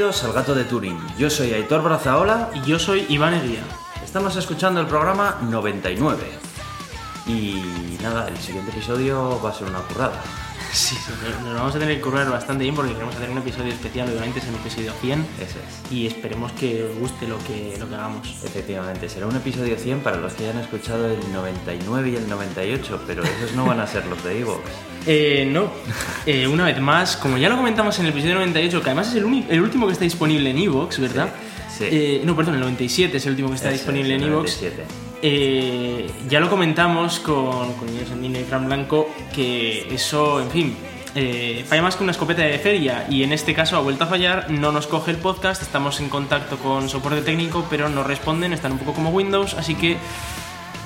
Bienvenidos 0.00 0.24
al 0.24 0.32
Gato 0.32 0.54
de 0.54 0.64
Turing. 0.64 0.98
Yo 1.18 1.28
soy 1.28 1.52
Aitor 1.52 1.82
Brazaola 1.82 2.48
Y 2.54 2.62
yo 2.62 2.78
soy 2.78 3.04
Iván 3.10 3.34
Eguía. 3.34 3.60
Estamos 4.02 4.34
escuchando 4.34 4.80
el 4.80 4.86
programa 4.86 5.36
99. 5.42 6.16
Y 7.26 7.98
nada, 8.02 8.26
el 8.26 8.38
siguiente 8.38 8.70
episodio 8.70 9.38
va 9.42 9.50
a 9.50 9.52
ser 9.52 9.68
una 9.68 9.80
currada. 9.80 10.18
Sí, 10.72 10.96
nos 11.44 11.54
vamos 11.54 11.74
a 11.74 11.78
tener 11.78 11.96
que 11.96 12.00
currar 12.00 12.30
bastante 12.30 12.62
bien 12.62 12.74
porque 12.76 12.92
queremos 12.92 13.14
hacer 13.16 13.28
un 13.30 13.38
episodio 13.38 13.72
especial, 13.72 14.08
obviamente 14.08 14.38
es 14.38 14.46
el 14.46 14.54
episodio 14.54 14.92
100 15.00 15.26
Ese 15.40 15.44
es. 15.44 15.92
y 15.92 16.06
esperemos 16.06 16.52
que 16.52 16.84
os 16.84 16.96
guste 16.98 17.26
lo 17.26 17.38
que, 17.38 17.76
lo 17.78 17.88
que 17.88 17.94
hagamos. 17.96 18.28
Efectivamente, 18.44 19.08
será 19.08 19.26
un 19.26 19.34
episodio 19.36 19.76
100 19.76 20.00
para 20.00 20.16
los 20.18 20.32
que 20.34 20.44
hayan 20.48 20.58
escuchado 20.62 21.06
el 21.10 21.32
99 21.32 22.10
y 22.10 22.16
el 22.16 22.28
98, 22.28 23.02
pero 23.06 23.24
esos 23.24 23.52
no 23.56 23.66
van 23.66 23.80
a 23.80 23.86
ser 23.86 24.06
los 24.06 24.22
de 24.24 24.40
Evox. 24.40 24.60
Eh, 25.06 25.48
no, 25.50 25.70
Eh, 26.26 26.46
una 26.46 26.66
vez 26.66 26.78
más, 26.78 27.16
como 27.16 27.38
ya 27.38 27.48
lo 27.48 27.56
comentamos 27.56 27.98
en 27.98 28.04
el 28.04 28.12
episodio 28.12 28.34
98, 28.34 28.82
que 28.82 28.90
además 28.90 29.08
es 29.08 29.14
el, 29.14 29.46
el 29.48 29.60
último 29.62 29.86
que 29.86 29.94
está 29.94 30.04
disponible 30.04 30.50
en 30.50 30.58
Evox, 30.58 30.98
¿verdad? 31.00 31.30
Sí. 31.74 31.84
Eh, 31.90 32.22
no, 32.22 32.36
perdón, 32.36 32.54
el 32.56 32.60
97 32.60 33.16
es 33.16 33.24
el 33.24 33.30
último 33.32 33.48
que 33.48 33.54
está 33.56 33.70
disponible 33.70 34.14
es, 34.16 34.22
en 34.22 34.28
Evox. 34.28 34.60
97. 35.22 35.22
Eh, 35.22 36.10
ya 36.28 36.40
lo 36.40 36.48
comentamos 36.48 37.20
con, 37.20 37.74
con 37.74 37.88
Inés 37.88 38.10
Andino 38.10 38.38
y 38.38 38.44
Fran 38.44 38.66
Blanco 38.66 39.08
que 39.34 39.92
eso, 39.94 40.40
en 40.40 40.50
fin, 40.50 40.76
eh, 41.14 41.64
falla 41.68 41.82
más 41.82 41.96
que 41.96 42.02
una 42.04 42.12
escopeta 42.12 42.42
de 42.42 42.58
feria 42.58 43.06
y 43.08 43.22
en 43.22 43.32
este 43.32 43.54
caso 43.54 43.76
ha 43.76 43.80
vuelto 43.80 44.04
a 44.04 44.06
fallar, 44.06 44.50
no 44.50 44.72
nos 44.72 44.86
coge 44.86 45.10
el 45.10 45.16
podcast, 45.18 45.62
estamos 45.62 46.00
en 46.00 46.08
contacto 46.08 46.56
con 46.58 46.88
soporte 46.88 47.22
técnico 47.22 47.66
pero 47.68 47.88
no 47.88 48.02
responden, 48.04 48.52
están 48.52 48.72
un 48.72 48.78
poco 48.78 48.94
como 48.94 49.10
Windows, 49.10 49.54
así 49.54 49.74
que 49.74 49.96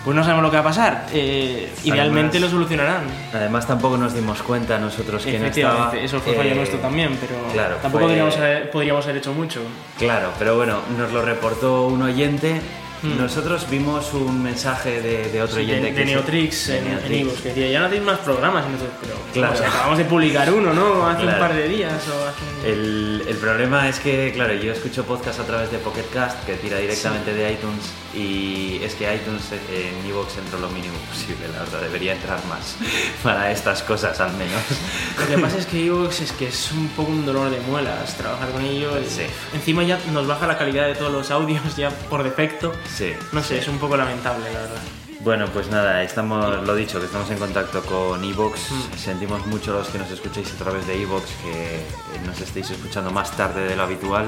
pues 0.05 0.15
no 0.15 0.23
sabemos 0.23 0.43
lo 0.43 0.51
que 0.51 0.57
va 0.57 0.61
a 0.61 0.65
pasar. 0.65 1.07
Eh, 1.15 1.73
idealmente 1.85 2.39
lo 2.39 2.51
solucionarán. 2.51 3.05
Además 3.33 3.67
tampoco 3.67 3.97
nos 3.97 4.13
dimos 4.13 4.43
cuenta 4.43 4.79
nosotros 4.79 5.25
que 5.25 5.39
no 5.39 5.47
estaba. 5.47 5.97
eso 5.97 6.21
fue 6.21 6.35
fallo 6.35 6.51
eh, 6.51 6.55
nuestro 6.57 6.79
también, 6.79 7.17
pero 7.19 7.37
claro, 7.55 7.77
tampoco 7.77 8.05
fue- 8.05 8.09
podríamos 8.09 8.37
haber, 8.37 8.71
podríamos 8.71 9.05
haber 9.07 9.17
hecho 9.17 9.33
mucho. 9.33 9.63
Claro, 9.99 10.29
pero 10.39 10.57
bueno, 10.57 10.81
nos 10.99 11.11
lo 11.11 11.23
reportó 11.23 11.87
un 11.87 12.03
oyente. 12.03 12.61
Hmm. 13.05 13.19
Nosotros 13.19 13.69
vimos 13.71 14.13
un 14.15 14.43
mensaje 14.43 15.01
de, 15.03 15.31
de 15.31 15.43
otro 15.43 15.57
de, 15.57 15.63
oyente 15.63 15.89
de 15.93 15.95
que 15.95 16.05
Neotrix 16.07 16.67
de 16.69 16.79
en, 16.79 16.87
en 16.87 16.91
Neotrix. 16.95 17.41
que 17.43 17.49
decía, 17.51 17.69
ya 17.69 17.81
no 17.81 17.87
hacéis 17.87 18.03
más 18.03 18.19
programas, 18.21 18.65
y 18.67 18.73
nosotros, 18.73 18.95
pero 19.01 19.15
Claro. 19.35 19.53
o 19.53 19.57
sea, 19.57 19.69
acabamos 19.69 19.99
de 19.99 20.05
publicar 20.05 20.51
uno, 20.53 20.73
¿no? 20.73 21.07
Hace 21.09 21.23
Claro. 21.23 21.37
un 21.43 21.49
par 21.49 21.55
de 21.57 21.69
días 21.69 21.93
o 22.09 22.29
hace... 22.29 22.71
El, 22.73 23.25
el 23.29 23.37
problema 23.37 23.89
es 23.89 23.99
que, 24.01 24.33
claro, 24.35 24.55
yo 24.55 24.73
escucho 24.73 25.05
podcast 25.05 25.41
a 25.41 25.45
través 25.45 25.71
de 25.71 25.79
Pocket 25.79 26.07
Cast, 26.13 26.45
que 26.47 26.55
tira 26.55 26.79
directamente 26.79 27.35
de 27.35 27.53
iTunes, 27.53 27.85
y 28.15 28.81
es 28.83 28.95
que 28.95 29.13
iTunes 29.13 29.43
en 29.53 30.07
iVoox 30.09 30.39
entró 30.39 30.59
lo 30.61 30.69
mínimo 30.69 30.95
posible, 31.11 31.49
la 31.53 31.61
verdad, 31.61 31.81
debería 31.83 32.13
entrar 32.13 32.39
más 32.47 32.77
para 33.23 33.51
estas 33.51 33.83
cosas 33.83 34.19
al 34.21 34.33
menos. 34.35 34.63
Lo 35.21 35.27
que 35.27 35.39
pasa 35.43 35.59
es 35.59 35.67
que 35.67 35.79
iVoox 35.81 36.21
es 36.21 36.33
que 36.33 36.49
es 36.49 36.71
un 36.73 36.89
poco 36.89 37.11
un 37.11 37.27
dolor 37.27 37.51
de 37.51 37.59
muelas 37.61 38.17
trabajar 38.17 38.49
con 38.51 38.63
ello. 38.65 38.91
y 39.01 39.05
Sí. 39.11 39.23
Encima 39.53 39.83
ya 39.83 39.99
nos 40.13 40.27
baja 40.27 40.47
la 40.47 40.57
calidad 40.57 40.87
de 40.87 40.95
todos 40.95 41.13
los 41.13 41.31
audios 41.31 41.77
ya 41.77 41.91
por 41.91 42.23
defecto. 42.23 42.73
Sí. 42.97 43.13
No 43.33 43.43
sé, 43.43 43.59
es 43.59 43.69
un 43.69 43.79
poco 43.79 43.97
lamentable, 43.97 44.45
la 44.53 44.61
verdad. 44.61 44.83
Bueno, 45.21 45.47
pues 45.53 45.69
nada, 45.71 46.03
estamos, 46.03 46.67
lo 46.67 46.75
dicho, 46.75 46.99
que 47.01 47.07
estamos 47.07 47.31
en 47.31 47.39
contacto 47.39 47.83
con 47.83 48.23
Evox. 48.23 48.71
Mm. 48.71 48.99
Sentimos 48.99 49.47
mucho 49.47 49.73
los 49.73 49.89
que 49.89 49.99
nos 49.99 50.11
escucháis 50.11 50.53
a 50.53 50.57
través 50.63 50.87
de 50.87 51.01
Evox, 51.01 51.25
que 51.43 51.77
eh, 51.77 51.81
nos 52.27 52.39
estéis 52.41 52.71
escuchando 52.71 53.11
más 53.11 53.35
tarde 53.37 53.67
de 53.67 53.75
lo 53.77 53.85
habitual. 53.85 54.27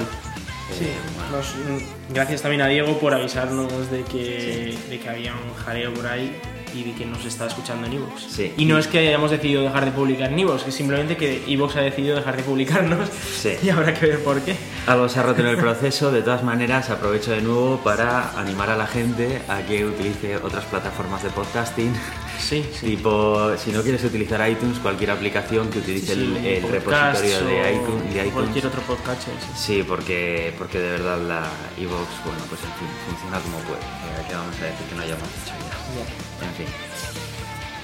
Sí, 0.77 0.85
Eh, 0.85 0.97
bueno, 1.15 1.37
nos- 1.37 1.55
mm, 1.55 2.13
gracias 2.13 2.41
también 2.41 2.61
a 2.61 2.67
Diego 2.67 2.97
por 2.99 3.13
avisarnos 3.13 3.91
de 3.91 4.03
que, 4.03 4.77
de 4.89 4.99
que 4.99 5.09
había 5.09 5.33
un 5.33 5.53
jaleo 5.63 5.93
por 5.93 6.07
ahí 6.07 6.35
y 6.73 6.83
de 6.83 6.93
que 6.93 7.05
nos 7.05 7.23
está 7.25 7.45
escuchando 7.47 7.87
en 7.87 7.93
iVoox. 7.93 8.21
Sí. 8.29 8.53
Y 8.57 8.65
no 8.65 8.77
es 8.77 8.87
que 8.87 8.99
hayamos 8.99 9.31
decidido 9.31 9.61
dejar 9.63 9.85
de 9.85 9.91
publicar 9.91 10.31
en 10.33 10.39
iVoox, 10.39 10.67
es 10.67 10.75
simplemente 10.75 11.15
que 11.15 11.43
iVoox 11.47 11.75
ha 11.77 11.81
decidido 11.81 12.15
dejar 12.17 12.35
de 12.35 12.43
publicarnos 12.43 13.07
Sí. 13.09 13.53
y 13.63 13.69
habrá 13.69 13.93
que 13.93 14.07
ver 14.07 14.23
por 14.23 14.41
qué. 14.41 14.55
Algo 14.87 15.09
se 15.09 15.19
ha 15.19 15.23
roto 15.23 15.41
en 15.41 15.47
el 15.47 15.57
proceso, 15.57 16.11
de 16.13 16.21
todas 16.21 16.43
maneras 16.43 16.89
aprovecho 16.89 17.31
de 17.31 17.41
nuevo 17.41 17.77
para 17.83 18.31
animar 18.39 18.69
a 18.69 18.77
la 18.77 18.87
gente 18.87 19.41
a 19.49 19.61
que 19.61 19.85
utilice 19.85 20.37
otras 20.37 20.63
plataformas 20.63 21.23
de 21.23 21.29
podcasting. 21.29 21.93
Sí, 22.39 22.65
sí. 22.73 22.85
Tipo, 22.95 23.51
si 23.57 23.71
no 23.71 23.81
quieres 23.83 24.01
utilizar 24.05 24.49
iTunes, 24.49 24.79
cualquier 24.79 25.11
aplicación 25.11 25.69
que 25.69 25.79
utilice 25.79 26.13
Sí, 26.15 26.37
el, 26.41 26.63
repositorio 26.63 27.39
de 27.45 27.73
iTunes. 27.73 28.13
de 28.13 28.19
iTunes. 28.19 28.33
Cualquier 28.33 28.67
otro 28.67 28.81
podcast. 28.83 29.23
sí. 29.23 29.31
Sí, 29.57 29.83
porque, 29.85 30.53
porque 30.57 30.79
de 30.79 30.91
verdad 30.91 31.19
la 31.19 31.43
iVoox, 31.81 32.07
bueno, 32.23 32.39
pues 32.47 32.61
en 32.63 32.71
fin, 32.79 32.87
funciona 33.09 33.39
como 33.39 33.57
puede. 33.67 33.81
Eh, 33.81 34.25
¿Qué 34.29 34.35
vamos 34.35 34.55
a 34.55 34.63
decir 34.63 34.85
que 34.87 34.95
no 34.95 35.01
hayamos 35.01 35.27
hecho 35.27 35.53
ya? 35.97 36.47
En 36.47 36.53
fin. 36.53 37.26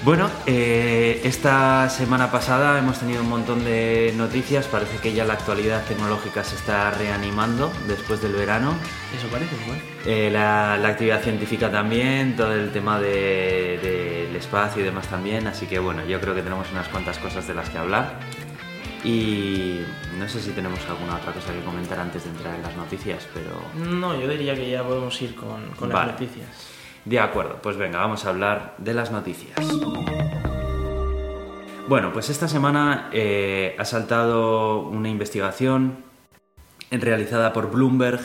Bueno, 0.04 0.28
eh, 0.44 1.22
esta 1.24 1.88
semana 1.88 2.30
pasada 2.30 2.78
hemos 2.78 2.98
tenido 2.98 3.22
un 3.22 3.28
montón 3.30 3.64
de 3.64 4.12
noticias. 4.16 4.66
Parece 4.66 4.98
que 4.98 5.14
ya 5.14 5.24
la 5.24 5.32
actualidad 5.32 5.82
tecnológica 5.86 6.44
se 6.44 6.56
está 6.56 6.90
reanimando 6.90 7.72
después 7.88 8.20
del 8.20 8.32
verano. 8.34 8.74
Eso 9.16 9.28
parece, 9.28 9.56
bueno. 9.66 9.80
Eh, 10.04 10.28
la, 10.30 10.76
la 10.76 10.88
actividad 10.88 11.22
científica 11.22 11.70
también, 11.70 12.36
todo 12.36 12.52
el 12.52 12.70
tema 12.70 13.00
de- 13.00 13.78
del 14.28 14.36
espacio 14.36 14.82
y 14.82 14.84
demás 14.84 15.06
también. 15.08 15.46
Así 15.46 15.66
que 15.66 15.78
bueno, 15.78 16.04
yo 16.04 16.20
creo 16.20 16.34
que 16.34 16.42
tenemos 16.42 16.70
unas 16.70 16.88
cuantas 16.88 17.18
cosas 17.18 17.46
de 17.48 17.54
las 17.54 17.70
que 17.70 17.78
hablar. 17.78 18.20
Y 19.04 19.80
no 20.18 20.28
sé 20.28 20.40
si 20.42 20.50
tenemos 20.50 20.80
alguna 20.88 21.16
otra 21.16 21.32
cosa 21.32 21.52
que 21.54 21.60
comentar 21.60 21.98
antes 21.98 22.24
de 22.24 22.30
entrar 22.30 22.54
en 22.54 22.62
las 22.62 22.76
noticias, 22.76 23.26
pero... 23.32 23.62
No, 23.86 24.18
yo 24.20 24.28
diría 24.28 24.54
que 24.54 24.68
ya 24.70 24.82
podemos 24.82 25.20
ir 25.22 25.34
con, 25.34 25.68
con 25.78 25.88
Vale. 25.90 26.12
las 26.12 26.20
noticias. 26.20 26.73
De 27.04 27.20
acuerdo, 27.20 27.58
pues 27.62 27.76
venga, 27.76 27.98
vamos 27.98 28.24
a 28.24 28.30
hablar 28.30 28.74
de 28.78 28.94
las 28.94 29.10
noticias. 29.10 29.58
Bueno, 31.86 32.14
pues 32.14 32.30
esta 32.30 32.48
semana 32.48 33.10
eh, 33.12 33.76
ha 33.78 33.84
saltado 33.84 34.80
una 34.80 35.10
investigación 35.10 35.98
realizada 36.90 37.52
por 37.52 37.70
Bloomberg 37.70 38.20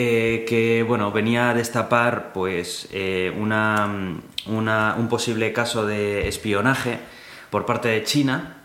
eh, 0.00 0.44
que 0.48 0.84
bueno 0.84 1.10
venía 1.10 1.50
a 1.50 1.54
destapar 1.54 2.32
pues 2.32 2.88
eh, 2.92 3.34
una, 3.36 4.14
un 4.46 5.08
posible 5.08 5.52
caso 5.52 5.86
de 5.86 6.28
espionaje 6.28 7.00
por 7.50 7.66
parte 7.66 7.88
de 7.88 8.04
China 8.04 8.62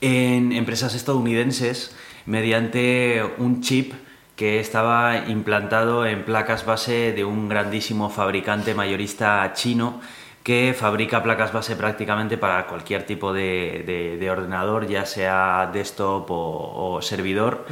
en 0.00 0.52
empresas 0.52 0.94
estadounidenses 0.94 1.96
mediante 2.26 3.24
un 3.38 3.62
chip 3.62 3.94
que 4.36 4.58
estaba 4.60 5.28
implantado 5.28 6.06
en 6.06 6.24
placas 6.24 6.66
base 6.66 7.12
de 7.12 7.24
un 7.24 7.48
grandísimo 7.48 8.10
fabricante 8.10 8.74
mayorista 8.74 9.52
chino 9.54 10.00
que 10.42 10.74
fabrica 10.78 11.22
placas 11.22 11.52
base 11.52 11.74
prácticamente 11.76 12.36
para 12.36 12.66
cualquier 12.66 13.04
tipo 13.06 13.32
de, 13.32 13.82
de- 13.86 14.16
de 14.18 14.30
ordenador, 14.30 14.86
ya 14.86 15.06
sea 15.06 15.70
desktop 15.72 16.30
o, 16.30 16.94
o 16.96 17.02
servidor. 17.02 17.64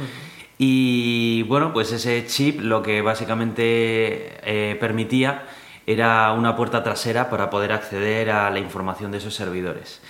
Y 0.57 1.43
bueno, 1.43 1.73
pues 1.73 1.91
ese 1.91 2.25
chip 2.25 2.61
lo 2.61 2.81
que 2.81 3.01
básicamente 3.01 4.39
eh, 4.43 4.75
permitía 4.79 5.43
era 5.85 6.31
una 6.31 6.55
puerta 6.55 6.81
trasera 6.83 7.29
para 7.29 7.49
poder 7.49 7.73
acceder 7.73 8.31
a 8.31 8.49
la 8.49 8.59
información 8.59 9.11
de 9.11 9.17
esos 9.17 9.35
servidores. 9.35 10.01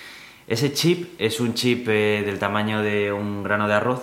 Ese 0.47 0.71
chip 0.73 1.19
es 1.19 1.39
un 1.39 1.53
chip 1.55 1.87
eh, 1.89 2.21
del 2.25 2.37
tamaño 2.39 2.81
de 2.81 3.11
un 3.11 3.43
grano 3.43 3.67
de 3.67 3.73
arroz. 3.73 4.01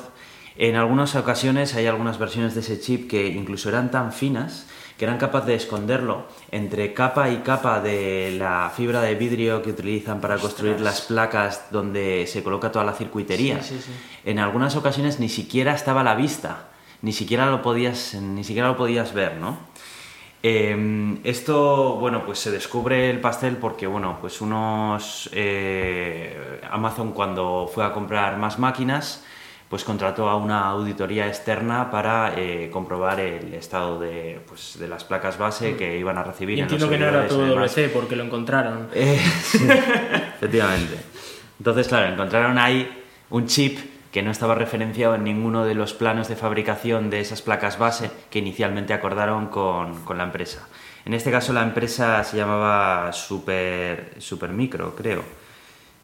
En 0.56 0.76
algunas 0.76 1.14
ocasiones 1.14 1.74
hay 1.74 1.86
algunas 1.86 2.18
versiones 2.18 2.54
de 2.54 2.60
ese 2.60 2.80
chip 2.80 3.08
que 3.08 3.28
incluso 3.28 3.68
eran 3.68 3.90
tan 3.90 4.12
finas 4.12 4.66
que 5.00 5.06
eran 5.06 5.16
capaces 5.16 5.46
de 5.46 5.54
esconderlo 5.54 6.26
entre 6.50 6.92
capa 6.92 7.30
y 7.30 7.38
capa 7.38 7.80
de 7.80 8.36
la 8.38 8.70
fibra 8.76 9.00
de 9.00 9.14
vidrio 9.14 9.62
que 9.62 9.70
utilizan 9.70 10.20
para 10.20 10.36
construir 10.36 10.78
las 10.78 11.00
placas 11.00 11.68
donde 11.70 12.26
se 12.26 12.42
coloca 12.42 12.70
toda 12.70 12.84
la 12.84 12.92
circuitería. 12.92 13.62
Sí, 13.62 13.76
sí, 13.76 13.84
sí. 13.86 13.92
En 14.26 14.38
algunas 14.38 14.76
ocasiones 14.76 15.18
ni 15.18 15.30
siquiera 15.30 15.74
estaba 15.74 16.02
a 16.02 16.04
la 16.04 16.14
vista, 16.14 16.68
ni 17.00 17.14
siquiera 17.14 17.46
lo 17.46 17.62
podías, 17.62 18.12
ni 18.12 18.44
siquiera 18.44 18.68
lo 18.68 18.76
podías 18.76 19.14
ver, 19.14 19.36
¿no? 19.36 19.56
Eh, 20.42 21.18
esto, 21.24 21.96
bueno, 21.96 22.24
pues 22.26 22.38
se 22.38 22.50
descubre 22.50 23.08
el 23.08 23.20
pastel 23.20 23.56
porque, 23.56 23.86
bueno, 23.86 24.18
pues 24.20 24.42
unos 24.42 25.30
eh, 25.32 26.60
Amazon 26.70 27.12
cuando 27.12 27.70
fue 27.72 27.86
a 27.86 27.92
comprar 27.94 28.36
más 28.36 28.58
máquinas, 28.58 29.24
pues 29.70 29.84
contrató 29.84 30.28
a 30.28 30.34
una 30.34 30.66
auditoría 30.66 31.28
externa 31.28 31.92
para 31.92 32.34
eh, 32.36 32.68
comprobar 32.72 33.20
el 33.20 33.54
estado 33.54 34.00
de, 34.00 34.40
pues, 34.48 34.76
de 34.80 34.88
las 34.88 35.04
placas 35.04 35.38
base 35.38 35.76
que 35.76 35.96
iban 35.96 36.18
a 36.18 36.24
recibir. 36.24 36.58
Y 36.58 36.62
en 36.62 36.64
entiendo 36.64 36.90
que 36.90 36.98
no 36.98 37.06
era 37.06 37.28
todo. 37.28 37.46
WC 37.46 37.88
porque 37.90 38.16
lo 38.16 38.24
encontraron. 38.24 38.88
Eh, 38.94 39.20
sí, 39.44 39.64
efectivamente. 40.34 40.96
Entonces, 41.58 41.86
claro, 41.86 42.12
encontraron 42.12 42.58
ahí 42.58 43.04
un 43.30 43.46
chip 43.46 43.78
que 44.10 44.22
no 44.22 44.32
estaba 44.32 44.56
referenciado 44.56 45.14
en 45.14 45.22
ninguno 45.22 45.64
de 45.64 45.76
los 45.76 45.94
planos 45.94 46.26
de 46.26 46.34
fabricación 46.34 47.08
de 47.08 47.20
esas 47.20 47.40
placas 47.40 47.78
base 47.78 48.10
que 48.28 48.40
inicialmente 48.40 48.92
acordaron 48.92 49.46
con, 49.46 50.02
con 50.04 50.18
la 50.18 50.24
empresa. 50.24 50.68
En 51.04 51.14
este 51.14 51.30
caso 51.30 51.52
la 51.52 51.62
empresa 51.62 52.24
se 52.24 52.36
llamaba 52.36 53.12
Super, 53.12 54.14
Supermicro, 54.18 54.96
creo, 54.96 55.22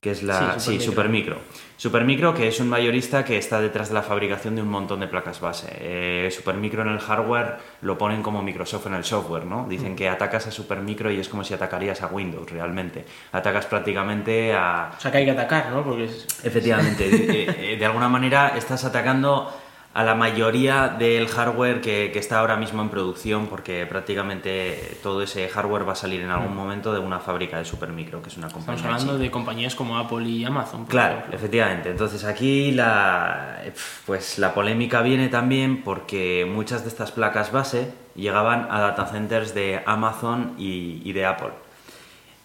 que 0.06 0.12
es 0.12 0.23
la... 0.23 0.58
Sí, 0.61 0.79
Sí, 0.79 0.85
Supermicro. 0.85 1.37
Supermicro. 1.76 2.32
Que 2.32 2.47
es 2.49 2.61
un 2.61 2.69
mayorista 2.69 3.25
que 3.25 3.37
está 3.38 3.61
detrás 3.61 3.88
de 3.88 3.94
la 3.94 4.03
fabricación 4.03 4.55
de 4.55 4.62
un 4.62 4.69
montón 4.69 5.00
de 5.00 5.08
placas 5.08 5.41
base. 5.41 5.67
Eh, 5.81 6.31
Supermicro 6.31 6.82
en 6.82 6.88
el 6.88 6.99
hardware 7.00 7.56
lo 7.82 7.99
ponen 7.99 8.23
como 8.23 8.41
Microsoft 8.43 8.87
en 8.87 8.94
el 8.94 9.05
software, 9.05 9.44
¿no? 9.47 9.67
Dicen 9.69 9.97
que 9.97 10.08
atacas 10.08 10.47
a 10.47 10.50
Supermicro 10.53 11.11
y 11.11 11.19
es 11.19 11.29
como 11.29 11.43
si 11.43 11.55
atacarías 11.55 12.03
a 12.03 12.06
Windows 12.06 12.49
realmente. 12.50 13.05
Atacas 13.32 13.67
prácticamente 13.67 14.55
a, 14.55 14.93
O 14.97 15.00
sea 15.00 15.11
que 15.11 15.19
hay 15.19 15.25
que 15.25 15.32
atacar, 15.32 15.70
¿no? 15.70 15.82
Porque 15.82 16.05
es... 16.05 16.26
Efectivamente, 16.44 17.09
de, 17.11 17.19
de- 17.61 17.76
de 17.76 17.85
alguna 17.87 18.09
manera 18.09 18.52
estás 18.56 18.85
atacando 18.85 19.52
a 19.97 20.05
la 20.05 20.15
mayoría 20.15 20.89
del 20.89 21.27
hardware 21.27 21.81
que, 21.81 22.11
que, 22.13 22.19
está 22.19 22.41
ahora 22.41 22.57
mismo 22.59 22.83
en 22.83 22.91
producción, 22.91 23.47
porque 23.47 23.87
prácticamente 23.87 24.99
todo 25.03 25.23
ese 25.23 25.49
hardware 25.49 25.89
va 25.89 25.93
a 25.93 25.97
salir 25.97 26.21
en 26.21 26.29
algún 26.29 26.53
Mm. 26.53 26.57
momento 26.57 26.93
de 26.93 26.99
una 26.99 27.19
fábrica 27.19 27.57
de 27.57 27.65
Supermicro, 27.65 28.21
que 28.21 28.29
es 28.29 28.37
una 28.37 28.49
compañía. 28.51 28.77
Estamos 28.77 29.01
hablando 29.03 29.19
de 29.19 29.31
compañías 29.31 29.75
como 29.75 29.97
Apple 29.97 30.29
y 30.29 30.45
Amazon. 30.45 30.85
Claro, 30.85 31.15
ejemplo. 31.15 31.37
efectivamente. 31.37 31.91
Entonces 31.91 32.25
aquí 32.25 32.73
la, 32.73 33.63
pues 34.05 34.39
la 34.39 34.53
polémica 34.53 35.01
viene 35.01 35.29
también 35.29 35.83
porque 35.83 36.47
muchas 36.47 36.83
de 36.83 36.89
estas 36.91 37.11
placas 37.11 37.51
base 37.51 37.91
llegaban 38.15 38.69
a 38.71 38.81
data 38.81 39.07
centers 39.07 39.55
de 39.55 39.83
Amazon 39.87 40.57
y, 40.59 41.01
y 41.05 41.13
de 41.15 41.25
Apple. 41.25 41.53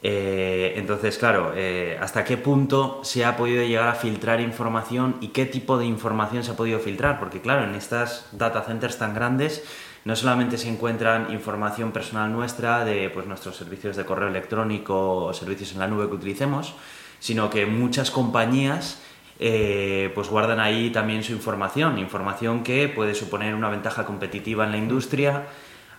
Eh, 0.03 0.74
entonces, 0.77 1.18
claro, 1.18 1.53
eh, 1.56 1.98
¿hasta 2.01 2.24
qué 2.24 2.38
punto 2.38 3.01
se 3.03 3.24
ha 3.24 3.38
podido 3.38 3.63
llegar 3.63 3.88
a 3.88 3.94
filtrar 3.94 4.42
información 4.42 5.18
y 5.21 5.27
qué 5.27 5.45
tipo 5.45 5.77
de 5.77 5.86
información 5.86 6.44
se 6.44 6.51
ha 6.51 6.56
podido 6.56 6.80
filtrar? 6.80 7.19
Porque, 7.19 7.42
claro, 7.42 7.63
en 7.63 7.75
estas 7.75 8.27
data 8.31 8.63
centers 8.63 8.98
tan 8.98 9.13
grandes 9.13 9.63
no 10.03 10.15
solamente 10.15 10.57
se 10.57 10.68
encuentran 10.69 11.31
información 11.31 11.92
personal 11.92 12.31
nuestra 12.31 12.83
de 12.83 13.12
pues, 13.12 13.27
nuestros 13.27 13.56
servicios 13.56 13.95
de 13.95 14.06
correo 14.06 14.27
electrónico 14.27 15.25
o 15.25 15.33
servicios 15.33 15.74
en 15.74 15.80
la 15.80 15.88
nube 15.88 16.07
que 16.07 16.15
utilicemos, 16.15 16.74
sino 17.19 17.51
que 17.51 17.68
muchas 17.68 18.09
compañías 18.09 19.00
eh, 19.39 20.12
pues 20.15 20.30
guardan 20.30 20.59
ahí 20.59 20.89
también 20.89 21.24
su 21.24 21.33
información, 21.33 22.00
información 22.00 22.63
que 22.63 22.89
puede 22.89 23.13
suponer 23.13 23.53
una 23.53 23.69
ventaja 23.69 24.06
competitiva 24.06 24.65
en 24.65 24.71
la 24.71 24.77
industria 24.77 25.44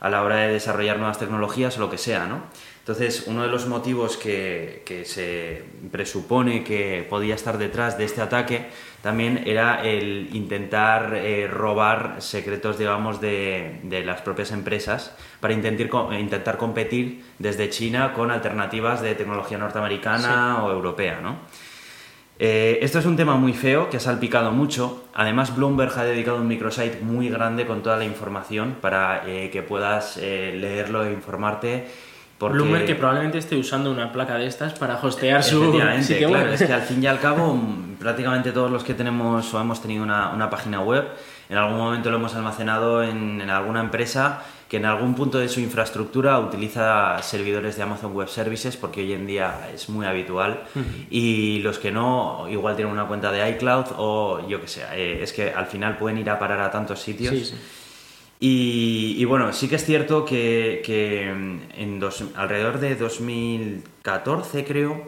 a 0.01 0.09
la 0.09 0.23
hora 0.23 0.37
de 0.37 0.53
desarrollar 0.53 0.99
nuevas 0.99 1.19
tecnologías 1.19 1.77
o 1.79 1.81
lo 1.81 1.91
que 1.91 1.99
sea, 1.99 2.27
¿no? 2.27 2.43
Entonces, 2.83 3.29
uno 3.29 3.43
de 3.43 3.49
los 3.49 3.69
motivos 3.69 4.17
que, 4.17 4.83
que 4.85 5.05
se 5.05 5.63
presupone 5.93 6.65
que 6.65 7.07
podía 7.09 7.37
estar 7.37 7.57
detrás 7.57 7.97
de 7.97 8.05
este 8.05 8.21
ataque 8.21 8.67
también 9.03 9.45
era 9.47 9.85
el 9.85 10.31
intentar 10.33 11.15
eh, 11.15 11.47
robar 11.47 12.17
secretos, 12.19 12.79
digamos, 12.79 13.21
de, 13.21 13.79
de, 13.85 14.05
las 14.05 14.21
propias 14.23 14.51
empresas 14.51 15.15
para 15.39 15.55
intentar, 15.55 15.89
intentar 16.19 16.57
competir 16.57 17.25
desde 17.39 17.71
China 17.71 18.15
con 18.15 18.33
alternativas 18.33 19.01
de 19.01 19.15
tecnología 19.15 19.59
norteamericana 19.59 20.57
sí. 20.59 20.63
o 20.65 20.73
europea, 20.73 21.21
¿no? 21.21 21.37
Eh, 22.41 22.81
esto 22.83 22.99
es 22.99 23.07
un 23.07 23.17
tema 23.17 23.37
muy 23.37 23.53
feo 23.53 23.91
que 23.91 23.99
ha 23.99 24.01
salpicado 24.01 24.51
mucho. 24.51 25.05
Además, 25.15 25.55
Bloomberg 25.55 25.97
ha 25.97 26.05
dedicado 26.05 26.39
un 26.39 26.49
microsite 26.49 26.99
muy 27.01 27.29
grande 27.29 27.65
con 27.65 27.85
toda 27.85 27.97
la 27.97 28.05
información 28.05 28.79
para 28.81 29.23
eh, 29.29 29.51
que 29.51 29.63
puedas 29.63 30.17
leerlo 30.17 31.05
e 31.05 31.13
informarte. 31.13 31.87
Porque... 32.43 32.87
Que 32.87 32.97
probablemente 32.97 33.39
esté 33.39 33.57
usando 33.57 33.89
una 33.89 34.11
placa 34.11 34.35
de 34.35 34.47
estas 34.47 34.73
para 34.73 34.97
hostear 35.01 35.45
su 35.45 35.73
sitio 36.03 36.29
claro, 36.29 36.53
es 36.53 36.61
que 36.61 36.73
al 36.73 36.83
fin 36.83 37.01
y 37.01 37.07
al 37.07 37.21
cabo 37.21 37.57
prácticamente 38.01 38.51
todos 38.51 38.69
los 38.69 38.83
que 38.83 38.95
tenemos 38.95 39.55
o 39.55 39.61
hemos 39.61 39.81
tenido 39.81 40.03
una, 40.03 40.31
una 40.31 40.51
página 40.51 40.81
web 40.81 41.05
en 41.49 41.57
algún 41.57 41.79
momento 41.79 42.11
lo 42.11 42.17
hemos 42.17 42.35
almacenado 42.35 43.05
en, 43.05 43.41
en, 43.41 43.49
alguna 43.49 43.79
empresa 43.79 44.43
que 44.69 44.79
en 44.79 44.87
algún 44.87 45.15
punto 45.15 45.39
de 45.39 45.49
su 45.49 45.61
infraestructura 45.61 46.41
utiliza 46.41 47.23
servidores 47.23 47.77
de 47.77 47.85
Amazon 47.85 48.13
Web 48.13 48.29
Services 48.29 48.77
porque 48.77 49.03
hoy 49.03 49.13
en 49.13 49.25
día 49.25 49.69
es 49.73 49.89
muy 49.89 50.05
habitual 50.05 50.65
uh 50.75 50.79
-huh. 50.81 51.07
y 51.11 51.61
los 51.61 51.79
que 51.79 51.93
no 51.93 52.49
igual 52.51 52.75
tienen 52.75 52.93
una 52.93 53.07
cuenta 53.07 53.31
de 53.31 53.51
iCloud 53.51 53.87
o 53.99 54.49
yo 54.49 54.61
que 54.61 54.67
sé, 54.67 54.83
eh, 54.95 55.23
es 55.23 55.33
que 55.33 55.53
al 55.53 55.67
final 55.67 55.97
pueden 55.97 56.19
ir 56.19 56.29
a 56.29 56.41
parar 56.41 56.61
a 56.61 56.73
tantos 56.73 57.01
sitios. 57.01 57.33
Sí, 57.33 57.45
sí. 57.45 57.55
Y, 58.45 59.25
bueno, 59.27 59.53
sí 59.53 59.69
que 59.69 59.77
es 59.77 59.85
cierto 59.85 60.25
que, 60.25 60.83
que 60.85 61.29
en 61.29 62.01
dos, 62.01 62.25
alrededor 62.35 62.81
de 62.81 62.97
2014 62.97 64.65
creo, 64.65 65.05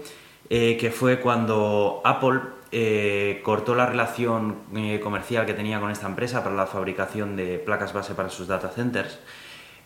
eh, 0.50 0.76
que 0.78 0.92
fue 0.92 1.18
cuando 1.18 2.00
Apple 2.04 2.42
eh, 2.70 3.40
cortó 3.42 3.74
la 3.74 3.86
relación 3.86 4.58
eh, 4.76 5.00
comercial 5.02 5.46
que 5.46 5.52
tenía 5.54 5.80
con 5.80 5.90
esta 5.90 6.06
empresa 6.06 6.44
para 6.44 6.54
la 6.54 6.68
fabricación 6.68 7.34
de 7.34 7.58
placas 7.58 7.92
base 7.92 8.14
para 8.14 8.28
sus 8.28 8.46
data 8.46 8.68
centers, 8.68 9.18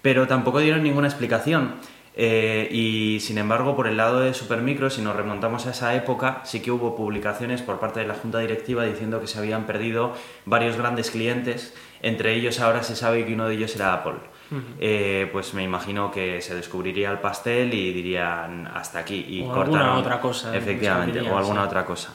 pero 0.02 0.26
tampoco 0.26 0.58
dieron 0.58 0.82
ninguna 0.82 1.08
explicación. 1.08 1.76
Y 2.20 3.18
sin 3.20 3.38
embargo, 3.38 3.76
por 3.76 3.86
el 3.86 3.96
lado 3.96 4.20
de 4.20 4.34
Supermicro, 4.34 4.90
si 4.90 5.00
nos 5.00 5.16
remontamos 5.16 5.66
a 5.66 5.70
esa 5.70 5.94
época, 5.94 6.42
sí 6.44 6.60
que 6.60 6.72
hubo 6.72 6.96
publicaciones 6.96 7.62
por 7.62 7.78
parte 7.78 8.00
de 8.00 8.08
la 8.08 8.14
junta 8.14 8.40
directiva 8.40 8.84
diciendo 8.84 9.20
que 9.20 9.28
se 9.28 9.38
habían 9.38 9.66
perdido 9.66 10.12
varios 10.44 10.76
grandes 10.76 11.12
clientes. 11.12 11.72
Entre 12.02 12.34
ellos, 12.34 12.60
ahora 12.60 12.82
se 12.82 12.94
sabe 12.96 13.24
que 13.26 13.34
uno 13.34 13.48
de 13.48 13.54
ellos 13.54 13.74
era 13.74 13.92
Apple. 13.92 14.14
Uh 14.50 14.54
-huh. 14.54 14.60
eh, 14.80 15.28
pues 15.32 15.52
me 15.52 15.62
imagino 15.62 16.10
que 16.10 16.40
se 16.40 16.54
descubriría 16.54 17.10
el 17.10 17.18
pastel 17.18 17.74
y 17.74 17.92
dirían 17.92 18.66
hasta 18.66 19.00
aquí. 19.00 19.26
Y 19.28 19.42
o 19.42 19.48
cortaron, 19.48 19.80
alguna 19.80 19.98
otra 19.98 20.20
cosa. 20.20 20.56
Efectivamente, 20.56 21.20
o 21.20 21.36
alguna 21.36 21.60
sí. 21.62 21.66
otra 21.66 21.84
cosa. 21.84 22.14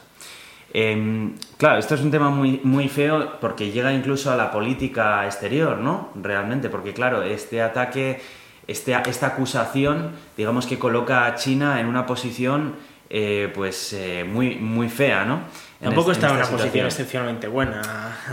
Eh, 0.74 1.30
claro, 1.58 1.78
esto 1.78 1.94
es 1.94 2.02
un 2.02 2.10
tema 2.10 2.32
muy, 2.32 2.60
muy 2.64 2.90
feo 2.90 3.40
porque 3.40 3.72
llega 3.72 3.94
incluso 3.94 4.32
a 4.32 4.36
la 4.36 4.52
política 4.52 5.26
exterior, 5.26 5.78
¿no? 5.78 6.10
Realmente, 6.16 6.70
porque 6.70 6.94
claro, 6.94 7.22
este 7.22 7.62
ataque, 7.62 8.20
este, 8.66 8.98
esta 9.06 9.28
acusación, 9.28 10.12
digamos 10.36 10.66
que 10.66 10.80
coloca 10.80 11.28
a 11.28 11.36
China 11.36 11.80
en 11.80 11.86
una 11.86 12.08
posición 12.08 12.76
eh, 13.16 13.52
pues 13.54 13.94
eh, 13.94 14.24
muy, 14.28 14.56
muy 14.56 14.90
fea, 14.90 15.24
¿no? 15.24 15.42
En 15.84 15.90
tampoco 15.90 16.14
este, 16.14 16.26
está 16.26 16.30
en 16.30 16.36
una 16.38 16.46
situación. 16.46 16.70
posición 16.70 16.86
excepcionalmente 16.86 17.48
buena. 17.50 17.82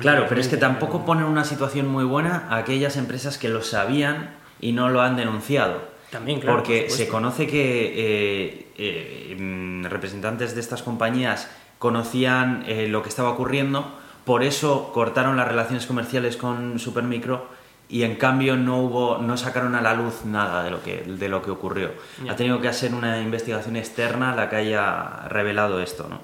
Claro, 0.01 0.27
pero 0.29 0.41
es 0.41 0.47
que 0.47 0.57
tampoco 0.57 1.05
pone 1.05 1.25
una 1.25 1.45
situación 1.45 1.89
muy 1.89 2.05
buena 2.05 2.47
a 2.49 2.59
aquellas 2.59 2.97
empresas 2.97 3.39
que 3.39 3.49
lo 3.49 3.63
sabían 3.63 4.31
y 4.61 4.71
no 4.71 4.89
lo 4.89 5.01
han 5.01 5.17
denunciado. 5.17 5.83
También, 6.11 6.41
claro. 6.41 6.59
Porque 6.59 6.87
por 6.89 6.97
se 6.97 7.09
conoce 7.09 7.49
que 7.49 8.71
eh, 8.79 9.87
representantes 9.89 10.55
de 10.55 10.61
estas 10.61 10.83
compañías 10.85 11.51
conocían 11.81 12.63
eh, 12.69 12.87
lo 12.87 13.03
que 13.03 13.09
estaba 13.09 13.31
ocurriendo, 13.31 13.99
por 14.25 14.45
eso 14.45 14.93
cortaron 14.93 15.37
las 15.37 15.49
relaciones 15.49 15.87
comerciales 15.87 16.37
con 16.37 16.79
Supermicro 16.79 17.49
y 17.89 18.05
en 18.05 18.15
cambio 18.15 18.57
no 18.57 18.79
hubo 18.79 19.19
no 19.19 19.37
sacaron 19.37 19.75
a 19.75 19.81
la 19.81 19.95
luz 19.95 20.25
nada 20.25 20.63
de 20.63 20.71
lo 20.71 20.83
que 20.83 21.03
de 21.03 21.29
lo 21.29 21.43
que 21.43 21.51
ocurrió. 21.51 21.91
Ya. 22.25 22.33
Ha 22.33 22.37
tenido 22.37 22.61
que 22.61 22.69
hacer 22.69 22.95
una 22.95 23.21
investigación 23.21 23.75
externa 23.75 24.37
la 24.37 24.49
que 24.49 24.57
haya 24.57 25.27
revelado 25.29 25.81
esto, 25.81 26.07
¿no? 26.09 26.21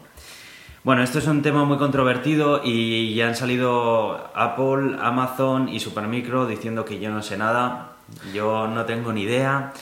Bueno, 0.87 1.03
esto 1.03 1.19
es 1.19 1.27
un 1.27 1.43
tema 1.43 1.65
muy 1.65 1.79
controvertido 1.79 2.61
y 2.63 3.13
ya 3.13 3.27
han 3.27 3.35
salido 3.35 4.31
Apple, 4.37 4.97
Amazon 5.01 5.69
y 5.69 5.81
Supermicro 5.81 6.47
diciendo 6.47 6.85
que 6.85 7.01
yo 7.01 7.11
no 7.11 7.25
sé 7.25 7.37
nada, 7.37 7.95
yo 8.33 8.69
no 8.69 8.85
tengo 8.85 9.13
ni 9.13 9.23
idea. 9.23 9.73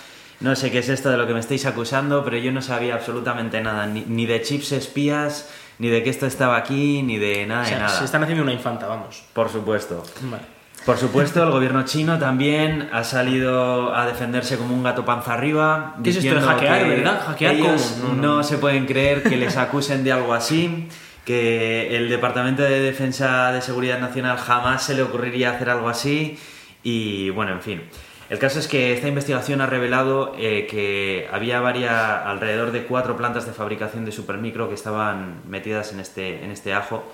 No 0.41 0.57
sé 0.57 0.71
qué 0.71 0.79
es 0.79 0.89
esto 0.89 1.11
de 1.11 1.19
lo 1.19 1.27
que 1.27 1.35
me 1.35 1.41
estáis 1.41 1.67
acusando, 1.67 2.25
pero 2.25 2.39
yo 2.39 2.53
no 2.53 2.63
sabía 2.63 2.95
absolutamente 2.95 3.61
nada, 3.61 3.87
ni, 3.87 4.01
ni 4.09 4.25
de 4.25 4.41
chips 4.41 4.73
espías, 4.73 5.51
ni 5.79 5.89
de 5.89 6.03
que 6.03 6.09
esto 6.09 6.25
estaba 6.25 6.57
aquí, 6.57 7.03
ni 7.03 7.19
de 7.19 7.45
nada 7.45 7.65
o 7.65 7.67
sea, 7.67 7.75
de 7.75 7.83
nada. 7.83 7.99
Se 7.99 8.07
están 8.07 8.23
haciendo 8.23 8.43
una 8.43 8.55
infanta, 8.55 8.87
vamos. 8.87 9.25
Por 9.35 9.51
supuesto. 9.51 10.03
Vale. 10.23 10.54
Por 10.85 10.99
supuesto, 10.99 11.43
el 11.43 11.51
gobierno 11.51 11.85
chino 11.87 12.19
también 12.19 12.91
ha 12.93 13.05
salido 13.05 13.95
a 13.95 14.07
defenderse 14.07 14.59
como 14.59 14.75
un 14.75 14.83
gato 14.83 15.07
panza 15.07 15.33
arriba. 15.33 15.97
¿Qué 16.05 16.11
es 16.11 16.17
esto 16.17 16.35
de 16.35 16.41
hackear, 16.43 16.89
verdad? 16.89 17.23
¿Hackear 17.27 17.55
ellos? 17.55 18.03
No, 18.17 18.45
se 18.45 18.59
pueden 18.59 18.85
creer 18.85 19.23
que 19.23 19.37
les 19.37 19.57
acusen 19.57 20.05
de 20.05 20.13
algo 20.13 20.35
así, 20.35 20.89
que 21.25 21.97
el 21.97 22.11
Departamento 22.11 22.63
de 22.63 22.81
Defensa 22.81 23.51
de 23.53 23.63
Seguridad 23.63 23.99
Nacional 23.99 24.37
jamás 24.37 24.83
se 24.83 24.95
le 24.95 25.03
ocurriría 25.03 25.53
hacer 25.53 25.71
algo 25.71 25.89
así. 25.89 26.39
Y 26.83 27.31
bueno, 27.31 27.53
en 27.53 27.63
fin. 27.63 27.83
El 28.29 28.39
caso 28.39 28.59
es 28.59 28.69
que 28.69 28.93
esta 28.93 29.09
investigación 29.09 29.63
ha 29.63 29.67
revelado 29.67 30.35
eh, 30.39 30.67
que 30.71 31.29
había 31.33 31.61
varias, 31.61 31.93
alrededor 31.93 32.73
de 32.73 32.85
cuatro 32.85 33.17
plantas 33.17 33.47
de 33.47 33.53
fabricación 33.53 34.05
de 34.05 34.13
supermicro 34.13 34.69
que 34.69 34.75
estaban 34.75 35.41
metidas 35.47 35.93
en 35.93 36.01
este, 36.01 36.45
en 36.45 36.51
este 36.51 36.75
ajo 36.75 37.05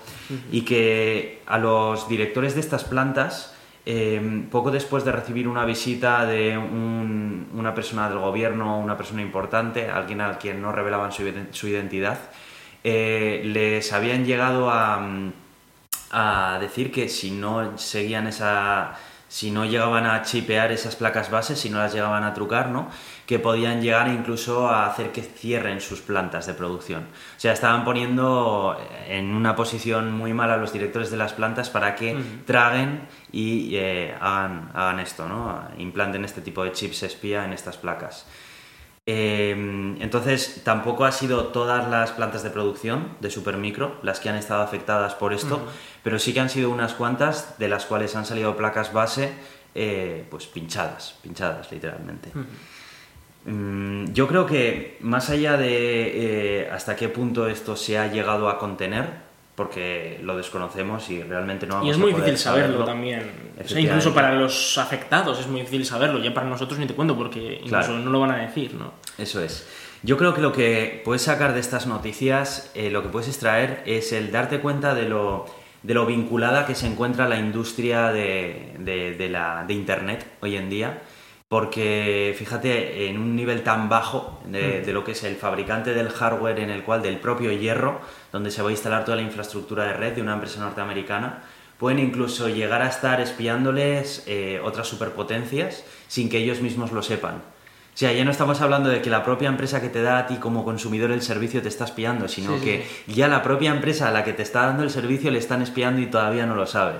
y 0.51 0.61
que 0.61 1.41
a 1.45 1.57
los 1.57 2.09
directores 2.09 2.55
de 2.55 2.61
estas 2.61 2.85
plantas, 2.85 3.53
eh, 3.85 4.45
poco 4.51 4.71
después 4.71 5.03
de 5.05 5.11
recibir 5.11 5.47
una 5.47 5.65
visita 5.65 6.25
de 6.25 6.57
un- 6.57 7.47
una 7.53 7.73
persona 7.73 8.09
del 8.09 8.19
gobierno, 8.19 8.79
una 8.79 8.95
persona 8.97 9.21
importante, 9.21 9.89
alguien 9.89 10.21
al 10.21 10.37
quien 10.37 10.61
no 10.61 10.71
revelaban 10.71 11.11
su, 11.11 11.23
iden- 11.23 11.47
su 11.51 11.67
identidad, 11.67 12.19
eh, 12.83 13.41
les 13.45 13.91
habían 13.93 14.25
llegado 14.25 14.69
a, 14.71 15.01
a 16.11 16.57
decir 16.59 16.91
que 16.91 17.09
si 17.09 17.31
no 17.31 17.77
seguían 17.77 18.27
esa 18.27 18.95
si 19.27 19.49
no 19.49 19.63
llegaban 19.63 20.05
a 20.05 20.23
chipear 20.23 20.73
esas 20.73 20.97
placas 20.97 21.31
bases, 21.31 21.57
si 21.57 21.69
no 21.69 21.77
las 21.79 21.93
llegaban 21.93 22.25
a 22.25 22.33
trucar, 22.33 22.67
¿no? 22.67 22.89
Que 23.25 23.39
podían 23.39 23.81
llegar 23.81 24.07
incluso 24.07 24.67
a 24.67 24.85
hacer 24.87 25.11
que 25.11 25.21
cierren 25.21 25.79
sus 25.81 26.01
plantas 26.01 26.47
de 26.47 26.53
producción. 26.53 27.03
O 27.03 27.39
sea, 27.39 27.53
estaban 27.53 27.85
poniendo 27.85 28.77
en 29.07 29.33
una 29.33 29.55
posición 29.55 30.11
muy 30.11 30.33
mala 30.33 30.55
a 30.55 30.57
los 30.57 30.73
directores 30.73 31.11
de 31.11 31.17
las 31.17 31.33
plantas 31.33 31.69
para 31.69 31.95
que 31.95 32.15
Ujú. 32.15 32.23
traguen 32.45 33.07
y 33.31 33.75
eh, 33.75 34.15
hagan, 34.19 34.71
hagan 34.73 34.99
esto, 34.99 35.27
¿no? 35.27 35.61
implanten 35.77 36.25
este 36.25 36.41
tipo 36.41 36.63
de 36.63 36.71
chips 36.71 37.03
espía 37.03 37.45
en 37.45 37.53
estas 37.53 37.77
placas. 37.77 38.25
Eh, 39.05 39.51
entonces, 39.99 40.61
tampoco 40.63 41.05
ha 41.05 41.11
sido 41.11 41.47
todas 41.47 41.89
las 41.89 42.11
plantas 42.11 42.43
de 42.43 42.51
producción 42.51 43.17
de 43.19 43.31
Supermicro 43.31 43.97
las 44.03 44.19
que 44.19 44.29
han 44.29 44.35
estado 44.35 44.61
afectadas 44.61 45.15
por 45.15 45.33
esto, 45.33 45.59
pero 46.03 46.19
sí 46.19 46.33
que 46.33 46.39
han 46.39 46.49
sido 46.49 46.69
unas 46.69 46.93
cuantas 46.93 47.57
de 47.57 47.67
las 47.67 47.85
cuales 47.85 48.15
han 48.15 48.25
salido 48.25 48.55
placas 48.55 48.93
base 48.93 49.33
eh, 49.73 50.27
pues 50.29 50.45
pinchadas, 50.47 51.15
pinchadas 51.23 51.71
literalmente. 51.71 52.31
Yo 53.45 54.27
creo 54.27 54.45
que 54.45 54.97
más 55.01 55.29
allá 55.29 55.57
de 55.57 56.61
eh, 56.63 56.69
hasta 56.71 56.95
qué 56.95 57.09
punto 57.09 57.47
esto 57.47 57.75
se 57.75 57.97
ha 57.97 58.07
llegado 58.11 58.49
a 58.49 58.59
contener, 58.59 59.05
porque 59.55 60.19
lo 60.23 60.37
desconocemos 60.37 61.09
y 61.09 61.21
realmente 61.23 61.65
no 61.67 61.75
vamos 61.75 61.87
Y 61.87 61.91
es 61.91 61.97
a 61.97 61.99
muy 61.99 62.11
poder 62.11 62.25
difícil 62.27 62.43
saberlo, 62.43 62.65
saberlo. 62.67 62.85
también. 62.85 63.31
O 63.63 63.67
sea, 63.67 63.79
incluso 63.79 64.13
para 64.13 64.33
los 64.33 64.77
afectados 64.77 65.39
es 65.39 65.47
muy 65.47 65.61
difícil 65.61 65.85
saberlo. 65.85 66.19
Ya 66.19 66.33
para 66.33 66.47
nosotros 66.47 66.79
ni 66.79 66.85
te 66.85 66.93
cuento 66.93 67.15
porque 67.17 67.55
incluso 67.63 67.69
Claro. 67.87 67.97
no 67.99 68.11
lo 68.11 68.19
van 68.19 68.31
a 68.31 68.37
decir, 68.37 68.73
¿no? 68.75 68.93
Eso 69.17 69.41
es. 69.41 69.67
Yo 70.03 70.17
creo 70.17 70.33
que 70.33 70.41
lo 70.41 70.51
que 70.51 71.01
puedes 71.05 71.21
sacar 71.23 71.53
de 71.53 71.59
estas 71.59 71.85
noticias, 71.85 72.71
eh, 72.73 72.89
lo 72.89 73.03
que 73.03 73.09
puedes 73.09 73.27
extraer 73.27 73.83
es 73.85 74.13
el 74.13 74.31
darte 74.31 74.59
cuenta 74.59 74.95
de 74.95 75.07
lo, 75.07 75.45
de 75.83 75.93
lo 75.93 76.05
vinculada 76.07 76.65
que 76.65 76.73
se 76.73 76.87
encuentra 76.87 77.27
la 77.27 77.37
industria 77.37 78.11
de, 78.11 78.73
de- 78.79 79.13
de 79.15 79.29
la, 79.29 79.63
de 79.67 79.73
Internet 79.73 80.25
hoy 80.41 80.55
en 80.57 80.69
día. 80.69 81.01
Porque 81.51 82.33
fíjate, 82.37 83.09
en 83.09 83.17
un 83.17 83.35
nivel 83.35 83.61
tan 83.61 83.89
bajo 83.89 84.39
de, 84.45 84.83
de 84.83 84.93
lo 84.93 85.03
que 85.03 85.11
es 85.11 85.23
el 85.25 85.35
fabricante 85.35 85.93
del 85.93 86.07
hardware 86.07 86.59
en 86.59 86.69
el 86.69 86.81
cual, 86.81 87.01
del 87.01 87.17
propio 87.17 87.51
hierro, 87.51 87.99
donde 88.31 88.51
se 88.51 88.61
va 88.61 88.69
a 88.69 88.71
instalar 88.71 89.03
toda 89.03 89.17
la 89.17 89.23
infraestructura 89.23 89.83
de 89.83 89.91
red 89.91 90.13
de 90.13 90.21
una 90.21 90.35
empresa 90.35 90.61
norteamericana, 90.61 91.43
pueden 91.77 91.99
incluso 91.99 92.47
llegar 92.47 92.81
a 92.81 92.87
estar 92.87 93.19
espiándoles 93.19 94.23
eh, 94.27 94.61
otras 94.63 94.87
superpotencias 94.87 95.83
sin 96.07 96.29
que 96.29 96.37
ellos 96.37 96.61
mismos 96.61 96.93
lo 96.93 97.03
sepan. 97.03 97.35
O 97.35 97.97
sea, 97.97 98.13
ya 98.13 98.23
no 98.23 98.31
estamos 98.31 98.61
hablando 98.61 98.87
de 98.87 99.01
que 99.01 99.09
la 99.09 99.25
propia 99.25 99.49
empresa 99.49 99.81
que 99.81 99.89
te 99.89 100.01
da 100.01 100.19
a 100.19 100.27
ti 100.27 100.37
como 100.37 100.63
consumidor 100.63 101.11
el 101.11 101.21
servicio 101.21 101.61
te 101.61 101.67
está 101.67 101.83
espiando, 101.83 102.29
sino 102.29 102.53
Sí, 102.53 102.59
sí, 102.59 102.65
que 102.65 102.87
ya 103.13 103.27
la 103.27 103.43
propia 103.43 103.71
empresa 103.71 104.07
a 104.07 104.11
la 104.11 104.23
que 104.23 104.31
te 104.31 104.43
está 104.43 104.67
dando 104.67 104.83
el 104.83 104.89
servicio 104.89 105.29
le 105.29 105.39
están 105.39 105.61
espiando 105.61 105.99
y 105.99 106.05
todavía 106.05 106.45
no 106.45 106.55
lo 106.55 106.65
sabe. 106.65 106.93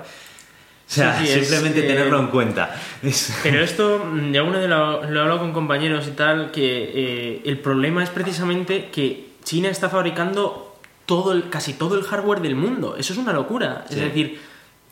O 0.91 0.93
sea, 0.93 1.17
Sí, 1.19 1.25
sí, 1.27 1.31
es, 1.39 1.47
simplemente 1.47 1.79
eh, 1.79 1.87
tenerlo 1.87 2.19
en 2.19 2.27
cuenta. 2.27 2.75
Es- 3.01 3.33
Pero 3.43 3.61
esto, 3.63 4.05
mm, 4.11 4.31
de 4.33 4.37
alguna 4.39 4.59
vez 4.59 4.67
lo, 4.69 5.03
lo 5.09 5.19
he 5.19 5.21
hablado 5.21 5.39
con 5.39 5.53
compañeros 5.53 6.05
y 6.07 6.11
tal, 6.11 6.51
que 6.51 6.91
eh, 6.93 7.41
el 7.45 7.59
problema 7.59 8.03
es 8.03 8.09
precisamente 8.09 8.89
que 8.91 9.29
China 9.45 9.69
está 9.69 9.89
fabricando 9.89 10.75
todo 11.05 11.31
el, 11.31 11.49
casi 11.49 11.73
todo 11.75 11.95
el 11.97 12.03
hardware 12.03 12.41
del 12.41 12.55
mundo. 12.55 12.97
Eso 12.97 13.13
es 13.13 13.19
una 13.19 13.31
locura. 13.31 13.85
Sí. 13.87 13.95
Es 13.95 14.01
decir, 14.01 14.41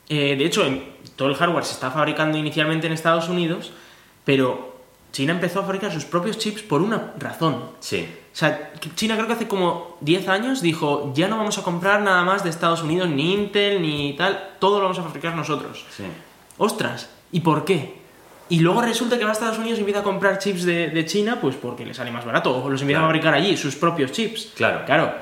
eh, 0.08 0.36
de 0.38 0.46
hecho, 0.46 0.66
en- 0.66 0.84
todo 1.18 1.28
el 1.28 1.36
hardware 1.36 1.66
se 1.66 1.74
está 1.74 1.92
fabricando 1.92 2.38
inicialmente 2.38 2.88
en 2.88 2.94
Estados 2.94 3.28
Unidos, 3.28 3.74
pero 4.24 4.80
China 5.12 5.34
empezó 5.34 5.60
a 5.60 5.64
fabricar 5.64 5.92
sus 5.92 6.06
propios 6.06 6.38
chips 6.38 6.62
por 6.62 6.82
una 6.82 7.12
razón. 7.20 7.62
Sí, 7.82 8.08
sea, 8.40 8.72
China 8.96 9.16
creo 9.16 9.28
que 9.28 9.34
hace 9.34 9.48
como 9.48 9.98
10 10.02 10.28
años 10.30 10.62
dijo, 10.62 11.12
ya 11.14 11.28
no 11.28 11.38
vamos 11.38 11.58
a 11.58 11.64
comprar 11.64 12.02
nada 12.02 12.24
más 12.24 12.44
de 12.44 12.50
Estados 12.50 12.82
Unidos, 12.84 13.10
ni 13.10 13.34
Intel, 13.34 13.82
ni 13.82 14.14
tal, 14.18 14.52
todo 14.60 14.78
lo 14.78 14.84
vamos 14.84 15.00
a 15.00 15.04
fabricar 15.04 15.36
nosotros. 15.36 15.86
sí. 15.96 16.04
Ostras, 16.58 17.10
¿y 17.32 17.40
por 17.40 17.64
qué? 17.66 18.00
Y 18.50 18.60
luego 18.60 18.82
resulta 18.82 19.18
que 19.18 19.24
va 19.24 19.30
a 19.30 19.34
Estados 19.34 19.58
Unidos 19.60 19.78
y 19.78 19.82
empieza 19.82 20.02
a 20.02 20.04
comprar 20.04 20.40
chips 20.40 20.64
de, 20.66 20.90
de 20.90 21.06
China, 21.06 21.38
pues 21.40 21.56
porque 21.56 21.86
le 21.86 21.94
sale 21.94 22.12
más 22.12 22.26
barato, 22.26 22.52
o 22.64 22.70
los 22.70 22.82
empieza 22.82 23.00
Claro. 23.00 23.06
a 23.06 23.10
fabricar 23.10 23.34
allí, 23.34 23.56
sus 23.56 23.76
propios 23.76 24.12
chips. 24.12 24.54
Claro. 24.56 24.84
Claro, 24.86 25.14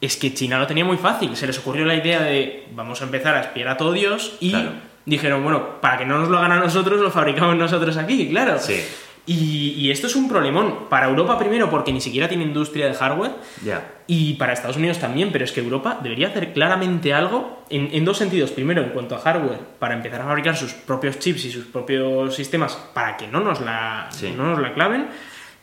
es 0.00 0.16
que 0.16 0.34
China 0.34 0.58
lo 0.58 0.66
tenía 0.66 0.84
muy 0.84 0.96
fácil, 0.98 1.36
se 1.36 1.46
les 1.46 1.58
ocurrió 1.58 1.84
la 1.86 1.94
idea 1.94 2.20
de 2.20 2.66
vamos 2.74 3.00
a 3.00 3.04
empezar 3.04 3.34
a 3.36 3.40
espiar 3.42 3.68
a 3.68 3.76
todo 3.76 3.92
Dios 3.92 4.34
y 4.40 4.50
Claro. 4.50 4.70
dijeron, 5.06 5.42
bueno, 5.44 5.80
para 5.80 5.96
que 5.98 6.04
no 6.04 6.18
nos 6.18 6.28
lo 6.28 6.38
hagan 6.38 6.52
a 6.52 6.56
nosotros, 6.60 7.00
lo 7.00 7.10
fabricamos 7.10 7.56
nosotros 7.56 7.96
aquí, 7.96 8.28
claro. 8.30 8.58
Sí. 8.58 8.80
Y, 9.24 9.74
y 9.78 9.90
esto 9.92 10.08
es 10.08 10.16
un 10.16 10.28
problemón 10.28 10.88
para 10.90 11.06
Europa 11.08 11.38
primero 11.38 11.70
porque 11.70 11.92
ni 11.92 12.00
siquiera 12.00 12.28
tiene 12.28 12.42
industria 12.42 12.86
de 12.88 12.94
hardware 12.94 13.30
Ya. 13.64 13.88
y 14.08 14.34
para 14.34 14.52
Estados 14.52 14.76
Unidos 14.78 14.98
también, 14.98 15.30
pero 15.30 15.44
es 15.44 15.52
que 15.52 15.60
Europa 15.60 16.00
debería 16.02 16.26
hacer 16.26 16.52
claramente 16.52 17.14
algo 17.14 17.62
en, 17.70 17.90
en 17.92 18.04
dos 18.04 18.18
sentidos. 18.18 18.50
Primero, 18.50 18.82
en 18.82 18.90
cuanto 18.90 19.14
a 19.14 19.18
hardware, 19.20 19.60
para 19.78 19.94
empezar 19.94 20.22
a 20.22 20.24
fabricar 20.24 20.56
sus 20.56 20.72
propios 20.72 21.20
chips 21.20 21.44
y 21.44 21.52
sus 21.52 21.66
propios 21.66 22.34
sistemas 22.34 22.74
para 22.94 23.16
que 23.16 23.28
no 23.28 23.38
nos 23.38 23.60
la, 23.60 24.08
Sí. 24.10 24.34
no 24.36 24.44
nos 24.46 24.60
la 24.60 24.74
claven. 24.74 25.06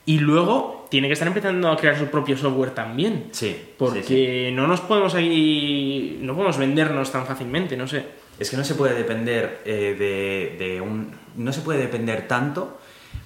Y 0.05 0.19
luego 0.19 0.87
tiene 0.89 1.07
que 1.07 1.13
estar 1.13 1.27
empezando 1.27 1.69
a 1.69 1.75
crear 1.77 1.97
su 1.99 2.05
propio 2.07 2.37
software 2.37 2.71
también. 2.71 3.25
Sí. 3.31 3.55
Porque 3.77 4.01
sí, 4.03 4.15
sí. 4.47 4.51
no 4.53 4.67
nos 4.67 4.79
podemos 4.81 5.13
ahí. 5.15 6.17
No 6.21 6.33
podemos 6.33 6.57
vendernos 6.57 7.11
tan 7.11 7.25
fácilmente, 7.25 7.75
no 7.77 7.87
sé. 7.87 8.05
Es 8.39 8.49
que 8.49 8.55
no 8.57 8.63
se 8.63 8.73
puede 8.75 8.95
depender 8.95 9.61
eh, 9.65 9.95
de, 10.57 10.65
de 10.65 10.81
un. 10.81 11.11
No 11.35 11.51
se 11.53 11.59
puede 11.61 11.79
depender 11.79 12.27
tanto 12.27 12.79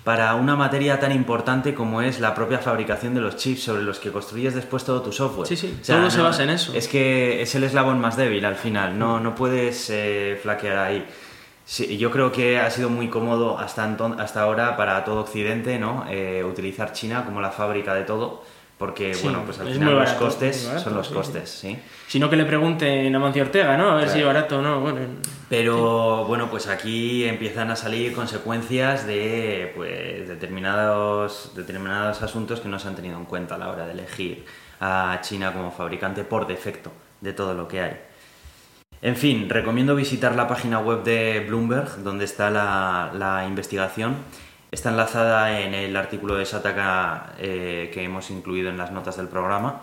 para 0.04 0.36
una 0.36 0.56
materia 0.56 1.00
tan 1.00 1.12
importante 1.12 1.74
como 1.74 2.02
es 2.02 2.20
la 2.20 2.36
propia 2.36 2.60
fabricación 2.60 3.14
de 3.14 3.22
los 3.22 3.38
chips 3.38 3.64
sobre 3.64 3.84
los 3.84 4.00
que 4.00 4.12
construyes 4.12 4.54
después 4.54 4.84
todo 4.84 5.02
tu 5.02 5.12
software. 5.12 5.48
Sí, 5.48 5.56
sí, 5.56 5.80
todo 5.86 6.12
se 6.12 6.22
basa 6.22 6.44
en 6.44 6.50
eso. 6.50 6.74
Es 6.74 6.88
que 6.88 7.42
es 7.42 7.56
el 7.56 7.64
eslabón 7.64 8.00
más 8.00 8.18
débil 8.18 8.44
al 8.46 8.56
final, 8.56 9.00
no, 9.00 9.20
no 9.20 9.34
puedes 9.34 9.90
eh, 9.90 10.38
flaquear 10.42 10.78
ahí. 10.78 11.06
Sí, 11.66 11.98
yo 11.98 12.12
creo 12.12 12.32
que 12.34 12.60
ha 12.60 12.70
sido 12.70 12.90
muy 12.90 13.08
cómodo 13.08 13.58
hasta, 13.58 13.86
hasta 14.20 14.42
ahora 14.42 14.76
para 14.76 15.06
todo 15.06 15.22
Occidente 15.22 15.80
¿no? 15.80 16.06
Eh, 16.10 16.44
utilizar 16.44 16.92
China 16.92 17.24
como 17.24 17.40
la 17.40 17.52
fábrica 17.52 17.96
de 17.96 18.04
todo, 18.04 18.44
porque 18.84 19.14
Sí, 19.14 19.24
bueno, 19.24 19.44
pues 19.46 19.58
al 19.62 19.70
final 19.70 19.96
los 19.98 20.10
costes 20.12 20.66
barato, 20.68 20.84
son 20.84 20.94
los 20.96 21.08
sí, 21.08 21.14
costes, 21.14 21.50
¿sí? 21.50 21.80
Si 22.06 22.20
no, 22.20 22.30
que 22.30 22.36
le 22.36 22.44
pregunten 22.44 23.16
a 23.16 23.18
Mancio 23.18 23.44
Ortega, 23.44 23.78
¿no? 23.78 23.92
A 23.92 23.96
ver 23.96 24.10
si 24.10 24.18
es 24.20 24.24
Claro. 24.26 24.28
barato 24.28 24.60
o 24.60 24.62
no. 24.62 24.82
Bueno, 24.82 25.00
Pero 25.48 26.26
bueno, 26.26 26.50
pues 26.50 26.68
aquí 26.68 27.24
empiezan 27.24 27.72
a 27.72 27.78
salir 27.78 28.12
consecuencias 28.14 29.08
de 29.08 29.72
pues, 29.78 30.28
determinados, 30.28 31.54
determinados 31.56 32.22
asuntos 32.24 32.60
que 32.60 32.68
no 32.68 32.78
se 32.78 32.90
han 32.90 32.96
tenido 32.98 33.18
en 33.18 33.24
cuenta 33.24 33.56
a 33.56 33.58
la 33.58 33.70
hora 33.70 33.86
de 33.86 33.94
elegir 33.94 34.44
a 34.82 35.18
China 35.22 35.54
como 35.54 35.72
fabricante 35.72 36.26
por 36.26 36.46
defecto 36.46 36.92
de 37.22 37.32
todo 37.32 37.54
lo 37.54 37.70
que 37.70 37.80
hay. 37.80 37.98
En 39.02 39.16
fin, 39.16 39.50
recomiendo 39.50 39.96
visitar 39.96 40.36
la 40.36 40.46
página 40.50 40.80
web 40.80 41.04
de 41.04 41.46
Bloomberg, 41.48 42.04
donde 42.04 42.26
está 42.26 42.50
la, 42.50 43.12
la 43.18 43.46
investigación. 43.48 44.18
Está 44.74 44.90
enlazada 44.90 45.60
en 45.62 45.76
el 45.76 45.96
artículo 45.96 46.36
de 46.36 46.46
Sataka 46.48 47.34
eh, 47.38 47.92
que 47.94 48.04
hemos 48.04 48.32
incluido 48.32 48.70
en 48.72 48.78
las 48.78 48.92
notas 48.92 49.18
del 49.18 49.28
programa. 49.28 49.82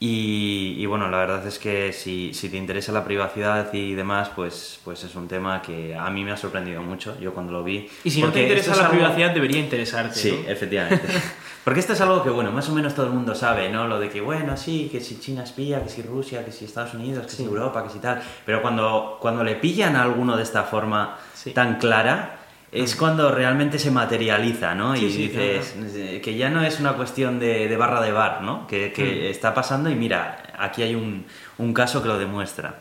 Y, 0.00 0.74
y 0.78 0.86
bueno, 0.86 1.08
la 1.08 1.18
verdad 1.18 1.46
es 1.46 1.58
que 1.60 1.92
si, 1.92 2.34
si 2.34 2.48
te 2.48 2.56
interesa 2.56 2.90
la 2.90 3.04
privacidad 3.04 3.72
y 3.72 3.94
demás, 3.94 4.30
pues, 4.34 4.80
pues 4.84 5.04
es 5.04 5.14
un 5.14 5.28
tema 5.28 5.62
que 5.62 5.94
a 5.94 6.10
mí 6.10 6.24
me 6.24 6.32
ha 6.32 6.36
sorprendido 6.36 6.82
mucho, 6.82 7.16
yo 7.20 7.32
cuando 7.32 7.52
lo 7.52 7.62
vi. 7.62 7.88
y 8.02 8.10
si 8.10 8.20
no 8.20 8.30
te 8.32 8.42
interesa 8.42 8.74
la 8.74 8.82
algo- 8.88 8.90
privacidad, 8.96 9.30
debería 9.32 9.60
interesarte. 9.60 10.16
Sí, 10.18 10.42
¿no? 10.44 10.50
efectivamente. 10.50 11.06
Porque 11.64 11.80
esto 11.80 11.92
es 11.94 12.00
algo 12.00 12.22
que, 12.24 12.28
bueno, 12.30 12.50
más 12.50 12.68
o 12.68 12.74
menos 12.74 12.92
todo 12.94 13.06
el 13.06 13.12
mundo 13.12 13.34
sabe, 13.36 13.70
¿no? 13.70 13.86
Lo 13.86 13.98
de 14.00 14.10
que, 14.10 14.20
bueno, 14.20 14.56
sí, 14.56 14.88
que 14.92 15.00
si 15.00 15.18
China 15.20 15.44
espía, 15.44 15.82
que 15.82 15.88
si 15.88 16.02
Rusia, 16.02 16.44
que 16.44 16.50
si 16.52 16.64
Estados 16.66 16.92
Unidos, 16.92 17.24
que 17.26 17.32
si 17.32 17.44
Europa, 17.44 17.82
que 17.84 17.90
si 17.90 18.00
tal. 18.00 18.20
Pero 18.44 18.60
cuando, 18.60 19.16
cuando 19.20 19.42
le 19.44 19.54
pillan 19.54 19.94
a 19.96 20.02
alguno 20.02 20.36
de 20.36 20.42
esta 20.42 20.64
forma 20.64 21.16
Sí. 21.34 21.52
tan 21.52 21.78
clara, 21.78 22.40
es 22.74 22.96
cuando 22.96 23.30
realmente 23.30 23.78
se 23.78 23.92
materializa, 23.92 24.74
¿no? 24.74 24.96
Sí, 24.96 25.06
y 25.06 25.12
sí, 25.12 25.28
dices 25.28 25.76
eh, 25.94 26.20
que 26.22 26.36
ya 26.36 26.50
no 26.50 26.64
es 26.64 26.80
una 26.80 26.94
cuestión 26.94 27.38
de, 27.38 27.68
de 27.68 27.76
barra 27.76 28.00
de 28.00 28.10
bar, 28.10 28.42
¿no? 28.42 28.66
Que, 28.66 28.92
que 28.92 29.30
está 29.30 29.54
pasando 29.54 29.88
y 29.88 29.94
mira, 29.94 30.42
aquí 30.58 30.82
hay 30.82 30.96
un, 30.96 31.24
un 31.58 31.72
caso 31.72 32.02
que 32.02 32.08
lo 32.08 32.18
demuestra. 32.18 32.80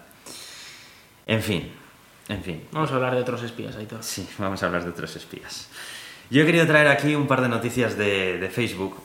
En 1.28 1.44
fin, 1.44 1.72
en 2.28 2.42
fin. 2.44 2.64
Vamos 2.72 2.92
a 2.92 2.96
hablar 2.96 3.14
de 3.14 3.22
otros 3.22 3.44
espías, 3.44 3.76
Aitor. 3.76 4.04
Sí, 4.04 4.28
vamos 4.40 4.64
a 4.64 4.66
hablar 4.66 4.84
de 4.84 4.90
otros 4.90 5.16
espías. 5.16 5.70
Yo 6.32 6.42
he 6.42 6.46
querido 6.48 6.66
traer 6.66 6.88
aquí 6.88 7.14
un 7.14 7.28
par 7.28 7.42
de 7.42 7.50
noticias 7.50 7.96
de, 7.96 8.40
de 8.40 8.50
Facebook. 8.50 8.98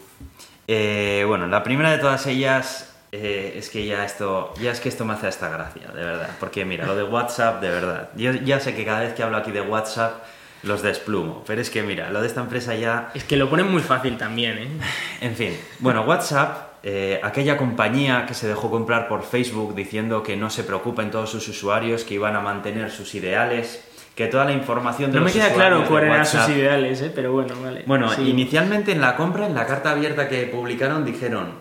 Eh, 0.67 1.23
bueno, 1.27 1.47
la 1.49 1.63
primera 1.63 1.91
de 1.91 1.99
todas 1.99 2.27
ellas 2.27 2.97
eh, 3.13 3.57
es 3.57 3.69
que 3.69 3.85
ya 3.85 4.07
esto, 4.07 4.55
ya 4.59 4.71
es 4.71 4.81
que 4.81 4.89
esto 4.89 5.05
me 5.05 5.13
hace 5.13 5.29
esta 5.29 5.51
gracia, 5.51 5.89
de 5.89 6.03
verdad. 6.03 6.31
Porque 6.41 6.65
mira, 6.65 6.87
lo 6.87 6.97
de 6.97 7.03
WhatsApp, 7.03 7.61
de 7.61 7.69
verdad. 7.69 8.09
Yo 8.17 8.33
ya 8.33 8.59
sé 8.59 8.75
que 8.75 8.87
cada 8.87 9.01
vez 9.01 9.13
que 9.13 9.23
hablo 9.23 9.37
aquí 9.37 9.53
de 9.53 9.61
WhatsApp 9.61 10.25
los 10.63 10.83
desplumo, 10.83 11.45
pero 11.47 11.61
es 11.61 11.71
que 11.71 11.83
mira, 11.83 12.11
lo 12.11 12.21
de 12.21 12.27
esta 12.27 12.41
empresa 12.41 12.75
ya 12.75 13.11
Es 13.15 13.25
que 13.25 13.37
lo 13.37 13.49
ponen 13.49 13.71
muy 13.71 13.81
fácil 13.83 14.17
también, 14.19 14.59
¿eh? 14.59 14.69
en 15.21 15.35
fin, 15.37 15.57
bueno, 15.79 16.03
WhatsApp, 16.03 16.69
eh, 16.83 17.21
aquella 17.23 17.57
compañía 17.57 18.27
que 18.27 18.35
se 18.35 18.47
dejó 18.49 18.71
comprar 18.71 19.09
por 19.09 19.23
Facebook 19.23 19.75
diciendo 19.75 20.23
que 20.23 20.37
no 20.37 20.51
se 20.51 20.65
preocupen 20.65 21.11
todos 21.11 21.31
sus 21.31 21.47
usuarios, 21.49 22.05
que 22.05 22.15
iban 22.15 22.35
a 22.37 22.41
mantener 22.41 22.91
sus 22.91 23.15
ideales, 23.15 23.85
que 24.15 24.27
toda 24.27 24.45
la 24.45 24.53
información 24.53 25.13
de 25.13 25.19
No 25.21 25.25
me 25.25 25.31
queda 25.33 25.53
claro 25.53 25.85
cuáles 25.87 26.11
eran 26.11 26.27
sus 26.27 26.49
ideales, 26.49 27.01
¿eh? 27.03 27.13
Pero 27.15 27.33
bueno, 27.33 27.55
vale. 27.63 27.85
Bueno, 27.87 28.13
Sí. 28.13 28.29
inicialmente 28.29 28.91
en 28.91 29.01
la 29.01 29.15
compra, 29.17 29.47
en 29.47 29.55
la 29.55 29.65
carta 29.67 29.93
abierta 29.93 30.29
que 30.29 30.43
publicaron, 30.47 31.05
dijeron, 31.05 31.53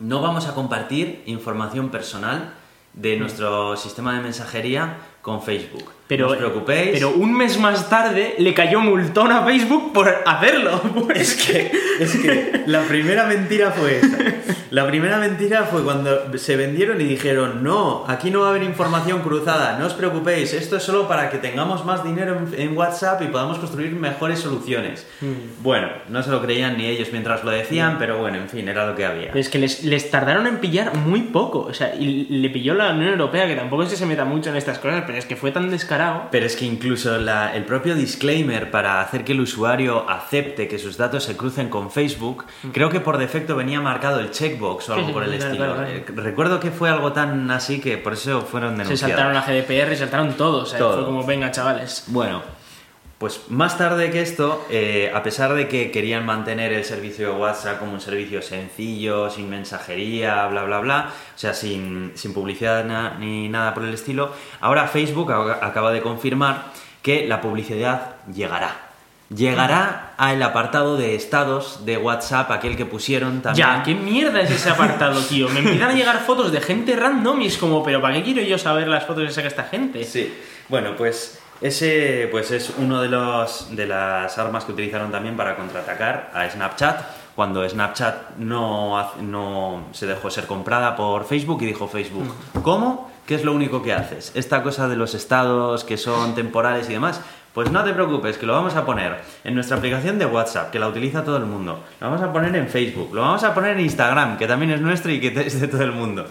no 0.00 0.20
vamos 0.20 0.48
a 0.48 0.54
compartir 0.54 1.22
información 1.26 1.90
personal 1.90 2.54
de 2.94 3.16
nuestro 3.16 3.76
sistema 3.76 4.14
de 4.16 4.22
mensajería 4.22 4.96
con 5.22 5.40
Facebook. 5.42 5.90
Pero, 6.06 6.26
no 6.26 6.32
os 6.32 6.38
preocupéis. 6.38 6.90
Pero 6.92 7.10
un 7.10 7.32
mes 7.32 7.58
más 7.58 7.88
tarde 7.88 8.34
le 8.38 8.52
cayó 8.52 8.80
multón 8.80 9.32
a 9.32 9.44
Facebook 9.44 9.92
por 9.92 10.08
hacerlo. 10.26 10.80
Es 11.14 11.34
que, 11.34 11.70
es 12.00 12.16
que 12.16 12.64
la 12.66 12.82
primera 12.82 13.26
mentira 13.26 13.70
fue 13.70 13.98
esa. 13.98 14.18
La 14.70 14.86
primera 14.88 15.18
mentira 15.18 15.62
fue 15.64 15.84
cuando 15.84 16.36
se 16.36 16.56
vendieron 16.56 17.00
y 17.00 17.04
dijeron, 17.04 17.62
no, 17.62 18.04
aquí 18.08 18.32
no 18.32 18.40
va 18.40 18.48
a 18.48 18.50
haber 18.50 18.64
información 18.64 19.20
cruzada, 19.20 19.78
no 19.78 19.86
os 19.86 19.94
preocupéis, 19.94 20.52
esto 20.52 20.78
es 20.78 20.82
solo 20.82 21.06
para 21.06 21.30
que 21.30 21.38
tengamos 21.38 21.84
más 21.84 22.02
dinero 22.02 22.36
en, 22.36 22.60
en 22.60 22.76
WhatsApp 22.76 23.22
y 23.22 23.26
podamos 23.26 23.58
construir 23.58 23.92
mejores 23.92 24.40
soluciones. 24.40 25.06
Bueno, 25.62 25.88
no 26.08 26.24
se 26.24 26.30
lo 26.30 26.42
creían 26.42 26.76
ni 26.76 26.86
ellos 26.86 27.10
mientras 27.12 27.44
lo 27.44 27.52
decían, 27.52 27.98
pero 28.00 28.18
bueno, 28.18 28.38
en 28.38 28.48
fin, 28.48 28.68
era 28.68 28.84
lo 28.84 28.96
que 28.96 29.06
había. 29.06 29.28
Pero 29.28 29.38
es 29.38 29.48
que 29.48 29.58
les, 29.58 29.84
les 29.84 30.10
tardaron 30.10 30.48
en 30.48 30.58
pillar 30.58 30.96
muy 30.96 31.20
poco. 31.20 31.60
O 31.60 31.74
sea, 31.74 31.94
y 31.94 32.26
le 32.28 32.50
pilló 32.50 32.74
la 32.74 32.90
Unión 32.90 33.10
Europea, 33.10 33.46
que 33.46 33.54
tampoco 33.54 33.84
es 33.84 33.90
que 33.90 33.96
se 33.96 34.06
meta 34.06 34.24
mucho 34.24 34.50
en 34.50 34.56
estas 34.56 34.80
cosas, 34.80 35.04
pero 35.06 35.18
es 35.18 35.26
que 35.26 35.36
fue 35.36 35.52
tan 35.52 35.70
descarado 35.70 35.93
descarado. 35.94 36.28
Pero 36.30 36.46
es 36.46 36.56
que 36.56 36.64
incluso 36.64 37.18
la- 37.18 37.54
el 37.54 37.64
propio 37.64 37.94
disclaimer 37.94 38.70
para 38.70 39.00
hacer 39.00 39.24
que 39.24 39.32
el 39.32 39.40
usuario 39.40 40.08
acepte 40.08 40.68
que 40.68 40.78
sus 40.78 40.96
datos 40.96 41.24
se 41.24 41.36
crucen 41.36 41.68
con 41.68 41.90
Facebook, 41.90 42.44
creo 42.72 42.88
que 42.90 43.00
por 43.00 43.18
defecto 43.18 43.56
venía 43.56 43.80
marcado 43.80 44.20
el 44.20 44.30
checkbox 44.30 44.88
o 44.88 44.94
algo 44.94 45.04
Mm. 45.04 45.08
Sí, 45.08 45.12
por 45.12 45.22
el 45.24 45.34
estilo. 45.34 45.56
claro, 45.56 45.74
claro. 45.74 45.88
Eh, 45.90 46.04
Recuerdo 46.16 46.60
que 46.60 46.70
fue 46.70 46.88
algo 46.90 47.12
tan 47.12 47.50
así 47.50 47.80
que 47.80 47.96
por 47.98 48.12
eso 48.14 48.42
fueron 48.42 48.72
Se 48.76 48.82
denunciados. 48.82 49.10
saltaron 49.16 49.34
la 49.34 49.42
GDPR 49.42 49.92
y 49.92 49.96
saltaron 49.96 50.32
todo. 50.34 50.62
O 50.62 50.66
sea, 50.66 50.78
Todo. 50.78 50.94
fue 50.96 51.04
como, 51.04 51.24
venga, 51.24 51.50
chavales. 51.50 52.04
Bueno, 52.08 52.42
pues 53.18 53.42
más 53.48 53.78
tarde 53.78 54.10
que 54.10 54.20
esto, 54.20 54.66
eh, 54.70 55.10
a 55.14 55.22
pesar 55.22 55.54
de 55.54 55.68
que 55.68 55.90
querían 55.90 56.26
mantener 56.26 56.72
el 56.72 56.84
servicio 56.84 57.32
de 57.32 57.38
WhatsApp 57.38 57.78
como 57.78 57.92
un 57.92 58.00
servicio 58.00 58.42
sencillo, 58.42 59.30
sin 59.30 59.48
mensajería, 59.48 60.46
bla, 60.48 60.64
bla, 60.64 60.80
bla, 60.80 61.10
o 61.34 61.38
sea, 61.38 61.54
sin, 61.54 62.12
sin 62.16 62.34
publicidad 62.34 62.84
na- 62.84 63.16
ni 63.18 63.48
nada 63.48 63.72
por 63.72 63.84
el 63.84 63.94
estilo, 63.94 64.32
ahora 64.60 64.88
Facebook 64.88 65.32
acaba 65.32 65.92
de 65.92 66.02
confirmar 66.02 66.66
que 67.02 67.26
la 67.26 67.40
publicidad 67.40 68.16
llegará. 68.34 68.80
Llegará 69.34 70.12
al 70.18 70.42
apartado 70.42 70.96
de 70.96 71.14
estados 71.14 71.84
de 71.86 71.96
WhatsApp, 71.96 72.50
aquel 72.50 72.76
que 72.76 72.84
pusieron 72.84 73.40
también. 73.42 73.66
Ya, 73.66 73.82
¿qué 73.82 73.94
mierda 73.94 74.40
es 74.42 74.50
ese 74.50 74.70
apartado, 74.70 75.18
tío? 75.22 75.48
Me 75.48 75.60
empiezan 75.60 75.90
a 75.90 75.94
llegar 75.94 76.20
fotos 76.20 76.52
de 76.52 76.60
gente 76.60 76.94
random 76.94 77.40
y 77.42 77.46
es 77.46 77.56
como, 77.58 77.82
pero 77.82 78.00
¿para 78.02 78.14
qué 78.14 78.22
quiero 78.22 78.42
yo 78.42 78.58
saber 78.58 78.86
las 78.86 79.04
fotos 79.06 79.24
que 79.24 79.30
saca 79.32 79.48
esta 79.48 79.64
gente? 79.64 80.04
Sí, 80.04 80.32
bueno, 80.68 80.94
pues 80.96 81.40
ese 81.64 82.28
pues 82.30 82.50
es 82.50 82.74
uno 82.76 83.00
de 83.00 83.08
los 83.08 83.74
de 83.74 83.86
las 83.86 84.36
armas 84.36 84.66
que 84.66 84.72
utilizaron 84.72 85.10
también 85.10 85.34
para 85.34 85.56
contraatacar 85.56 86.30
a 86.34 86.48
Snapchat 86.48 87.02
cuando 87.34 87.66
Snapchat 87.66 88.36
no, 88.36 89.12
no 89.22 89.86
se 89.92 90.06
dejó 90.06 90.30
ser 90.30 90.44
comprada 90.44 90.94
por 90.94 91.24
Facebook 91.24 91.62
y 91.62 91.66
dijo 91.66 91.88
Facebook, 91.88 92.32
¿cómo? 92.62 93.10
¿Qué 93.26 93.34
es 93.34 93.44
lo 93.44 93.54
único 93.54 93.82
que 93.82 93.94
haces? 93.94 94.30
Esta 94.34 94.62
cosa 94.62 94.88
de 94.88 94.96
los 94.96 95.14
estados 95.14 95.84
que 95.84 95.96
son 95.96 96.34
temporales 96.34 96.88
y 96.90 96.92
demás. 96.92 97.22
Pues 97.54 97.70
no 97.70 97.82
te 97.82 97.92
preocupes, 97.92 98.36
que 98.36 98.46
lo 98.46 98.52
vamos 98.52 98.74
a 98.74 98.84
poner 98.84 99.20
en 99.44 99.54
nuestra 99.54 99.76
aplicación 99.76 100.18
de 100.18 100.26
WhatsApp, 100.26 100.70
que 100.70 100.78
la 100.80 100.88
utiliza 100.88 101.24
todo 101.24 101.36
el 101.36 101.44
mundo. 101.44 101.84
Lo 102.00 102.10
vamos 102.10 102.20
a 102.20 102.32
poner 102.32 102.54
en 102.56 102.68
Facebook, 102.68 103.14
lo 103.14 103.22
vamos 103.22 103.44
a 103.44 103.54
poner 103.54 103.78
en 103.78 103.80
Instagram, 103.80 104.36
que 104.36 104.48
también 104.48 104.72
es 104.72 104.80
nuestro 104.80 105.10
y 105.12 105.20
que 105.20 105.28
es 105.28 105.60
de 105.60 105.68
todo 105.68 105.82
el 105.82 105.92
mundo. 105.92 106.26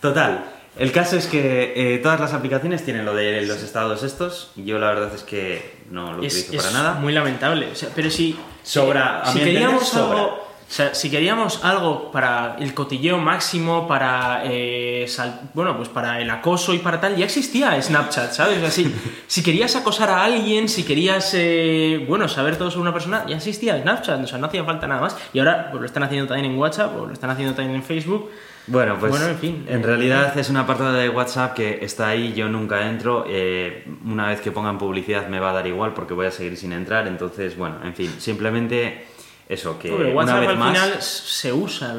Total, 0.00 0.44
el 0.76 0.92
caso 0.92 1.16
es 1.16 1.26
que 1.26 1.72
eh, 1.76 1.98
todas 1.98 2.18
las 2.20 2.32
aplicaciones 2.32 2.84
tienen 2.84 3.04
lo 3.04 3.14
de 3.14 3.42
los 3.42 3.62
estados 3.62 4.02
estos 4.02 4.50
y 4.56 4.64
yo 4.64 4.78
la 4.78 4.88
verdad 4.88 5.14
es 5.14 5.22
que 5.22 5.76
no 5.90 6.12
lo 6.12 6.18
utilizo 6.18 6.52
es 6.56 6.62
para 6.62 6.70
nada. 6.72 6.94
muy 6.94 7.12
lamentable. 7.12 7.68
O 7.70 7.74
sea, 7.74 7.90
pero 7.94 8.10
si. 8.10 8.38
Sobra, 8.62 9.20
a 9.20 9.26
Si 9.32 9.38
entender, 9.38 9.62
queríamos 9.62 9.88
sobra. 9.88 10.18
algo. 10.20 10.48
Sea, 10.74 10.92
si 10.92 11.08
queríamos 11.08 11.64
algo 11.64 12.10
para 12.10 12.56
el 12.58 12.74
cotilleo 12.74 13.18
máximo, 13.18 13.86
para 13.86 14.42
eh, 14.44 15.04
sal- 15.06 15.42
bueno, 15.54 15.76
pues 15.76 15.88
para 15.88 16.20
el 16.20 16.28
acoso 16.28 16.74
y 16.74 16.78
para 16.78 17.00
tal, 17.00 17.14
ya 17.14 17.26
existía 17.26 17.80
Snapchat, 17.80 18.32
¿sabes? 18.32 18.56
O 18.58 18.60
sea, 18.62 18.72
si, 18.72 18.92
si 19.28 19.44
querías 19.44 19.76
acosar 19.76 20.10
a 20.10 20.24
alguien, 20.24 20.68
si 20.68 20.82
querías, 20.82 21.30
eh, 21.34 22.04
bueno, 22.08 22.26
saber 22.26 22.56
todo 22.56 22.72
sobre 22.72 22.82
una 22.82 22.92
persona, 22.92 23.24
ya 23.28 23.36
existía 23.36 23.80
Snapchat, 23.80 24.24
o 24.24 24.26
sea, 24.26 24.38
no 24.38 24.48
hacía 24.48 24.64
falta 24.64 24.88
nada 24.88 25.00
más. 25.00 25.16
Y 25.32 25.38
ahora 25.38 25.68
pues, 25.70 25.80
lo 25.80 25.86
están 25.86 26.02
haciendo 26.02 26.26
también 26.26 26.50
en 26.52 26.58
WhatsApp, 26.58 26.90
o 27.00 27.06
lo 27.06 27.12
están 27.12 27.30
haciendo 27.30 27.54
también 27.54 27.76
en 27.76 27.84
Facebook. 27.84 28.30
Bueno, 28.66 28.96
pues 28.98 29.10
Bueno, 29.12 29.28
en 29.28 29.38
fin, 29.38 29.64
en 29.68 29.80
eh, 29.80 29.86
realidad 29.86 30.36
es 30.36 30.50
un 30.50 30.56
apartado 30.56 30.94
de 30.94 31.08
WhatsApp 31.08 31.54
que 31.54 31.84
está 31.84 32.08
ahí, 32.08 32.32
yo 32.32 32.48
nunca 32.48 32.88
entro, 32.88 33.26
eh, 33.28 33.86
una 34.04 34.26
vez 34.26 34.40
que 34.40 34.50
pongan 34.50 34.76
publicidad 34.78 35.28
me 35.28 35.38
va 35.38 35.50
a 35.50 35.52
dar 35.52 35.68
igual 35.68 35.94
porque 35.94 36.14
voy 36.14 36.26
a 36.26 36.32
seguir 36.32 36.56
sin 36.56 36.72
entrar, 36.72 37.06
entonces 37.06 37.56
bueno, 37.56 37.76
en 37.84 37.94
fin, 37.94 38.10
simplemente 38.18 39.04
eso, 39.46 39.78
que 39.78 39.90
Pero 39.90 40.06
una 40.06 40.14
WhatsApp 40.14 40.40
vez 40.40 40.48
al 40.48 40.56
más... 40.58 40.72
final 40.78 41.02
se 41.02 41.52
usa. 41.52 41.94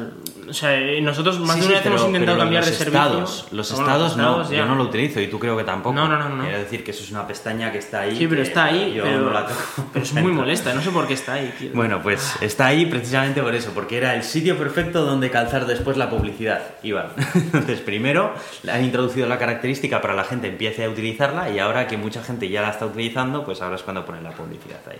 O 0.48 0.52
sea, 0.52 0.80
nosotros 1.00 1.38
más 1.40 1.54
Sí, 1.56 1.60
de 1.60 1.66
sí, 1.66 1.70
una 1.72 1.76
vez 1.78 1.86
hemos 1.86 2.00
pero- 2.00 2.06
intentado 2.08 2.36
pero 2.36 2.44
cambiar 2.44 2.64
de 2.64 2.70
los 2.70 2.78
servicio. 2.78 3.00
Estados, 3.02 3.46
los 3.52 3.70
estados 3.70 4.16
no, 4.16 4.22
estados 4.30 4.50
ya. 4.50 4.56
yo 4.58 4.66
no 4.66 4.74
lo 4.74 4.82
utilizo 4.84 5.20
y 5.20 5.28
tú 5.28 5.38
creo 5.38 5.56
que 5.56 5.62
tampoco. 5.62 5.94
No, 5.94 6.08
no, 6.08 6.18
no, 6.18 6.28
no. 6.28 6.42
Quiero 6.42 6.58
decir 6.58 6.82
que 6.82 6.90
eso 6.90 7.04
es 7.04 7.10
una 7.12 7.24
pestaña 7.26 7.70
que 7.70 7.78
está 7.78 8.00
ahí. 8.00 8.16
Sí, 8.16 8.26
pero 8.26 8.42
está 8.42 8.64
ahí, 8.64 8.94
yo 8.94 9.04
pero, 9.04 9.20
no 9.20 9.30
la 9.30 9.46
toco. 9.46 9.88
pero 9.92 10.04
es 10.04 10.12
muy 10.14 10.32
molesta, 10.32 10.74
no 10.74 10.82
sé 10.82 10.90
por 10.90 11.06
qué 11.06 11.14
está 11.14 11.34
ahí, 11.34 11.54
tío. 11.58 11.70
Bueno, 11.72 12.02
pues 12.02 12.34
está 12.40 12.66
ahí 12.66 12.86
precisamente 12.86 13.40
por 13.42 13.54
eso, 13.54 13.70
porque 13.74 13.96
era 13.96 14.14
el 14.16 14.24
sitio 14.24 14.56
perfecto 14.58 15.04
donde 15.04 15.30
calzar 15.30 15.66
después 15.66 15.96
la 15.96 16.10
publicidad, 16.10 16.62
Iván. 16.82 17.08
Entonces, 17.34 17.80
primero 17.80 18.34
han 18.68 18.82
introducido 18.84 19.28
la 19.28 19.38
característica 19.38 20.00
para 20.00 20.14
que 20.14 20.18
la 20.18 20.24
gente 20.24 20.48
empiece 20.48 20.84
a 20.84 20.90
utilizarla 20.90 21.48
y 21.50 21.60
ahora 21.60 21.86
que 21.86 21.96
mucha 21.96 22.22
gente 22.24 22.48
ya 22.48 22.62
la 22.62 22.70
está 22.70 22.86
utilizando, 22.86 23.44
pues 23.44 23.62
ahora 23.62 23.76
es 23.76 23.82
cuando 23.82 24.04
ponen 24.04 24.24
la 24.24 24.30
publicidad 24.32 24.80
ahí. 24.90 24.98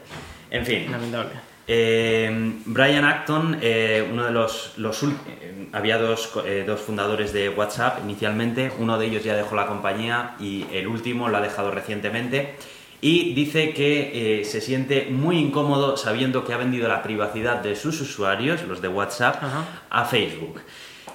En 0.51 0.65
fin, 0.65 0.91
Lamentable. 0.93 1.31
Eh, 1.69 2.55
Brian 2.65 3.05
Acton, 3.05 3.59
eh, 3.61 4.09
uno 4.11 4.25
de 4.25 4.31
los, 4.31 4.75
eh, 4.79 5.69
había 5.73 5.99
dos, 5.99 6.33
dos 6.67 6.81
fundadores 6.81 7.33
de 7.33 7.49
WhatsApp 7.49 8.01
inicialmente, 8.05 8.73
uno 8.79 8.99
de 8.99 9.07
ellos 9.07 9.25
ya 9.25 9.35
dejó 9.35 9.57
la 9.57 9.67
compañía 9.67 10.37
y 10.39 10.65
el 10.73 10.87
último 10.87 11.29
lo 11.29 11.39
ha 11.39 11.41
dejado 11.41 11.71
recientemente 11.71 12.55
y 13.01 13.35
dice 13.35 13.75
que 13.75 14.43
se 14.45 14.61
siente 14.61 15.09
muy 15.11 15.39
incómodo 15.39 15.97
sabiendo 15.97 16.45
que 16.45 16.55
ha 16.55 16.57
vendido 16.57 16.89
la 16.89 17.03
privacidad 17.03 17.61
de 17.63 17.77
sus 17.77 18.01
usuarios, 18.01 18.63
los 18.63 18.81
de 18.81 18.89
WhatsApp, 18.89 19.43
Ajá. 19.43 19.65
a 19.91 20.05
Facebook. 20.05 20.61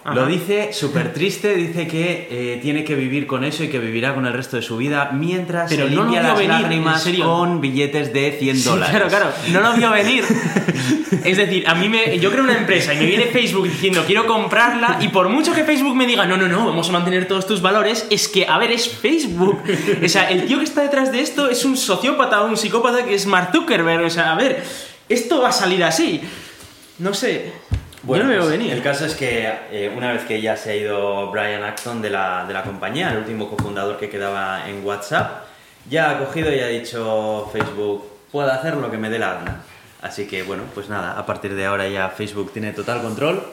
Ajá. 0.03 0.15
Lo 0.15 0.25
dice 0.25 0.73
súper 0.73 1.13
triste, 1.13 1.53
dice 1.55 1.87
que 1.87 2.27
eh, 2.31 2.59
tiene 2.61 2.83
que 2.83 2.95
vivir 2.95 3.27
con 3.27 3.43
eso 3.43 3.63
y 3.63 3.67
que 3.69 3.77
vivirá 3.77 4.15
con 4.15 4.25
el 4.25 4.33
resto 4.33 4.55
de 4.55 4.63
su 4.63 4.77
vida 4.77 5.11
mientras 5.13 5.69
Pero 5.69 5.87
se 5.87 5.95
no 5.95 6.03
limpia 6.03 6.23
las 6.23 6.37
venir, 6.37 6.51
en 6.55 6.61
lágrimas 6.61 7.07
con 7.23 7.61
billetes 7.61 8.11
de 8.11 8.35
100 8.39 8.57
Sí, 8.57 8.63
dólares. 8.63 8.89
claro, 8.89 9.07
claro, 9.09 9.31
no 9.51 9.61
lo 9.61 9.73
vio 9.73 9.91
venir. 9.91 10.25
Es 11.23 11.37
decir, 11.37 11.67
a 11.67 11.75
mí 11.75 11.87
me. 11.87 12.17
Yo 12.17 12.31
creo 12.31 12.43
una 12.43 12.57
empresa 12.57 12.93
y 12.95 12.97
me 12.97 13.05
viene 13.05 13.25
Facebook 13.25 13.65
diciendo 13.65 14.03
quiero 14.07 14.25
comprarla 14.25 14.97
y 15.01 15.09
por 15.09 15.29
mucho 15.29 15.53
que 15.53 15.63
Facebook 15.63 15.95
me 15.95 16.07
diga 16.07 16.25
no, 16.25 16.35
no, 16.35 16.47
no, 16.47 16.65
vamos 16.65 16.89
a 16.89 16.91
mantener 16.93 17.27
todos 17.27 17.45
tus 17.45 17.61
valores, 17.61 18.07
es 18.09 18.27
que, 18.27 18.47
a 18.47 18.57
ver, 18.57 18.71
es 18.71 18.87
Facebook. 18.87 19.61
O 20.03 20.07
sea, 20.07 20.31
el 20.31 20.45
tío 20.47 20.57
que 20.57 20.63
está 20.63 20.81
detrás 20.81 21.11
de 21.11 21.19
esto 21.21 21.47
es 21.49 21.63
un 21.63 21.77
sociópata 21.77 22.41
o 22.41 22.47
un 22.47 22.57
psicópata 22.57 23.05
que 23.05 23.13
es 23.13 23.27
Mark 23.27 23.49
Zuckerberg. 23.51 24.03
O 24.05 24.09
sea, 24.09 24.31
a 24.31 24.35
ver, 24.35 24.63
esto 25.09 25.41
va 25.41 25.49
a 25.49 25.51
salir 25.53 25.83
así. 25.83 26.21
No 26.97 27.13
sé. 27.13 27.51
Bueno, 28.03 28.27
veo 28.27 28.39
pues, 28.39 28.51
venir. 28.51 28.73
El 28.73 28.81
caso 28.81 29.05
es 29.05 29.15
que 29.15 29.47
eh, 29.71 29.93
una 29.95 30.11
vez 30.11 30.23
que 30.23 30.41
ya 30.41 30.57
se 30.57 30.71
ha 30.71 30.75
ido 30.75 31.29
Brian 31.31 31.63
Acton 31.63 32.01
de 32.01 32.09
la, 32.09 32.45
de 32.47 32.53
la 32.53 32.63
compañía, 32.63 33.11
el 33.11 33.19
último 33.19 33.49
cofundador 33.49 33.97
que 33.97 34.09
quedaba 34.09 34.67
en 34.67 34.83
WhatsApp, 34.83 35.45
ya 35.89 36.11
ha 36.11 36.19
cogido 36.19 36.53
y 36.53 36.59
ha 36.59 36.67
dicho 36.67 37.49
Facebook, 37.51 38.03
puedo 38.31 38.51
hacer 38.51 38.75
lo 38.75 38.89
que 38.89 38.97
me 38.97 39.09
dé 39.09 39.19
la 39.19 39.33
gana. 39.35 39.61
Así 40.01 40.25
que 40.27 40.41
bueno, 40.43 40.63
pues 40.73 40.89
nada, 40.89 41.17
a 41.17 41.25
partir 41.25 41.53
de 41.53 41.65
ahora 41.65 41.87
ya 41.87 42.09
Facebook 42.09 42.51
tiene 42.51 42.71
total 42.73 43.01
control 43.01 43.43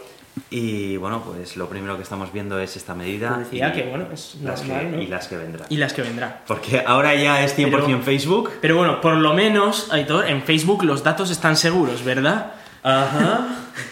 y 0.51 0.97
bueno, 0.97 1.23
pues 1.23 1.57
lo 1.57 1.69
primero 1.69 1.97
que 1.97 2.03
estamos 2.03 2.33
viendo 2.33 2.59
es 2.59 2.77
esta 2.77 2.95
medida 2.95 3.43
y, 3.51 3.59
que, 3.73 3.83
bueno, 3.83 4.07
es 4.13 4.37
las 4.43 4.65
normal, 4.65 4.91
que, 4.91 4.97
¿no? 4.97 5.03
y 5.03 5.07
las 5.09 5.29
que 5.29 5.37
vendrán. 5.37 5.67
Y 5.69 5.77
las 5.77 5.93
que 5.93 6.03
vendrá. 6.03 6.43
Porque 6.47 6.83
ahora 6.87 7.15
ya 7.15 7.45
es 7.45 7.57
100% 7.57 7.71
Pero- 7.71 8.03
Facebook. 8.03 8.53
Pero 8.63 8.77
bueno, 8.77 9.01
por 9.01 9.17
lo 9.17 9.35
menos, 9.35 9.93
Aitor, 9.93 10.29
en 10.29 10.43
Facebook 10.43 10.85
los 10.85 11.03
datos 11.05 11.31
están 11.31 11.57
seguros, 11.57 12.03
¿verdad? 12.03 12.53
Ajá. 12.89 13.47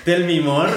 Tell 0.04 0.24
me 0.24 0.40
more. 0.40 0.72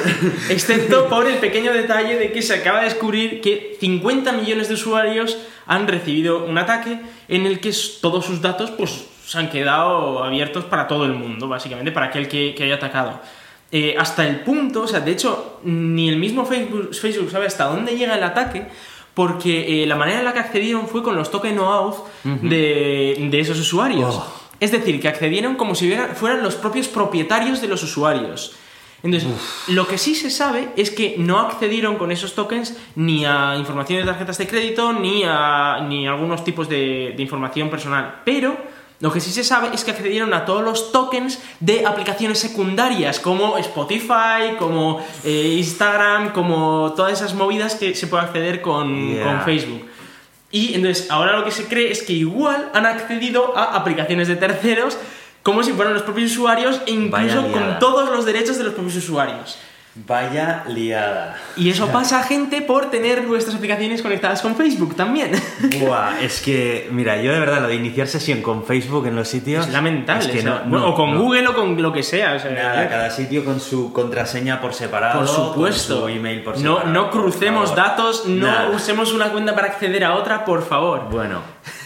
Excepto 0.50 1.08
por 1.08 1.26
el 1.28 1.38
pequeño 1.38 1.72
detalle 1.72 2.18
de 2.18 2.32
que 2.32 2.42
se 2.42 2.54
acaba 2.56 2.80
de 2.80 2.86
descubrir 2.86 3.42
que 3.42 3.78
50 3.80 4.34
millones 4.34 4.68
de 4.68 4.74
usuarios 4.74 5.38
han 5.66 5.88
recibido 5.88 6.46
un 6.46 6.58
ataque 6.58 7.00
en 7.28 7.46
el 7.46 7.60
que 7.60 7.74
todos 8.02 8.26
sus 8.26 8.42
datos 8.42 8.72
pues, 8.72 9.06
se 9.26 9.38
han 9.38 9.50
quedado 9.50 10.24
abiertos 10.24 10.66
para 10.66 10.88
todo 10.88 11.06
el 11.06 11.14
mundo, 11.14 11.48
básicamente, 11.48 11.92
para 11.92 12.08
aquel 12.08 12.28
que, 12.28 12.54
que 12.56 12.64
haya 12.64 12.76
atacado. 12.76 13.22
Eh, 13.72 13.96
hasta 13.98 14.28
el 14.28 14.42
punto, 14.42 14.82
o 14.82 14.88
sea, 14.88 15.00
de 15.00 15.12
hecho, 15.12 15.60
ni 15.64 16.10
el 16.10 16.18
mismo 16.18 16.46
Facebook, 16.46 16.94
Facebook 16.94 17.30
sabe 17.32 17.46
hasta 17.46 17.66
dónde 17.66 17.96
llega 17.96 18.16
el 18.16 18.24
ataque, 18.24 18.68
porque 19.14 19.84
eh, 19.84 19.86
la 19.86 19.96
manera 19.96 20.20
en 20.20 20.26
la 20.26 20.34
que 20.34 20.40
accedieron 20.40 20.88
fue 20.88 21.04
con 21.04 21.16
los 21.16 21.30
token 21.32 21.58
OAuth 21.60 22.06
de, 22.24 23.28
de 23.30 23.40
esos 23.40 23.60
usuarios. 23.60 24.16
Oh. 24.16 24.39
Es 24.60 24.72
decir, 24.72 25.00
que 25.00 25.08
accedieron 25.08 25.56
como 25.56 25.76
si 25.76 25.94
fueran 26.16 26.44
los 26.44 26.56
propios 26.56 26.88
propietarios 26.88 27.62
de 27.62 27.68
los 27.68 27.84
usuarios. 27.84 28.54
Entonces, 29.02 29.30
lo 29.70 29.88
que 29.88 29.98
sí 29.98 30.14
se 30.14 30.30
sabe 30.30 30.70
es 30.76 30.92
que 30.92 31.16
no 31.18 31.40
accedieron 31.40 31.96
con 31.96 32.12
esos 32.12 32.36
tokens 32.36 32.76
ni 32.96 33.24
a 33.26 33.56
información 33.58 34.00
de 34.02 34.06
tarjetas 34.06 34.38
de 34.38 34.48
crédito 34.48 34.92
ni 34.92 35.24
a, 35.26 35.86
ni 35.88 36.06
a 36.06 36.12
algunos 36.12 36.44
tipos 36.44 36.68
de, 36.68 37.14
de 37.16 37.24
información 37.24 37.70
personal. 37.70 38.22
Pero 38.26 38.58
lo 39.00 39.14
que 39.14 39.22
sí 39.22 39.32
se 39.32 39.46
sabe 39.46 39.70
es 39.74 39.86
que 39.86 39.92
accedieron 39.92 40.34
a 40.34 40.44
todos 40.44 40.62
los 40.62 40.92
tokens 40.92 41.42
de 41.62 41.86
aplicaciones 41.86 42.40
secundarias 42.40 43.22
como 43.22 43.58
Spotify, 43.58 44.58
como 44.58 45.00
eh, 45.24 45.56
Instagram, 45.58 46.34
como 46.34 46.92
todas 46.94 47.14
esas 47.14 47.34
movidas 47.34 47.76
que 47.76 47.96
se 47.96 48.08
puede 48.08 48.24
acceder 48.24 48.62
con, 48.62 49.14
Yeah. 49.14 49.24
con 49.24 49.42
Facebook. 49.44 49.86
Y 50.52 50.74
entonces 50.74 51.10
ahora 51.12 51.38
lo 51.38 51.46
que 51.46 51.52
se 51.52 51.68
cree 51.68 51.92
es 51.92 52.02
que 52.02 52.14
igual 52.14 52.72
han 52.74 52.86
accedido 52.86 53.56
a 53.58 53.76
aplicaciones 53.76 54.28
de 54.28 54.36
terceros 54.36 54.98
como 55.44 55.64
si 55.64 55.72
fueran 55.72 55.94
los 55.94 56.04
propios 56.04 56.32
usuarios 56.32 56.82
e 56.86 56.92
incluso 56.92 57.52
con 57.52 57.80
todos 57.80 58.10
los 58.10 58.26
derechos 58.26 58.58
de 58.58 58.64
los 58.64 58.74
propios 58.74 58.98
usuarios. 58.98 59.58
Vaya 59.96 60.64
liada. 60.68 61.36
Y 61.58 61.70
eso 61.70 61.88
pasa, 61.88 62.24
gente, 62.24 62.62
por 62.62 62.90
tener 62.92 63.24
nuestras 63.26 63.56
aplicaciones 63.56 64.02
conectadas 64.02 64.42
con 64.42 64.56
Facebook 64.56 64.96
también. 64.96 65.32
Buah, 65.82 66.20
es 66.22 66.42
que, 66.42 66.88
mira, 66.92 67.22
yo 67.22 67.34
de 67.34 67.40
verdad 67.40 67.62
lo 67.62 67.68
de 67.68 67.76
iniciar 67.76 68.08
sesión 68.08 68.42
con 68.42 68.64
Facebook 68.66 69.08
en 69.08 69.16
los 69.16 69.28
sitios. 69.28 69.68
Es 69.68 69.74
lamentable. 69.74 70.26
es 70.26 70.32
que 70.32 70.40
o 70.40 70.42
sea, 70.42 70.64
no, 70.66 70.80
no, 70.80 70.90
o 70.90 70.96
con 70.96 71.14
no. 71.16 71.22
Google 71.22 71.48
o 71.50 71.56
con 71.56 71.82
lo 71.82 71.92
que 71.92 72.04
sea. 72.04 72.34
o 72.34 72.40
sea, 72.40 72.52
Nada, 72.52 72.88
cada 72.88 73.10
sitio 73.10 73.44
con 73.44 73.60
su 73.60 73.92
contraseña 73.92 74.62
por 74.62 74.74
separado. 74.74 75.20
Por 75.20 75.28
supuesto. 75.28 76.02
Con 76.02 76.12
su 76.12 76.18
email 76.18 76.44
por 76.44 76.54
no, 76.60 76.78
separado. 76.78 76.94
no 76.94 77.10
por 77.10 77.22
crucemos 77.24 77.76
datos, 77.76 78.26
no 78.28 78.46
Nada. 78.48 78.70
usemos 78.70 79.12
una 79.12 79.32
cuenta 79.32 79.56
para 79.56 79.68
acceder 79.68 80.06
a 80.06 80.16
otra, 80.16 80.46
por 80.46 80.64
favor. 80.64 81.08
Bueno, 81.10 81.42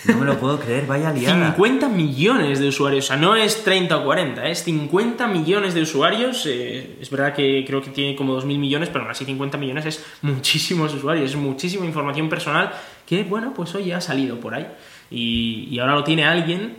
No 0.05 0.17
me 0.17 0.25
lo 0.25 0.37
puedo 0.39 0.59
creer, 0.59 0.85
vaya 0.85 1.11
liada. 1.11 1.51
50 1.53 1.89
millones 1.89 2.59
de 2.59 2.67
usuarios, 2.67 3.05
o 3.05 3.07
sea, 3.07 3.17
no 3.17 3.35
es 3.35 3.63
30 3.63 3.97
o 3.97 4.03
40, 4.03 4.47
es 4.49 4.63
50 4.63 5.27
millones 5.27 5.73
de 5.73 5.81
usuarios. 5.81 6.45
eh, 6.45 6.97
es 7.01 7.09
verdad 7.09 7.33
que 7.33 7.63
creo 7.65 7.81
que 7.81 7.89
tiene 7.89 8.15
como 8.15 8.39
2.000 8.39 8.57
millones, 8.59 8.89
pero 8.89 9.01
aún 9.03 9.11
así 9.11 9.25
50 9.25 9.57
millones 9.57 9.85
es 9.85 10.05
muchísimos 10.21 10.93
usuarios, 10.93 11.31
es 11.31 11.35
muchísima 11.37 11.85
información 11.85 12.29
personal 12.29 12.71
que, 13.05 13.23
bueno, 13.23 13.53
pues 13.53 13.73
hoy 13.75 13.91
ha 13.91 14.01
salido 14.01 14.39
por 14.39 14.53
ahí. 14.55 14.67
Y, 15.09 15.67
y 15.71 15.79
ahora 15.79 15.93
lo 15.95 16.03
tiene 16.03 16.25
alguien 16.25 16.77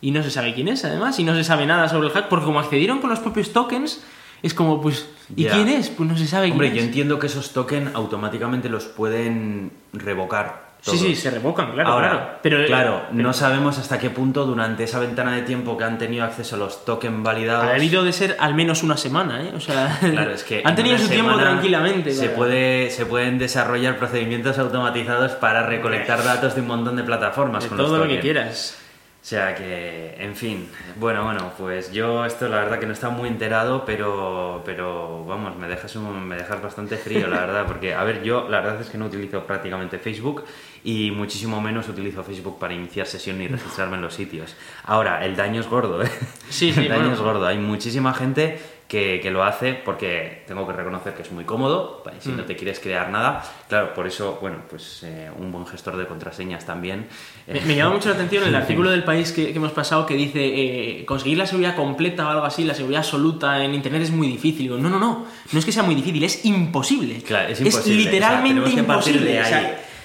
y 0.00 0.10
no 0.10 0.22
se 0.22 0.30
sabe 0.30 0.52
quién 0.52 0.68
es, 0.68 0.84
además, 0.84 1.18
y 1.18 1.24
no 1.24 1.34
se 1.34 1.44
sabe 1.44 1.64
nada 1.64 1.88
sobre 1.88 2.08
el 2.08 2.12
hack, 2.12 2.28
porque 2.28 2.44
como 2.44 2.58
accedieron 2.60 2.98
con 3.00 3.08
los 3.10 3.20
propios 3.20 3.52
tokens, 3.52 4.02
es 4.42 4.52
como, 4.54 4.80
pues, 4.82 5.08
¿y 5.36 5.44
quién 5.44 5.68
es? 5.68 5.88
Pues 5.88 6.08
no 6.08 6.18
se 6.18 6.26
sabe 6.26 6.50
Hombre, 6.50 6.68
quién 6.68 6.76
yo 6.76 6.80
es. 6.82 6.86
entiendo 6.88 7.18
que 7.20 7.28
esos 7.28 7.52
tokens 7.52 7.94
automáticamente 7.94 8.68
los 8.68 8.86
pueden 8.86 9.70
revocar. 9.92 10.71
Sí, 10.84 10.98
sí, 10.98 11.14
se 11.14 11.30
revocan, 11.30 11.70
claro, 11.72 11.88
Ahora, 11.90 12.10
claro. 12.10 12.28
Pero, 12.42 12.66
claro, 12.66 13.02
pero- 13.10 13.22
no 13.22 13.32
sabemos 13.32 13.78
hasta 13.78 14.00
qué 14.00 14.10
punto 14.10 14.44
durante 14.44 14.82
esa 14.82 14.98
ventana 14.98 15.32
de 15.36 15.42
tiempo 15.42 15.78
que 15.78 15.84
han 15.84 15.96
tenido 15.96 16.24
acceso 16.24 16.56
a 16.56 16.58
los 16.58 16.84
tokens 16.84 17.22
validados. 17.22 17.66
Ha 17.66 17.74
debido 17.74 18.02
de 18.02 18.12
ser 18.12 18.36
al 18.40 18.54
menos 18.54 18.82
una 18.82 18.96
semana, 18.96 19.42
¿eh? 19.42 19.52
O 19.54 19.60
sea, 19.60 19.96
Claro, 20.00 20.32
es 20.32 20.42
que 20.42 20.60
han 20.64 20.70
en 20.70 20.76
tenido 20.76 20.98
su 20.98 21.08
tiempo 21.08 21.36
tranquilamente. 21.36 22.10
Se, 22.12 22.30
puede, 22.30 22.90
se 22.90 23.06
pueden 23.06 23.38
desarrollar 23.38 23.96
procedimientos 23.96 24.58
automatizados 24.58 25.32
para 25.32 25.64
recolectar 25.64 26.24
datos 26.24 26.56
de 26.56 26.62
un 26.62 26.66
montón 26.66 26.96
de 26.96 27.04
plataformas. 27.04 27.62
de 27.62 27.68
con 27.68 27.78
los 27.78 27.86
todo 27.86 27.98
lo 27.98 28.08
que 28.08 28.18
quieras. 28.18 28.81
O 29.22 29.24
sea 29.24 29.54
que, 29.54 30.16
en 30.18 30.34
fin, 30.34 30.68
bueno, 30.96 31.22
bueno, 31.22 31.52
pues 31.56 31.92
yo 31.92 32.24
esto 32.24 32.48
la 32.48 32.56
verdad 32.56 32.80
que 32.80 32.86
no 32.86 32.92
estaba 32.92 33.14
muy 33.14 33.28
enterado, 33.28 33.84
pero, 33.84 34.62
pero 34.64 35.24
vamos, 35.24 35.56
me 35.56 35.68
dejas, 35.68 35.94
un- 35.94 36.26
me 36.26 36.34
dejas 36.34 36.60
bastante 36.60 36.96
frío, 36.96 37.28
la 37.28 37.38
verdad, 37.38 37.64
porque, 37.68 37.94
a 37.94 38.02
ver, 38.02 38.24
yo 38.24 38.48
la 38.48 38.60
verdad 38.60 38.80
es 38.80 38.88
que 38.90 38.98
no 38.98 39.06
utilizo 39.06 39.44
prácticamente 39.46 40.00
Facebook 40.00 40.42
y 40.82 41.12
muchísimo 41.12 41.60
menos 41.60 41.88
utilizo 41.88 42.24
Facebook 42.24 42.58
para 42.58 42.74
iniciar 42.74 43.06
sesión 43.06 43.38
ni 43.38 43.46
registrarme 43.46 43.94
en 43.94 44.02
los 44.02 44.12
sitios. 44.14 44.56
Ahora, 44.86 45.24
el 45.24 45.36
daño 45.36 45.60
es 45.60 45.68
gordo, 45.68 46.02
¿eh? 46.02 46.10
Sí, 46.48 46.72
sí, 46.72 46.80
el 46.80 46.88
daño 46.88 47.02
bueno. 47.02 47.14
es 47.14 47.20
gordo. 47.20 47.46
Hay 47.46 47.58
muchísima 47.58 48.12
gente 48.14 48.58
que, 48.92 49.20
que 49.22 49.30
lo 49.30 49.42
hace 49.42 49.72
porque 49.72 50.42
tengo 50.46 50.66
que 50.66 50.74
reconocer 50.74 51.14
que 51.14 51.22
es 51.22 51.32
muy 51.32 51.44
cómodo, 51.44 52.04
si 52.20 52.28
Mm. 52.28 52.36
no 52.36 52.44
te 52.44 52.54
quieres 52.56 52.78
crear 52.78 53.08
nada. 53.08 53.42
Claro, 53.66 53.94
por 53.94 54.06
eso, 54.06 54.36
bueno, 54.42 54.58
pues 54.68 55.02
eh, 55.02 55.30
un 55.38 55.50
buen 55.50 55.66
gestor 55.66 55.96
de 55.96 56.04
contraseñas 56.06 56.66
también. 56.66 57.06
Me, 57.46 57.58
eh, 57.58 57.62
me 57.64 57.74
llama 57.74 57.94
mucho 57.94 58.10
la 58.10 58.16
atención 58.16 58.44
el 58.44 58.54
artículo 58.62 58.90
del 58.90 59.02
país 59.02 59.32
que, 59.32 59.46
que 59.50 59.56
hemos 59.56 59.72
pasado 59.72 60.04
que 60.04 60.12
dice 60.12 60.40
eh, 60.44 61.06
conseguir 61.06 61.38
la 61.38 61.46
seguridad 61.46 61.74
completa 61.74 62.26
o 62.26 62.30
algo 62.30 62.44
así, 62.44 62.64
la 62.64 62.74
seguridad 62.74 63.00
absoluta 63.00 63.64
en 63.64 63.72
internet 63.74 64.02
es 64.02 64.10
muy 64.10 64.26
difícil. 64.26 64.64
Digo, 64.64 64.76
no, 64.76 64.90
no, 64.90 64.98
no, 64.98 65.24
no 65.50 65.58
es 65.58 65.64
que 65.64 65.72
sea 65.72 65.84
muy 65.84 65.94
difícil, 65.94 66.22
es 66.24 66.44
imposible. 66.44 67.22
Claro, 67.22 67.48
es 67.48 67.62
imposible. 67.62 68.04
literalmente 68.04 68.60
O 68.60 68.66
sea, 68.66 68.78
imposible. 68.78 69.42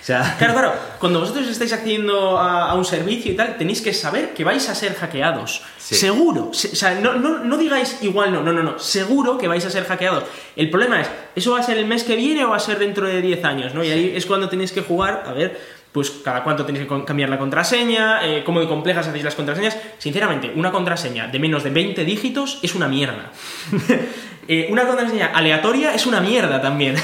O 0.01 0.05
sea, 0.07 0.35
claro, 0.37 0.53
claro, 0.53 0.73
cuando 0.99 1.19
vosotros 1.19 1.47
estáis 1.47 1.73
accediendo 1.73 2.37
a, 2.37 2.69
a 2.69 2.75
un 2.75 2.85
servicio 2.85 3.31
y 3.31 3.35
tal, 3.35 3.57
tenéis 3.57 3.81
que 3.81 3.93
saber 3.93 4.33
que 4.33 4.43
vais 4.45 4.67
a 4.69 4.75
ser 4.75 4.95
hackeados. 4.95 5.61
Sí. 5.77 5.95
Seguro. 5.95 6.51
Se- 6.53 6.69
o 6.69 6.75
sea, 6.75 6.95
no, 6.95 7.13
no, 7.13 7.39
no 7.39 7.57
digáis 7.57 7.97
igual 8.01 8.31
no, 8.33 8.41
no, 8.41 8.53
no, 8.53 8.63
no. 8.63 8.79
Seguro 8.79 9.37
que 9.37 9.47
vais 9.47 9.65
a 9.65 9.69
ser 9.69 9.85
hackeados. 9.85 10.23
El 10.55 10.69
problema 10.69 11.01
es, 11.01 11.09
¿eso 11.35 11.51
va 11.51 11.59
a 11.59 11.63
ser 11.63 11.77
el 11.77 11.85
mes 11.85 12.03
que 12.03 12.15
viene 12.15 12.45
o 12.45 12.49
va 12.49 12.57
a 12.57 12.59
ser 12.59 12.79
dentro 12.79 13.07
de 13.07 13.21
10 13.21 13.43
años? 13.43 13.73
¿no? 13.73 13.83
Y 13.83 13.91
ahí 13.91 14.13
es 14.15 14.25
cuando 14.25 14.47
tenéis 14.49 14.71
que 14.71 14.81
jugar, 14.81 15.23
a 15.25 15.33
ver, 15.33 15.59
pues 15.97 16.11
cada 16.11 16.43
cuánto 16.43 16.63
tenéis 16.63 16.85
que 16.85 17.03
cambiar 17.05 17.27
la 17.27 17.39
contraseña, 17.39 18.23
eh, 18.23 18.43
cómo 18.45 18.59
de 18.59 18.67
complejas 18.67 19.07
hacéis 19.07 19.23
las 19.23 19.33
contraseñas. 19.33 19.75
Sinceramente, 19.97 20.51
una 20.53 20.71
contraseña 20.71 21.25
de 21.25 21.39
menos 21.39 21.63
de 21.63 21.71
20 21.71 22.05
dígitos 22.05 22.59
es 22.61 22.75
una 22.75 22.87
mierda. 22.87 23.31
Eh, 24.49 24.69
una 24.71 24.87
contraseña 24.87 25.31
aleatoria 25.33 25.93
es 25.93 26.05
una 26.05 26.21
mierda 26.21 26.61
también. 26.61 26.95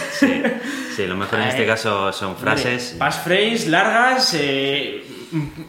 Sí, 0.96 1.06
lo 1.06 1.18
mejor 1.18 1.42
en 1.42 1.48
este 1.50 1.66
caso 1.66 2.14
son 2.14 2.38
frases. 2.38 2.92
Hombre, 2.92 3.00
Passphrase 3.00 3.70
largas. 3.70 4.34
eh, 4.36 5.04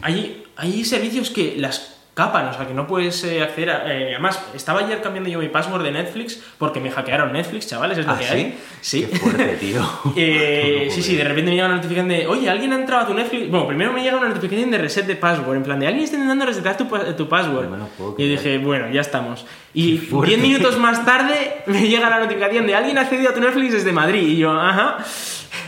hay, 0.00 0.44
hay 0.54 0.84
servicios 0.84 1.30
que 1.30 1.56
las 1.56 1.93
capan, 2.14 2.46
o 2.46 2.54
sea, 2.54 2.66
que 2.66 2.74
no 2.74 2.86
puedes 2.86 3.22
eh, 3.24 3.42
acceder 3.42 3.70
a. 3.70 3.92
eh, 3.92 4.10
además, 4.12 4.40
estaba 4.54 4.80
ayer 4.80 5.02
cambiando 5.02 5.28
yo 5.28 5.38
mi 5.40 5.48
password 5.48 5.82
de 5.82 5.90
Netflix 5.90 6.40
porque 6.58 6.78
me 6.80 6.90
hackearon 6.90 7.32
Netflix, 7.32 7.66
chavales, 7.68 7.98
es 7.98 8.06
lo 8.06 8.12
¿Ah, 8.12 8.18
que 8.18 8.24
sí? 8.24 8.32
hay. 8.32 8.58
Sí. 8.80 9.06
Qué 9.10 9.16
fuerte, 9.18 9.44
tío. 9.60 9.82
Eh, 10.16 10.84
No 10.88 10.92
sí, 10.94 11.02
sí, 11.02 11.16
de 11.16 11.24
repente 11.24 11.50
me 11.50 11.56
llega 11.56 11.66
una 11.66 11.76
notificación 11.76 12.08
de, 12.08 12.26
oye, 12.26 12.48
alguien 12.48 12.72
ha 12.72 12.76
entrado 12.76 13.02
a 13.02 13.06
tu 13.08 13.14
Netflix. 13.14 13.50
Bueno, 13.50 13.66
primero 13.66 13.92
me 13.92 14.02
llega 14.02 14.16
una 14.16 14.28
notificación 14.28 14.70
de 14.70 14.78
reset 14.78 15.06
de 15.06 15.16
password, 15.16 15.56
en 15.56 15.62
plan 15.64 15.80
de 15.80 15.86
alguien 15.88 16.04
está 16.04 16.16
intentando 16.16 16.46
resetar 16.46 16.76
tu, 16.76 16.88
pa- 16.88 17.16
tu 17.16 17.28
password. 17.28 17.68
No 17.68 17.88
puedo 17.98 18.14
y 18.18 18.28
dije, 18.28 18.58
bueno, 18.58 18.88
ya 18.92 19.00
estamos. 19.00 19.44
Y 19.74 19.98
fuerte. 19.98 20.36
10 20.36 20.42
minutos 20.48 20.78
más 20.78 21.04
tarde 21.04 21.62
me 21.66 21.88
llega 21.88 22.08
la 22.08 22.20
notificación 22.20 22.66
de 22.66 22.74
alguien 22.76 22.96
ha 22.98 23.02
accedido 23.02 23.30
a 23.30 23.34
tu 23.34 23.40
Netflix 23.40 23.72
desde 23.72 23.92
Madrid. 23.92 24.22
Y 24.22 24.36
yo, 24.38 24.52
ajá. 24.52 24.98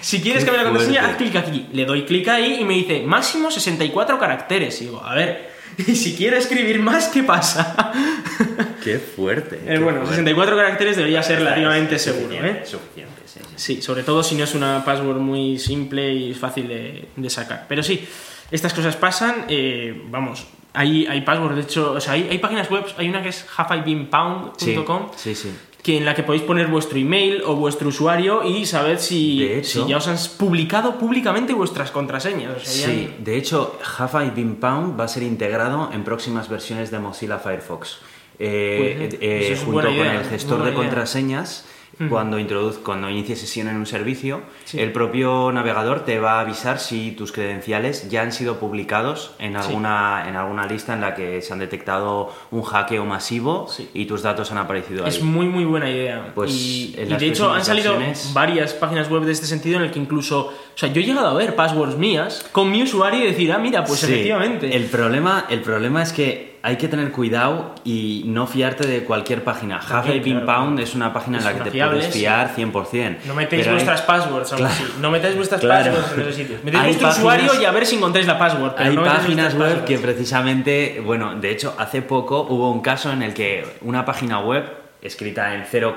Si 0.01 0.21
quieres 0.21 0.45
Qué 0.45 0.51
cambiar 0.51 0.67
la 0.67 0.71
contraseña, 0.71 1.09
haz 1.09 1.17
clic 1.17 1.35
aquí. 1.35 1.67
Le 1.73 1.85
doy 1.85 2.05
clic 2.05 2.29
ahí 2.29 2.59
y 2.61 2.65
me 2.65 2.75
dice 2.75 3.03
máximo 3.05 3.51
64 3.51 4.19
caracteres. 4.19 4.81
Y 4.83 4.85
digo, 4.85 5.03
a 5.05 5.15
ver, 5.15 5.56
y 5.87 5.95
si 5.97 6.15
quiero 6.15 6.37
escribir 6.37 6.81
más, 6.81 7.09
¿qué 7.09 7.23
pasa? 7.23 7.93
Qué 8.85 8.99
fuerte. 8.99 9.57
Eh, 9.57 9.75
qué 9.75 9.79
bueno, 9.79 9.99
fuerte. 10.01 10.17
64 10.17 10.57
caracteres 10.57 10.97
debería 10.97 11.23
ser 11.23 11.39
relativamente 11.41 11.99
seguro, 11.99 12.29
suficiente, 12.29 12.61
¿eh? 12.63 12.67
Suficiente, 12.67 13.23
sí, 13.27 13.41
sí. 13.43 13.53
Sí, 13.57 13.83
sobre 13.83 14.03
todo 14.05 14.23
si 14.23 14.37
no 14.37 14.45
es 14.45 14.55
una 14.55 14.85
password 14.85 15.17
muy 15.19 15.59
simple 15.59 16.13
y 16.15 16.35
fácil 16.35 16.69
de, 16.69 17.09
de 17.17 17.31
sacar. 17.31 17.67
Pero 17.69 17.83
sí, 17.83 18.07
estas 18.51 18.73
cosas 18.73 18.95
pasan. 18.95 19.45
eh, 19.49 20.03
vamos, 20.09 20.47
hay, 20.73 21.07
hay 21.07 21.23
passwords, 21.23 21.57
de 21.57 21.63
hecho, 21.63 21.93
o 21.93 22.01
sea, 22.01 22.13
hay, 22.13 22.29
hay 22.31 22.39
páginas 22.39 22.71
web, 22.71 22.85
hay 22.99 23.09
una 23.09 23.23
que 23.23 23.31
es 23.31 23.45
haveibeenpound.com 23.57 25.09
Sí, 25.17 25.35
sí, 25.35 25.49
sí. 25.49 25.49
Que 25.87 25.97
en 25.97 26.05
la 26.05 26.15
que 26.17 26.25
podéis 26.25 26.43
poner 26.43 26.67
vuestro 26.67 26.99
email 26.99 27.43
o 27.47 27.55
vuestro 27.55 27.89
usuario 27.91 28.43
y 28.43 28.67
saber 28.67 28.99
si, 28.99 29.39
De 29.39 29.59
hecho- 29.59 29.85
si 29.85 29.89
ya 29.91 29.99
os 29.99 30.09
han 30.09 30.17
publicado 30.37 30.99
públicamente 30.99 31.53
vuestras 31.55 31.93
contraseñas. 31.93 32.57
O 32.57 32.61
sea, 32.61 32.89
ya- 32.89 32.93
Sí, 32.93 33.15
de 33.21 33.37
hecho, 33.37 33.79
Have 33.99 34.27
I 34.27 34.31
Been 34.31 34.57
Pound 34.57 34.99
va 34.99 35.05
a 35.05 35.09
ser 35.09 35.23
integrado 35.23 35.91
en 35.93 36.03
próximas 36.03 36.49
versiones 36.49 36.91
de 36.91 36.99
Mozilla 36.99 37.39
Firefox. 37.39 37.99
Eh, 38.41 38.97
Pues, 38.99 39.15
eh, 39.15 39.19
eh, 39.53 39.57
junto 39.65 39.81
con 39.83 39.93
idea, 39.95 40.15
el 40.17 40.21
es 40.23 40.29
gestor 40.29 40.59
de 40.65 40.71
idea. 40.71 40.75
contraseñas, 40.75 41.65
cuando, 42.09 42.39
introduz, 42.39 42.79
cuando 42.79 43.09
inicie 43.09 43.37
sesión 43.37 43.69
en 43.69 43.77
un 43.77 43.87
servicio, 43.87 44.43
Sí. 44.65 44.79
el 44.81 44.93
propio 44.93 45.51
navegador 45.53 46.05
te 46.05 46.19
va 46.19 46.39
a 46.39 46.41
avisar 46.41 46.79
si 46.79 47.13
tus 47.13 47.33
credenciales 47.33 48.11
ya 48.11 48.23
han 48.23 48.33
sido 48.33 48.59
publicados 48.59 49.33
en 49.39 49.57
alguna, 49.57 50.27
en 50.29 50.37
alguna 50.37 50.67
lista 50.67 50.93
en 50.93 51.01
la 51.01 51.15
que 51.15 51.41
se 51.43 51.53
han 51.53 51.59
detectado 51.59 52.33
un 52.51 52.63
hackeo 52.63 53.05
masivo 53.07 53.67
Sí. 53.69 53.89
y 53.95 54.05
tus 54.07 54.23
datos 54.23 54.53
han 54.53 54.59
aparecido 54.59 55.05
ahí. 55.05 55.09
Es 55.09 55.23
muy 55.23 55.47
muy 55.47 55.65
buena 55.65 55.91
idea. 55.91 56.33
Pues, 56.35 56.53
y, 56.53 56.95
y 56.99 57.05
de 57.15 57.27
hecho 57.27 57.53
han 57.53 57.65
salido 57.65 57.95
varias 58.33 58.75
páginas 58.75 59.09
web 59.11 59.23
de 59.25 59.33
este 59.33 59.47
sentido 59.47 59.77
en 59.79 59.85
el 59.85 59.91
que 59.91 59.99
incluso, 59.99 60.49
o 60.49 60.53
sea, 60.79 60.93
yo 60.93 61.01
he 61.01 61.05
llegado 61.05 61.29
a 61.29 61.35
ver 61.35 61.55
passwords 61.57 61.97
mías 61.97 62.47
con 62.53 62.71
mi 62.71 62.83
usuario 62.83 63.25
y 63.25 63.29
decir, 63.29 63.51
ah, 63.53 63.59
mira, 63.59 63.85
pues 63.85 64.03
efectivamente. 64.05 64.77
El 64.77 64.85
problema, 64.85 65.47
el 65.49 65.61
problema 65.61 66.03
es 66.03 66.13
que 66.13 66.46
hay 66.67 66.75
que 66.77 66.89
tener 66.89 67.13
cuidado 67.13 67.77
y 67.85 68.25
no 68.27 68.49
fiarte 68.49 68.89
de 68.89 69.05
cualquier 69.05 69.45
página. 69.45 69.79
Been 70.05 70.21
claro. 70.41 70.47
Pound 70.47 70.81
es 70.81 70.97
una 70.97 71.13
página 71.13 71.39
en 71.39 71.45
la 71.45 71.55
que 71.55 71.71
te 71.71 71.79
puedes 71.87 72.07
sí. 72.07 72.19
fiar 72.19 72.57
100%. 72.57 73.19
No 73.25 73.35
metéis 73.37 73.61
Pero 73.63 73.71
hay- 73.71 73.75
vuestras 73.77 74.03
passwords, 74.03 74.51
Claro. 74.53 74.65
así. 74.75 74.85
No 75.01 75.11
metéis 75.13 75.37
vuestras 75.37 75.61
Claro. 75.61 75.93
passwords 75.93 76.13
en 76.15 76.21
esos 76.23 76.35
sitios. 76.35 76.65
Metéis 76.65 76.83
Hay 76.83 76.89
vuestro 76.89 77.09
páginas- 77.09 77.19
usuario 77.19 77.63
y 77.63 77.65
a 77.67 77.71
ver 77.71 77.87
si 77.87 77.95
encontráis 77.97 78.27
la 78.27 78.37
password. 78.37 78.73
Pero 78.77 78.91
Hay 78.91 78.97
no 78.97 79.05
páginas 79.05 79.55
vuestras 79.55 79.55
web 79.55 79.85
que 79.85 79.95
passwords. 79.95 80.03
precisamente, 80.17 81.03
bueno, 81.05 81.37
de 81.37 81.51
hecho, 81.53 81.75
hace 81.79 82.03
poco 82.03 82.43
hubo 82.51 82.73
un 82.73 82.81
caso 82.81 83.13
en 83.13 83.23
el 83.23 83.33
que 83.33 83.65
una 83.83 84.05
página 84.05 84.41
web 84.41 84.65
escrita 85.03 85.55
en 85.55 85.65
0, 85.71 85.95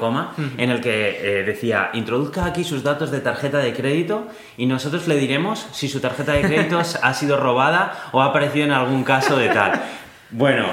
en 0.58 0.70
el 0.70 0.82
que 0.82 1.40
eh, 1.40 1.44
decía 1.44 1.90
introduzca 1.94 2.46
aquí 2.46 2.64
sus 2.64 2.84
datos 2.84 3.10
de 3.10 3.22
tarjeta 3.22 3.58
de 3.58 3.74
crédito 3.74 4.28
y 4.56 4.68
nosotros 4.68 5.08
le 5.08 5.16
diremos 5.16 5.66
si 5.72 5.88
su 5.88 6.00
tarjeta 6.00 6.34
de 6.34 6.42
crédito 6.42 6.80
ha 7.02 7.14
sido 7.16 7.38
robada 7.38 8.10
o 8.12 8.22
ha 8.22 8.26
aparecido 8.26 8.66
en 8.66 8.72
algún 8.72 9.04
caso 9.04 9.36
de 9.36 9.50
tal. 9.50 9.82
Bueno, 10.32 10.68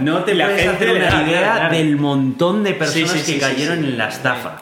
no 0.00 0.18
te 0.24 0.34
La 0.34 0.46
puedes 0.46 0.62
gente 0.62 0.76
hacer 0.90 0.96
una 0.96 1.22
idea 1.28 1.68
del 1.68 1.96
montón 1.96 2.62
de 2.64 2.72
personas 2.74 3.10
Sí, 3.10 3.18
sí, 3.18 3.24
sí, 3.24 3.32
que 3.34 3.38
cayeron 3.40 3.78
en 3.84 3.98
la 3.98 4.08
estafa. 4.08 4.56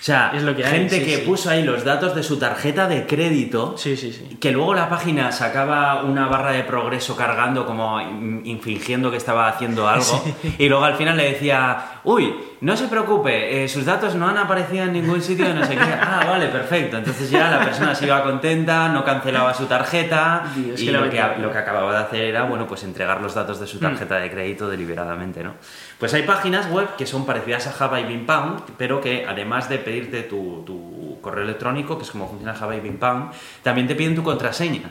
O 0.00 0.02
sea, 0.02 0.32
Es 0.34 0.42
lo 0.42 0.56
que 0.56 0.64
hay, 0.64 0.72
gente 0.78 1.04
que 1.04 1.18
puso 1.18 1.50
ahí 1.50 1.62
los 1.62 1.84
datos 1.84 2.14
de 2.14 2.22
su 2.22 2.38
tarjeta 2.38 2.88
de 2.88 3.04
crédito 3.04 3.74
Sí, 3.76 3.96
sí, 3.98 4.10
sí. 4.12 4.38
que 4.40 4.50
luego 4.50 4.72
la 4.74 4.88
página 4.88 5.30
sacaba 5.30 6.02
una 6.04 6.26
barra 6.26 6.52
de 6.52 6.62
progreso 6.64 7.14
cargando 7.16 7.66
como 7.66 8.00
in- 8.00 8.40
infingiendo 8.46 9.10
que 9.10 9.18
estaba 9.18 9.46
haciendo 9.48 9.86
algo 9.88 10.24
y 10.58 10.68
luego 10.70 10.84
al 10.84 10.94
final 10.94 11.18
le 11.18 11.32
decía, 11.32 12.00
uy, 12.04 12.32
no 12.60 12.76
se 12.76 12.88
preocupe, 12.88 13.64
eh, 13.64 13.68
sus 13.68 13.86
datos 13.86 14.14
no 14.14 14.28
han 14.28 14.36
aparecido 14.36 14.84
en 14.84 14.92
ningún 14.92 15.22
sitio 15.22 15.46
de 15.46 15.54
no 15.54 15.64
sé 15.64 15.76
qué. 15.76 15.80
Ah, 15.80 16.24
vale, 16.26 16.48
perfecto. 16.48 16.98
Entonces 16.98 17.30
ya 17.30 17.50
la 17.50 17.64
persona 17.64 17.94
se 17.94 18.06
iba 18.06 18.22
contenta, 18.22 18.88
no 18.88 19.04
cancelaba 19.04 19.54
su 19.54 19.66
tarjeta 19.66 20.44
Dios, 20.54 20.80
y 20.80 20.86
que 20.86 20.92
lo 20.92 21.08
que, 21.08 21.22
lo 21.38 21.50
que 21.50 21.58
acababa 21.58 21.92
de 21.92 21.98
hacer 21.98 22.22
era, 22.24 22.42
bueno, 22.42 22.66
pues 22.66 22.82
entregar 22.84 23.20
los 23.20 23.34
datos 23.34 23.60
de 23.60 23.66
su 23.66 23.78
tarjeta 23.78 24.16
de 24.16 24.30
crédito 24.30 24.68
deliberadamente, 24.68 25.42
¿no? 25.42 25.54
Pues 25.98 26.12
hay 26.12 26.22
páginas 26.22 26.70
web 26.70 26.96
que 26.96 27.06
son 27.06 27.24
parecidas 27.24 27.66
a 27.66 27.84
Have 27.84 28.00
I 28.00 28.04
Been 28.04 28.26
Pound, 28.26 28.62
pero 28.76 29.00
que 29.00 29.24
además 29.26 29.68
de 29.68 29.78
pedirte 29.78 30.22
tu, 30.22 30.62
tu 30.66 31.18
correo 31.22 31.44
electrónico, 31.44 31.96
que 31.96 32.04
es 32.04 32.10
como 32.10 32.28
funciona 32.28 32.52
Have 32.52 32.76
I 32.76 32.80
Been 32.80 32.98
Pound, 32.98 33.32
también 33.62 33.86
te 33.86 33.94
piden 33.94 34.14
tu 34.14 34.22
contraseña. 34.22 34.90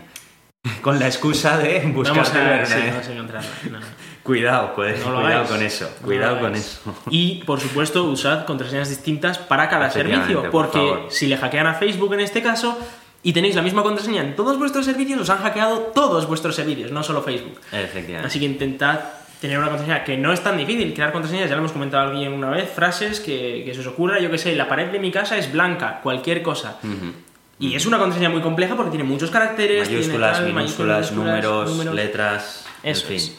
Con 0.82 0.99
la 0.99 1.08
excusa 1.08 1.58
de 1.58 1.79
buscar 1.93 2.19
a 2.19 2.63
encontrarla. 2.63 3.49
No, 3.71 3.79
no. 3.79 3.86
Cuidado, 4.30 4.74
pues, 4.76 5.00
No 5.04 5.10
lo 5.12 5.15
cuidado 5.22 5.34
hagáis. 5.42 5.50
con 5.50 5.62
eso. 5.63 5.89
Cuidado 6.06 6.39
con 6.39 6.56
eso. 6.56 6.80
Y, 7.10 7.44
por 7.46 7.60
supuesto, 7.60 8.04
usad 8.04 8.46
contraseñas 8.46 8.88
distintas 8.89 9.39
para 9.39 9.68
cada 9.70 9.89
servicio. 9.89 10.44
por 10.44 10.52
Porque 10.52 10.78
favor. 10.78 11.06
si 11.10 11.26
le 11.26 11.36
hackean 11.38 11.65
a 11.65 11.74
Facebook 11.74 12.13
en 12.13 12.20
este 12.20 12.44
caso, 12.44 12.78
y 13.24 13.34
tenéis 13.34 13.56
la 13.56 13.63
misma 13.63 13.82
contraseña 13.82 14.22
en 14.22 14.36
todos 14.36 14.60
vuestros 14.60 14.86
servicios, 14.86 15.20
os 15.20 15.30
han 15.32 15.39
hackeado 15.39 15.78
todos 15.96 16.28
vuestros 16.28 16.56
servicios, 16.56 16.92
no 16.92 17.02
solo 17.02 17.24
Facebook. 17.24 17.60
Efectivamente. 17.72 18.28
Así 18.28 18.39
que 18.39 18.46
intentad 18.46 19.00
tener 19.42 19.58
una 19.58 19.70
contraseña 19.70 20.04
que 20.04 20.15
no 20.15 20.32
es 20.32 20.42
tan 20.42 20.58
difícil. 20.58 20.94
Crear 20.94 21.12
contraseñas, 21.12 21.50
ya 21.50 21.56
lo 21.56 21.62
hemos 21.62 21.72
comentado 21.72 22.08
alguien 22.12 22.32
una 22.32 22.52
vez, 22.52 22.70
frases 22.70 23.20
que, 23.20 23.63
que 23.65 23.74
se 23.74 23.80
os 23.80 23.88
ocurra, 23.88 24.20
yo 24.20 24.30
que 24.30 24.38
sé, 24.38 24.56
la 24.56 24.68
pared 24.70 24.89
de 24.92 25.00
mi 25.00 25.12
casa 25.12 25.38
es 25.39 25.52
blanca, 25.52 26.02
cualquier 26.04 26.44
cosa. 26.44 26.78
Ujú. 26.84 27.13
Y 27.58 27.74
es 27.76 27.86
una 27.88 27.98
contraseña 27.98 28.30
muy 28.30 28.42
compleja 28.42 28.76
porque 28.76 28.92
tiene 28.92 29.04
muchos 29.06 29.32
caracteres, 29.32 29.88
tiene 29.89 30.04
Mayúsculas, 30.04 30.38
tal, 30.38 30.46
minúsculas, 30.54 31.12
números, 31.12 31.70
números. 31.72 31.96
letras, 31.96 32.65
Eso 32.84 33.02
en 33.02 33.08
fin. 33.08 33.18
es. 33.18 33.38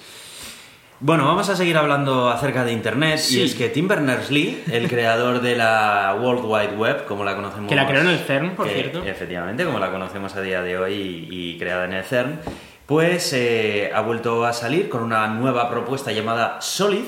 Bueno, 1.02 1.24
vamos 1.24 1.48
a 1.48 1.56
seguir 1.56 1.78
hablando 1.78 2.28
acerca 2.28 2.62
de 2.62 2.72
Internet 2.72 3.18
Sí. 3.20 3.40
y 3.40 3.44
es 3.44 3.54
que 3.54 3.70
Tim 3.70 3.88
Berners-Lee, 3.88 4.64
el 4.70 4.86
creador 4.86 5.40
de 5.40 5.56
la 5.56 6.14
World 6.20 6.44
Wide 6.44 6.76
Web, 6.76 7.06
como 7.06 7.24
la 7.24 7.34
conocemos... 7.34 7.70
Que 7.70 7.74
la 7.74 7.86
creó 7.86 8.02
en 8.02 8.08
el 8.08 8.18
CERN, 8.18 8.50
por 8.50 8.68
que, 8.68 8.74
cierto. 8.74 9.02
Efectivamente, 9.02 9.64
como 9.64 9.78
la 9.78 9.90
conocemos 9.90 10.36
a 10.36 10.42
día 10.42 10.60
de 10.60 10.76
hoy 10.76 10.92
y, 11.30 11.54
y 11.54 11.58
creada 11.58 11.86
en 11.86 11.94
el 11.94 12.04
CERN, 12.04 12.40
pues 12.84 13.32
eh, 13.32 13.90
ha 13.94 14.02
vuelto 14.02 14.44
a 14.44 14.52
salir 14.52 14.90
con 14.90 15.02
una 15.02 15.26
nueva 15.28 15.70
propuesta 15.70 16.12
llamada 16.12 16.60
Solid, 16.60 17.04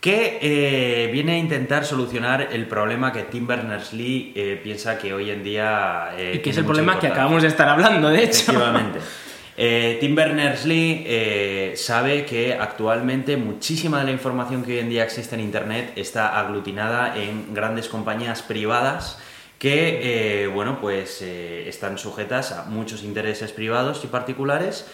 que 0.00 0.38
eh, 0.40 1.10
viene 1.10 1.32
a 1.32 1.38
intentar 1.38 1.84
solucionar 1.84 2.50
el 2.52 2.66
problema 2.68 3.12
que 3.12 3.24
Tim 3.24 3.48
Berners-Lee 3.48 4.32
eh, 4.36 4.60
piensa 4.62 4.96
que 4.96 5.12
hoy 5.12 5.30
en 5.30 5.42
día... 5.42 6.10
Y 6.34 6.38
que 6.38 6.50
es 6.50 6.56
el 6.58 6.64
problema 6.64 7.00
que 7.00 7.08
acabamos 7.08 7.42
de 7.42 7.48
estar 7.48 7.68
hablando, 7.68 8.10
de 8.10 8.22
hecho. 8.22 8.52
Efectivamente. 8.52 9.00
Eh, 9.56 9.98
Tim 10.00 10.14
Berners-Lee 10.16 11.04
eh, 11.06 11.74
sabe 11.76 12.24
que 12.24 12.54
actualmente 12.54 13.36
muchísima 13.36 14.00
de 14.00 14.04
la 14.04 14.10
información 14.10 14.64
que 14.64 14.72
hoy 14.72 14.78
en 14.80 14.88
día 14.88 15.04
existe 15.04 15.36
en 15.36 15.42
Internet 15.42 15.92
está 15.94 16.40
aglutinada 16.40 17.16
en 17.16 17.54
grandes 17.54 17.88
compañías 17.88 18.42
privadas 18.42 19.18
que, 19.60 20.42
eh, 20.42 20.46
bueno, 20.48 20.80
pues 20.80 21.22
están 21.22 21.98
sujetas 21.98 22.52
a 22.52 22.64
muchos 22.64 23.04
intereses 23.04 23.52
privados 23.52 24.04
y 24.04 24.08
particulares 24.08 24.86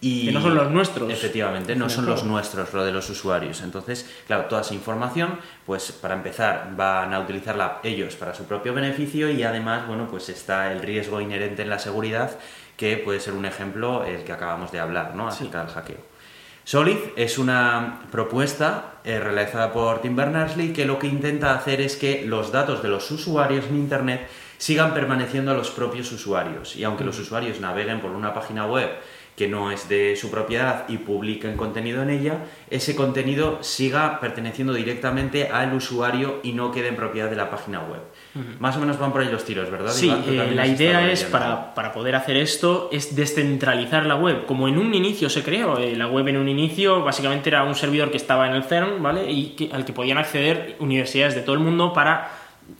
y 0.00 0.26
Que 0.26 0.32
no 0.32 0.42
son 0.42 0.54
los 0.54 0.70
nuestros. 0.70 1.10
Efectivamente, 1.10 1.74
no 1.74 1.88
son 1.88 2.04
los 2.04 2.22
nuestros, 2.24 2.72
lo 2.74 2.84
de 2.84 2.92
los 2.92 3.08
usuarios. 3.08 3.62
Entonces, 3.62 4.08
claro, 4.26 4.44
toda 4.44 4.60
esa 4.60 4.74
información, 4.74 5.38
pues 5.64 5.90
para 5.92 6.14
empezar, 6.14 6.74
van 6.76 7.14
a 7.14 7.20
utilizarla 7.20 7.80
ellos 7.82 8.14
para 8.14 8.34
su 8.34 8.44
propio 8.44 8.74
beneficio 8.74 9.30
y 9.30 9.42
además, 9.42 9.86
bueno, 9.86 10.06
pues 10.10 10.28
está 10.28 10.70
el 10.72 10.82
riesgo 10.82 11.20
inherente 11.20 11.62
en 11.62 11.70
la 11.70 11.78
seguridad, 11.78 12.38
que 12.76 12.96
puede 12.98 13.20
ser 13.20 13.34
un 13.34 13.44
ejemplo 13.44 14.04
el 14.04 14.24
que 14.24 14.32
acabamos 14.32 14.72
de 14.72 14.80
hablar, 14.80 15.14
¿no? 15.14 15.28
Acerca 15.28 15.64
del 15.64 15.72
hackeo. 15.72 16.16
Solid 16.64 16.96
es 17.14 17.38
una 17.38 18.00
propuesta 18.10 18.96
eh, 19.04 19.20
realizada 19.20 19.72
por 19.72 20.02
Tim 20.02 20.16
Berners-Lee 20.16 20.72
que 20.72 20.84
lo 20.84 20.98
que 20.98 21.06
intenta 21.06 21.54
hacer 21.54 21.80
es 21.80 21.94
que 21.94 22.24
los 22.26 22.50
datos 22.50 22.82
de 22.82 22.88
los 22.88 23.08
usuarios 23.12 23.66
en 23.66 23.76
Internet 23.76 24.28
sigan 24.58 24.92
permaneciendo 24.92 25.52
a 25.52 25.54
los 25.54 25.70
propios 25.70 26.10
usuarios. 26.10 26.74
Y 26.74 26.82
aunque 26.82 27.04
los 27.04 27.20
usuarios 27.20 27.60
naveguen 27.60 28.00
por 28.00 28.10
una 28.10 28.34
página 28.34 28.66
web 28.66 28.90
que 29.36 29.46
no 29.46 29.70
es 29.70 29.88
de 29.88 30.16
su 30.16 30.30
propiedad 30.30 30.88
y 30.88 30.98
publiquen 30.98 31.56
contenido 31.56 32.02
en 32.02 32.10
ella, 32.10 32.46
ese 32.70 32.96
contenido 32.96 33.62
siga 33.62 34.18
perteneciendo 34.18 34.72
directamente 34.72 35.48
al 35.48 35.74
usuario 35.74 36.40
y 36.42 36.52
no 36.52 36.72
quede 36.72 36.88
en 36.88 36.96
propiedad 36.96 37.30
de 37.30 37.36
la 37.36 37.50
página 37.50 37.80
web. 37.82 38.00
Más 38.58 38.76
o 38.76 38.80
menos 38.80 38.98
van 38.98 39.12
por 39.12 39.20
ahí 39.22 39.28
los 39.30 39.44
tiros, 39.44 39.70
¿verdad? 39.70 39.90
Sí, 39.92 40.10
eh, 40.28 40.52
la 40.54 40.66
idea 40.66 41.10
es, 41.10 41.24
para, 41.24 41.74
para 41.74 41.92
poder 41.92 42.14
hacer 42.16 42.36
esto, 42.36 42.88
es 42.92 43.14
descentralizar 43.16 44.04
la 44.06 44.16
web. 44.16 44.46
Como 44.46 44.68
en 44.68 44.78
un 44.78 44.92
inicio 44.94 45.28
se 45.30 45.42
creó, 45.42 45.78
eh, 45.78 45.96
la 45.96 46.06
web 46.08 46.28
en 46.28 46.36
un 46.36 46.48
inicio 46.48 47.02
básicamente 47.02 47.48
era 47.50 47.64
un 47.64 47.74
servidor 47.74 48.10
que 48.10 48.16
estaba 48.16 48.46
en 48.48 48.54
el 48.54 48.64
CERN, 48.64 49.02
¿vale? 49.02 49.30
Y 49.30 49.50
que- 49.56 49.70
al 49.72 49.84
que 49.84 49.92
podían 49.92 50.18
acceder 50.18 50.76
universidades 50.80 51.34
de 51.34 51.42
todo 51.42 51.54
el 51.54 51.60
mundo 51.62 51.92
para 51.92 52.30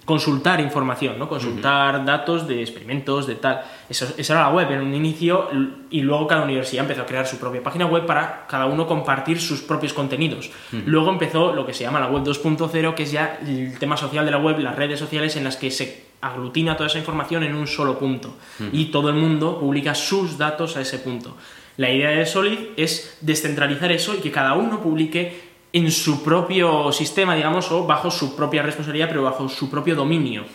consultar 0.04 0.60
información, 0.60 1.18
¿no? 1.18 1.28
Consultar 1.28 2.04
datos 2.04 2.46
de 2.46 2.60
experimentos, 2.60 3.26
de 3.26 3.34
tal. 3.34 3.62
Eso, 3.88 4.06
esa 4.16 4.32
era 4.34 4.42
la 4.42 4.50
web 4.50 4.70
en 4.70 4.80
un 4.80 4.94
inicio 4.94 5.48
y 5.90 6.00
luego 6.00 6.26
cada 6.26 6.44
universidad 6.44 6.84
empezó 6.84 7.02
a 7.02 7.06
crear 7.06 7.26
su 7.26 7.38
propia 7.38 7.62
página 7.62 7.86
web 7.86 8.06
para 8.06 8.46
cada 8.46 8.66
uno 8.66 8.86
compartir 8.86 9.40
sus 9.40 9.62
propios 9.62 9.92
contenidos. 9.92 10.50
Luego 10.86 11.10
empezó 11.10 11.52
lo 11.52 11.66
que 11.66 11.74
se 11.74 11.84
llama 11.84 12.00
la 12.00 12.06
web 12.06 12.22
2.0, 12.22 12.94
que 12.94 13.02
es 13.02 13.12
ya 13.12 13.38
el 13.44 13.78
tema 13.78 13.96
social 13.96 14.24
de 14.24 14.30
la 14.30 14.38
web, 14.38 14.58
las 14.60 14.76
redes 14.76 14.98
sociales 14.98 15.36
en 15.36 15.44
las 15.44 15.56
que 15.56 15.70
se 15.70 16.06
aglutina 16.20 16.76
toda 16.76 16.88
esa 16.88 16.98
información 16.98 17.42
en 17.42 17.54
un 17.54 17.66
solo 17.66 17.98
punto 17.98 18.36
y 18.72 18.86
todo 18.86 19.08
el 19.08 19.16
mundo 19.16 19.58
publica 19.58 19.94
sus 19.94 20.38
datos 20.38 20.76
a 20.76 20.80
ese 20.80 20.98
punto. 20.98 21.36
La 21.76 21.90
idea 21.90 22.10
de 22.10 22.24
Solid 22.24 22.58
es 22.76 23.18
descentralizar 23.20 23.92
eso 23.92 24.14
y 24.14 24.18
que 24.18 24.30
cada 24.30 24.54
uno 24.54 24.80
publique 24.80 25.45
en 25.76 25.90
su 25.90 26.22
propio 26.22 26.90
sistema, 26.90 27.34
digamos, 27.34 27.70
o 27.70 27.86
bajo 27.86 28.10
su 28.10 28.34
propia 28.34 28.62
responsabilidad, 28.62 29.08
pero 29.08 29.24
bajo 29.24 29.46
su 29.46 29.68
propio 29.68 29.94
dominio, 29.94 30.46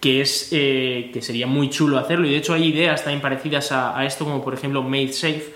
que 0.00 0.22
es 0.22 0.48
eh, 0.50 1.10
que 1.12 1.20
sería 1.20 1.46
muy 1.46 1.68
chulo 1.68 1.98
hacerlo. 1.98 2.26
Y 2.26 2.30
de 2.30 2.38
hecho 2.38 2.54
hay 2.54 2.68
ideas 2.68 3.04
también 3.04 3.20
parecidas 3.20 3.70
a, 3.70 3.98
a 3.98 4.06
esto, 4.06 4.24
como 4.24 4.42
por 4.42 4.54
ejemplo 4.54 4.82
Made 4.82 5.12
Safe, 5.12 5.52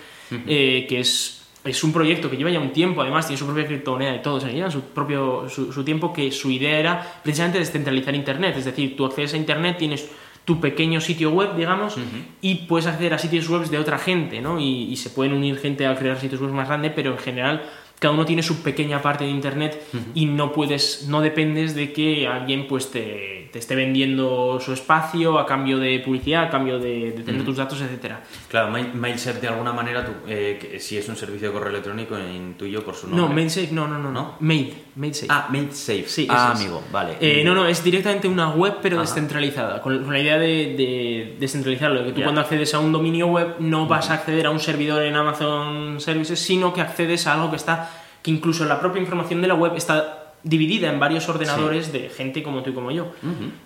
eh, 0.47 0.85
que 0.87 1.01
es, 1.01 1.47
es 1.65 1.83
un 1.83 1.95
proyecto 1.95 2.29
que 2.29 2.37
lleva 2.37 2.51
ya 2.51 2.61
un 2.61 2.75
tiempo, 2.75 3.01
además 3.01 3.27
tiene 3.27 3.39
su 3.39 3.47
propia 3.47 3.67
criptomoneda 3.67 4.17
y 4.17 4.21
todo, 4.21 4.35
o 4.35 4.41
sea, 4.41 4.51
lleva 4.51 4.71
su 4.71 4.83
propio 4.83 5.49
su, 5.49 5.73
su 5.73 5.83
tiempo 5.83 6.13
que 6.13 6.31
su 6.31 6.51
idea 6.51 6.79
era 6.79 7.21
precisamente 7.23 7.59
descentralizar 7.59 8.15
Internet, 8.15 8.57
es 8.59 8.67
decir, 8.67 8.97
tú 8.99 9.07
accedes 9.07 9.33
a 9.33 9.39
Internet, 9.39 9.79
tienes 9.79 10.11
tu 10.45 10.61
pequeño 10.61 11.01
sitio 11.01 11.31
web, 11.31 11.57
digamos, 11.57 11.97
y 12.43 12.55
puedes 12.69 12.87
acceder 12.87 13.15
a 13.15 13.19
sitios 13.19 13.49
web 13.49 13.65
de 13.65 13.79
otra 13.79 13.99
gente, 13.99 14.41
¿no? 14.41 14.61
Y, 14.61 14.93
y 14.93 14.97
se 14.97 15.11
pueden 15.11 15.33
unir 15.33 15.59
gente 15.59 15.87
a 15.87 15.97
crear 15.97 16.21
sitios 16.21 16.41
web 16.41 16.53
más 16.53 16.69
grandes, 16.69 16.93
pero 16.95 17.13
en 17.13 17.19
general 17.19 17.63
cada 17.99 18.13
uno 18.15 18.25
tiene 18.27 18.43
su 18.43 18.63
pequeña 18.63 19.01
parte 19.01 19.25
de 19.25 19.31
internet 19.31 19.83
y 20.15 20.27
no 20.27 20.53
puedes, 20.53 21.07
no 21.09 21.21
dependes 21.21 21.75
de 21.75 21.93
que 21.93 22.27
alguien 22.29 22.67
pues 22.69 22.91
te, 22.91 23.49
te 23.53 23.59
esté 23.59 23.75
vendiendo 23.75 24.59
su 24.61 24.73
espacio 24.75 25.39
a 25.39 25.47
cambio 25.47 25.79
de 25.79 25.99
publicidad, 26.01 26.45
a 26.45 26.51
cambio 26.51 26.79
de, 26.79 27.13
de 27.13 27.23
tener 27.23 27.43
tus 27.45 27.57
datos, 27.57 27.81
etcétera. 27.81 28.23
Claro, 28.51 28.71
Mail- 28.71 28.93
MailServe 28.95 29.41
de 29.41 29.49
alguna 29.49 29.73
manera, 29.73 30.05
tú, 30.05 30.13
eh, 30.29 30.59
que 30.61 30.79
si 30.79 30.99
es 30.99 31.09
un 31.09 31.17
servicio 31.17 31.49
de 31.49 31.55
correo 31.55 31.71
electrónico, 31.71 32.17
intuyo 32.19 32.85
por 32.85 32.95
su 32.95 33.07
nombre. 33.09 33.23
No, 33.27 33.33
MadeSafe, 33.33 33.69
no, 33.73 33.89
no, 33.89 33.99
no, 33.99 34.13
no. 34.13 34.35
Made, 34.41 34.75
MadeSafe. 34.97 35.27
Ah, 35.31 35.47
MailSafe. 35.51 36.05
Sí, 36.07 36.27
ah, 36.31 36.53
es. 36.55 36.61
amigo, 36.61 36.83
vale. 36.93 37.17
Eh, 37.21 37.43
no, 37.45 37.55
no, 37.55 37.67
es 37.67 37.83
directamente 37.83 38.29
una 38.29 38.51
web 38.51 38.75
pero 38.83 38.97
Ajá. 38.97 39.03
descentralizada, 39.07 39.81
con, 39.81 40.05
con 40.05 40.13
la 40.13 40.21
idea 40.21 40.39
de, 40.39 40.47
de 40.77 41.37
descentralizarlo, 41.41 42.01
de 42.01 42.07
que 42.09 42.13
tú 42.13 42.23
cuando 42.23 42.41
accedes 42.43 42.75
a 42.75 42.79
un 42.81 42.93
dominio 42.93 43.27
web 43.29 43.57
no 43.59 43.87
vas 43.87 44.11
a 44.11 44.15
acceder 44.15 44.47
a 44.47 44.51
un 44.51 44.61
servidor 44.61 45.03
en 45.03 45.15
Amazon 45.17 46.01
Services, 46.01 46.39
sino 46.39 46.75
que 46.75 46.81
accedes 46.83 47.27
a 47.27 47.35
algo 47.35 47.51
que 47.51 47.57
está, 47.57 47.96
que 48.27 48.33
incluso 48.33 48.65
la 48.65 48.81
propia 48.81 49.01
información 49.01 49.41
de 49.41 49.47
la 49.47 49.55
web 49.55 49.75
está 49.77 50.33
dividida 50.43 50.93
en 50.93 50.99
varios 50.99 51.29
ordenadores 51.29 51.93
de 51.93 52.09
gente 52.09 52.43
como 52.43 52.65
tú 52.65 52.71
y 52.71 52.73
como 52.73 52.91
yo, 52.91 53.13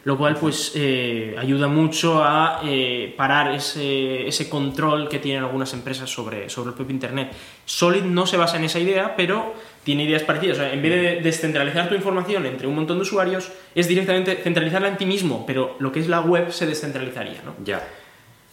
lo 0.05 0.19
cual 0.19 0.37
pues 0.37 0.73
eh, 0.75 1.35
ayuda 1.39 1.67
mucho 1.67 2.23
a 2.23 2.61
eh, 2.63 3.15
parar 3.17 3.55
ese, 3.55 4.29
ese 4.29 4.51
control 4.51 5.09
que 5.09 5.19
tienen 5.19 5.45
algunas 5.45 5.73
empresas 5.73 6.11
sobre, 6.11 6.51
sobre 6.51 6.71
el 6.71 6.75
propio 6.75 6.93
Internet. 6.93 7.33
Solid 7.65 8.03
no 8.03 8.27
se 8.27 8.37
basa 8.37 8.59
en 8.59 8.65
esa 8.65 8.79
idea, 8.79 9.17
pero 9.17 9.55
tiene 9.83 10.05
ideas 10.05 10.25
parecidas. 10.25 10.59
O 10.59 10.61
sea, 10.61 10.75
en 10.75 10.83
vez 10.83 10.93
de 10.93 11.21
descentralizar 11.23 11.89
tu 11.89 11.95
información 11.95 12.45
entre 12.45 12.67
un 12.67 12.75
montón 12.75 12.99
de 12.99 13.03
usuarios, 13.03 13.51
es 13.75 13.89
directamente 13.89 14.37
centralizarla 14.37 14.89
en 14.89 14.99
ti 14.99 15.07
mismo, 15.07 15.47
pero 15.47 15.77
lo 15.79 15.91
que 15.91 16.01
es 16.01 16.07
la 16.07 16.21
web 16.21 16.53
se 16.53 16.67
descentralizaría, 16.67 17.41
¿no? 17.47 17.55
Ya. 17.65 17.83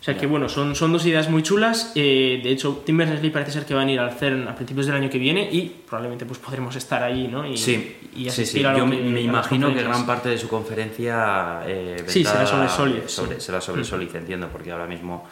O 0.07 0.09
sea 0.09 0.17
que 0.17 0.25
bueno, 0.25 0.47
son, 0.47 0.73
son 0.73 0.93
dos 0.93 1.05
ideas 1.05 1.29
muy 1.29 1.43
chulas. 1.43 1.91
eh, 1.93 2.39
de 2.41 2.49
hecho, 2.49 2.81
Tim 2.85 2.95
Berners-Lee 2.95 3.29
parece 3.29 3.51
ser 3.51 3.65
que 3.65 3.73
van 3.73 3.89
a 3.89 3.91
ir 3.91 3.99
al 3.99 4.11
CERN 4.13 4.47
a 4.47 4.55
principios 4.55 4.85
del 4.85 4.95
año 4.95 5.09
que 5.09 5.17
viene 5.17 5.49
y 5.51 5.63
probablemente 5.85 6.25
pues 6.25 6.39
podremos 6.39 6.73
estar 6.77 7.03
ahí, 7.03 7.27
¿no? 7.27 7.45
Y, 7.45 7.57
Sí, 7.57 7.97
y 8.15 8.21
sí, 8.23 8.29
asistir 8.29 8.61
sí. 8.61 8.65
a 8.65 8.71
lo 8.71 8.77
Yo 8.77 8.89
que- 8.89 8.95
me, 9.01 9.17
a 9.17 9.21
imagino 9.21 9.73
que 9.73 9.83
gran 9.83 10.05
parte 10.05 10.29
de 10.29 10.37
su 10.37 10.47
conferencia 10.47 11.61
eh, 11.67 12.05
Sí, 12.07 12.23
será 12.23 12.45
sobre 12.45 12.69
Solid, 12.69 13.01
sobre- 13.07 13.35
sí. 13.35 13.41
será 13.41 13.59
sobre 13.59 13.83
Solid, 13.83 14.15
entiendo, 14.15 14.47
porque 14.49 14.71
ahora 14.71 14.87
mismo 14.87 15.27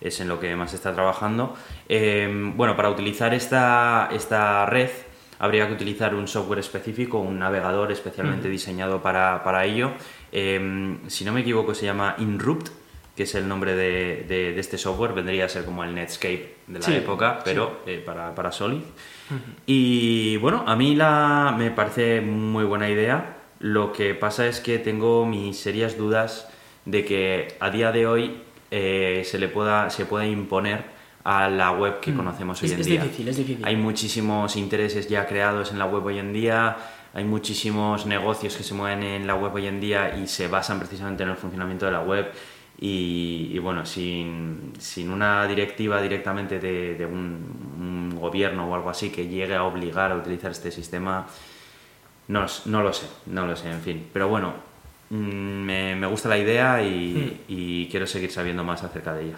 es 0.00 0.20
en 0.20 0.28
lo 0.28 0.38
que 0.38 0.54
más 0.54 0.72
está 0.74 0.94
trabajando. 0.94 1.56
Eh, 1.88 2.52
bueno, 2.54 2.76
para 2.76 2.88
utilizar 2.88 3.34
esta, 3.34 4.10
esta 4.12 4.64
red 4.66 4.90
habría 5.40 5.66
que 5.66 5.72
utilizar 5.72 6.14
un 6.14 6.28
software 6.28 6.60
específico, 6.60 7.18
un 7.18 7.36
navegador 7.40 7.90
especialmente 7.90 8.48
diseñado 8.48 9.02
para, 9.02 9.42
para 9.42 9.64
ello. 9.64 9.90
Eh, 10.30 10.98
si 11.08 11.24
no 11.24 11.32
me 11.32 11.40
equivoco, 11.40 11.74
se 11.74 11.86
llama 11.86 12.14
Inrupt, 12.18 12.68
que 13.16 13.24
es 13.24 13.34
el 13.34 13.46
nombre 13.48 13.74
de, 13.76 14.24
de- 14.28 14.52
de 14.52 14.60
este 14.60 14.78
software. 14.78 15.12
Vendría 15.12 15.44
a 15.44 15.48
ser 15.48 15.64
como 15.64 15.84
el 15.84 15.94
Netscape 15.94 16.54
de 16.66 16.78
la 16.78 16.84
Sí, 16.84 16.94
época, 16.94 17.40
pero 17.44 17.80
eh, 17.86 18.02
para, 18.04 18.34
para 18.34 18.50
Solid. 18.52 18.80
Y 19.66 20.36
bueno, 20.38 20.64
a 20.66 20.76
mí 20.76 20.94
la, 20.94 21.54
me 21.56 21.70
parece 21.70 22.20
muy 22.20 22.64
buena 22.64 22.88
idea. 22.88 23.36
Lo 23.60 23.92
que 23.92 24.14
pasa 24.14 24.46
es 24.46 24.60
que 24.60 24.78
tengo 24.78 25.26
mis 25.26 25.58
serias 25.58 25.96
dudas 25.98 26.48
de 26.86 27.04
que 27.04 27.48
a 27.60 27.70
día 27.70 27.92
de 27.92 28.06
hoy 28.06 28.38
eh, 28.70 29.22
se 29.24 29.38
le 29.38 29.48
pueda, 29.48 29.90
se 29.90 30.06
pueda 30.06 30.26
imponer 30.26 30.84
a 31.22 31.50
la 31.50 31.70
web 31.72 32.00
que 32.00 32.14
conocemos 32.14 32.62
hoy 32.62 32.70
en 32.72 32.80
es 32.80 32.86
día. 32.86 33.02
difícil, 33.02 33.28
es 33.28 33.36
difícil. 33.36 33.64
Hay 33.66 33.76
muchísimos 33.76 34.56
intereses 34.56 35.08
ya 35.08 35.26
creados 35.26 35.70
en 35.70 35.78
la 35.78 35.84
web 35.84 36.04
hoy 36.06 36.18
en 36.18 36.32
día, 36.32 36.78
hay 37.12 37.24
muchísimos 37.24 38.06
negocios 38.06 38.56
que 38.56 38.62
se 38.62 38.72
mueven 38.72 39.02
en 39.02 39.26
la 39.26 39.34
web 39.34 39.52
hoy 39.54 39.66
en 39.66 39.80
día 39.80 40.16
y 40.16 40.26
se 40.26 40.48
basan 40.48 40.78
precisamente 40.78 41.22
en 41.22 41.28
el 41.28 41.36
funcionamiento 41.36 41.84
de 41.84 41.92
la 41.92 42.00
web. 42.00 42.30
Y, 42.82 43.50
y 43.52 43.58
bueno, 43.58 43.84
sin, 43.84 44.72
sin 44.78 45.10
una 45.10 45.46
directiva 45.46 46.00
directamente 46.00 46.58
de, 46.58 46.94
de 46.94 47.04
un, 47.04 48.10
un 48.12 48.18
gobierno 48.18 48.70
o 48.70 48.74
algo 48.74 48.88
así 48.88 49.10
que 49.10 49.28
llegue 49.28 49.54
a 49.54 49.64
obligar 49.64 50.12
a 50.12 50.16
utilizar 50.16 50.50
este 50.50 50.70
sistema, 50.70 51.26
no, 52.28 52.46
no 52.64 52.82
lo 52.82 52.92
sé, 52.92 53.06
no 53.26 53.46
lo 53.46 53.54
sé, 53.54 53.70
en 53.70 53.82
fin. 53.82 54.06
Pero 54.12 54.28
bueno, 54.28 54.54
mm, 55.10 55.14
me, 55.16 55.94
me 55.94 56.06
gusta 56.06 56.30
la 56.30 56.38
idea 56.38 56.82
y, 56.82 57.42
y 57.48 57.86
quiero 57.90 58.06
seguir 58.06 58.30
sabiendo 58.30 58.64
más 58.64 58.82
acerca 58.82 59.12
de 59.12 59.24
ella. 59.26 59.36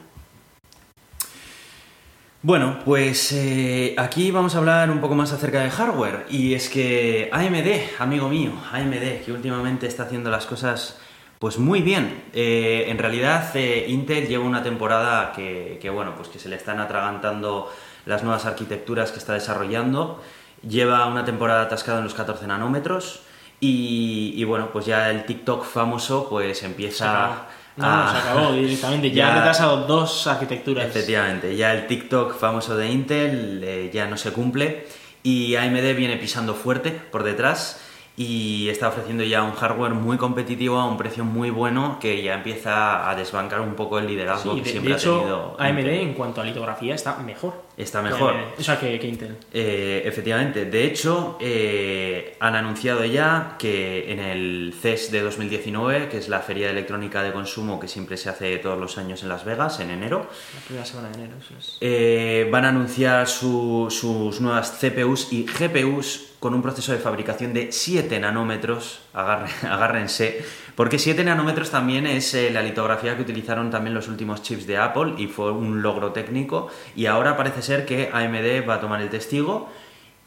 Bueno, 2.44 2.81
pues 2.85 3.31
eh, 3.31 3.94
aquí 3.96 4.33
vamos 4.33 4.57
a 4.57 4.59
hablar 4.59 4.90
un 4.90 5.00
poco 5.00 5.14
más 5.14 5.33
acerca 5.33 5.62
de 5.62 5.70
hardware. 5.70 6.26
Y 6.28 6.55
es 6.55 6.68
que 6.68 7.28
AMD, 7.33 8.00
amigo 8.00 8.28
mío, 8.28 8.52
AMD, 8.72 9.24
que 9.24 9.31
últimamente 9.33 9.87
está 9.87 10.02
haciendo 10.02 10.28
las 10.28 10.46
cosas 10.46 10.98
pues 11.42 11.59
muy 11.59 11.83
bien. 11.83 12.22
Eh, 12.33 12.85
en 12.87 12.98
realidad 12.98 13.50
eh, 13.57 13.87
Intel 13.88 14.28
lleva 14.28 14.44
una 14.44 14.62
temporada 14.62 15.33
que, 15.33 15.76
que, 15.83 15.90
bueno, 15.90 16.14
pues 16.14 16.28
que 16.28 16.38
se 16.38 16.48
le 16.48 16.55
están 16.55 16.78
atragantando 16.78 17.68
las 18.07 18.22
nuevas 18.22 18.46
arquitecturas 18.46 19.11
que 19.11 19.18
está 19.18 19.33
desarrollando. 19.33 20.22
Lleva 20.62 21.05
una 21.09 21.24
temporada 21.24 21.62
atascada 21.62 21.98
en 21.98 22.05
los 22.05 22.14
14 22.14 22.46
nanómetros. 22.46 23.22
Y, 23.59 24.35
y 24.37 24.44
bueno, 24.44 24.68
pues 24.72 24.87
ya 24.87 25.11
el 25.11 25.24
TikTok 25.26 25.64
famoso 25.64 26.28
pues 26.31 26.62
empieza... 26.62 27.48
No, 27.76 28.05
no, 28.05 28.09
se 28.12 28.18
acabó 28.18 28.52
directamente. 28.62 29.11
Ya, 29.11 29.16
ya- 29.16 29.33
ha 29.33 29.35
retrasado 29.38 29.78
dos 29.88 30.28
arquitecturas. 30.28 30.87
Efectivamente, 30.87 31.57
ya 31.57 31.74
el 31.74 31.88
TikTok 31.88 32.38
famoso 32.38 32.76
de 32.76 32.88
Intel 32.88 33.64
eh, 33.64 33.90
ya 33.92 34.07
no 34.07 34.16
se 34.16 34.31
cumple 34.31 34.87
y 35.24 35.57
AMD 35.57 35.96
viene 35.96 36.18
pisando 36.18 36.55
fuerte 36.55 36.92
por 36.92 37.24
detrás 37.24 37.81
y 38.16 38.68
está 38.68 38.88
ofreciendo 38.88 39.25
ya 39.25 39.42
un 39.42 39.53
hardware 39.53 39.94
muy 39.94 40.18
competitivo 40.18 40.79
a 40.79 40.87
un 40.87 40.98
precio 40.98 41.25
muy 41.25 41.48
bueno 41.51 41.98
que 41.98 42.22
ya 42.22 42.35
empieza 42.35 43.09
a 43.09 43.14
desbancar 43.14 43.61
un 43.62 43.75
poco 43.75 43.98
el 43.98 44.07
liderazgo 44.07 44.53
Sí, 44.53 44.59
que 44.59 44.64
de, 44.64 44.70
siempre 44.70 44.92
de 44.92 44.98
hecho, 44.98 45.16
ha 45.16 45.18
tenido. 45.20 45.57
AMD 45.59 45.88
en 46.03 46.14
cuanto 46.14 46.40
a 46.42 46.44
litografía 46.44 46.94
está 46.94 47.16
mejor. 47.16 47.55
Está 47.76 48.02
mejor. 48.02 48.35
AMD, 48.35 48.61
o 48.61 48.62
sea, 48.62 48.78
que, 48.78 48.98
que 49.00 49.08
Intel. 49.08 49.37
Eh, 49.52 50.02
efectivamente, 50.04 50.66
de 50.66 50.85
hecho, 50.85 51.38
eh, 51.40 52.37
han 52.38 52.54
anunciado 52.54 53.02
ya 53.06 53.56
que 53.58 54.12
en 54.12 54.18
el 54.20 54.74
CES 54.80 55.11
de 55.11 55.22
2019, 55.22 56.08
que 56.11 56.18
es 56.18 56.28
la 56.28 56.40
Feria 56.40 56.68
Electrónica 56.70 57.22
de 57.22 57.32
Consumo 57.32 57.80
que 57.80 57.88
siempre 57.88 58.18
se 58.18 58.28
hace 58.28 58.58
todos 58.58 58.78
los 58.78 58.98
años 58.98 59.22
en 59.22 59.30
Las 59.30 59.44
Vegas, 59.46 59.80
en 59.80 59.90
enero, 59.90 60.28
La 60.54 60.61
primera 60.66 60.85
semana 60.85 61.08
de 61.08 61.14
enero, 61.14 61.35
eso 61.40 61.54
es. 61.58 61.78
Eh, 61.80 62.46
van 62.52 62.66
a 62.66 62.68
anunciar 62.68 63.26
su- 63.26 63.88
sus 63.90 64.40
nuevas 64.42 64.78
CPUs 64.78 65.32
y 65.32 65.46
GPUs 65.46 66.28
con 66.40 66.54
un 66.54 66.61
proceso 66.62 66.92
de 66.92 66.98
fabricación 66.98 67.54
de 67.54 67.72
7 67.72 68.20
nanómetros, 68.20 69.00
agarre- 69.14 69.48
agárrense, 69.68 70.44
porque 70.74 70.98
7 70.98 71.24
nanómetros 71.24 71.70
también 71.70 72.06
es 72.06 72.35
eh, 72.35 72.50
la 72.50 72.62
litografía 72.62 73.16
que 73.16 73.22
utilizaron 73.22 73.70
también 73.70 73.94
los 73.94 74.08
últimos 74.08 74.42
chips 74.42 74.66
de 74.66 74.78
Apple 74.78 75.14
y 75.18 75.26
fue 75.26 75.52
un 75.52 75.82
logro 75.82 76.12
técnico 76.12 76.68
y 76.96 77.06
ahora 77.06 77.37
parece 77.37 77.62
ser 77.62 77.85
que 77.85 78.11
AMD 78.12 78.68
va 78.68 78.74
a 78.74 78.80
tomar 78.80 79.00
el 79.00 79.11
testigo. 79.11 79.68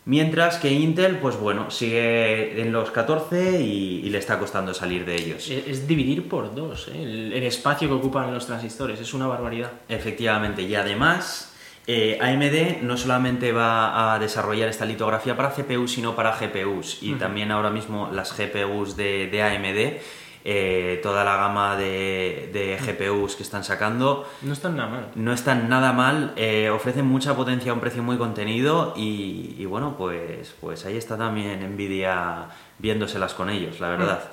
Mientras 0.08 0.58
que 0.58 0.72
Intel, 0.72 1.18
pues 1.18 1.36
bueno, 1.36 1.72
sigue 1.72 2.62
en 2.62 2.72
los 2.72 2.92
14 2.92 3.60
y, 3.62 4.02
y 4.06 4.10
le 4.12 4.20
está 4.20 4.38
costando 4.38 4.72
salir 4.72 5.04
de 5.04 5.16
ellos. 5.16 5.50
Es, 5.50 5.68
es 5.68 5.88
dividir 5.88 6.30
por 6.30 6.54
dos 6.54 6.90
¿eh? 6.90 7.02
el, 7.02 7.34
el 7.34 7.44
espacio 7.44 7.88
que 7.88 7.96
ocupan 7.96 8.32
los 8.32 8.46
transistores. 8.46 9.00
Es 9.00 9.16
una 9.16 9.26
barbaridad. 9.26 9.72
Efectivamente, 9.90 10.62
y 10.62 10.76
además 10.76 11.56
eh, 11.88 12.18
AMD 12.20 12.84
no 12.84 12.98
solamente 12.98 13.52
va 13.52 14.14
a 14.14 14.20
desarrollar 14.20 14.70
esta 14.70 14.86
litografía 14.86 15.38
para 15.38 15.52
CPUs, 15.52 15.92
sino 15.92 16.16
para 16.16 16.36
GPUs. 16.36 17.00
Y 17.02 17.14
también 17.14 17.52
ahora 17.52 17.70
mismo 17.70 18.10
las 18.12 18.36
GPUs 18.36 18.98
de, 18.98 19.28
de 19.28 19.44
AMD, 19.44 20.02
eh, 20.48 21.00
toda 21.02 21.24
la 21.24 21.36
gama 21.38 21.76
de, 21.76 22.50
de 22.54 22.78
GPUs 22.78 23.36
que 23.36 23.44
están 23.44 23.64
sacando, 23.64 24.30
No 24.44 24.54
están 24.54 24.78
nada 24.78 24.90
mal. 24.90 25.08
no 25.16 25.34
están 25.34 25.68
nada 25.68 25.92
mal, 25.92 26.34
eh, 26.36 26.70
ofrecen 26.70 27.06
mucha 27.08 27.36
potencia 27.36 27.72
a 27.72 27.74
un 27.74 27.80
precio 27.82 28.04
muy 28.04 28.18
contenido 28.18 28.94
y, 28.96 29.56
y 29.58 29.66
bueno, 29.66 29.96
pues, 29.98 30.54
pues 30.62 30.86
ahí 30.86 30.98
está 30.98 31.18
también 31.18 31.60
Nvidia 31.76 32.46
viéndoselas 32.78 33.34
con 33.34 33.50
ellos, 33.50 33.80
la 33.80 33.90
verdad. 33.90 34.30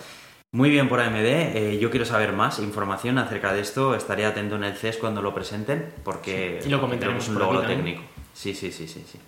Muy 0.55 0.69
bien 0.69 0.91
por 0.91 1.01
AMD, 1.01 1.17
eh, 1.25 1.79
yo 1.81 1.91
quiero 1.91 2.05
saber 2.05 2.35
más 2.35 2.59
información 2.59 3.17
acerca 3.17 3.55
de 3.55 3.61
esto, 3.63 3.95
estaré 3.95 4.27
atento 4.27 4.57
en 4.57 4.65
el 4.65 4.75
CES 4.77 4.99
cuando 4.99 5.23
lo 5.23 5.33
presenten 5.33 5.95
porque 6.05 6.59
Sí, 6.61 6.69
y 6.69 6.71
lo 6.71 6.79
comentaremos 6.79 7.23
es 7.25 7.31
un 7.31 7.39
logro 7.39 7.63
técnico. 7.63 8.03
Sí, 8.35 8.53
sí, 8.55 8.71
sí, 8.71 8.87
sí, 8.87 9.03
sí. 9.11 9.19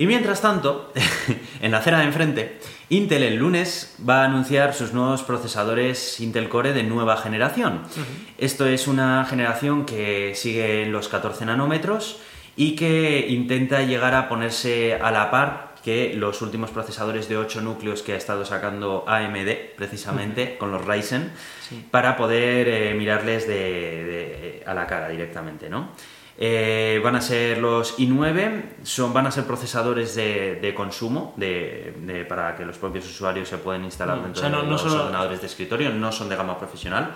Y 0.00 0.06
mientras 0.06 0.40
tanto, 0.40 0.90
en 1.60 1.72
la 1.72 1.76
acera 1.78 1.98
de 1.98 2.04
enfrente, 2.06 2.58
Intel 2.88 3.22
el 3.22 3.36
lunes 3.36 3.96
va 4.08 4.22
a 4.22 4.24
anunciar 4.24 4.72
sus 4.72 4.94
nuevos 4.94 5.22
procesadores 5.22 6.18
Intel 6.20 6.48
Core 6.48 6.72
de 6.72 6.82
nueva 6.84 7.18
generación. 7.18 7.82
Esto 8.38 8.64
es 8.66 8.88
una 8.88 9.26
generación 9.28 9.84
que 9.84 10.32
sigue 10.34 10.84
en 10.84 10.92
los 10.92 11.08
14 11.08 11.44
nanómetros 11.44 12.18
y 12.56 12.76
que 12.76 13.26
intenta 13.28 13.82
llegar 13.82 14.14
a 14.14 14.26
ponerse 14.30 14.94
a 14.94 15.10
la 15.10 15.30
par 15.30 15.74
que 15.84 16.14
los 16.14 16.40
últimos 16.40 16.70
procesadores 16.70 17.28
de 17.28 17.36
8 17.36 17.60
núcleos 17.60 18.02
que 18.02 18.14
ha 18.14 18.16
estado 18.16 18.46
sacando 18.46 19.04
AMD, 19.06 19.76
precisamente, 19.76 20.56
con 20.56 20.72
los 20.72 20.82
Ryzen, 20.82 21.30
Sí. 21.68 21.84
para 21.90 22.16
poder 22.16 22.68
eh, 22.68 22.94
mirarles 22.94 23.46
de- 23.46 23.54
de- 23.54 24.62
a 24.66 24.72
la 24.72 24.86
cara 24.86 25.10
directamente, 25.10 25.68
¿no? 25.68 25.90
Eh, 26.42 26.98
van 27.04 27.16
a 27.16 27.20
ser 27.20 27.58
los 27.58 27.98
i9, 27.98 28.62
son, 28.82 29.12
van 29.12 29.26
a 29.26 29.30
ser 29.30 29.44
procesadores 29.44 30.14
de, 30.14 30.56
de 30.56 30.74
consumo 30.74 31.34
de, 31.36 31.92
de- 32.00 32.24
para 32.24 32.56
que 32.56 32.64
los 32.64 32.78
propios 32.78 33.04
usuarios 33.04 33.46
se 33.46 33.58
puedan 33.58 33.84
instalar 33.84 34.16
Mm, 34.16 34.22
dentro 34.22 34.40
o 34.40 34.40
sea, 34.40 34.48
no- 34.50 34.60
de 34.62 34.64
no 34.64 34.70
los 34.72 34.80
solo- 34.80 35.02
ordenadores 35.02 35.40
de 35.42 35.46
escritorio, 35.46 35.90
no 35.90 36.10
son 36.10 36.30
de 36.30 36.36
gama 36.36 36.58
profesional. 36.58 37.10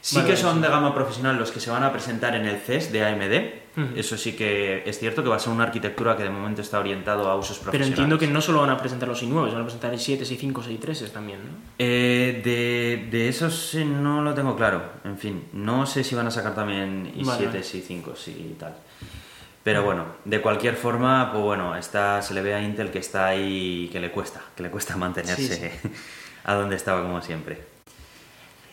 Sí 0.00 0.14
Vale, 0.14 0.28
que 0.30 0.36
son 0.36 0.60
de 0.62 0.68
gama 0.68 0.94
profesional 0.94 1.36
los 1.36 1.50
que 1.50 1.58
se 1.58 1.72
van 1.72 1.82
a 1.82 1.90
presentar 1.92 2.36
en 2.36 2.46
el 2.46 2.58
CES 2.60 2.92
de 2.92 3.04
AMD. 3.04 3.67
Eso 3.96 4.16
sí 4.16 4.32
que 4.32 4.82
es 4.86 4.98
cierto 4.98 5.22
que 5.22 5.28
va 5.28 5.36
a 5.36 5.38
ser 5.38 5.52
una 5.52 5.64
arquitectura 5.64 6.16
que 6.16 6.22
de 6.24 6.30
momento 6.30 6.62
está 6.62 6.78
orientado 6.78 7.28
a 7.30 7.36
usos 7.36 7.58
Pero 7.58 7.70
profesionales. 7.72 7.88
entiendo 7.98 8.18
que 8.18 8.26
no 8.26 8.40
solo 8.40 8.60
van 8.60 8.70
a 8.70 8.76
presentar 8.78 9.08
los 9.08 9.22
i9, 9.22 9.52
van 9.52 9.60
a 9.60 9.64
presentar 9.64 9.92
i 9.94 9.98
7, 9.98 10.24
i 10.24 10.36
5, 10.36 10.70
i 10.70 10.76
3 10.78 11.12
también, 11.12 11.38
¿no? 11.40 11.50
Eh, 11.78 12.40
de, 12.44 13.08
de 13.10 13.28
esos 13.28 13.74
no 13.76 14.22
lo 14.22 14.34
tengo 14.34 14.56
claro. 14.56 14.82
En 15.04 15.18
fin, 15.18 15.44
no 15.52 15.86
sé 15.86 16.02
si 16.04 16.14
van 16.14 16.26
a 16.26 16.30
sacar 16.30 16.54
también 16.54 17.12
i7, 17.14 17.24
Vale, 17.24 17.46
vale. 17.46 17.60
i5 17.60 18.28
y 18.28 18.54
tal. 18.58 18.74
Pero 19.64 19.82
bueno, 19.82 20.06
de 20.24 20.40
cualquier 20.40 20.76
forma, 20.76 21.30
pues 21.30 21.42
bueno, 21.44 21.76
está, 21.76 22.22
se 22.22 22.32
le 22.32 22.40
ve 22.42 22.54
a 22.54 22.62
Intel 22.62 22.90
que 22.90 23.00
está 23.00 23.26
ahí, 23.26 23.88
que 23.92 24.00
le 24.00 24.10
cuesta, 24.10 24.40
que 24.56 24.62
le 24.62 24.70
cuesta 24.70 24.96
mantenerse 24.96 25.70
Sí, 25.82 25.90
a 26.44 26.54
donde 26.54 26.76
estaba 26.76 27.02
como 27.02 27.20
siempre. 27.20 27.58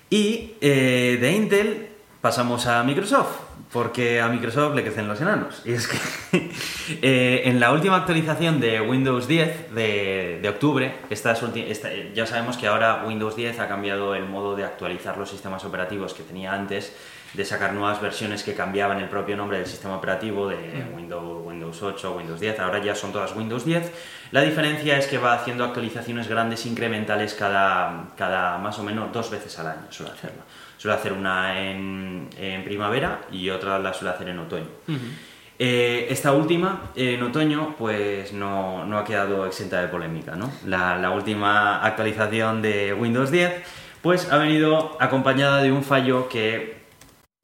Y 0.10 0.54
eh, 0.62 1.18
de 1.20 1.32
Intel 1.32 1.88
pasamos 2.26 2.66
a 2.66 2.84
Microsoft, 2.84 3.38
porque 3.72 4.20
a 4.20 4.28
Microsoft 4.30 4.74
le 4.74 4.82
crecen 4.82 5.08
los 5.08 5.22
enanos. 5.22 5.62
Y 5.64 5.74
es 5.74 5.88
que 5.88 5.98
eh, 7.04 7.44
en 7.46 7.60
la 7.60 7.72
última 7.72 7.98
actualización 7.98 8.60
de 8.60 8.82
Windows 8.82 9.28
10 9.28 9.76
de, 9.76 10.40
de 10.42 10.50
octubre, 10.50 10.96
esta- 11.12 11.34
eh, 11.34 12.12
ya 12.16 12.26
sabemos 12.26 12.58
que 12.58 12.66
ahora 12.66 13.04
Windows 13.06 13.36
10 13.36 13.60
ha 13.60 13.68
cambiado 13.68 14.16
el 14.16 14.26
modo 14.26 14.56
de 14.56 14.64
actualizar 14.64 15.20
los 15.20 15.30
sistemas 15.30 15.66
operativos 15.66 16.16
que 16.16 16.24
tenía 16.24 16.52
antes, 16.54 16.96
de 17.36 17.46
sacar 17.46 17.74
nuevas 17.74 18.02
versiones 18.02 18.44
que 18.44 18.54
cambiaban 18.54 19.00
el 19.00 19.10
propio 19.10 19.36
nombre 19.36 19.58
del 19.58 19.68
sistema 19.68 19.96
operativo 19.96 20.48
de 20.48 20.86
Windows, 20.96 21.46
Windows 21.46 21.82
8, 21.82 22.16
Windows 22.18 22.40
10, 22.40 22.60
ahora 22.60 22.82
ya 22.84 22.96
son 22.96 23.12
todas 23.12 23.36
Windows 23.36 23.66
10. 23.66 23.92
La 24.32 24.42
diferencia 24.42 24.98
es 24.98 25.08
que 25.08 25.18
va 25.18 25.34
haciendo 25.34 25.64
actualizaciones 25.64 26.28
grandes 26.28 26.66
incrementales 26.66 27.34
cada, 27.34 28.12
cada 28.18 28.58
más 28.58 28.80
o 28.80 28.84
menos 28.84 29.12
dos 29.12 29.30
veces 29.30 29.58
al 29.60 29.68
año, 29.68 29.88
suele 29.90 30.14
hacerla. 30.14 30.44
Suele 30.78 30.98
hacer 30.98 31.14
una 31.14 31.60
en, 31.62 32.30
en 32.38 32.64
primavera 32.64 33.22
y 33.32 33.50
otra 33.50 33.80
la 33.80 33.94
suele 33.94 34.14
hacer 34.14 34.30
en 34.30 34.40
otoño. 34.40 34.68
Eh, 35.58 36.08
esta 36.10 36.34
última, 36.34 36.92
eh, 36.96 37.14
en 37.14 37.24
otoño, 37.24 37.76
pues 37.78 38.34
no, 38.34 38.86
no 38.86 38.98
ha 38.98 39.06
quedado 39.06 39.46
exenta 39.46 39.82
de 39.82 39.88
polémica, 39.88 40.36
¿no? 40.36 40.52
La, 40.66 40.98
la 40.98 41.12
última 41.12 41.82
actualización 41.82 42.62
de 42.62 42.94
Windows 42.94 43.32
10, 43.32 43.54
pues 44.02 44.32
ha 44.32 44.38
venido 44.38 44.98
acompañada 45.00 45.64
de 45.64 45.72
un 45.72 45.82
fallo 45.82 46.28
que 46.28 46.75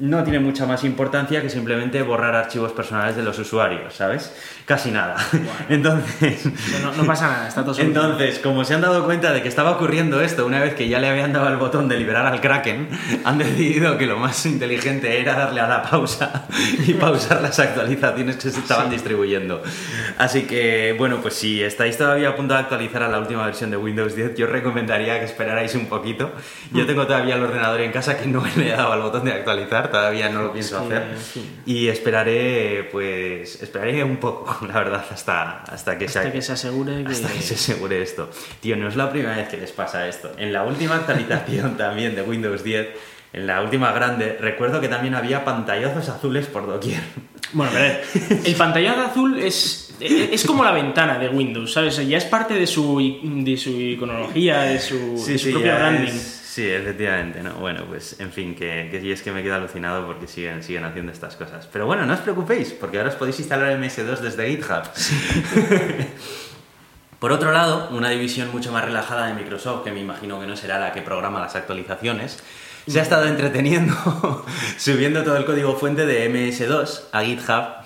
no 0.02 0.24
tiene 0.24 0.40
mucha 0.40 0.66
más 0.66 0.84
importancia 0.84 1.42
que 1.44 1.50
simplemente 1.50 2.02
borrar 2.02 2.34
archivos 2.36 2.72
personales 2.72 3.16
de 3.16 3.22
los 3.22 3.38
usuarios, 3.38 3.93
¿sabes? 3.93 4.34
Casi 4.66 4.89
nada. 4.89 5.16
Entonces, 5.70 6.45
No, 6.82 6.91
no- 6.93 7.06
pasa 7.06 7.28
nada, 7.30 7.47
está 7.47 7.64
todo 7.64 7.80
entonces, 7.80 8.39
como 8.39 8.64
se 8.66 8.74
han 8.74 8.82
dado 8.82 9.06
cuenta 9.06 9.32
de 9.32 9.41
que 9.43 9.47
estaba 9.47 9.72
ocurriendo 9.72 10.20
esto 10.22 10.45
una 10.45 10.60
vez 10.60 10.74
que 10.74 10.88
ya 10.88 10.99
le 10.99 11.08
habían 11.08 11.34
dado 11.34 11.47
el 11.49 11.58
botón 11.58 11.88
de 11.88 11.97
liberar 11.97 12.26
al 12.26 12.41
Kraken, 12.41 12.89
han 13.24 13.38
decidido 13.38 13.97
que 13.97 14.08
lo 14.08 14.18
más 14.18 14.43
inteligente 14.45 15.20
era 15.22 15.36
darle 15.36 15.62
a 15.62 15.68
la 15.68 15.84
pausa 15.84 16.47
y 16.88 16.93
pausar 16.93 17.41
las 17.41 17.60
actualizaciones 17.60 18.38
que 18.38 18.49
se 18.49 18.60
estaban 18.60 18.89
distribuyendo. 18.89 19.62
Así 20.18 20.43
que, 20.43 20.95
bueno, 20.97 21.18
pues 21.22 21.36
si 21.36 21.62
estáis 21.62 21.97
todavía 21.97 22.30
a 22.30 22.36
punto 22.36 22.54
de 22.56 22.60
actualizar 22.62 23.04
a 23.04 23.08
la 23.08 23.20
última 23.20 23.45
versión 23.45 23.70
de 23.70 23.78
Windows 23.78 24.16
10, 24.16 24.36
yo 24.36 24.45
os 24.47 24.52
recomendaría 24.52 25.20
que 25.20 25.26
esperarais 25.26 25.76
un 25.76 25.86
poquito. 25.88 26.32
Yo 26.72 26.86
tengo 26.88 27.06
todavía 27.06 27.36
el 27.36 27.43
ordenador 27.43 27.82
en 27.82 27.91
casa 27.91 28.18
que 28.18 28.26
no 28.28 28.43
le 28.56 28.68
he 28.70 28.72
dado 28.76 28.93
al 28.93 29.02
botón 29.02 29.26
de 29.26 29.34
actualizar, 29.34 29.91
todavía 29.92 30.30
no 30.30 30.42
lo 30.44 30.54
pienso 30.54 30.88
que, 30.88 30.96
hacer. 30.96 31.16
fin. 31.18 31.62
Y 31.66 31.88
esperaré, 31.89 32.89
pues, 32.92 33.62
esperaré 33.62 34.04
un 34.04 34.18
poco, 34.18 34.66
la 34.68 34.74
verdad, 34.74 35.06
hasta, 35.12 35.62
hasta 35.64 35.98
que 35.98 36.06
Hasta 36.06 36.24
se 36.24 36.32
que 36.32 36.42
se 36.42 36.54
asegure 36.54 37.06
hasta 37.08 37.28
que 37.30 37.42
se 37.42 37.56
asegure 37.56 38.02
esto. 38.02 38.30
Tío, 38.60 38.76
no 38.78 38.88
es 38.88 38.96
la 38.96 39.12
primera 39.12 39.36
vez 39.38 39.50
que 39.50 39.58
les 39.58 39.72
pasa 39.72 40.08
esto. 40.08 40.32
En 40.38 40.52
la 40.54 40.64
última 40.64 40.96
actualización 40.96 41.78
también 41.78 42.16
de 42.16 42.22
Windows 42.22 42.64
10, 42.64 42.88
en 43.34 43.48
la 43.48 43.62
última 43.62 43.92
grande, 43.92 44.38
recuerdo 44.42 44.82
que 44.82 44.88
también 44.88 45.16
había 45.16 45.46
pantallazos 45.46 46.10
azules 46.10 46.48
por 46.48 46.68
doquier. 46.68 47.00
Bueno, 47.54 47.72
pero 47.74 48.39
el 48.46 48.56
pantallazo 48.56 49.02
azul 49.02 49.39
es, 49.39 49.94
es 50.00 50.46
como 50.46 50.64
la 50.64 50.72
ventana 50.72 51.18
de 51.20 51.28
Windows, 51.30 51.74
¿sabes? 51.74 51.96
Ya 52.08 52.18
es 52.18 52.26
parte 52.26 52.54
de 52.54 52.66
su, 52.68 52.98
de 53.24 53.58
su 53.58 53.70
iconología, 53.72 54.62
de 54.64 54.80
su, 54.80 55.22
de 55.28 55.38
su 55.38 55.52
propio 55.52 55.76
branding. 55.76 56.08
es- 56.10 56.38
Sí, 56.52 56.70
efectivamente, 56.70 57.41
¿no? 57.41 57.54
Bueno, 57.54 57.86
pues 57.88 58.20
en 58.20 58.30
fin, 58.30 58.56
que, 58.56 58.89
que 58.91 58.99
y 58.99 59.14
es 59.14 59.22
que 59.22 59.32
me 59.32 59.41
quedo 59.41 59.56
alucinado 59.56 60.06
porque 60.06 60.28
siguen, 60.28 60.62
siguen 60.62 60.84
haciendo 60.84 61.14
estas 61.14 61.38
cosas. 61.38 61.66
Pero 61.72 61.86
bueno, 61.86 62.06
no 62.06 62.14
os 62.14 62.20
preocupéis, 62.20 62.74
porque 62.74 62.97
ahora 62.97 63.10
os 63.10 63.16
podéis 63.16 63.39
instalar 63.39 63.80
MS2 63.80 64.18
desde 64.18 64.49
GitHub. 64.49 64.84
Por 67.20 67.32
otro 67.32 67.54
lado, 67.54 67.88
una 67.91 68.10
división 68.10 68.52
mucho 68.52 68.74
más 68.74 68.84
relajada 68.84 69.28
de 69.28 69.34
Microsoft, 69.34 69.86
que 69.86 69.93
me 69.93 70.02
imagino 70.02 70.41
que 70.41 70.45
no 70.45 70.58
será 70.58 70.78
la 70.78 70.91
que 70.91 71.02
programa 71.02 71.39
las 71.39 71.56
actualizaciones, 71.56 72.43
se 72.86 72.99
ha 72.99 73.04
estado 73.04 73.28
entreteniendo 73.28 74.45
subiendo 74.78 75.24
todo 75.24 75.38
el 75.38 75.45
código 75.45 75.78
fuente 75.78 76.06
de 76.06 76.30
MS2 76.30 77.04
a 77.14 77.24
GitHub 77.24 77.81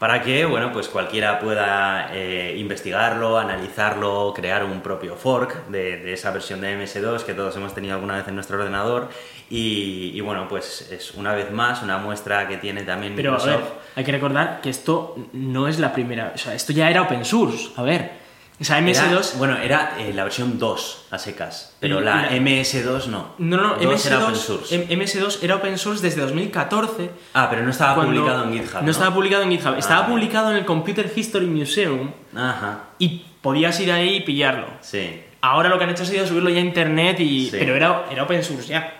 para 0.00 0.22
que, 0.22 0.46
bueno, 0.46 0.72
pues 0.72 0.88
cualquiera 0.88 1.38
pueda 1.38 2.08
eh, 2.14 2.56
investigarlo, 2.56 3.38
analizarlo, 3.38 4.32
crear 4.34 4.64
un 4.64 4.80
propio 4.80 5.14
fork 5.14 5.66
de, 5.66 6.10
esa 6.14 6.30
versión 6.30 6.62
de 6.62 6.74
MS2 6.74 7.22
que 7.22 7.34
todos 7.34 7.54
hemos 7.56 7.74
tenido 7.74 7.96
alguna 7.96 8.16
vez 8.16 8.26
en 8.26 8.34
nuestro 8.34 8.56
ordenador 8.56 9.10
y, 9.50 10.10
y 10.14 10.20
bueno, 10.22 10.48
pues 10.48 10.90
es 10.90 11.10
una 11.16 11.34
vez 11.34 11.52
más 11.52 11.82
una 11.82 11.98
muestra 11.98 12.48
que 12.48 12.56
tiene 12.56 12.82
también 12.84 13.14
Pero 13.14 13.34
a 13.34 13.36
Microsoft. 13.36 13.60
ver, 13.60 13.80
hay 13.94 14.04
que 14.04 14.12
recordar 14.12 14.60
que 14.62 14.70
esto 14.70 15.16
no 15.34 15.68
es 15.68 15.78
la 15.78 15.92
primera, 15.92 16.32
o 16.34 16.38
sea, 16.38 16.54
esto 16.54 16.72
ya 16.72 16.88
era 16.88 17.02
open 17.02 17.22
source, 17.22 17.68
a 17.76 17.82
ver. 17.82 18.29
Era- 18.60 18.78
MS2 18.80 19.34
bueno, 19.38 19.56
era 19.56 19.94
eh, 19.98 20.12
la 20.12 20.24
versión 20.24 20.58
2 20.58 21.06
a 21.10 21.18
secas, 21.18 21.74
pero 21.80 22.00
la, 22.00 22.28
y 22.30 22.38
la- 22.40 22.44
MS2 22.50 23.06
no. 23.06 23.34
No, 23.38 23.56
no, 23.56 23.68
2 23.76 23.82
MS2, 23.82 24.06
era 24.06 24.18
open 24.24 24.36
source. 24.36 24.74
M- 24.74 24.86
MS2 25.04 25.38
era 25.42 25.56
open 25.56 25.78
source 25.78 26.02
desde 26.02 26.20
2014. 26.20 27.10
ah, 27.34 27.48
pero 27.48 27.62
no 27.62 27.70
estaba 27.70 27.94
publicado 28.04 28.44
en 28.44 28.52
GitHub. 28.52 28.82
No, 28.82 28.90
estaba 28.90 29.14
publicado 29.14 29.42
en 29.44 29.50
GitHub, 29.50 29.78
estaba 29.78 30.04
Ah. 30.04 30.06
publicado 30.08 30.50
en 30.50 30.58
el 30.58 30.64
Computer 30.66 31.10
History 31.14 31.46
Museum 31.46 32.12
Ajá, 32.36 32.80
y 32.98 33.24
podías 33.40 33.80
ir 33.80 33.90
ahí 33.92 34.16
y 34.16 34.20
pillarlo. 34.20 34.66
sí. 34.82 35.22
Ahora 35.42 35.70
lo 35.70 35.78
que 35.78 35.84
han 35.84 35.90
hecho 35.90 36.02
ha 36.02 36.06
sido 36.06 36.26
subirlo 36.26 36.50
ya 36.50 36.58
a 36.58 36.60
internet, 36.60 37.18
y... 37.20 37.46
Sí. 37.46 37.56
pero 37.58 37.74
era, 37.74 38.04
era 38.10 38.24
open 38.24 38.44
source 38.44 38.66
ya. 38.68 38.92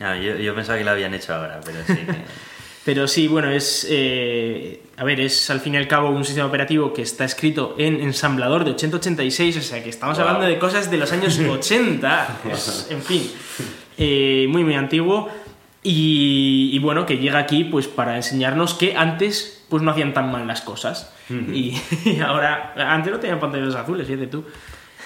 Ah, 0.00 0.16
yo, 0.16 0.36
yo 0.36 0.54
pensaba 0.54 0.78
que 0.78 0.84
lo 0.84 0.92
habían 0.92 1.12
hecho 1.12 1.34
ahora, 1.34 1.60
pero 1.62 1.78
sí. 1.86 1.94
que- 1.94 2.24
Pero 2.84 3.06
sí, 3.06 3.28
bueno, 3.28 3.50
es. 3.50 3.86
eh, 3.88 4.82
a 4.96 5.04
ver, 5.04 5.20
es 5.20 5.48
al 5.50 5.60
fin 5.60 5.74
y 5.74 5.76
al 5.76 5.86
cabo 5.88 6.10
un 6.10 6.24
sistema 6.24 6.46
operativo 6.46 6.92
que 6.92 7.02
está 7.02 7.24
escrito 7.24 7.74
en 7.78 8.00
ensamblador 8.00 8.64
de 8.64 8.72
8086, 8.72 9.56
o 9.56 9.60
sea 9.62 9.82
que 9.82 9.90
estamos 9.90 10.18
Wow. 10.18 10.26
hablando 10.26 10.46
de 10.48 10.58
cosas 10.58 10.90
de 10.90 10.96
los 10.98 11.10
años 11.12 11.38
80. 11.48 12.40
pues, 12.42 12.88
en 12.90 13.02
fin, 13.02 13.30
eh, 13.98 14.46
muy, 14.48 14.64
muy 14.64 14.74
antiguo. 14.74 15.28
Y, 15.84 16.70
y 16.72 16.78
bueno, 16.78 17.06
que 17.06 17.18
llega 17.18 17.40
aquí 17.40 17.64
pues 17.64 17.88
para 17.88 18.14
enseñarnos 18.14 18.74
que 18.74 18.94
antes 18.96 19.64
pues 19.68 19.82
no 19.82 19.90
hacían 19.90 20.12
tan 20.14 20.30
mal 20.30 20.46
las 20.46 20.60
cosas. 20.60 21.12
y, 21.28 21.76
y 22.04 22.20
ahora, 22.24 22.72
antes 22.76 23.12
no 23.12 23.18
tenían 23.18 23.40
pantallas 23.40 23.74
azules, 23.74 24.06
fíjate 24.06 24.26
tú. 24.28 24.44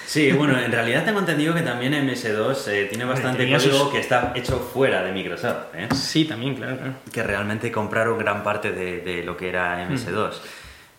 Sí, 0.07 0.31
bueno, 0.31 0.57
en 0.57 0.71
realidad 0.71 1.03
tengo 1.03 1.19
entendido 1.19 1.53
que 1.53 1.61
también 1.63 1.91
MS2 1.93 2.67
eh, 2.69 2.85
tiene 2.89 3.03
bastante 3.03 3.39
tenía 3.39 3.57
código 3.57 3.77
sus- 3.77 3.89
que 3.91 3.99
está 3.99 4.31
hecho 4.35 4.57
fuera 4.73 5.03
de 5.03 5.11
Microsoft. 5.11 5.65
¿eh? 5.75 5.89
Sí, 5.93 6.23
también, 6.23 6.55
claro, 6.55 6.77
claro. 6.77 6.93
que 7.11 7.23
realmente 7.23 7.69
compraron 7.73 8.17
gran 8.17 8.41
parte 8.41 8.71
de, 8.71 9.01
de 9.01 9.23
lo 9.23 9.35
que 9.35 9.49
era 9.49 9.85
MS2. 9.89 10.31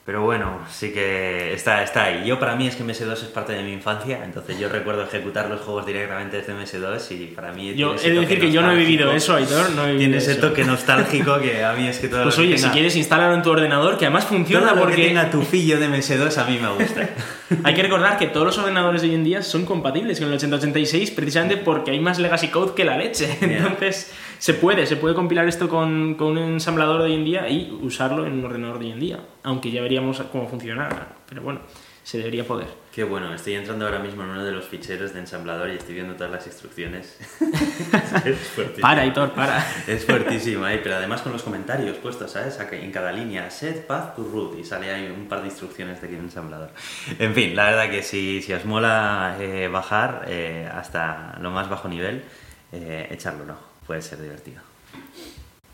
Pero 0.08 0.22
bueno, 0.22 0.60
sí 0.70 0.90
que 0.90 1.52
está, 1.52 1.82
está 1.82 2.04
ahí. 2.04 2.24
Yo 2.26 2.40
para 2.40 2.56
mí 2.56 2.66
es 2.66 2.74
que 2.76 2.82
MS2 2.82 3.12
es 3.12 3.18
parte 3.24 3.52
de 3.52 3.62
mi 3.62 3.74
infancia, 3.74 4.20
entonces 4.24 4.58
yo 4.58 4.70
recuerdo 4.70 5.02
ejecutar 5.02 5.50
los 5.50 5.60
juegos 5.60 5.84
directamente 5.84 6.38
desde 6.38 6.54
MS2 6.54 7.10
y 7.10 7.26
para 7.26 7.52
mí... 7.52 7.74
Yo 7.74 7.94
he 7.94 8.10
de 8.12 8.20
decir 8.20 8.40
que 8.40 8.50
yo 8.50 8.62
no 8.62 8.72
he 8.72 8.76
vivido 8.76 9.12
eso. 9.12 9.36
Aitor, 9.36 9.68
no 9.72 9.82
he 9.82 9.88
vivido 9.92 9.98
Tiene 9.98 10.16
ese 10.16 10.32
eso. 10.32 10.40
toque 10.48 10.64
nostálgico 10.64 11.38
que 11.40 11.62
a 11.62 11.74
mí 11.74 11.88
es 11.88 11.98
que 11.98 12.08
todo 12.08 12.22
Pues 12.22 12.38
oye, 12.38 12.56
si 12.56 12.62
tenga- 12.64 12.72
quieres 12.72 12.96
instalarlo 12.96 13.34
en 13.34 13.42
tu 13.42 13.50
ordenador, 13.50 13.98
que 13.98 14.06
además 14.06 14.24
funciona 14.24 14.68
todo 14.68 14.76
lo 14.76 14.80
porque... 14.84 14.96
que 14.96 15.08
tenga 15.08 15.30
tu 15.30 15.42
fillo 15.42 15.78
de 15.78 15.90
MS2 15.90 16.38
a 16.38 16.44
mí 16.44 16.58
me 16.58 16.68
gusta. 16.82 17.10
Hay 17.64 17.74
que 17.74 17.82
recordar 17.82 18.16
que 18.16 18.28
todos 18.28 18.46
los 18.46 18.56
ordenadores 18.56 19.02
de 19.02 19.08
hoy 19.08 19.14
en 19.14 19.24
día 19.24 19.42
son 19.42 19.66
compatibles 19.66 20.18
con 20.20 20.28
el 20.28 20.34
8086 20.36 21.10
precisamente 21.10 21.58
porque 21.58 21.90
hay 21.90 22.00
más 22.00 22.18
legacy 22.18 22.48
code 22.48 22.72
que 22.74 22.84
la 22.86 22.96
leche. 22.96 23.36
Entonces, 23.42 24.10
se 24.38 24.54
puede, 24.54 24.86
se 24.86 24.96
puede 24.96 25.14
compilar 25.14 25.48
esto 25.48 25.68
con, 25.68 26.14
con 26.14 26.28
un 26.28 26.38
ensamblador 26.38 27.02
de 27.02 27.08
hoy 27.08 27.14
en 27.14 27.24
día 27.24 27.48
y 27.48 27.76
usarlo 27.82 28.26
en 28.26 28.34
un 28.34 28.44
ordenador 28.44 28.78
de 28.78 28.86
hoy 28.86 28.92
en 28.92 29.00
día. 29.00 29.20
Aunque 29.42 29.70
ya 29.70 29.82
veríamos 29.82 30.20
cómo 30.32 30.48
funciona. 30.48 30.88
Pero 31.28 31.42
bueno, 31.42 31.60
se 32.08 32.16
debería 32.16 32.42
poder. 32.42 32.68
Qué 32.90 33.04
bueno, 33.04 33.34
estoy 33.34 33.54
entrando 33.54 33.84
ahora 33.84 33.98
mismo 33.98 34.22
en 34.22 34.30
uno 34.30 34.42
de 34.42 34.50
los 34.50 34.64
ficheros 34.64 35.12
de 35.12 35.20
ensamblador 35.20 35.68
y 35.68 35.76
estoy 35.76 35.94
viendo 35.94 36.14
todas 36.14 36.32
las 36.32 36.46
instrucciones. 36.46 37.18
es 38.24 38.38
fuertísimo. 38.38 38.80
Para, 38.80 39.04
Hitor, 39.04 39.32
para. 39.32 39.62
Es 39.86 40.06
fuertísimo 40.06 40.64
ahí, 40.64 40.80
pero 40.82 40.96
además 40.96 41.20
con 41.20 41.32
los 41.32 41.42
comentarios 41.42 41.98
puestos, 41.98 42.30
¿sabes? 42.32 42.58
En 42.72 42.90
cada 42.92 43.12
línea, 43.12 43.50
set 43.50 43.86
path 43.86 44.16
to 44.16 44.24
root, 44.24 44.58
y 44.58 44.64
sale 44.64 44.90
ahí 44.90 45.14
un 45.14 45.28
par 45.28 45.42
de 45.42 45.48
instrucciones 45.48 46.00
de 46.00 46.06
aquí 46.06 46.16
en 46.16 46.22
ensamblador. 46.22 46.70
En 47.18 47.34
fin, 47.34 47.54
la 47.54 47.66
verdad 47.66 47.90
que 47.90 48.02
si, 48.02 48.40
si 48.40 48.54
os 48.54 48.64
mola 48.64 49.36
eh, 49.38 49.68
bajar 49.68 50.24
eh, 50.28 50.66
hasta 50.72 51.38
lo 51.42 51.50
más 51.50 51.68
bajo 51.68 51.88
nivel, 51.88 52.24
eh, 52.72 53.06
echarlo 53.10 53.44
un 53.44 53.50
ojo, 53.50 53.67
puede 53.88 54.02
ser 54.02 54.22
divertido. 54.22 54.60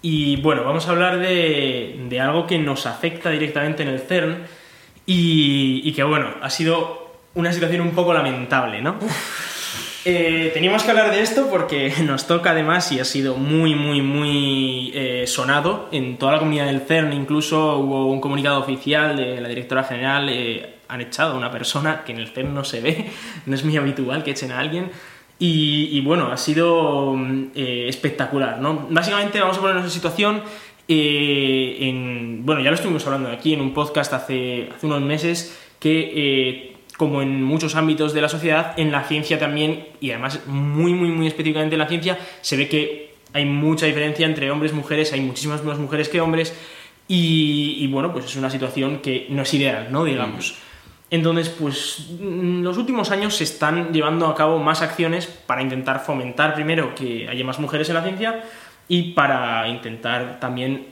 Y 0.00 0.36
bueno, 0.36 0.64
vamos 0.64 0.86
a 0.88 0.92
hablar 0.92 1.18
de, 1.18 2.06
de 2.08 2.20
algo 2.20 2.46
que 2.46 2.58
nos 2.58 2.86
afecta 2.86 3.28
directamente 3.28 3.82
en 3.82 3.90
el 3.90 4.00
CERN 4.00 4.46
y, 5.04 5.82
y 5.84 5.92
que 5.92 6.04
bueno, 6.04 6.28
ha 6.40 6.48
sido 6.48 7.12
una 7.34 7.52
situación 7.52 7.82
un 7.82 7.90
poco 7.90 8.14
lamentable, 8.14 8.80
¿no? 8.80 8.96
Eh, 10.06 10.50
teníamos 10.52 10.82
que 10.82 10.90
hablar 10.90 11.10
de 11.10 11.22
esto 11.22 11.48
porque 11.50 11.92
nos 12.04 12.26
toca 12.26 12.50
además 12.50 12.92
y 12.92 13.00
ha 13.00 13.04
sido 13.04 13.36
muy, 13.36 13.74
muy, 13.74 14.02
muy 14.02 14.92
eh, 14.94 15.24
sonado 15.26 15.88
en 15.92 16.18
toda 16.18 16.32
la 16.32 16.38
comunidad 16.38 16.66
del 16.66 16.82
CERN. 16.82 17.12
Incluso 17.14 17.78
hubo 17.78 18.06
un 18.06 18.20
comunicado 18.20 18.60
oficial 18.60 19.16
de 19.16 19.40
la 19.40 19.48
directora 19.48 19.84
general. 19.84 20.28
eh, 20.28 20.70
han 20.86 21.00
echado 21.00 21.32
a 21.32 21.38
una 21.38 21.50
persona 21.50 22.02
que 22.04 22.12
en 22.12 22.18
el 22.18 22.28
CERN 22.28 22.54
no 22.54 22.62
se 22.62 22.80
ve, 22.80 23.10
no 23.46 23.54
es 23.54 23.64
muy 23.64 23.76
habitual 23.76 24.22
que 24.22 24.32
echen 24.32 24.52
a 24.52 24.58
alguien. 24.58 24.90
Y, 25.38 25.88
y 25.92 26.00
bueno, 26.00 26.30
ha 26.30 26.36
sido 26.36 27.14
mm, 27.14 27.50
eh, 27.54 27.86
espectacular, 27.88 28.60
¿no? 28.60 28.86
Básicamente 28.90 29.40
vamos 29.40 29.58
a 29.58 29.60
ponernos 29.60 29.84
en 29.84 29.90
situación. 29.90 30.42
eh, 30.86 31.78
en, 31.80 32.44
bueno, 32.44 32.60
ya 32.60 32.70
lo 32.70 32.76
estuvimos 32.76 33.06
hablando 33.06 33.30
aquí 33.30 33.54
en 33.54 33.60
un 33.60 33.72
podcast 33.72 34.12
hace, 34.12 34.68
hace 34.74 34.86
unos 34.86 35.00
meses 35.02 35.58
que 35.80 36.12
eh, 36.14 36.76
como 36.96 37.22
en 37.22 37.42
muchos 37.42 37.74
ámbitos 37.74 38.12
de 38.14 38.20
la 38.20 38.28
sociedad, 38.28 38.74
en 38.76 38.92
la 38.92 39.04
ciencia 39.04 39.38
también, 39.38 39.86
y 40.00 40.10
además 40.10 40.46
muy, 40.46 40.94
muy, 40.94 41.08
muy 41.08 41.26
específicamente 41.26 41.74
en 41.74 41.80
la 41.80 41.88
ciencia, 41.88 42.18
se 42.40 42.56
ve 42.56 42.68
que 42.68 43.14
hay 43.32 43.44
mucha 43.44 43.86
diferencia 43.86 44.26
entre 44.26 44.50
hombres 44.50 44.72
y 44.72 44.76
mujeres, 44.76 45.12
hay 45.12 45.20
muchísimas 45.20 45.64
más 45.64 45.78
mujeres 45.78 46.08
que 46.08 46.20
hombres, 46.20 46.54
y, 47.08 47.76
y, 47.80 47.86
bueno, 47.88 48.12
pues 48.12 48.26
es 48.26 48.36
una 48.36 48.48
situación 48.48 49.00
que 49.00 49.26
no 49.28 49.42
es 49.42 49.52
ideal, 49.52 49.88
¿no? 49.90 50.04
Digamos. 50.04 50.54
Entonces, 51.10 51.48
pues 51.48 52.06
en 52.18 52.64
los 52.64 52.76
últimos 52.76 53.10
años 53.10 53.36
se 53.36 53.44
están 53.44 53.92
llevando 53.92 54.26
a 54.26 54.34
cabo 54.34 54.58
más 54.58 54.82
acciones 54.82 55.26
para 55.26 55.62
intentar 55.62 56.00
fomentar 56.00 56.54
primero 56.54 56.94
que 56.94 57.28
haya 57.28 57.44
más 57.44 57.58
mujeres 57.58 57.88
en 57.88 57.94
la 57.94 58.02
ciencia 58.02 58.44
y 58.88 59.12
para 59.12 59.68
intentar 59.68 60.40
también 60.40 60.86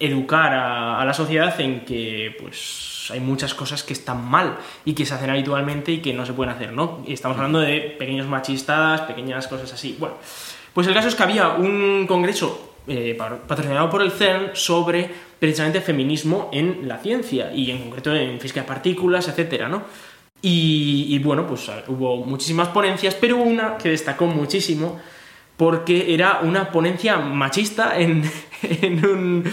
educar 0.00 0.52
a, 0.52 1.00
a 1.00 1.04
la 1.04 1.12
sociedad 1.14 1.60
en 1.60 1.84
que 1.84 2.36
pues 2.40 3.08
hay 3.10 3.20
muchas 3.20 3.54
cosas 3.54 3.82
que 3.82 3.92
están 3.92 4.24
mal 4.24 4.56
y 4.84 4.94
que 4.94 5.06
se 5.06 5.14
hacen 5.14 5.30
habitualmente 5.30 5.92
y 5.92 5.98
que 5.98 6.12
no 6.12 6.26
se 6.26 6.32
pueden 6.32 6.54
hacer, 6.54 6.72
¿no? 6.72 7.02
Y 7.06 7.12
estamos 7.12 7.36
hablando 7.36 7.60
de 7.60 7.96
pequeños 7.98 8.26
machistas, 8.26 9.02
pequeñas 9.02 9.46
cosas 9.48 9.72
así. 9.72 9.96
Bueno, 9.98 10.16
pues 10.74 10.86
el 10.86 10.94
caso 10.94 11.08
es 11.08 11.14
que 11.14 11.22
había 11.22 11.48
un 11.48 12.06
congreso 12.06 12.67
eh, 12.88 13.16
patrocinado 13.46 13.88
por 13.90 14.02
el 14.02 14.10
CERN 14.10 14.50
sobre 14.54 15.08
precisamente 15.38 15.80
feminismo 15.80 16.48
en 16.52 16.88
la 16.88 16.98
ciencia 16.98 17.52
y 17.54 17.70
en 17.70 17.78
concreto 17.82 18.14
en 18.14 18.40
física 18.40 18.62
de 18.62 18.66
partículas, 18.66 19.28
etcétera, 19.28 19.68
¿no? 19.68 19.82
Y, 20.40 21.18
bueno, 21.18 21.46
pues 21.48 21.68
hubo 21.88 22.24
muchísimas 22.24 22.68
ponencias, 22.68 23.16
pero 23.20 23.38
una 23.38 23.76
que 23.76 23.88
destacó 23.90 24.26
muchísimo 24.26 25.00
porque 25.56 26.14
era 26.14 26.38
una 26.42 26.70
ponencia 26.70 27.16
machista 27.18 27.98
en, 27.98 28.22
en, 28.62 29.04
un, 29.04 29.44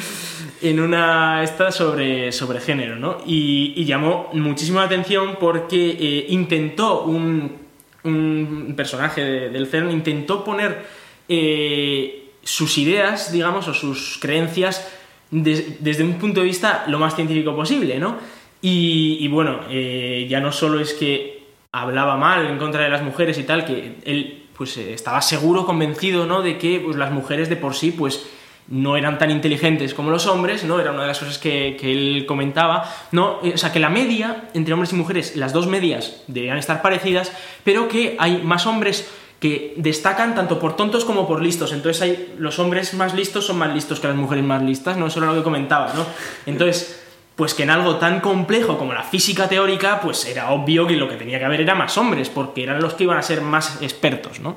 en 0.62 0.80
una 0.80 1.42
esta 1.44 1.72
sobre, 1.72 2.32
sobre 2.32 2.60
género, 2.62 2.96
¿no? 2.98 3.18
Y, 3.26 3.74
y 3.76 3.86
llamó 3.86 4.30
muchísimo 4.34 4.80
la 4.80 4.86
atención 4.86 5.38
porque 5.40 5.98
eh, 6.00 6.26
intentó 6.30 7.02
un, 7.06 7.58
un 8.04 8.74
personaje 8.78 9.22
de- 9.22 9.50
del 9.50 9.66
CERN, 9.66 9.90
intentó 9.90 10.44
poner 10.44 10.86
eh, 11.28 12.25
sus 12.46 12.78
ideas, 12.78 13.32
digamos, 13.34 13.68
o 13.68 13.74
sus 13.74 14.18
creencias 14.22 14.88
des- 15.32 15.84
desde 15.84 16.04
un 16.06 16.14
punto 16.14 16.40
de 16.40 16.46
vista 16.46 16.86
lo 16.88 16.98
más 17.00 17.16
científico 17.16 17.54
posible, 17.56 18.00
¿no? 18.00 18.16
Y, 18.62 19.18
y 19.20 19.28
bueno, 19.28 19.60
eh, 19.70 20.26
ya 20.30 20.40
no 20.40 20.52
solo 20.54 20.80
es 20.80 20.94
que 20.94 21.44
hablaba 21.74 22.16
mal 22.16 22.46
en 22.46 22.58
contra 22.58 22.84
de 22.84 22.90
las 22.90 23.02
mujeres 23.04 23.38
y 23.38 23.44
tal, 23.44 23.66
que 23.66 23.96
él 24.06 24.44
pues 24.58 24.78
eh, 24.78 24.94
estaba 24.94 25.22
seguro, 25.22 25.66
convencido, 25.66 26.26
¿no? 26.26 26.42
De 26.42 26.58
que 26.58 26.80
pues, 26.80 26.96
las 26.96 27.12
mujeres 27.12 27.50
de 27.50 27.58
por 27.58 27.76
sí, 27.76 27.92
pues 27.92 28.26
no 28.68 28.96
eran 28.98 29.20
tan 29.20 29.30
inteligentes 29.30 29.94
como 29.94 30.10
los 30.10 30.26
hombres, 30.26 30.64
¿no? 30.64 30.80
Era 30.80 30.92
una 30.92 31.02
de 31.02 31.08
las 31.10 31.20
cosas 31.20 31.38
que, 31.38 31.78
que 31.80 31.92
él 31.92 32.26
comentaba, 32.28 32.90
¿no? 33.12 33.40
Eh, 33.44 33.52
O 33.54 33.58
sea, 33.58 33.72
que 33.74 33.80
la 33.80 33.90
media 33.90 34.46
entre 34.54 34.74
hombres 34.74 34.94
y 34.94 34.96
mujeres, 34.96 35.36
las 35.36 35.52
dos 35.52 35.68
medias 35.68 36.24
deberían 36.28 36.58
estar 36.58 36.82
parecidas, 36.82 37.32
pero 37.64 37.88
que 37.88 38.16
hay 38.20 38.42
más 38.44 38.66
hombres 38.66 39.08
que 39.40 39.74
destacan 39.78 40.34
tanto 40.36 40.60
por 40.60 40.76
tontos 40.76 41.06
como 41.06 41.28
por 41.28 41.42
listos. 41.42 41.72
Entonces 41.74 42.02
hay, 42.02 42.36
los 42.38 42.60
hombres 42.60 42.94
más 42.94 43.14
listos 43.14 43.46
son 43.46 43.58
más 43.58 43.74
listos 43.74 44.00
que 44.00 44.08
las 44.08 44.16
mujeres 44.16 44.44
más 44.44 44.62
listas, 44.64 44.98
¿no? 44.98 45.08
Eso 45.08 45.20
era 45.20 45.28
lo 45.30 45.36
que 45.36 45.44
comentaba, 45.44 45.94
¿no? 45.94 46.06
Entonces, 46.46 47.04
pues 47.36 47.54
que 47.54 47.64
en 47.64 47.70
algo 47.70 47.98
tan 47.98 48.22
complejo 48.22 48.78
como 48.78 48.94
la 48.94 49.04
física 49.04 49.50
teórica, 49.50 50.00
pues 50.02 50.26
era 50.26 50.52
obvio 50.52 50.88
que 50.88 50.96
lo 50.96 51.10
que 51.10 51.16
tenía 51.16 51.38
que 51.38 51.46
haber 51.46 51.62
era 51.62 51.76
más 51.76 51.98
hombres, 51.98 52.30
porque 52.30 52.64
eran 52.64 52.82
los 52.82 52.94
que 52.94 53.04
iban 53.04 53.18
a 53.18 53.22
ser 53.22 53.42
más 53.42 53.82
expertos, 53.82 54.40
¿no? 54.40 54.56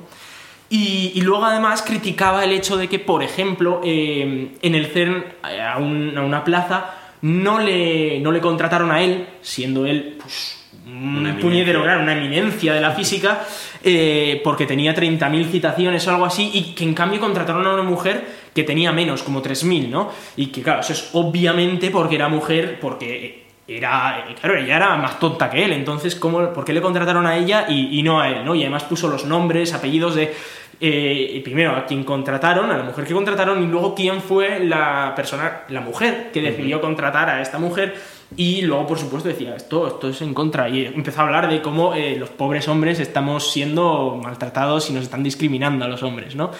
Y, 0.71 1.19
luego 1.21 1.45
además 1.45 1.81
criticaba 1.81 2.43
el 2.43 2.51
hecho 2.51 2.77
de 2.77 2.87
que, 2.87 2.99
por 2.99 3.23
ejemplo, 3.23 3.81
eh, 3.83 4.51
en 4.61 4.75
el 4.75 4.85
CERN, 4.85 5.25
eh, 5.49 5.61
a 5.61 5.79
una 5.79 6.43
plaza, 6.43 6.93
no 7.23 7.59
le, 7.59 8.19
no 8.19 8.31
le 8.31 8.39
contrataron 8.39 8.91
a 8.91 9.01
él, 9.01 9.27
siendo 9.41 9.87
él 9.87 10.17
pues, 10.21 10.58
un 10.85 10.93
Una 10.93 11.29
eminencia. 11.29 11.41
puñetero, 11.41 11.83
claro, 11.83 12.01
una 12.01 12.13
eminencia 12.17 12.73
de 12.73 12.81
la 12.81 12.91
física, 12.91 13.41
eh, 13.83 14.41
porque 14.43 14.65
tenía 14.65 14.93
30.000 14.93 15.45
citaciones 15.49 16.07
o 16.07 16.11
algo 16.11 16.25
así, 16.25 16.51
y 16.53 16.73
que 16.73 16.83
en 16.83 16.93
cambio 16.93 17.19
contrataron 17.19 17.65
a 17.67 17.73
una 17.73 17.83
mujer 17.83 18.25
que 18.53 18.63
tenía 18.63 18.91
menos, 18.91 19.23
como 19.23 19.41
3.000, 19.41 19.89
¿no? 19.89 20.11
Y 20.35 20.47
que 20.47 20.61
claro, 20.61 20.81
eso 20.81 20.93
es 20.93 21.09
obviamente 21.13 21.89
porque 21.91 22.15
era 22.15 22.27
mujer, 22.27 22.79
porque 22.79 23.45
era, 23.67 24.25
claro, 24.41 24.57
ella 24.57 24.77
era 24.77 24.95
más 24.97 25.19
tonta 25.19 25.49
que 25.49 25.63
él, 25.63 25.73
entonces, 25.73 26.15
¿cómo, 26.15 26.51
¿por 26.53 26.65
qué 26.65 26.73
le 26.73 26.81
contrataron 26.81 27.25
a 27.27 27.37
ella 27.37 27.65
y, 27.69 27.99
y 27.99 28.03
no 28.03 28.19
a 28.19 28.27
él, 28.29 28.43
¿no? 28.43 28.55
Y 28.55 28.61
además 28.63 28.83
puso 28.83 29.07
los 29.07 29.25
nombres, 29.25 29.73
apellidos 29.73 30.15
de... 30.15 30.33
eh, 30.81 31.41
primero 31.43 31.75
a 31.75 31.85
quien 31.85 32.03
contrataron, 32.03 32.71
a 32.71 32.77
la 32.77 32.83
mujer 32.83 33.05
que 33.05 33.13
contrataron, 33.13 33.61
y 33.63 33.67
luego 33.67 33.93
quién 33.93 34.21
fue 34.21 34.59
la 34.61 35.13
persona, 35.15 35.61
la 35.69 35.81
mujer 35.81 36.31
que 36.33 36.41
decidió 36.41 36.81
contratar 36.81 37.29
a 37.29 37.41
esta 37.41 37.59
mujer, 37.59 37.95
y 38.35 38.61
luego, 38.61 38.87
por 38.87 38.99
supuesto, 38.99 39.29
decía, 39.29 39.55
esto, 39.55 39.87
esto 39.87 40.09
es 40.09 40.21
en 40.21 40.33
contra. 40.33 40.69
Y 40.69 40.85
empezó 40.85 41.21
a 41.21 41.23
hablar 41.25 41.49
de 41.49 41.61
cómo 41.61 41.95
eh, 41.95 42.15
los 42.17 42.29
pobres 42.29 42.67
hombres 42.67 42.99
estamos 42.99 43.51
siendo 43.51 44.19
maltratados 44.21 44.89
y 44.89 44.93
nos 44.93 45.03
están 45.03 45.23
discriminando 45.23 45.85
a 45.85 45.87
los 45.87 46.03
hombres, 46.03 46.35
¿no? 46.35 46.51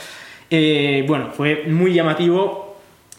Eh, 0.50 1.06
bueno, 1.08 1.30
fue 1.32 1.66
muy 1.68 1.94
llamativo 1.94 2.70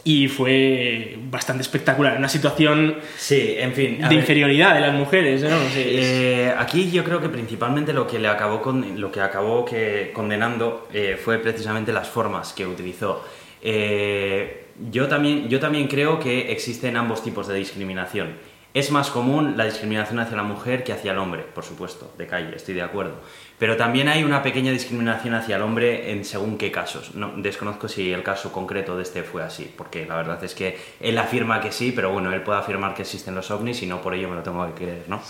y 0.04 0.28
fue 0.28 1.18
bastante 1.30 1.62
espectacular. 1.62 2.16
Una 2.16 2.28
situación 2.28 2.96
Sí, 3.16 3.54
en 3.58 3.72
fin. 3.72 3.98
de 3.98 4.08
ver, 4.08 4.12
inferioridad 4.14 4.74
de 4.74 4.80
las 4.80 4.94
mujeres, 4.94 5.42
¿no? 5.42 5.56
Eh, 5.76 6.52
aquí 6.58 6.90
yo 6.90 7.04
creo 7.04 7.20
que 7.20 7.28
principalmente 7.28 7.92
lo 7.92 8.06
que 8.06 8.18
le 8.18 8.28
acabó 8.28 8.62
con, 8.62 9.00
lo 9.00 9.12
que 9.12 9.20
acabó 9.20 9.64
que 9.64 10.10
condenando 10.12 10.88
eh, 10.92 11.18
fue 11.22 11.38
precisamente 11.38 11.92
las 11.92 12.08
formas 12.08 12.52
que 12.52 12.66
utilizó. 12.66 13.24
Eh, 13.62 14.59
yo, 14.90 15.08
también, 15.08 15.48
yo 15.48 15.60
también 15.60 15.88
creo 15.88 16.18
que 16.20 16.52
existen 16.52 16.96
ambos 16.96 17.22
tipos 17.22 17.48
de 17.48 17.54
discriminación. 17.54 18.34
Es 18.72 18.92
más 18.92 19.10
común 19.10 19.56
la 19.56 19.64
discriminación 19.64 20.20
hacia 20.20 20.36
la 20.36 20.44
mujer 20.44 20.84
que 20.84 20.92
hacia 20.92 21.10
el 21.10 21.18
hombre, 21.18 21.42
por 21.42 21.64
supuesto, 21.64 22.14
de 22.16 22.28
calle, 22.28 22.54
estoy 22.54 22.74
de 22.74 22.82
acuerdo. 22.82 23.14
Pero 23.58 23.76
también 23.76 24.08
hay 24.08 24.22
una 24.22 24.44
pequeña 24.44 24.70
discriminación 24.70 25.34
hacia 25.34 25.56
el 25.56 25.62
hombre 25.62 26.12
en 26.12 26.24
según 26.24 26.56
qué 26.56 26.70
casos. 26.70 27.16
No, 27.16 27.32
desconozco 27.36 27.88
si 27.88 28.12
el 28.12 28.22
caso 28.22 28.52
concreto 28.52 28.96
de 28.96 29.02
este 29.02 29.24
fue 29.24 29.42
así, 29.42 29.72
porque 29.76 30.06
la 30.06 30.14
verdad 30.14 30.42
es 30.44 30.54
que 30.54 30.78
él 31.00 31.18
afirma 31.18 31.60
que 31.60 31.72
sí, 31.72 31.90
pero 31.94 32.12
bueno, 32.12 32.32
él 32.32 32.42
puede 32.42 32.60
afirmar 32.60 32.94
que 32.94 33.02
existen 33.02 33.34
los 33.34 33.50
ovnis 33.50 33.82
y 33.82 33.86
no 33.86 34.00
por 34.00 34.14
ello 34.14 34.28
me 34.28 34.36
lo 34.36 34.42
tengo 34.42 34.64
que 34.68 34.84
creer, 34.84 35.04
¿no? 35.08 35.20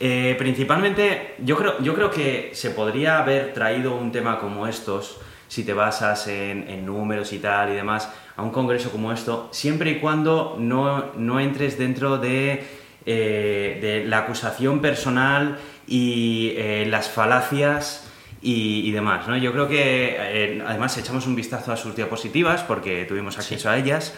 Eh, 0.00 0.34
principalmente, 0.36 1.36
yo 1.38 1.56
creo, 1.56 1.80
yo 1.80 1.94
creo 1.94 2.10
que 2.10 2.50
se 2.54 2.70
podría 2.70 3.18
haber 3.18 3.54
traído 3.54 3.94
un 3.94 4.10
tema 4.10 4.40
como 4.40 4.66
estos, 4.66 5.20
si 5.46 5.62
te 5.62 5.72
basas 5.72 6.26
en, 6.26 6.68
en 6.68 6.84
números 6.84 7.32
y 7.32 7.38
tal 7.38 7.70
y 7.70 7.76
demás, 7.76 8.12
a 8.36 8.42
un 8.42 8.50
congreso 8.50 8.90
como 8.90 9.12
esto, 9.12 9.48
siempre 9.52 9.90
y 9.90 10.00
cuando 10.00 10.56
no, 10.58 11.12
no 11.16 11.40
entres 11.40 11.78
dentro 11.78 12.18
de, 12.18 12.64
eh, 13.06 13.78
de 13.80 14.04
la 14.06 14.18
acusación 14.18 14.80
personal 14.80 15.58
y 15.86 16.52
eh, 16.56 16.86
las 16.88 17.08
falacias 17.08 18.10
y, 18.42 18.88
y 18.88 18.90
demás, 18.90 19.28
¿no? 19.28 19.36
Yo 19.36 19.52
creo 19.52 19.68
que, 19.68 20.16
eh, 20.18 20.62
además, 20.66 20.98
echamos 20.98 21.26
un 21.26 21.34
vistazo 21.34 21.72
a 21.72 21.76
sus 21.76 21.94
diapositivas 21.96 22.62
porque 22.62 23.04
tuvimos 23.04 23.38
acceso 23.38 23.70
a 23.70 23.78
ellas. 23.78 24.14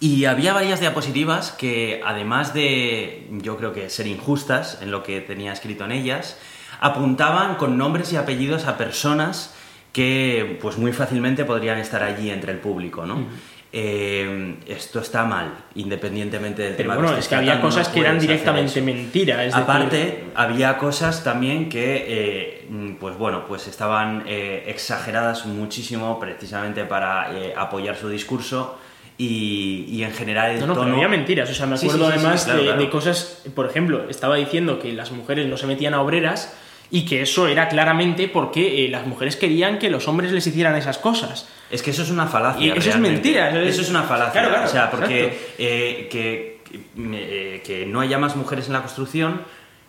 Y 0.00 0.26
había 0.26 0.52
varias 0.52 0.80
diapositivas 0.80 1.52
que, 1.52 2.02
además 2.04 2.52
de, 2.52 3.28
yo 3.30 3.56
creo 3.56 3.72
que 3.72 3.88
ser 3.88 4.06
injustas 4.06 4.78
en 4.82 4.90
lo 4.90 5.02
que 5.02 5.20
tenía 5.20 5.52
escrito 5.52 5.84
en 5.84 5.92
ellas, 5.92 6.38
apuntaban 6.80 7.54
con 7.54 7.78
nombres 7.78 8.12
y 8.12 8.16
apellidos 8.16 8.66
a 8.66 8.76
personas 8.76 9.54
que, 9.96 10.58
pues 10.60 10.76
muy 10.76 10.92
fácilmente 10.92 11.46
podrían 11.46 11.78
estar 11.78 12.02
allí 12.02 12.28
entre 12.28 12.52
el 12.52 12.58
público, 12.58 13.06
¿no? 13.06 13.24
Eh, 13.72 14.56
esto 14.66 15.00
está 15.00 15.24
mal, 15.24 15.54
independientemente 15.74 16.60
del 16.60 16.74
Pero 16.74 16.90
tema 16.90 16.94
bueno, 16.96 17.14
que 17.14 17.20
es 17.20 17.28
que 17.28 17.34
había 17.34 17.62
cosas 17.62 17.88
que 17.88 18.00
eran 18.00 18.18
directamente 18.18 18.72
eso. 18.78 18.84
mentira. 18.84 19.42
Es 19.42 19.54
decir, 19.54 19.62
Aparte, 19.62 20.24
había 20.34 20.76
cosas 20.76 21.24
también 21.24 21.70
que, 21.70 22.04
eh, 22.06 22.96
pues 23.00 23.16
bueno, 23.16 23.46
pues 23.48 23.68
estaban 23.68 24.24
eh, 24.26 24.64
exageradas 24.66 25.46
muchísimo 25.46 26.20
precisamente 26.20 26.84
para 26.84 27.30
apoyar 27.56 27.96
su 27.96 28.10
discurso 28.10 28.78
y, 29.16 29.86
y 29.88 30.02
en 30.04 30.12
general 30.12 30.50
el 30.50 30.60
No, 30.60 30.66
no, 30.66 30.74
pero 30.74 30.84
tono... 30.84 30.96
había 30.96 31.08
mentiras. 31.08 31.48
O 31.50 31.54
sea, 31.54 31.64
me 31.64 31.76
acuerdo 31.76 31.96
sí, 31.96 32.04
sí, 32.04 32.10
sí, 32.10 32.12
además 32.18 32.44
claro, 32.44 32.58
de, 32.60 32.66
claro. 32.66 32.80
de 32.82 32.90
cosas, 32.90 33.42
por 33.54 33.64
ejemplo, 33.64 34.10
estaba 34.10 34.36
diciendo 34.36 34.78
que 34.78 34.92
las 34.92 35.10
mujeres 35.10 35.46
no 35.46 35.56
se 35.56 35.66
metían 35.66 35.94
a 35.94 36.02
obreras 36.02 36.54
y 36.90 37.04
que 37.04 37.22
eso 37.22 37.48
era 37.48 37.68
claramente 37.68 38.28
porque 38.28 38.84
eh, 38.84 38.88
las 38.88 39.06
mujeres 39.06 39.36
querían 39.36 39.78
que 39.78 39.90
los 39.90 40.06
hombres 40.08 40.32
les 40.32 40.46
hicieran 40.46 40.76
esas 40.76 40.98
cosas. 40.98 41.48
Es 41.70 41.82
que 41.82 41.90
eso 41.90 42.02
es 42.02 42.10
una 42.10 42.26
falacia. 42.26 42.66
Y 42.74 42.78
eso 42.78 42.90
es 42.90 42.98
mentira, 42.98 43.50
eso 43.50 43.60
es- 43.60 43.68
Eso 43.74 43.82
es 43.82 43.90
una 43.90 44.02
falacia. 44.04 44.32
Claro, 44.32 44.48
claro, 44.50 44.64
o 44.66 44.68
sea, 44.68 44.90
porque 44.90 45.36
eh, 45.58 46.08
que, 46.10 46.60
que, 46.64 46.80
eh, 47.14 47.62
que 47.64 47.86
no 47.86 48.00
haya 48.00 48.18
más 48.18 48.36
mujeres 48.36 48.66
en 48.68 48.74
la 48.74 48.80
construcción 48.82 49.42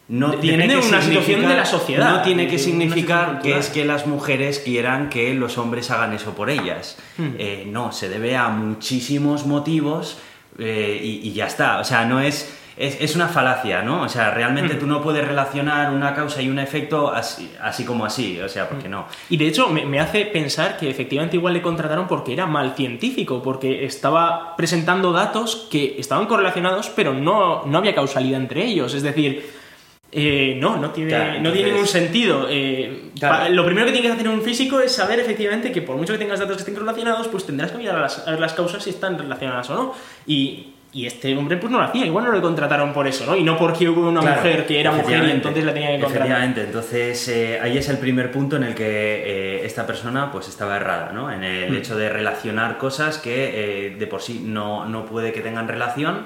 no 0.10 0.30
De- 0.32 0.38
tiene 0.38 0.68
que 0.70 0.78
una 0.78 1.02
situación 1.02 1.04
significar- 1.26 1.50
de 1.50 1.56
la 1.58 1.66
sociedad, 1.66 2.10
No 2.10 2.22
tiene 2.22 2.48
que 2.48 2.58
significar 2.58 3.41
que 3.41 3.58
es 3.58 3.68
que 3.70 3.84
las 3.86 4.08
mujeres 4.08 4.60
quieran 4.60 5.10
que 5.10 5.34
los 5.34 5.58
hombres 5.58 5.91
hagan 5.91 6.14
eso 6.14 6.34
por 6.34 6.50
ellas. 6.50 6.98
Hmm. 7.18 7.32
Eh, 7.38 7.66
no, 7.70 7.91
se 7.91 8.08
debe 8.08 8.38
a 8.38 8.48
muchísimos 8.48 9.45
motivos 9.45 10.18
eh, 10.60 11.00
y, 11.04 11.28
y 11.28 11.34
ya 11.34 11.45
está. 11.45 11.80
O 11.80 11.84
sea, 11.84 12.06
no 12.06 12.22
es. 12.22 12.57
Es, 12.80 12.97
es 13.01 13.15
una 13.15 13.28
falacia, 13.28 13.82
¿no? 13.82 14.03
O 14.03 14.09
sea, 14.09 14.30
realmente 14.32 14.75
Hmm. 14.75 14.80
tú 14.80 14.86
no 14.88 15.01
puedes 15.01 15.28
relacionar 15.28 15.91
una 15.91 16.13
causa 16.13 16.41
y 16.43 16.49
un 16.49 16.59
efecto 16.59 17.11
así, 17.11 17.51
así 17.59 17.84
como 17.84 18.05
así, 18.05 18.39
o 18.39 18.47
sea, 18.47 18.69
porque 18.69 18.88
no. 18.88 19.07
Y 19.30 19.38
de 19.38 19.47
hecho 19.47 19.67
me, 19.69 19.84
me 19.86 19.99
hace 19.99 20.25
pensar 20.25 20.78
que 20.78 20.88
efectivamente 20.89 21.36
igual 21.38 21.53
le 21.55 21.61
contrataron 21.63 22.07
porque 22.07 22.34
era 22.34 22.45
mal 22.45 22.75
científico, 22.75 23.41
porque 23.41 23.84
estaba 23.86 24.55
presentando 24.55 25.11
datos 25.11 25.67
que 25.71 25.95
estaban 25.97 26.28
correlacionados, 26.28 26.89
pero 26.95 27.13
no, 27.15 27.65
no 27.65 27.78
había 27.80 27.95
causalidad 27.95 28.39
entre 28.39 28.65
ellos. 28.65 28.93
Es 28.93 29.01
decir, 29.01 29.49
eh, 30.11 30.55
no, 30.59 30.78
no 30.78 30.91
tiene, 30.91 31.09
Claro, 31.09 31.41
no 31.41 31.51
tiene 31.51 31.71
ningún 31.71 31.88
sentido. 31.88 32.45
Eh, 32.49 33.09
Claro. 33.19 33.53
lo 33.53 33.65
primero 33.65 33.88
que 33.88 33.93
tienes 33.93 34.11
que 34.11 34.17
hacer 34.17 34.30
un 34.30 34.41
físico 34.43 34.80
es 34.80 34.91
saber 34.93 35.19
efectivamente 35.19 35.71
que 35.71 35.82
por 35.82 35.95
mucho 35.97 36.13
que 36.13 36.19
tengas 36.19 36.39
datos 36.39 36.57
que 36.57 36.61
estén 36.61 36.75
relacionados, 36.75 37.28
pues 37.28 37.43
tendrás 37.45 37.71
que 37.71 37.80
mirar 37.80 37.95
a 37.97 38.01
las, 38.01 38.28
a 38.28 38.32
las 38.34 38.53
causas 38.53 38.84
si 38.84 38.91
están 38.91 39.17
relacionadas 39.17 39.67
o 39.71 39.73
no. 39.73 39.93
Y, 40.28 40.73
y 40.98 41.06
este 41.06 41.38
hombre 41.38 41.58
pues 41.58 41.72
no 41.72 41.78
lo 41.78 41.84
hacía, 41.84 42.08
igual 42.08 42.26
no 42.26 42.32
le 42.32 42.41
contrataron 42.41 42.91
por 42.91 43.06
eso, 43.08 43.24
¿no? 43.28 43.36
Y 43.36 43.43
no 43.43 43.56
porque 43.56 43.88
hubo 43.88 44.10
una 44.10 44.20
Claro, 44.20 44.38
mujer 44.38 44.66
que 44.66 44.80
era 44.80 44.91
mujer 44.91 45.26
y 45.26 45.30
entonces 45.32 45.64
la 45.64 45.72
tenía 45.72 45.89
que 45.89 46.00
contratar. 46.02 46.18
Efectivamente, 46.28 46.62
entonces 46.64 47.28
eh, 47.28 47.60
ahí 47.62 47.78
es 47.78 47.88
el 47.89 48.00
primer 48.00 48.32
punto 48.32 48.56
en 48.56 48.64
el 48.64 48.74
que 48.74 48.84
eh, 48.88 49.66
esta 49.66 49.86
persona 49.86 50.32
pues 50.32 50.48
estaba 50.48 50.76
errada, 50.76 51.12
¿no? 51.14 51.32
En 51.32 51.43
el 51.43 51.72
Mm. 51.72 51.76
hecho 51.76 51.95
de 51.95 52.10
relacionar 52.10 52.80
cosas 52.80 53.20
que 53.20 53.86
eh, 53.89 53.95
de 53.95 54.08
por 54.08 54.24
sí 54.24 54.41
no, 54.43 54.86
no 54.86 55.06
puede 55.06 55.32
que 55.34 55.41
tengan 55.41 55.68
relación 55.68 56.26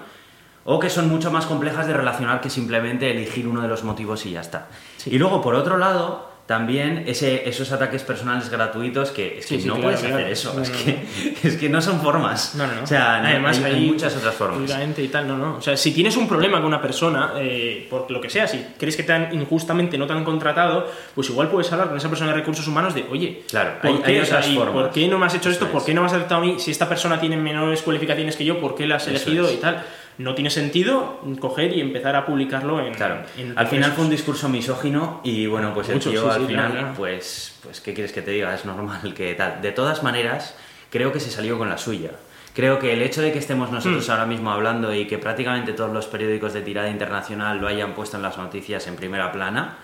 o 0.63 0.79
que 0.79 0.89
son 0.89 1.09
mucho 1.09 1.31
más 1.31 1.47
complejas 1.47 1.85
de 1.87 1.93
relacionar 1.93 2.39
que 2.39 2.49
simplemente 2.49 3.11
elegir 3.11 3.49
uno 3.49 3.61
de 3.61 3.67
los 3.67 3.83
motivos 3.83 4.25
y 4.25 4.31
ya 4.31 4.39
está. 4.39 4.67
Y 5.05 5.17
luego, 5.17 5.41
por 5.41 5.53
otro 5.55 5.77
lado, 5.77 6.30
también 6.51 7.05
ese, 7.07 7.47
esos 7.47 7.71
ataques 7.71 8.03
personales 8.03 8.49
gratuitos 8.49 9.11
que 9.11 9.39
es 9.39 9.45
que 9.45 9.55
Sí, 9.55 9.61
sí, 9.61 9.67
no 9.69 9.75
claro, 9.75 9.95
puedes 9.97 10.03
hacer 10.03 10.27
eso, 10.31 10.53
No, 10.53 10.61
es, 10.63 10.69
no, 10.69 10.75
que, 10.77 11.37
es 11.47 11.55
que 11.55 11.69
no 11.69 11.81
son 11.81 12.01
formas. 12.01 12.55
No, 12.55 12.67
no, 12.67 12.73
no. 12.75 12.83
O 12.83 12.87
sea, 12.87 13.15
Además, 13.23 13.57
hay, 13.63 13.73
hay 13.75 13.85
muchas 13.89 14.13
otras 14.17 14.35
formas. 14.35 14.69
Y 14.97 15.07
tal, 15.07 15.27
no, 15.29 15.37
no. 15.37 15.55
O 15.57 15.61
sea, 15.61 15.77
si 15.77 15.91
tienes 15.93 16.17
un 16.17 16.27
problema 16.27 16.57
con 16.57 16.65
una 16.67 16.81
persona, 16.81 17.31
eh, 17.37 17.87
por 17.89 18.11
lo 18.11 18.19
que 18.19 18.29
sea, 18.29 18.47
si 18.47 18.65
crees 18.77 18.97
que 18.97 19.03
te 19.03 19.13
han 19.13 19.33
injustamente 19.33 19.97
no 19.97 20.05
te 20.07 20.13
han 20.13 20.23
contratado, 20.25 20.91
pues 21.15 21.29
igual 21.29 21.47
puedes 21.49 21.71
hablar 21.71 21.87
con 21.87 21.97
esa 21.97 22.09
persona 22.09 22.31
de 22.31 22.37
recursos 22.37 22.67
humanos 22.67 22.93
de, 22.93 23.05
oye, 23.09 23.43
Claro, 23.49 23.75
¿por, 23.81 23.89
hay- 23.91 23.97
qué, 23.99 24.11
hay 24.11 24.19
O 24.19 24.25
sea, 24.25 24.37
otras 24.39 24.51
y 24.51 24.55
formas. 24.55 24.73
¿por 24.73 24.91
qué 24.91 25.07
no 25.07 25.17
me 25.17 25.25
has 25.27 25.35
hecho 25.35 25.49
esto? 25.49 25.67
¿Por 25.67 25.85
qué 25.85 25.93
no 25.93 26.01
me 26.01 26.07
has 26.07 26.13
aceptado 26.13 26.41
a 26.41 26.45
mí? 26.45 26.55
Si 26.59 26.71
esta 26.71 26.89
persona 26.89 27.19
tiene 27.19 27.37
menores 27.37 27.81
cualificaciones 27.81 28.35
que 28.35 28.43
yo, 28.43 28.59
¿por 28.59 28.75
qué 28.75 28.85
la 28.87 28.97
has 28.97 29.03
Eso 29.07 29.11
elegido 29.11 29.47
es. 29.47 29.53
y 29.53 29.57
tal? 29.57 29.83
No 30.17 30.35
tiene 30.35 30.49
sentido 30.49 31.19
coger 31.39 31.73
y 31.75 31.81
empezar 31.81 32.15
a 32.15 32.25
publicarlo 32.25 32.79
en. 32.85 32.93
Claro, 32.93 33.21
en 33.37 33.57
al 33.57 33.67
final 33.67 33.91
fue 33.93 34.03
un 34.05 34.09
discurso 34.11 34.49
misógino 34.49 35.21
y 35.23 35.47
bueno, 35.47 35.73
pues 35.73 35.89
el 35.89 35.95
Mucho, 35.95 36.11
tío 36.11 36.23
sí, 36.23 36.29
al 36.29 36.41
sí, 36.41 36.47
final, 36.47 36.65
claro, 36.71 36.79
claro. 36.87 36.97
pues, 36.97 37.55
pues, 37.63 37.81
¿qué 37.81 37.93
quieres 37.93 38.11
que 38.11 38.21
te 38.21 38.31
diga? 38.31 38.53
Es 38.53 38.65
normal 38.65 39.13
que 39.15 39.33
tal. 39.33 39.61
De 39.61 39.71
todas 39.71 40.03
maneras, 40.03 40.55
creo 40.91 41.11
que 41.11 41.19
se 41.19 41.31
salió 41.31 41.57
con 41.57 41.69
la 41.69 41.77
suya. 41.77 42.11
Creo 42.53 42.79
que 42.79 42.91
el 42.93 43.01
hecho 43.01 43.21
de 43.21 43.31
que 43.31 43.39
estemos 43.39 43.71
nosotros 43.71 44.05
Hmm. 44.07 44.11
ahora 44.11 44.25
mismo 44.25 44.51
hablando 44.51 44.93
y 44.93 45.07
que 45.07 45.17
prácticamente 45.17 45.71
todos 45.73 45.93
los 45.93 46.05
periódicos 46.07 46.53
de 46.53 46.61
tirada 46.61 46.89
internacional 46.89 47.59
lo 47.59 47.67
hayan 47.67 47.93
puesto 47.93 48.17
en 48.17 48.23
las 48.23 48.37
noticias 48.37 48.85
en 48.87 48.97
primera 48.97 49.31
plana, 49.31 49.77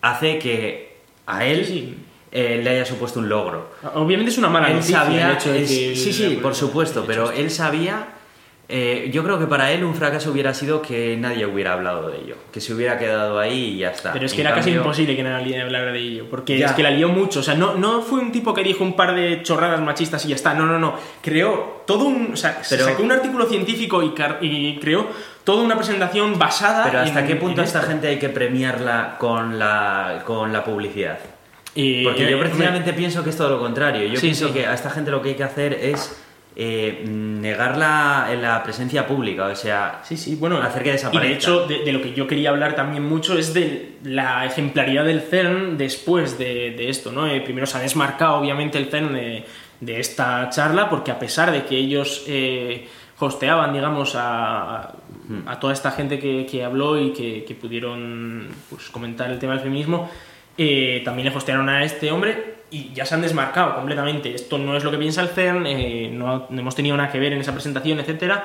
hace 0.00 0.38
que 0.38 0.96
a 1.26 1.44
él 1.44 1.64
Sí, 1.64 1.96
eh, 2.32 2.60
le 2.62 2.70
haya 2.70 2.84
supuesto 2.84 3.20
un 3.20 3.28
logro. 3.28 3.70
Obviamente 3.94 4.32
es 4.32 4.38
una 4.38 4.48
mala 4.48 4.68
él 4.68 4.74
noticia 4.76 4.98
sabía, 5.04 5.28
el 5.30 5.36
hecho 5.36 5.52
de 5.52 5.62
es- 5.62 5.68
que 5.70 5.94
sí, 5.96 6.12
sí, 6.12 6.38
por 6.42 6.54
supuesto, 6.54 7.04
pero 7.06 7.30
él 7.30 7.50
sabía, 7.50 8.08
eh, 8.74 9.10
yo 9.12 9.22
creo 9.22 9.38
que 9.38 9.46
para 9.46 9.70
él 9.70 9.84
un 9.84 9.94
fracaso 9.94 10.30
hubiera 10.32 10.54
sido 10.54 10.80
que 10.80 11.14
nadie 11.18 11.44
hubiera 11.44 11.74
hablado 11.74 12.08
de 12.08 12.18
ello, 12.18 12.36
que 12.50 12.60
se 12.60 12.72
hubiera 12.72 12.98
quedado 12.98 13.38
ahí 13.38 13.74
y 13.74 13.78
ya 13.78 13.90
está. 13.90 14.12
Pero 14.14 14.24
es 14.24 14.32
que 14.32 14.40
En 14.40 14.46
era 14.46 14.56
casi 14.56 14.70
cambio- 14.70 14.80
imposible 14.82 15.14
que 15.14 15.22
nadie 15.22 15.60
hablara 15.60 15.92
de 15.92 15.98
ello, 15.98 16.26
porque 16.30 16.56
Ya. 16.58 16.66
es 16.66 16.72
que 16.72 16.82
la 16.82 16.90
lió 16.90 17.08
mucho. 17.10 17.40
O 17.40 17.42
sea, 17.42 17.54
no, 17.54 17.74
no 17.74 18.00
fue 18.00 18.20
un 18.20 18.32
tipo 18.32 18.54
que 18.54 18.62
dijo 18.62 18.82
un 18.82 18.96
par 18.96 19.14
de 19.14 19.42
chorradas 19.42 19.80
machistas 19.82 20.24
y 20.24 20.28
ya 20.28 20.34
está. 20.36 20.54
No, 20.54 20.64
no, 20.64 20.78
no. 20.78 20.94
Creó 21.20 21.82
todo 21.86 22.06
un. 22.06 22.30
O 22.32 22.36
sea, 22.36 22.60
Pero- 22.70 22.84
sacó 22.86 23.02
un 23.02 23.12
artículo 23.12 23.44
científico 23.46 24.02
y, 24.02 24.14
car- 24.14 24.38
y 24.40 24.78
creó 24.78 25.06
toda 25.44 25.62
una 25.62 25.76
presentación 25.76 26.38
basada 26.38 26.84
Pero 26.84 27.00
hasta 27.00 27.20
en- 27.20 27.26
qué 27.26 27.36
punto 27.36 27.60
a 27.60 27.64
esta 27.64 27.82
gente 27.82 28.08
hay 28.08 28.18
que 28.18 28.30
premiarla 28.30 29.16
con 29.18 29.58
la, 29.58 30.22
con 30.24 30.52
la 30.52 30.64
publicidad. 30.64 31.18
Eh, 31.74 32.02
Porque 32.04 32.20
yo 32.30 32.36
hombre, 32.36 32.50
precisamente 32.50 32.92
pienso 32.92 33.24
que 33.24 33.30
es 33.30 33.36
todo 33.36 33.48
lo 33.48 33.58
contrario. 33.58 34.06
Yo 34.06 34.16
Sí, 34.16 34.26
pienso 34.26 34.48
sí. 34.48 34.52
que 34.54 34.66
a 34.66 34.74
esta 34.74 34.90
gente 34.90 35.10
lo 35.10 35.22
que 35.22 35.30
hay 35.30 35.34
que 35.36 35.44
hacer 35.44 35.72
es 35.72 36.21
eh, 36.54 37.04
negar 37.08 37.78
la, 37.78 38.28
la 38.40 38.62
presencia 38.62 39.06
pública, 39.06 39.46
o 39.46 39.54
sea, 39.56 40.00
Sí, 40.04 40.16
sí, 40.16 40.34
bueno. 40.34 40.60
hacer 40.60 40.82
que 40.82 40.90
Y 40.90 40.92
desaparezca. 40.92 41.28
de 41.28 41.34
hecho, 41.34 41.66
de, 41.66 41.78
de 41.84 41.92
lo 41.92 42.02
que 42.02 42.12
yo 42.12 42.26
quería 42.26 42.50
hablar 42.50 42.74
también 42.76 43.04
mucho 43.04 43.38
es 43.38 43.54
de 43.54 43.92
la 44.04 44.44
ejemplaridad 44.44 45.04
del 45.04 45.22
CERN 45.22 45.78
después 45.78 46.36
de, 46.38 46.72
de 46.72 46.88
esto, 46.90 47.10
¿no? 47.10 47.26
Eh, 47.26 47.40
primero 47.40 47.66
se 47.66 47.78
ha 47.78 47.80
desmarcado, 47.80 48.36
obviamente, 48.36 48.76
el 48.78 48.86
CERN 48.86 49.14
de, 49.14 49.44
de 49.80 49.98
esta 50.00 50.48
charla, 50.50 50.90
porque 50.90 51.10
a 51.10 51.18
pesar 51.18 51.50
de 51.52 51.64
que 51.64 51.76
ellos 51.76 52.24
eh, 52.28 52.86
hosteaban, 53.18 53.72
digamos, 53.72 54.14
a, 54.14 54.76
a- 54.76 54.92
a 55.46 55.58
toda 55.58 55.72
esta 55.72 55.92
gente 55.92 56.18
que, 56.18 56.44
que 56.44 56.62
habló 56.64 57.00
y 57.00 57.12
que, 57.14 57.44
que 57.44 57.54
pudieron 57.54 58.48
pues, 58.68 58.90
comentar 58.90 59.30
el 59.30 59.38
tema 59.38 59.52
del 59.54 59.62
feminismo, 59.62 60.10
eh, 60.58 61.00
también 61.04 61.28
le 61.30 61.34
hostearon 61.34 61.68
a 61.70 61.82
este 61.84 62.10
hombre 62.10 62.56
y 62.72 62.90
ya 62.92 63.06
se 63.06 63.14
han 63.14 63.22
desmarcado 63.22 63.76
completamente. 63.76 64.34
Esto 64.34 64.58
no 64.58 64.76
es 64.76 64.82
lo 64.82 64.90
que 64.90 64.98
piensa 64.98 65.20
el 65.20 65.28
CERN, 65.28 65.66
eh, 65.66 66.10
no, 66.12 66.48
hemos 66.50 66.74
tenido 66.74 66.96
nada 66.96 67.12
que 67.12 67.20
ver 67.20 67.32
en 67.32 67.40
esa 67.40 67.52
presentación, 67.52 68.00
etcétera 68.00 68.44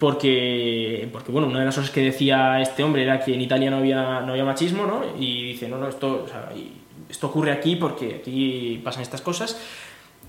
porque, 0.00 1.10
porque 1.12 1.30
bueno, 1.30 1.46
una 1.46 1.58
de 1.58 1.66
las 1.66 1.76
cosas 1.76 1.90
que 1.90 2.00
decía 2.00 2.58
este 2.62 2.82
hombre 2.82 3.02
era 3.02 3.20
que 3.20 3.34
en 3.34 3.42
Italia 3.42 3.70
no 3.70 3.76
había, 3.76 4.22
no 4.22 4.32
había 4.32 4.46
machismo, 4.46 4.86
¿no? 4.86 5.02
Y 5.18 5.52
dice, 5.52 5.68
no, 5.68 5.76
no, 5.76 5.88
esto, 5.88 6.26
esto 7.06 7.26
ocurre 7.26 7.52
aquí 7.52 7.76
porque 7.76 8.16
aquí 8.20 8.80
pasan 8.82 9.02
estas 9.02 9.20
cosas. 9.20 9.60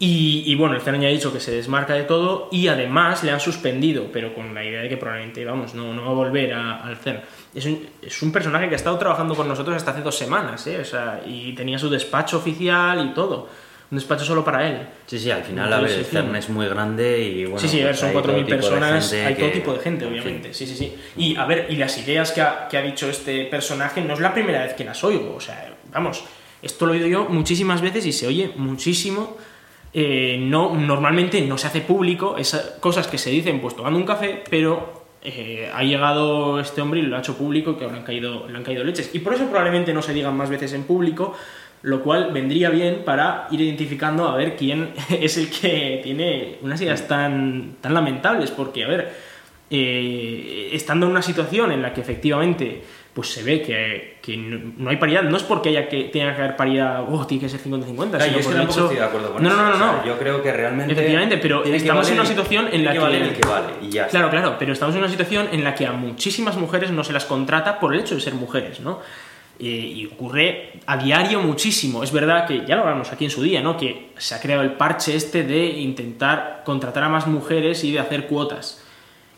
Y, 0.03 0.41
y 0.47 0.55
bueno, 0.55 0.73
el 0.73 0.81
CERN 0.81 0.99
ya 1.01 1.09
ha 1.09 1.11
dicho 1.11 1.31
que 1.31 1.39
se 1.39 1.51
desmarca 1.51 1.93
de 1.93 2.01
todo 2.05 2.49
y 2.51 2.67
además 2.69 3.23
le 3.23 3.29
han 3.29 3.39
suspendido, 3.39 4.07
pero 4.11 4.33
con 4.33 4.51
la 4.55 4.65
idea 4.65 4.81
de 4.81 4.89
que 4.89 4.97
probablemente, 4.97 5.45
vamos, 5.45 5.75
no, 5.75 5.93
no 5.93 6.03
va 6.03 6.09
a 6.09 6.13
volver 6.15 6.53
a- 6.55 6.81
al 6.81 6.97
CERN. 6.97 7.21
Es 7.53 7.65
un, 7.67 7.87
es 8.01 8.19
un 8.23 8.31
personaje 8.31 8.67
que 8.67 8.73
ha 8.73 8.77
estado 8.77 8.97
trabajando 8.97 9.35
con 9.35 9.47
nosotros 9.47 9.75
hasta 9.75 9.91
hace 9.91 10.01
dos 10.01 10.17
semanas, 10.17 10.65
¿eh? 10.65 10.79
O 10.81 10.85
sea, 10.85 11.21
y 11.27 11.53
tenía 11.53 11.77
su 11.77 11.87
despacho 11.87 12.37
oficial 12.37 13.09
y 13.11 13.13
todo. 13.13 13.47
Un 13.91 13.97
despacho 13.99 14.25
solo 14.25 14.43
para 14.43 14.65
él. 14.67 14.87
Sí, 15.05 15.19
sí, 15.19 15.29
al 15.29 15.43
final, 15.43 15.71
a 15.71 15.81
ver, 15.81 15.91
el. 15.91 16.03
CERN 16.05 16.35
es 16.35 16.49
muy 16.49 16.65
grande 16.67 17.19
y 17.21 17.43
bueno. 17.45 17.59
sí, 17.59 17.67
sí, 17.67 17.81
a 17.81 17.85
ver, 17.85 17.91
pues 17.91 17.99
son 17.99 18.09
hay 18.09 18.15
4.000 18.15 18.21
todo 18.23 18.35
tipo 18.37 18.49
de 18.49 18.55
personas, 18.55 19.13
hay 19.13 19.35
todo 19.35 19.45
que- 19.45 19.51
tipo 19.53 19.73
de 19.73 19.79
gente, 19.81 20.05
en 20.05 20.11
fin. 20.13 20.21
obviamente. 20.21 20.53
Sí, 20.55 20.65
sí, 20.65 20.75
sí. 20.77 20.95
Y 21.15 21.35
a 21.35 21.45
ver, 21.45 21.67
y 21.69 21.75
las 21.75 21.95
ideas 21.99 22.31
que 22.31 22.41
ha, 22.41 22.67
que 22.67 22.77
ha 22.77 22.81
dicho 22.81 23.07
este 23.07 23.45
personaje 23.45 24.01
no 24.01 24.15
es 24.15 24.19
la 24.19 24.33
primera 24.33 24.63
vez 24.63 24.73
que 24.73 24.83
las 24.83 25.03
oigo. 25.03 25.35
O 25.35 25.41
sea, 25.41 25.75
vamos, 25.91 26.23
esto 26.63 26.87
lo 26.87 26.93
he 26.93 26.97
oído 26.97 27.07
yo 27.07 27.25
muchísimas 27.29 27.81
veces 27.81 28.03
y 28.07 28.13
se 28.13 28.25
oye 28.25 28.51
muchísimo. 28.55 29.37
Eh, 29.93 30.37
no, 30.39 30.73
normalmente 30.75 31.41
no 31.41 31.57
se 31.57 31.67
hace 31.67 31.81
público, 31.81 32.37
esas 32.37 32.77
cosas 32.79 33.07
que 33.07 33.17
se 33.17 33.29
dicen 33.29 33.59
pues 33.59 33.75
tomando 33.75 33.99
un 33.99 34.05
café, 34.05 34.41
pero 34.49 35.01
eh, 35.21 35.69
ha 35.73 35.83
llegado 35.83 36.59
este 36.59 36.81
hombre 36.81 37.01
y 37.01 37.03
lo 37.03 37.15
ha 37.15 37.19
hecho 37.19 37.37
público 37.37 37.77
que 37.77 37.83
ahora 37.83 37.97
han 37.97 38.03
caído, 38.03 38.47
le 38.47 38.57
han 38.57 38.63
caído 38.63 38.83
leches. 38.83 39.13
Y 39.13 39.19
por 39.19 39.33
eso 39.33 39.45
probablemente 39.45 39.93
no 39.93 40.01
se 40.01 40.13
digan 40.13 40.35
más 40.35 40.49
veces 40.49 40.73
en 40.73 40.83
público, 40.83 41.35
lo 41.83 42.01
cual 42.01 42.31
vendría 42.31 42.69
bien 42.69 43.03
para 43.03 43.47
ir 43.51 43.61
identificando 43.61 44.27
a 44.27 44.37
ver 44.37 44.55
quién 44.55 44.93
es 45.09 45.37
el 45.37 45.49
que 45.49 45.99
tiene 46.03 46.57
unas 46.61 46.81
ideas 46.81 47.07
tan, 47.07 47.75
tan 47.81 47.93
lamentables, 47.93 48.49
porque, 48.51 48.85
a 48.85 48.87
ver, 48.87 49.13
eh, 49.69 50.69
estando 50.73 51.05
en 51.05 51.11
una 51.11 51.21
situación 51.21 51.71
en 51.71 51.81
la 51.81 51.93
que 51.93 52.01
efectivamente 52.01 52.81
pues 53.13 53.27
se 53.29 53.43
ve 53.43 53.61
que, 53.61 54.17
que 54.21 54.37
no 54.37 54.89
hay 54.89 54.95
paridad, 54.95 55.23
no 55.23 55.35
es 55.35 55.43
porque 55.43 55.67
haya 55.69 55.89
que 55.89 56.05
tenga 56.05 56.33
que 56.33 56.41
haber 56.43 56.55
paridad, 56.55 57.03
oh, 57.09 57.27
tiene 57.27 57.41
que 57.43 57.49
ser 57.49 57.59
50-50, 57.59 58.09
Claro, 58.09 58.31
yo 58.31 58.39
es 58.39 58.47
que 58.47 58.51
el 58.53 58.57
tampoco 58.57 58.71
hecho- 58.71 58.81
estoy 58.83 58.95
de 58.95 59.03
acuerdo 59.03 59.33
con 59.33 59.43
no, 59.43 59.49
eso. 59.49 59.57
No, 59.57 59.63
no, 59.63 59.69
o 59.69 59.77
no, 59.77 59.77
sea, 59.85 60.01
no. 60.01 60.05
Yo 60.05 60.17
creo 60.17 60.41
que 60.41 60.51
realmente. 60.53 60.93
Efectivamente, 60.93 61.37
pero 61.37 61.63
estamos 61.65 62.07
en 62.09 62.13
una 62.15 62.25
situación 62.25 62.69
en 62.71 62.85
la 62.85 62.91
que 62.91 62.97
que- 62.97 63.03
valer 63.03 63.21
el 63.23 63.33
que 63.33 63.47
vale 63.47 63.73
y 63.81 63.89
ya. 63.89 64.05
está. 64.05 64.11
Claro, 64.17 64.29
claro, 64.29 64.55
pero 64.57 64.71
estamos 64.73 64.95
en 64.95 65.01
una 65.01 65.09
situación 65.09 65.49
en 65.51 65.63
la 65.63 65.75
que 65.75 65.85
a 65.85 65.91
muchísimas 65.91 66.55
mujeres 66.55 66.91
no 66.91 67.03
se 67.03 67.11
las 67.11 67.25
contrata 67.25 67.79
por 67.81 67.93
el 67.93 67.99
hecho 67.99 68.15
de 68.15 68.21
ser 68.21 68.33
mujeres, 68.33 68.79
¿no? 68.79 68.99
Y 69.59 70.07
ocurre 70.07 70.71
a 70.87 70.97
diario 70.97 71.39
muchísimo. 71.41 72.01
Es 72.03 72.11
verdad 72.11 72.47
que 72.47 72.65
ya 72.65 72.75
lo 72.75 72.81
hablamos 72.81 73.11
aquí 73.11 73.25
en 73.25 73.29
su 73.31 73.43
día, 73.43 73.61
¿no? 73.61 73.77
Que 73.77 74.09
se 74.17 74.33
ha 74.33 74.39
creado 74.41 74.63
el 74.63 74.71
parche 74.71 75.15
este 75.15 75.43
de 75.43 75.65
intentar 75.67 76.63
contratar 76.65 77.03
a 77.03 77.09
más 77.09 77.27
mujeres 77.27 77.83
y 77.83 77.91
de 77.91 77.99
hacer 77.99 78.25
cuotas. 78.25 78.80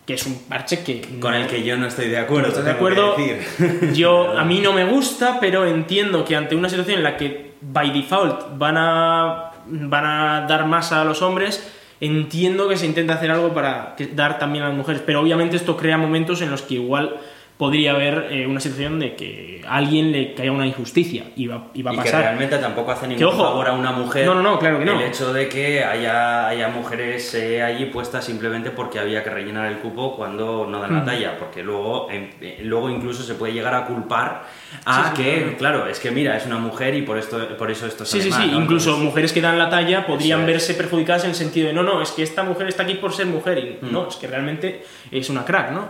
Que 0.05 0.15
es 0.15 0.25
un 0.25 0.37
parche 0.49 0.83
que. 0.83 1.01
Con 1.19 1.31
no- 1.31 1.37
el 1.37 1.47
que 1.47 1.63
yo 1.63 1.77
no 1.77 1.87
estoy 1.87 2.09
de 2.09 2.17
acuerdo. 2.17 2.49
¿Estás 2.49 2.65
de 2.65 2.73
tengo 2.73 2.87
que 2.89 2.93
acuerdo? 2.93 3.15
decir. 3.17 3.93
Yo, 3.93 4.37
a 4.37 4.43
mí 4.43 4.59
no 4.59 4.73
me 4.73 4.83
gusta, 4.85 5.39
pero 5.39 5.65
entiendo 5.65 6.25
que 6.25 6.35
ante 6.35 6.55
una 6.57 6.67
situación 6.67 6.97
en 6.97 7.03
la 7.03 7.15
que 7.15 7.53
by 7.61 7.91
default 7.91 8.57
van 8.57 8.75
a, 8.77 9.51
van 9.65 10.05
a 10.05 10.45
dar 10.47 10.65
más 10.65 10.91
a 10.91 11.05
los 11.05 11.21
hombres, 11.21 11.65
entiendo 12.01 12.67
que 12.67 12.75
se 12.75 12.85
intenta 12.85 13.13
hacer 13.13 13.31
algo 13.31 13.53
para 13.53 13.95
dar 14.13 14.39
también 14.39 14.65
a 14.65 14.67
las 14.69 14.77
mujeres. 14.77 15.01
Pero 15.05 15.21
obviamente 15.21 15.55
esto 15.55 15.77
crea 15.77 15.97
momentos 15.97 16.41
en 16.41 16.51
los 16.51 16.61
que 16.63 16.73
igual 16.73 17.15
podría 17.57 17.91
haber 17.91 18.27
eh, 18.31 18.47
una 18.47 18.59
situación 18.59 18.99
de 18.99 19.15
que 19.15 19.61
a 19.67 19.75
alguien 19.77 20.11
le 20.11 20.33
caiga 20.33 20.51
una 20.51 20.65
injusticia 20.67 21.23
y 21.35 21.47
va, 21.47 21.67
y 21.73 21.81
va 21.83 21.91
a 21.91 21.93
y 21.93 21.97
que 21.97 22.03
pasar. 22.03 22.21
realmente 22.23 22.57
tampoco 22.57 22.91
hace 22.91 23.07
ningún 23.07 23.19
Que, 23.19 23.25
ojo, 23.25 23.43
favor 23.43 23.67
a 23.67 23.73
una 23.73 23.91
mujer. 23.91 24.25
no, 24.25 24.35
no, 24.35 24.41
no, 24.41 24.59
claro 24.59 24.79
que 24.79 24.85
no. 24.85 24.99
El 24.99 25.07
hecho 25.07 25.31
de 25.31 25.47
que 25.47 25.83
haya, 25.83 26.47
haya 26.47 26.67
mujeres 26.69 27.33
eh, 27.35 27.61
allí 27.61 27.85
puestas 27.85 28.25
simplemente 28.25 28.71
porque 28.71 28.99
había 28.99 29.23
que 29.23 29.29
rellenar 29.29 29.71
el 29.71 29.77
cupo 29.77 30.15
cuando 30.17 30.65
no 30.69 30.79
dan 30.81 30.93
la 30.93 30.99
Mm. 31.01 31.05
talla. 31.05 31.37
Porque 31.39 31.63
luego, 31.63 32.09
em, 32.09 32.29
eh, 32.41 32.59
luego 32.63 32.89
incluso 32.89 33.23
se 33.23 33.35
puede 33.35 33.53
llegar 33.53 33.73
a 33.75 33.85
culpar 33.85 34.43
a 34.85 35.03
Sí, 35.03 35.09
sí, 35.15 35.23
que, 35.23 35.33
claro. 35.57 35.57
claro. 35.79 35.87
es 35.87 35.99
que 35.99 36.11
mira, 36.11 36.35
es 36.35 36.45
una 36.45 36.57
mujer 36.57 36.95
y 36.95 37.03
por, 37.03 37.17
esto, 37.17 37.55
por 37.57 37.69
eso 37.71 37.85
esto 37.87 38.03
Sí, 38.03 38.19
sale 38.19 38.23
sí, 38.23 38.31
sí. 38.31 38.51
¿no? 38.51 38.61
Incluso 38.61 38.89
Entonces, 38.89 39.05
mujeres 39.05 39.31
que 39.33 39.41
dan 39.41 39.57
la 39.59 39.69
talla 39.69 40.05
podrían 40.05 40.41
es. 40.41 40.47
verse 40.47 40.73
perjudicadas 40.73 41.23
en 41.23 41.29
el 41.29 41.35
sentido 41.35 41.67
de 41.67 41.73
no, 41.73 41.83
no, 41.83 42.01
es 42.01 42.11
que 42.11 42.23
esta 42.23 42.43
mujer 42.43 42.67
está 42.67 42.83
aquí 42.83 42.95
por 42.95 43.13
ser 43.13 43.27
mujer 43.27 43.57
y 43.59 43.85
Mm. 43.85 43.91
no, 43.91 44.07
es 44.09 44.15
que 44.15 44.27
realmente 44.27 44.83
es 45.11 45.29
una 45.29 45.45
crack, 45.45 45.71
¿no? 45.71 45.89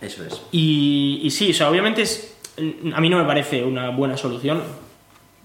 Eso 0.00 0.24
es. 0.24 0.42
Y, 0.52 1.20
y 1.22 1.30
sí, 1.30 1.50
o 1.50 1.54
sea, 1.54 1.70
obviamente 1.70 2.02
es, 2.02 2.36
a 2.94 3.00
mí 3.00 3.08
no 3.08 3.18
me 3.18 3.24
parece 3.24 3.64
una 3.64 3.90
buena 3.90 4.16
solución, 4.16 4.62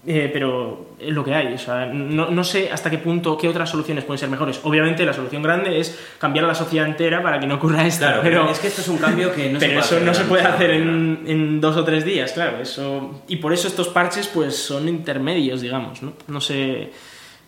eh, 0.07 0.29
pero 0.31 0.95
es 0.99 1.11
lo 1.11 1.23
que 1.23 1.35
hay. 1.35 1.53
O 1.53 1.57
sea, 1.57 1.85
no, 1.87 2.29
no 2.29 2.43
sé 2.43 2.71
hasta 2.71 2.89
qué 2.89 2.97
punto, 2.97 3.37
qué 3.37 3.49
otras 3.49 3.69
soluciones 3.69 4.05
pueden 4.05 4.19
ser 4.19 4.29
mejores. 4.29 4.59
Obviamente 4.63 5.05
la 5.05 5.13
solución 5.13 5.43
grande 5.43 5.79
es 5.79 5.99
cambiar 6.17 6.45
a 6.45 6.47
la 6.49 6.55
sociedad 6.55 6.87
entera 6.87 7.21
para 7.21 7.39
que 7.39 7.47
no 7.47 7.55
ocurra 7.55 7.85
esto. 7.85 8.05
Claro, 8.05 8.21
pero, 8.23 8.49
es 8.49 8.59
que 8.59 8.67
esto 8.67 8.81
es 8.81 8.87
un 8.87 8.97
cambio 8.97 9.33
que 9.33 9.49
no 9.49 9.59
se 9.59 9.67
pero 9.67 9.81
puede 9.81 9.85
eso 9.85 9.95
hacer 9.95 10.07
no 10.07 10.13
se 10.13 10.23
de 10.23 10.29
puede 10.29 10.43
hacer 10.43 10.71
en, 10.71 11.23
en 11.27 11.61
dos 11.61 11.75
o 11.75 11.83
tres 11.83 12.05
días, 12.05 12.31
claro. 12.31 12.61
Eso, 12.61 13.23
y 13.27 13.37
por 13.37 13.51
eso 13.51 13.67
estos 13.67 13.89
parches 13.89 14.27
pues 14.27 14.55
son 14.55 14.87
intermedios, 14.87 15.61
digamos. 15.61 16.01
No, 16.01 16.13
no 16.27 16.41
sé... 16.41 16.91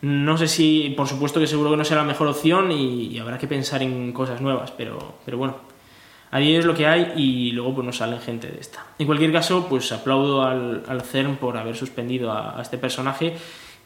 No 0.04 0.36
sé 0.36 0.48
si, 0.48 0.96
por 0.98 1.08
supuesto 1.08 1.40
que 1.40 1.46
seguro 1.46 1.70
que 1.70 1.78
no 1.78 1.86
será 1.86 2.02
la 2.02 2.08
mejor 2.08 2.28
opción 2.28 2.72
y, 2.72 3.10
y 3.10 3.20
habrá 3.20 3.38
que 3.38 3.46
pensar 3.46 3.84
en 3.84 4.12
cosas 4.14 4.42
nuevas, 4.42 4.72
pero, 4.72 5.14
pero 5.24 5.38
bueno, 5.38 5.58
a 6.32 6.40
día 6.40 6.48
de 6.50 6.54
hoy 6.56 6.60
es 6.60 6.66
lo 6.66 6.74
que 6.74 6.88
hay 6.88 7.12
y 7.16 7.52
luego 7.52 7.76
pues 7.76 7.86
nos 7.86 7.98
salen 7.98 8.20
gente 8.22 8.48
de 8.48 8.60
esta. 8.60 8.86
En 8.98 9.06
cualquier 9.06 9.32
caso, 9.32 9.68
pues 9.70 9.92
aplaudo 9.92 10.44
al, 10.44 10.84
al 10.88 11.02
CERN 11.02 11.36
por 11.36 11.58
haber 11.58 11.76
suspendido 11.76 12.32
a, 12.32 12.58
a 12.58 12.62
este 12.62 12.78
personaje 12.78 13.36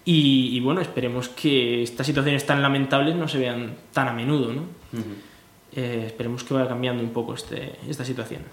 y, 0.05 0.49
y 0.55 0.59
bueno, 0.59 0.81
esperemos 0.81 1.29
que 1.29 1.81
estas 1.81 2.05
situaciones 2.05 2.45
tan 2.45 2.61
lamentables 2.61 3.15
no 3.15 3.27
se 3.27 3.39
vean 3.39 3.73
tan 3.91 4.07
a 4.07 4.13
menudo, 4.13 4.53
¿no? 4.53 4.61
Eh, 5.75 6.03
esperemos 6.05 6.43
que 6.43 6.53
vaya 6.53 6.67
cambiando 6.67 7.01
un 7.03 7.09
poco 7.09 7.33
este, 7.33 7.73
esta 7.89 8.05
situación. 8.05 8.43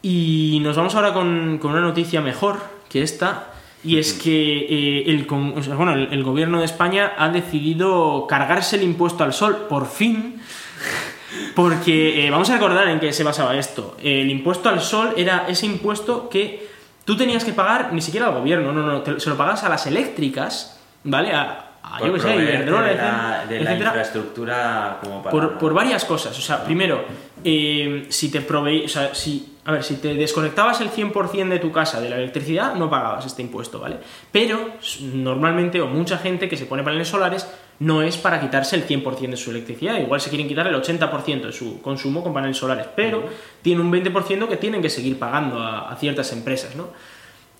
Y 0.00 0.58
nos 0.62 0.76
vamos 0.76 0.94
ahora 0.94 1.12
con, 1.12 1.58
con 1.58 1.72
una 1.72 1.80
noticia 1.80 2.20
mejor 2.20 2.58
que 2.88 3.02
esta, 3.02 3.52
y 3.84 3.98
es 3.98 4.14
que 4.14 4.58
eh, 4.68 5.04
el, 5.06 5.26
con- 5.26 5.56
o 5.56 5.62
sea, 5.62 5.76
bueno, 5.76 5.92
el, 5.92 6.12
el 6.12 6.24
gobierno 6.24 6.58
de 6.58 6.64
España 6.64 7.12
ha 7.16 7.28
decidido 7.28 8.26
cargarse 8.26 8.76
el 8.76 8.82
impuesto 8.82 9.22
al 9.22 9.32
sol, 9.32 9.66
por 9.68 9.86
fin, 9.86 10.40
porque 11.54 12.26
eh, 12.26 12.30
vamos 12.30 12.48
a 12.50 12.54
recordar 12.54 12.88
en 12.88 13.00
qué 13.00 13.12
se 13.12 13.24
basaba 13.24 13.56
esto. 13.56 13.96
El 14.02 14.30
impuesto 14.30 14.68
al 14.68 14.80
sol 14.80 15.14
era 15.16 15.46
ese 15.48 15.66
impuesto 15.66 16.28
que 16.28 16.68
tú 17.04 17.16
tenías 17.16 17.44
que 17.44 17.52
pagar 17.52 17.92
ni 17.92 18.00
siquiera 18.00 18.26
al 18.28 18.34
gobierno, 18.34 18.72
no, 18.72 18.82
no, 18.82 19.02
te- 19.02 19.18
se 19.20 19.28
lo 19.30 19.36
pagas 19.36 19.64
a 19.64 19.68
las 19.68 19.86
eléctricas, 19.86 20.78
¿vale? 21.04 21.32
A, 21.34 21.68
yo 22.04 22.12
qué 22.14 22.20
sé, 22.20 22.36
Iberdrola, 22.36 22.86
de 22.88 22.94
la, 22.94 23.44
de 23.48 23.60
la 23.60 23.74
infraestructura 23.74 24.98
como 25.02 25.22
para... 25.22 25.30
por, 25.30 25.58
por 25.58 25.74
varias 25.74 26.04
cosas. 26.04 26.38
O 26.38 26.40
sea, 26.40 26.64
primero, 26.64 27.04
eh, 27.44 28.06
si 28.08 28.30
te 28.30 28.40
proveí, 28.40 28.84
o 28.84 28.88
sea, 28.88 29.14
si, 29.14 29.51
a 29.64 29.72
ver, 29.72 29.84
si 29.84 29.96
te 29.96 30.14
desconectabas 30.14 30.80
el 30.80 30.90
100% 30.90 31.48
de 31.48 31.58
tu 31.60 31.70
casa 31.70 32.00
de 32.00 32.10
la 32.10 32.16
electricidad, 32.16 32.74
no 32.74 32.90
pagabas 32.90 33.26
este 33.26 33.42
impuesto, 33.42 33.78
¿vale? 33.78 33.98
Pero 34.32 34.70
normalmente, 35.00 35.80
o 35.80 35.86
mucha 35.86 36.18
gente 36.18 36.48
que 36.48 36.56
se 36.56 36.66
pone 36.66 36.82
paneles 36.82 37.08
solares, 37.08 37.46
no 37.78 38.02
es 38.02 38.16
para 38.16 38.40
quitarse 38.40 38.74
el 38.74 38.86
100% 38.86 39.30
de 39.30 39.36
su 39.36 39.50
electricidad. 39.50 39.98
Igual 40.00 40.20
se 40.20 40.30
quieren 40.30 40.48
quitar 40.48 40.66
el 40.66 40.74
80% 40.74 41.46
de 41.46 41.52
su 41.52 41.80
consumo 41.80 42.24
con 42.24 42.34
paneles 42.34 42.56
solares, 42.56 42.86
pero 42.96 43.24
tiene 43.62 43.80
un 43.80 43.92
20% 43.92 44.48
que 44.48 44.56
tienen 44.56 44.82
que 44.82 44.90
seguir 44.90 45.18
pagando 45.18 45.60
a, 45.60 45.90
a 45.90 45.96
ciertas 45.96 46.32
empresas, 46.32 46.74
¿no? 46.74 46.88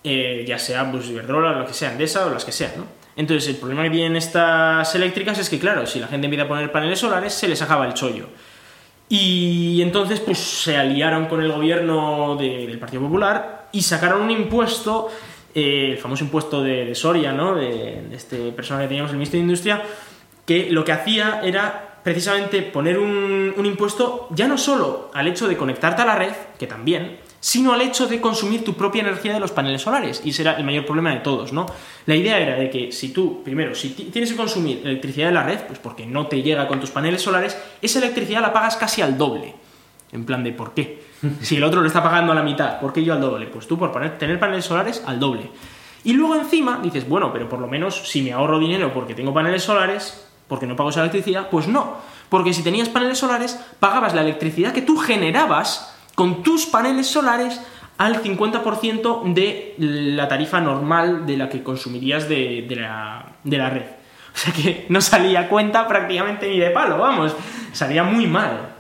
Eh, 0.05 0.45
ya 0.47 0.59
sea 0.59 0.91
pues, 0.91 1.09
Iberdrola, 1.09 1.53
lo 1.53 1.67
que 1.67 1.73
sea, 1.73 1.93
Endesa 1.93 2.27
o 2.27 2.31
las 2.31 2.45
que 2.45 2.51
sean, 2.51 2.73
¿no? 2.77 2.87
Entonces, 3.15 3.49
el 3.51 3.57
problema 3.57 3.85
que 3.85 3.91
tienen 3.91 4.17
estas 4.17 4.93
eléctricas 4.95 5.39
es 5.39 5.49
que, 5.49 5.59
claro, 5.59 5.87
si 5.87 6.01
la 6.01 6.09
gente 6.09 6.27
empieza 6.27 6.47
a 6.47 6.49
poner 6.49 6.73
paneles 6.73 6.99
solares, 6.99 7.33
se 7.33 7.47
les 7.47 7.61
acaba 7.63 7.87
el 7.87 7.95
chollo. 7.95 8.27
Y 9.15 9.83
entonces, 9.83 10.21
pues 10.21 10.39
se 10.39 10.75
aliaron 10.79 11.27
con 11.27 11.43
el 11.43 11.53
gobierno 11.53 12.35
de- 12.37 12.67
del 12.67 12.79
Partido 12.79 13.03
Popular 13.03 13.69
y 13.71 13.83
sacaron 13.83 14.23
un 14.23 14.31
impuesto, 14.31 15.11
eh, 15.55 15.91
el 15.93 15.99
famoso 15.99 16.25
impuesto 16.25 16.63
de, 16.63 16.87
de 16.87 16.95
Soria, 16.95 17.31
¿no? 17.31 17.55
De, 17.55 18.01
de 18.09 18.17
este 18.17 18.53
personaje 18.53 18.85
que 18.85 18.89
teníamos, 18.89 19.11
el 19.11 19.19
ministro 19.19 19.37
de 19.37 19.43
Industria, 19.43 19.83
que 20.47 20.71
lo 20.71 20.83
que 20.83 20.93
hacía 20.93 21.43
era 21.45 21.99
precisamente 22.03 22.63
poner 22.63 22.99
un, 22.99 23.53
un 23.55 23.67
impuesto 23.67 24.29
ya 24.31 24.49
no 24.49 24.57
solo 24.57 25.11
al 25.13 25.29
hecho 25.29 25.47
de 25.47 25.59
conectarte 25.59 26.01
a 26.01 26.07
la 26.07 26.15
red, 26.17 26.33
que 26.59 26.67
también, 26.67 27.19
sino 27.43 27.73
al 27.73 27.81
hecho 27.81 28.07
de 28.07 28.21
consumir 28.21 28.63
tu 28.63 28.75
propia 28.75 29.01
energía 29.01 29.35
de 29.35 29.41
los 29.41 29.51
paneles 29.51 29.83
solares. 29.83 30.23
Y 30.25 30.31
ese 30.31 30.43
era 30.43 30.53
el 30.53 30.63
mayor 30.63 30.87
problema 30.87 31.11
de 31.11 31.17
todos, 31.17 31.53
¿no? 31.53 31.67
La 32.07 32.15
idea 32.15 32.39
era 32.39 32.55
de 32.55 32.71
que 32.71 32.93
si 32.93 33.09
tú, 33.09 33.43
primero, 33.43 33.75
si 33.75 33.89
tienes 33.89 34.31
que 34.31 34.37
consumir 34.37 34.81
electricidad 34.85 35.27
de 35.27 35.33
la 35.33 35.43
red, 35.43 35.59
pues 35.67 35.81
porque 35.81 36.07
no 36.07 36.29
te 36.29 36.41
llega 36.41 36.69
con 36.69 36.79
tus 36.79 36.91
paneles 36.91 37.21
solares, 37.21 37.59
esa 37.83 37.99
electricidad 37.99 38.43
la 38.43 38.53
pagas 38.53 38.77
casi 38.77 39.03
al 39.03 39.19
doble. 39.19 39.57
En 40.13 40.25
plan 40.25 40.45
de, 40.45 40.53
¿por 40.53 40.73
qué? 40.73 41.03
Si 41.41 41.57
el 41.57 41.65
otro 41.65 41.81
lo 41.81 41.89
está 41.89 42.01
pagando 42.01 42.31
a 42.31 42.37
la 42.37 42.45
mitad, 42.45 42.79
¿por 42.79 42.93
qué 42.93 43.03
yo 43.03 43.13
al 43.13 43.21
doble? 43.21 43.47
Pues 43.47 43.67
tú 43.67 43.77
por 43.77 43.91
tener 44.19 44.39
paneles 44.39 44.65
solares 44.65 45.03
al 45.05 45.19
doble. 45.19 45.51
Y 46.05 46.13
luego 46.13 46.37
encima 46.37 46.79
dices, 46.81 47.09
bueno, 47.09 47.33
pero 47.33 47.49
por 47.49 47.59
lo 47.59 47.67
menos 47.67 48.09
si 48.09 48.23
me 48.23 48.33
ahorro 48.33 48.61
dinero 48.61 48.93
porque 48.95 49.17
tengo 49.17 49.35
paneles 49.35 49.65
solares, 49.65 50.29
porque 50.47 50.67
no 50.69 50.77
pago 50.77 50.91
esa 50.91 51.01
electricidad, 51.01 51.49
pues 51.51 51.67
no. 51.67 51.97
Porque 52.29 52.55
si 52.55 52.63
tenías 52.63 52.89
paneles 52.89 53.19
solares, 53.19 53.59
pagabas 53.81 54.15
la 54.15 54.21
electricidad 54.21 54.73
que 54.73 54.83
tú 54.83 54.97
generabas 54.97 55.92
con 56.15 56.43
tus 56.43 56.67
paneles 56.67 57.07
solares 57.07 57.61
al 57.99 58.23
50% 58.23 59.33
de 59.33 59.75
la 59.79 60.29
tarifa 60.29 60.61
normal 60.61 61.27
de 61.27 61.37
la 61.37 61.49
que 61.49 61.63
consumirías 61.63 62.29
de, 62.29 62.67
la, 62.71 63.71
red. 63.71 63.85
O 64.35 64.39
sea 64.39 64.53
que 64.53 64.87
no 64.89 65.01
salía 65.01 65.49
cuenta 65.49 65.87
prácticamente 65.87 66.49
ni 66.49 66.59
de 66.59 66.71
palo, 66.71 66.99
vamos, 66.99 67.35
salía 67.73 68.03
muy 68.03 68.27
mal. 68.27 68.75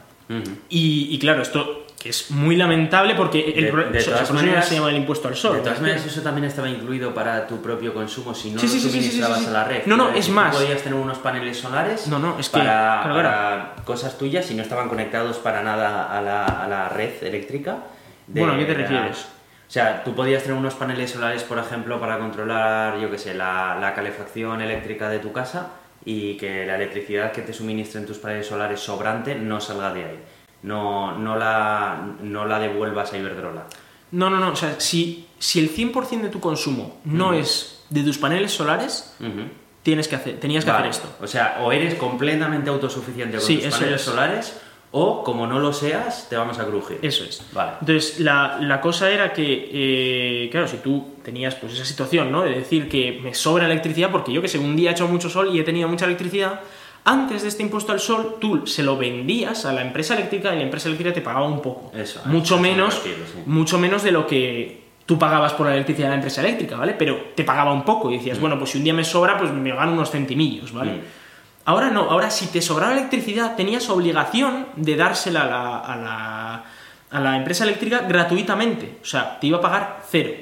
y, 0.69 1.19
claro, 1.19 1.43
esto 1.43 1.82
que 2.03 2.09
es 2.09 2.33
muy 2.33 2.57
lamentable 2.57 3.15
porque 3.15 3.53
el, 3.55 3.93
de, 3.93 4.03
todas 4.03 4.33
maneras, 4.33 4.67
se 4.67 4.75
llama 4.75 4.91
el 4.91 4.97
impuesto 4.97 5.29
al 5.29 5.37
sol. 5.37 5.59
De 5.59 5.63
todas 5.63 5.81
maneras, 5.81 6.05
eso 6.05 6.21
también 6.21 6.47
estaba 6.47 6.69
incluido 6.69 7.15
para 7.15 7.47
tu 7.47 7.63
propio 7.63 7.95
consumo 7.95 8.35
si 8.35 8.51
no 8.51 8.61
lo 8.61 8.69
suministrabas 8.69 9.47
a 9.47 9.51
la 9.53 9.65
red. 9.65 9.87
No, 9.87 9.97
no, 9.97 10.11
es 10.11 10.29
más. 10.29 10.57
Podías 10.57 10.83
tener 10.83 10.99
unos 10.99 11.19
paneles 11.19 11.59
solares 11.59 12.09
no, 12.09 12.19
no, 12.19 12.41
es 12.41 12.49
que, 12.49 12.59
para, 12.59 13.77
cosas 13.85 14.19
tuyas 14.19 14.51
y 14.51 14.55
no 14.55 14.63
estaban 14.63 14.89
conectados 14.89 15.37
para 15.37 15.63
nada 15.63 16.19
a 16.19 16.21
la, 16.21 16.45
a 16.45 16.67
la 16.67 16.89
red 16.89 17.23
eléctrica. 17.23 17.77
bueno, 18.27 18.55
¿a 18.55 18.59
qué 18.59 18.65
te 18.65 18.75
refieres? 18.75 19.19
O 19.69 19.71
sea, 19.73 20.03
tú 20.03 20.13
podías 20.17 20.43
tener 20.43 20.59
unos 20.59 20.75
paneles 20.75 21.13
solares, 21.13 21.45
por 21.45 21.59
ejemplo, 21.59 22.01
para 22.01 22.19
controlar, 22.19 22.99
yo 22.99 23.13
qué 23.13 23.19
sé, 23.19 23.35
la, 23.35 23.79
la 23.81 23.95
calefacción 23.95 24.61
eléctrica 24.61 25.09
de 25.09 25.21
tu 25.21 25.33
casa 25.33 25.69
y 26.05 26.37
que 26.37 26.67
la 26.67 26.75
electricidad 26.75 27.31
que 27.31 27.43
te 27.43 27.53
suministren 27.53 28.07
tus 28.07 28.19
paneles 28.19 28.49
solares 28.49 28.81
sobrante 28.81 29.37
no 29.37 29.61
salga 29.61 29.95
de 29.95 30.05
ahí 30.05 30.19
no, 30.63 31.19
no, 31.19 31.37
la, 31.37 32.15
no 32.23 32.47
la 32.47 32.59
devuelvas 32.59 33.13
a 33.13 33.19
Iberdrola. 33.19 33.67
No, 34.13 34.31
no, 34.31 34.39
no. 34.39 34.51
O 34.53 34.57
sea, 34.57 34.79
si, 34.79 35.27
si 35.39 35.61
el 35.61 35.75
100% 35.75 36.23
de 36.23 36.29
tu 36.29 36.41
consumo 36.41 37.01
no 37.05 37.33
es 37.33 37.85
de 37.91 38.03
tus 38.03 38.19
paneles 38.19 38.53
solares, 38.53 39.15
tienes 39.83 40.09
que 40.09 40.17
hacer, 40.17 40.39
tenías 40.39 40.65
que 40.65 40.71
hacer 40.71 40.87
esto. 40.87 41.09
O 41.21 41.27
sea, 41.27 41.59
o 41.63 41.73
eres 41.73 41.95
completamente 41.95 42.71
autosuficiente 42.71 43.39
con 43.39 43.47
tus 43.47 43.79
paneles 43.79 44.03
solares, 44.03 44.61
o 44.95 45.25
como 45.25 45.47
no 45.47 45.59
lo 45.59 45.73
seas, 45.73 46.29
te 46.29 46.37
vamos 46.37 46.59
a 46.59 46.67
crujir. 46.67 46.99
Eso 47.01 47.25
es. 47.25 47.43
Vale. 47.53 47.73
Entonces, 47.81 48.21
la, 48.21 48.59
la 48.61 48.81
cosa 48.83 49.11
era 49.11 49.33
que, 49.33 49.71
eh, 49.73 50.51
claro, 50.51 50.69
si 50.69 50.77
tú 50.77 51.15
tenías 51.25 51.55
pues 51.55 51.73
esa 51.73 51.87
situación, 51.87 52.31
¿no? 52.31 52.43
De 52.43 52.51
decir 52.51 52.91
que 52.91 53.19
me 53.23 53.33
sobra 53.33 53.65
electricidad, 53.65 54.11
porque 54.11 54.33
yo 54.33 54.43
que 54.43 54.49
sé, 54.49 54.59
un 54.59 54.77
día 54.77 54.91
he 54.91 54.93
hecho 54.93 55.09
mucho 55.09 55.31
sol 55.31 55.49
y 55.55 55.59
he 55.59 55.65
tenido 55.65 55.89
mucha 55.89 56.05
electricidad, 56.05 56.61
antes 57.05 57.43
de 57.43 57.49
este 57.49 57.63
impuesto 57.63 57.93
al 57.93 58.01
sol, 58.01 58.37
tú 58.41 58.67
se 58.67 58.83
lo 58.83 58.97
vendías 58.97 59.65
a 59.65 59.73
la 59.73 59.83
empresa 59.83 60.15
eléctrica 60.15 60.55
y 60.55 60.59
la 60.59 60.63
empresa 60.63 60.89
eléctrica 60.89 61.13
te 61.13 61.21
pagaba 61.21 61.47
un 61.47 61.61
poco. 61.61 61.91
Eso, 61.97 62.21
mucho 62.27 62.59
menos, 62.59 63.03
mucho 63.47 63.79
menos 63.79 64.03
de 64.03 64.13
lo 64.13 64.27
que 64.27 64.83
tú 65.05 65.19
pagabas 65.19 65.53
por 65.55 65.67
la 65.67 65.75
electricidad 65.75 66.07
de 66.07 66.11
la 66.11 66.17
empresa 66.17 66.41
eléctrica, 66.43 66.77
¿vale? 66.77 66.95
Pero 66.97 67.33
te 67.35 67.43
pagaba 67.43 67.73
un 67.73 67.85
poco 67.85 68.11
y 68.11 68.19
decías, 68.19 68.39
mm. 68.39 68.41
bueno, 68.41 68.59
pues 68.59 68.71
si 68.71 68.79
un 68.79 68.85
día 68.85 68.95
me 68.95 69.05
sobra, 69.05 69.37
pues 69.37 69.51
me 69.51 69.75
gano 69.75 69.93
unos 69.93 70.11
centimillos, 70.11 70.73
¿vale? 70.73 70.93
Mm. 70.93 71.01
Ahora 71.65 71.91
no, 71.91 72.11
ahora 72.11 72.31
si 72.31 72.47
te 72.47 72.61
sobraba 72.61 72.93
electricidad 72.93 73.57
tenías 73.57 73.89
obligación 73.89 74.67
de 74.77 74.97
dársela 74.97 75.43
a 75.43 75.97
la, 75.97 76.65
a 77.11 77.21
la, 77.21 77.37
empresa 77.37 77.65
eléctrica 77.65 78.01
gratuitamente, 78.09 78.99
o 79.01 79.05
sea, 79.05 79.39
te 79.39 79.47
iba 79.47 79.59
a 79.59 79.61
pagar 79.61 80.01
cero. 80.09 80.33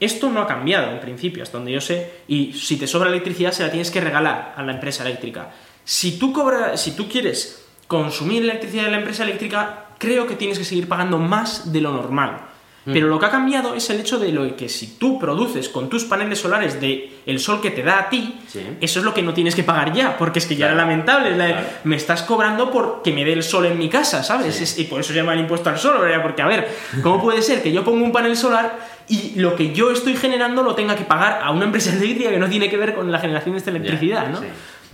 Esto 0.00 0.28
no 0.28 0.40
ha 0.40 0.46
cambiado 0.48 0.90
en 0.90 0.98
principio, 0.98 1.44
hasta 1.44 1.56
donde 1.56 1.70
yo 1.70 1.80
sé, 1.80 2.24
y 2.26 2.52
si 2.52 2.76
te 2.76 2.88
sobra 2.88 3.08
electricidad 3.08 3.52
se 3.52 3.62
la 3.62 3.70
tienes 3.70 3.92
que 3.92 4.00
regalar 4.00 4.54
a 4.56 4.62
la 4.64 4.72
empresa 4.72 5.04
eléctrica. 5.04 5.50
Si 5.84 6.18
tú, 6.18 6.34
si 6.76 6.92
tú 6.92 7.08
quieres 7.08 7.64
consumir 7.86 8.42
electricidad 8.42 8.84
de 8.84 8.90
la 8.92 8.98
empresa 8.98 9.24
eléctrica, 9.24 9.86
creo 9.98 10.26
que 10.26 10.36
tienes 10.36 10.58
que 10.58 10.64
seguir 10.64 10.88
pagando 10.88 11.18
más 11.18 11.72
de 11.72 11.80
lo 11.80 11.92
normal. 11.92 12.48
Mm. 12.84 12.92
Pero 12.92 13.06
lo 13.06 13.20
que 13.20 13.26
ha 13.26 13.30
cambiado 13.30 13.74
es 13.74 13.88
el 13.90 14.00
hecho 14.00 14.18
de 14.18 14.32
lo 14.32 14.56
que 14.56 14.68
si 14.68 14.98
tú 14.98 15.18
produces 15.18 15.68
con 15.68 15.88
tus 15.88 16.04
paneles 16.04 16.40
solares 16.40 16.80
de 16.80 17.12
el 17.26 17.38
sol 17.38 17.60
que 17.60 17.70
te 17.70 17.82
da 17.82 18.00
a 18.00 18.08
ti, 18.08 18.40
eso 18.80 18.98
es 18.98 19.04
lo 19.04 19.14
que 19.14 19.22
no 19.22 19.32
tienes 19.32 19.54
que 19.54 19.62
pagar 19.62 19.92
ya, 19.92 20.18
porque 20.18 20.40
es 20.40 20.46
que 20.46 20.56
ya 20.56 20.66
era 20.66 20.74
lamentable. 20.74 21.36
Me 21.84 21.94
estás 21.94 22.22
cobrando 22.22 22.70
por 22.70 23.02
que 23.02 23.12
me 23.12 23.24
dé 23.24 23.34
el 23.34 23.44
sol 23.44 23.66
en 23.66 23.78
mi 23.78 23.88
casa, 23.88 24.24
¿sabes? 24.24 24.78
y 24.78 24.84
por 24.84 25.00
eso 25.00 25.12
se 25.12 25.14
llama 25.14 25.34
el 25.34 25.40
impuesto 25.40 25.70
al 25.70 25.78
sol, 25.78 25.98
porque 26.22 26.42
a 26.42 26.46
ver, 26.46 26.68
¿cómo 27.02 27.22
puede 27.22 27.42
ser 27.42 27.62
que 27.62 27.70
yo 27.70 27.84
ponga 27.84 28.04
un 28.04 28.12
panel 28.12 28.36
solar 28.36 28.78
y 29.08 29.34
lo 29.36 29.54
que 29.54 29.72
yo 29.72 29.92
estoy 29.92 30.16
generando 30.16 30.62
lo 30.62 30.74
tenga 30.74 30.96
que 30.96 31.04
pagar 31.04 31.40
a 31.42 31.52
una 31.52 31.66
empresa 31.66 31.92
eléctrica 31.96 32.30
que 32.30 32.38
no 32.38 32.48
tiene 32.48 32.68
que 32.68 32.76
ver 32.76 32.94
con 32.94 33.12
la 33.12 33.20
generación 33.20 33.54
de 33.54 33.58
esta 33.58 33.70
electricidad, 33.70 34.28
¿no? 34.28 34.40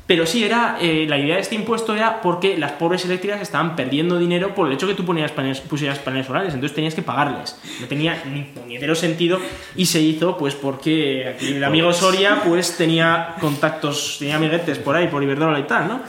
Pero 0.08 0.24
sí, 0.24 0.42
era 0.42 0.78
eh, 0.80 1.04
la 1.06 1.18
idea 1.18 1.34
de 1.34 1.42
este 1.42 1.54
impuesto 1.54 1.94
era 1.94 2.22
porque 2.22 2.56
las 2.56 2.72
pobres 2.72 3.04
eléctricas 3.04 3.42
estaban 3.42 3.76
perdiendo 3.76 4.18
dinero 4.18 4.54
por 4.54 4.66
el 4.66 4.72
hecho 4.72 4.86
que 4.86 4.94
tú 4.94 5.04
ponías 5.04 5.32
paneles, 5.32 5.60
pusieras 5.60 5.98
paneles 5.98 6.26
solares, 6.26 6.54
entonces 6.54 6.74
tenías 6.74 6.94
que 6.94 7.02
pagarles. 7.02 7.60
No 7.78 7.86
tenía 7.88 8.24
ni 8.24 8.40
puñetero 8.40 8.94
sentido 8.94 9.38
y 9.76 9.84
se 9.84 10.00
hizo 10.00 10.38
pues 10.38 10.54
porque 10.54 11.28
aquí 11.28 11.52
el 11.52 11.62
amigo 11.62 11.92
Soria 11.92 12.40
pues 12.42 12.78
tenía 12.78 13.34
contactos, 13.38 14.16
tenía 14.18 14.36
amiguetes 14.36 14.78
por 14.78 14.96
ahí, 14.96 15.08
por 15.08 15.22
Iberdrola 15.22 15.60
y 15.60 15.64
tal, 15.64 15.88
¿no? 15.88 16.00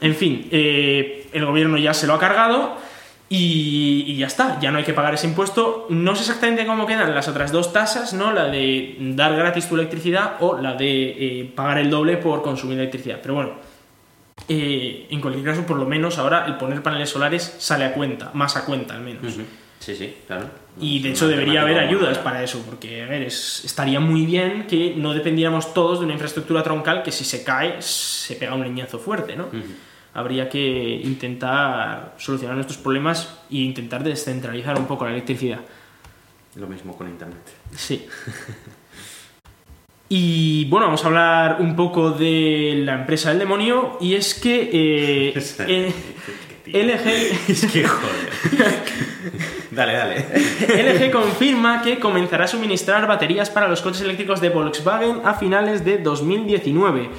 En 0.00 0.14
fin, 0.14 0.46
eh, 0.52 1.26
el 1.32 1.44
gobierno 1.46 1.78
ya 1.78 1.94
se 1.94 2.06
lo 2.06 2.14
ha 2.14 2.20
cargado 2.20 2.76
y, 3.28 4.16
ya 4.16 4.28
está, 4.28 4.60
ya 4.60 4.70
no 4.70 4.78
hay 4.78 4.84
que 4.84 4.92
pagar 4.92 5.14
ese 5.14 5.26
impuesto. 5.26 5.86
No 5.90 6.14
sé 6.14 6.22
exactamente 6.22 6.64
cómo 6.64 6.86
quedan 6.86 7.12
las 7.14 7.28
otras 7.28 7.50
dos 7.50 7.72
tasas, 7.72 8.14
¿no? 8.14 8.32
La 8.32 8.46
de 8.46 8.96
dar 9.00 9.34
gratis 9.34 9.68
tu 9.68 9.74
electricidad 9.74 10.36
o 10.40 10.58
la 10.58 10.74
de 10.74 11.40
eh, 11.40 11.52
pagar 11.54 11.78
el 11.78 11.90
doble 11.90 12.18
por 12.18 12.42
consumir 12.42 12.78
electricidad. 12.78 13.18
Pero 13.20 13.34
bueno, 13.34 13.52
eh, 14.48 15.08
en 15.10 15.20
cualquier 15.20 15.44
caso, 15.44 15.66
por 15.66 15.76
lo 15.76 15.86
menos 15.86 16.18
ahora 16.18 16.46
el 16.46 16.56
poner 16.56 16.82
paneles 16.82 17.10
solares 17.10 17.56
sale 17.58 17.84
a 17.84 17.94
cuenta, 17.94 18.30
más 18.34 18.56
a 18.56 18.64
cuenta 18.64 18.94
al 18.94 19.02
menos. 19.02 19.34
Sí, 19.80 19.94
sí, 19.94 20.14
claro. 20.26 20.48
Y 20.80 21.00
de 21.00 21.10
hecho 21.10 21.26
debería 21.26 21.62
haber 21.62 21.78
ayudas 21.78 22.18
para 22.18 22.42
eso, 22.42 22.62
porque 22.64 23.02
a 23.02 23.06
ver, 23.06 23.22
estaría 23.22 23.98
muy 23.98 24.24
bien 24.24 24.66
que 24.66 24.94
no 24.96 25.14
dependiéramos 25.14 25.74
todos 25.74 25.98
de 25.98 26.04
una 26.04 26.14
infraestructura 26.14 26.62
troncal 26.62 27.02
que 27.02 27.10
si 27.10 27.24
se 27.24 27.42
cae 27.42 27.80
se 27.80 28.36
pega 28.36 28.54
un 28.54 28.62
leñazo 28.62 28.98
fuerte, 28.98 29.36
¿no? 29.36 29.48
Habría 30.16 30.48
que 30.48 31.00
intentar 31.04 32.14
solucionar 32.16 32.56
nuestros 32.56 32.78
problemas 32.78 33.38
e 33.50 33.58
intentar 33.58 34.02
descentralizar 34.02 34.78
un 34.78 34.86
poco 34.86 35.04
la 35.04 35.10
electricidad. 35.10 35.60
Lo 36.54 36.66
mismo 36.66 36.96
con 36.96 37.06
Internet. 37.06 37.42
Sí. 37.76 38.06
Y 40.08 40.64
bueno, 40.70 40.86
vamos 40.86 41.04
a 41.04 41.08
hablar 41.08 41.56
un 41.60 41.76
poco 41.76 42.12
de 42.12 42.80
la 42.82 42.94
empresa 42.94 43.28
del 43.28 43.40
demonio 43.40 43.98
y 44.00 44.14
es 44.14 44.32
que 44.34 44.70
eh, 44.72 45.34
eh 45.68 45.92
LG... 46.66 47.48
Es 47.50 47.66
que 47.66 47.84
joder. 47.84 48.30
dale, 49.70 49.92
dale. 49.92 50.26
LG 50.68 51.10
confirma 51.12 51.82
que 51.82 51.98
comenzará 51.98 52.46
a 52.46 52.48
suministrar 52.48 53.06
baterías 53.06 53.50
para 53.50 53.68
los 53.68 53.82
coches 53.82 54.00
eléctricos 54.00 54.40
de 54.40 54.48
Volkswagen 54.48 55.20
a 55.24 55.34
finales 55.34 55.84
de 55.84 55.98
2019. 55.98 57.10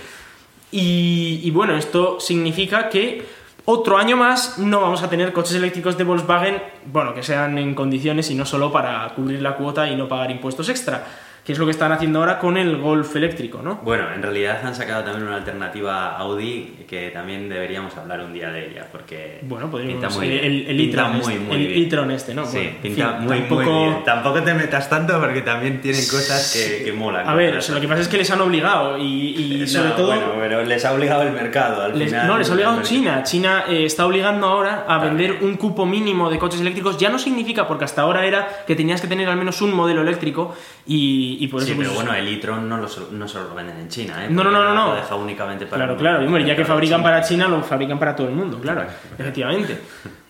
Y, 0.71 1.49
bueno, 1.51 1.77
esto 1.77 2.19
significa 2.19 2.89
que 2.89 3.25
otro 3.65 3.97
año 3.97 4.17
más 4.17 4.57
no 4.57 4.81
vamos 4.81 5.01
a 5.03 5.09
tener 5.09 5.33
coches 5.33 5.55
eléctricos 5.55 5.97
de 5.97 6.03
Volkswagen, 6.03 6.61
bueno, 6.85 7.13
que 7.13 7.23
sean 7.23 7.57
en 7.57 7.73
condiciones 7.75 8.29
y 8.31 8.35
no 8.35 8.45
solo 8.45 8.71
para 8.71 9.07
cubrir 9.15 9.41
la 9.41 9.55
cuota 9.55 9.89
y 9.89 9.95
no 9.95 10.07
pagar 10.07 10.31
impuestos 10.31 10.69
extra 10.69 11.05
que 11.47 11.53
es 11.53 11.59
lo 11.59 11.63
que 11.63 11.71
están 11.71 11.93
haciendo 11.93 12.19
ahora 12.19 12.39
con 12.39 12.57
el 12.57 12.75
Golf 12.75 13.15
eléctrico, 13.15 13.61
¿no? 13.63 13.79
Bueno, 13.81 14.11
en 14.13 14.21
realidad 14.21 14.59
han 14.65 14.75
sacado 14.75 15.05
también 15.05 15.27
una 15.27 15.37
alternativa 15.37 16.17
Audi 16.17 16.73
que 16.85 17.09
también 17.11 17.47
deberíamos 17.47 17.95
hablar 17.95 18.19
un 18.19 18.33
día 18.33 18.51
de 18.51 18.69
ella, 18.69 18.85
porque 18.91 19.39
bueno, 19.43 19.71
pinta 19.71 20.09
muy 20.09 20.27
el, 20.27 20.39
el, 20.39 20.67
el 20.67 20.81
e-tron 20.81 21.15
este, 21.15 21.31
el 21.53 22.11
este, 22.11 22.33
¿no? 22.33 22.45
Sí, 22.45 22.69
pinta 22.81 23.13
muy, 23.21 23.43
muy 23.43 23.63
bien. 23.63 24.03
Tampoco 24.03 24.43
te 24.43 24.53
metas 24.53 24.89
tanto 24.89 25.17
porque 25.21 25.41
también 25.41 25.79
tienen 25.79 26.01
cosas 26.01 26.53
que, 26.53 26.83
que 26.83 26.91
molan. 26.91 27.25
A 27.25 27.33
ver, 27.33 27.63
lo 27.69 27.79
que 27.79 27.87
pasa 27.87 28.01
es 28.01 28.09
que 28.09 28.17
les 28.17 28.29
han 28.29 28.41
obligado 28.41 28.97
y, 28.97 29.65
sobre 29.67 29.91
todo... 29.91 30.07
Bueno, 30.07 30.33
pero 30.41 30.65
les 30.65 30.83
ha 30.83 30.91
obligado 30.91 31.21
el 31.21 31.31
mercado 31.31 31.81
al 31.81 31.93
final. 31.93 32.27
No, 32.27 32.37
les 32.37 32.49
ha 32.49 32.53
obligado 32.53 32.81
China. 32.81 33.23
China 33.23 33.63
eh, 33.69 33.85
está 33.85 34.05
obligando 34.05 34.47
ahora 34.47 34.83
a 34.85 34.97
vender 34.97 35.37
un 35.39 35.55
cupo 35.55 35.85
mínimo 35.85 36.29
de 36.29 36.39
coches 36.39 36.59
eléctricos. 36.59 36.97
Ya 36.97 37.09
no 37.09 37.17
significa, 37.17 37.69
porque 37.69 37.85
hasta 37.85 38.01
ahora 38.01 38.25
era 38.25 38.65
que 38.67 38.75
tenías 38.75 38.99
que 38.99 39.07
tener 39.07 39.29
al 39.29 39.37
menos 39.37 39.61
un 39.61 39.73
modelo 39.73 40.01
eléctrico 40.01 40.53
y, 40.85 41.36
y 41.39 41.47
por 41.47 41.61
sí, 41.61 41.73
pero 41.77 41.89
pues, 41.89 41.95
bueno, 41.95 42.13
el 42.13 42.27
e-tron 42.27 42.67
no, 42.67 42.77
lo, 42.77 42.87
no 43.11 43.27
solo 43.27 43.49
lo 43.49 43.55
venden 43.55 43.77
en 43.77 43.87
China, 43.89 44.25
¿eh? 44.25 44.27
No, 44.29 44.43
no, 44.43 44.51
no, 44.51 44.73
no. 44.73 44.87
Lo 44.87 44.95
deja 44.95 45.15
únicamente 45.15 45.65
para... 45.65 45.85
Claro, 45.95 45.97
claro. 45.97 46.39
ya 46.39 46.55
que 46.55 46.65
fabrican 46.65 47.03
para 47.03 47.21
China, 47.21 47.47
lo 47.47 47.61
fabrican 47.63 47.99
para 47.99 48.15
todo 48.15 48.27
el 48.27 48.35
mundo, 48.35 48.59
claro, 48.59 48.85
efectivamente. 49.17 49.79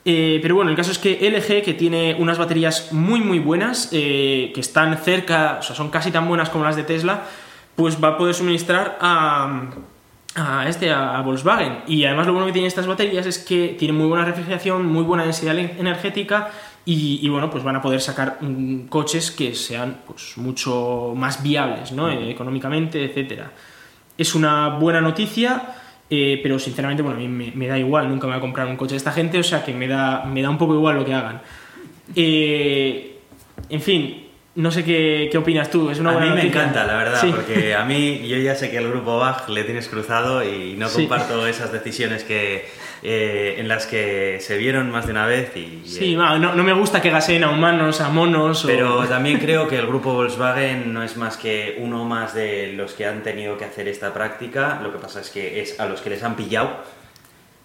Eh, 0.05 0.39
pero 0.41 0.55
bueno, 0.55 0.72
el 0.72 0.78
caso 0.78 0.91
es 0.91 0.99
que 0.99 1.30
LG, 1.30 1.64
que 1.64 1.74
tiene 1.74 2.16
unas 2.18 2.38
baterías 2.38 2.93
muy, 2.93 3.20
muy 3.20 3.39
buenas, 3.39 3.89
eh, 3.91 4.51
que 4.53 4.62
están 4.62 4.97
cerca, 4.97 5.58
o 5.60 5.64
sea, 5.64 5.76
son 5.76 5.89
casi 5.89 6.12
tan 6.12 6.28
buenas 6.28 6.49
como 6.49 6.64
las 6.64 6.76
de 6.76 6.84
Tesla, 6.84 7.24
pues 7.76 8.01
va 8.01 8.10
a 8.10 8.18
poder 8.18 8.34
suministrar 8.34 8.97
a 9.01 9.70
a 10.38 10.70
este 10.70 10.91
a, 10.91 11.20
Volkswagen 11.22 11.80
y 11.88 12.05
además 12.05 12.28
lo 12.28 12.34
bueno 12.34 12.45
que 12.45 12.53
tienen 12.53 12.68
estas 12.68 12.86
baterías 12.86 13.26
es 13.26 13.39
que 13.39 13.76
tienen 13.78 13.97
muy 13.97 14.08
buena 14.08 14.24
refrigeración 14.24 14.86
muy 14.86 15.03
buena 15.03 15.24
densidad 15.24 15.58
energética 15.58 16.51
Y, 16.90 17.20
y, 17.22 17.28
bueno, 17.28 17.50
pues 17.50 17.66
van 17.66 17.76
a 17.76 17.82
poder 17.82 18.00
sacar 18.00 18.38
mm, 18.40 18.88
coches 18.88 19.32
que 19.32 19.54
sean 19.54 19.98
pues, 20.08 20.38
mucho 20.38 21.14
más 21.18 21.44
viables, 21.44 21.92
¿no? 21.92 22.10
Eh, 22.10 22.32
económicamente, 22.32 23.04
etcétera. 23.04 23.52
Es 24.18 24.34
una 24.34 24.70
buena 24.70 25.02
noticia, 25.02 25.76
eh, 26.10 26.40
pero 26.42 26.58
sinceramente, 26.58 27.04
bueno, 27.04 27.18
a 27.18 27.22
mí 27.22 27.28
me, 27.28 27.52
me, 27.52 27.68
da 27.68 27.78
igual, 27.78 28.08
nunca 28.08 28.26
me 28.26 28.32
voy 28.32 28.38
a 28.38 28.42
comprar 28.42 28.68
un 28.68 28.78
coche 28.78 28.94
de 28.94 29.00
esta 29.00 29.12
gente, 29.12 29.38
o 29.38 29.44
sea 29.44 29.66
que 29.66 29.74
me 29.74 29.86
da, 29.86 30.24
me 30.24 30.42
da 30.42 30.50
un 30.50 30.58
poco 30.58 30.76
igual 30.76 30.96
lo 30.96 31.04
que 31.04 31.14
hagan. 31.14 31.42
Eh, 32.16 33.20
en 33.68 33.82
fin, 33.82 34.26
no 34.58 34.72
sé 34.72 34.84
qué, 34.84 35.30
qué, 35.32 35.38
opinas 35.38 35.70
tú, 35.70 35.89
es 35.89 35.99
una 35.99 36.10
a 36.10 36.14
buena 36.14 36.28
mí 36.30 36.36
me 36.36 36.43
noticia? 36.43 36.62
encanta, 36.62 36.86
la 36.86 36.97
verdad, 36.97 37.22
Sí. 37.22 37.32
porque 37.34 37.76
a 37.76 37.86
mí 37.86 38.28
yo 38.28 38.38
ya 38.38 38.55
sé 38.55 38.70
que 38.72 38.78
el 38.78 38.89
grupo 38.89 39.18
Bach 39.20 39.47
le 39.49 39.64
tienes 39.64 39.88
cruzado 39.88 40.43
y 40.43 40.74
no 40.78 40.88
Sí. 40.89 41.01
comparto 41.01 41.45
esas 41.47 41.72
decisiones 41.72 42.24
que 42.24 42.66
eh, 43.03 43.58
en 43.60 43.68
las 43.68 43.86
que 43.86 44.39
se 44.41 44.58
vieron 44.58 44.89
más 44.89 45.05
de 45.05 45.12
una 45.12 45.28
vez 45.28 45.55
y 45.55 45.84
Sí, 45.86 46.14
eh, 46.14 46.18
no, 46.18 46.39
no 46.39 46.64
me 46.64 46.74
gusta 46.74 46.99
que 46.99 47.12
gaseen 47.12 47.43
a 47.43 47.51
humanos, 47.51 48.01
a 48.01 48.10
monos 48.10 48.66
o... 48.66 48.68
Pero 48.68 49.05
también 49.05 49.38
creo 49.38 49.68
que 49.68 49.78
el 49.78 49.86
grupo 49.86 50.14
Volkswagen 50.16 50.91
no 50.91 51.03
es 51.03 51.16
más 51.16 51.38
que 51.38 51.76
uno 51.80 52.05
más 52.05 52.34
de 52.34 52.74
los 52.74 52.93
que 52.93 53.05
han 53.05 53.22
tenido 53.22 53.55
que 53.55 53.66
hacer 53.66 53.88
esta 53.88 54.12
práctica. 54.16 54.80
Lo 54.82 54.91
que 54.91 54.97
pasa 54.97 55.22
es 55.22 55.30
que 55.30 55.62
es 55.62 55.80
a 55.80 55.86
los 55.86 56.01
que 56.01 56.10
les 56.10 56.24
han 56.24 56.36
pillado. 56.36 56.72